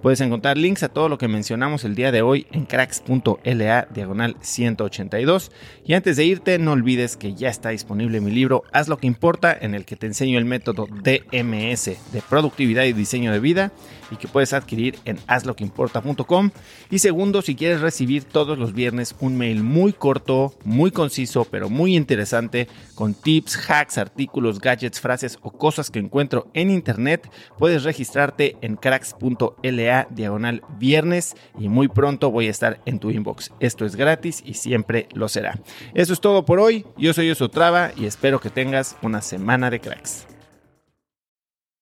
Puedes 0.01 0.21
encontrar 0.21 0.57
links 0.57 0.83
a 0.83 0.89
todo 0.89 1.09
lo 1.09 1.17
que 1.17 1.27
mencionamos 1.27 1.83
el 1.83 1.95
día 1.95 2.11
de 2.11 2.21
hoy 2.21 2.47
en 2.51 2.65
cracks.la 2.65 3.87
diagonal 3.93 4.35
182. 4.41 5.51
Y 5.85 5.93
antes 5.93 6.17
de 6.17 6.25
irte, 6.25 6.59
no 6.59 6.73
olvides 6.73 7.17
que 7.17 7.33
ya 7.33 7.49
está 7.49 7.69
disponible 7.69 8.21
mi 8.21 8.31
libro 8.31 8.63
Haz 8.71 8.87
lo 8.87 8.97
que 8.97 9.07
importa, 9.07 9.57
en 9.59 9.75
el 9.75 9.85
que 9.85 9.95
te 9.95 10.07
enseño 10.07 10.37
el 10.37 10.45
método 10.45 10.87
DMS 10.87 11.85
de 11.85 12.23
productividad 12.29 12.83
y 12.83 12.93
diseño 12.93 13.31
de 13.33 13.39
vida 13.39 13.71
y 14.11 14.15
que 14.15 14.27
puedes 14.27 14.53
adquirir 14.53 14.97
en 15.05 15.19
hazloqueimporta.com. 15.27 16.51
Y 16.89 16.99
segundo, 16.99 17.41
si 17.41 17.55
quieres 17.55 17.81
recibir 17.81 18.23
todos 18.23 18.57
los 18.57 18.73
viernes 18.73 19.15
un 19.19 19.37
mail 19.37 19.63
muy 19.63 19.93
corto, 19.93 20.53
muy 20.63 20.91
conciso, 20.91 21.45
pero 21.45 21.69
muy 21.69 21.95
interesante, 21.95 22.67
con 22.95 23.13
tips, 23.13 23.69
hacks, 23.69 23.97
artículos, 23.97 24.59
gadgets, 24.59 24.99
frases 24.99 25.37
o 25.41 25.51
cosas 25.51 25.89
que 25.89 25.99
encuentro 25.99 26.49
en 26.53 26.71
internet, 26.71 27.29
puedes 27.57 27.83
registrarte 27.83 28.57
en 28.61 28.75
cracks.la 28.75 30.07
diagonal 30.09 30.61
viernes 30.77 31.35
y 31.57 31.69
muy 31.69 31.87
pronto 31.87 32.31
voy 32.31 32.47
a 32.47 32.51
estar 32.51 32.81
en 32.85 32.99
tu 32.99 33.11
inbox. 33.11 33.51
Esto 33.59 33.85
es 33.85 33.95
gratis 33.95 34.41
y 34.45 34.55
siempre 34.55 35.07
lo 35.13 35.27
será. 35.29 35.59
Eso 35.93 36.13
es 36.13 36.21
todo 36.21 36.45
por 36.45 36.59
hoy. 36.59 36.85
Yo 36.97 37.13
soy 37.13 37.29
Osotrava 37.31 37.91
y 37.95 38.05
espero 38.05 38.39
que 38.39 38.49
tengas 38.49 38.97
una 39.01 39.21
semana 39.21 39.69
de 39.69 39.79
cracks. 39.79 40.25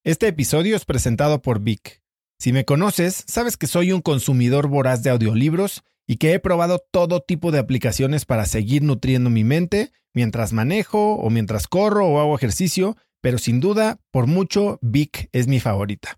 Este 0.03 0.27
episodio 0.27 0.75
es 0.75 0.85
presentado 0.85 1.41
por 1.41 1.59
Vic. 1.59 2.01
Si 2.39 2.53
me 2.53 2.65
conoces, 2.65 3.23
sabes 3.27 3.57
que 3.57 3.67
soy 3.67 3.91
un 3.91 4.01
consumidor 4.01 4.67
voraz 4.67 5.03
de 5.03 5.09
audiolibros 5.09 5.83
y 6.07 6.17
que 6.17 6.33
he 6.33 6.39
probado 6.39 6.79
todo 6.91 7.19
tipo 7.21 7.51
de 7.51 7.59
aplicaciones 7.59 8.25
para 8.25 8.45
seguir 8.45 8.83
nutriendo 8.83 9.29
mi 9.29 9.43
mente 9.43 9.91
mientras 10.13 10.53
manejo 10.53 11.15
o 11.15 11.29
mientras 11.29 11.67
corro 11.67 12.07
o 12.07 12.19
hago 12.19 12.35
ejercicio, 12.35 12.95
pero 13.21 13.37
sin 13.37 13.59
duda, 13.59 13.99
por 14.11 14.27
mucho, 14.27 14.79
Vic 14.81 15.29
es 15.31 15.47
mi 15.47 15.59
favorita. 15.59 16.17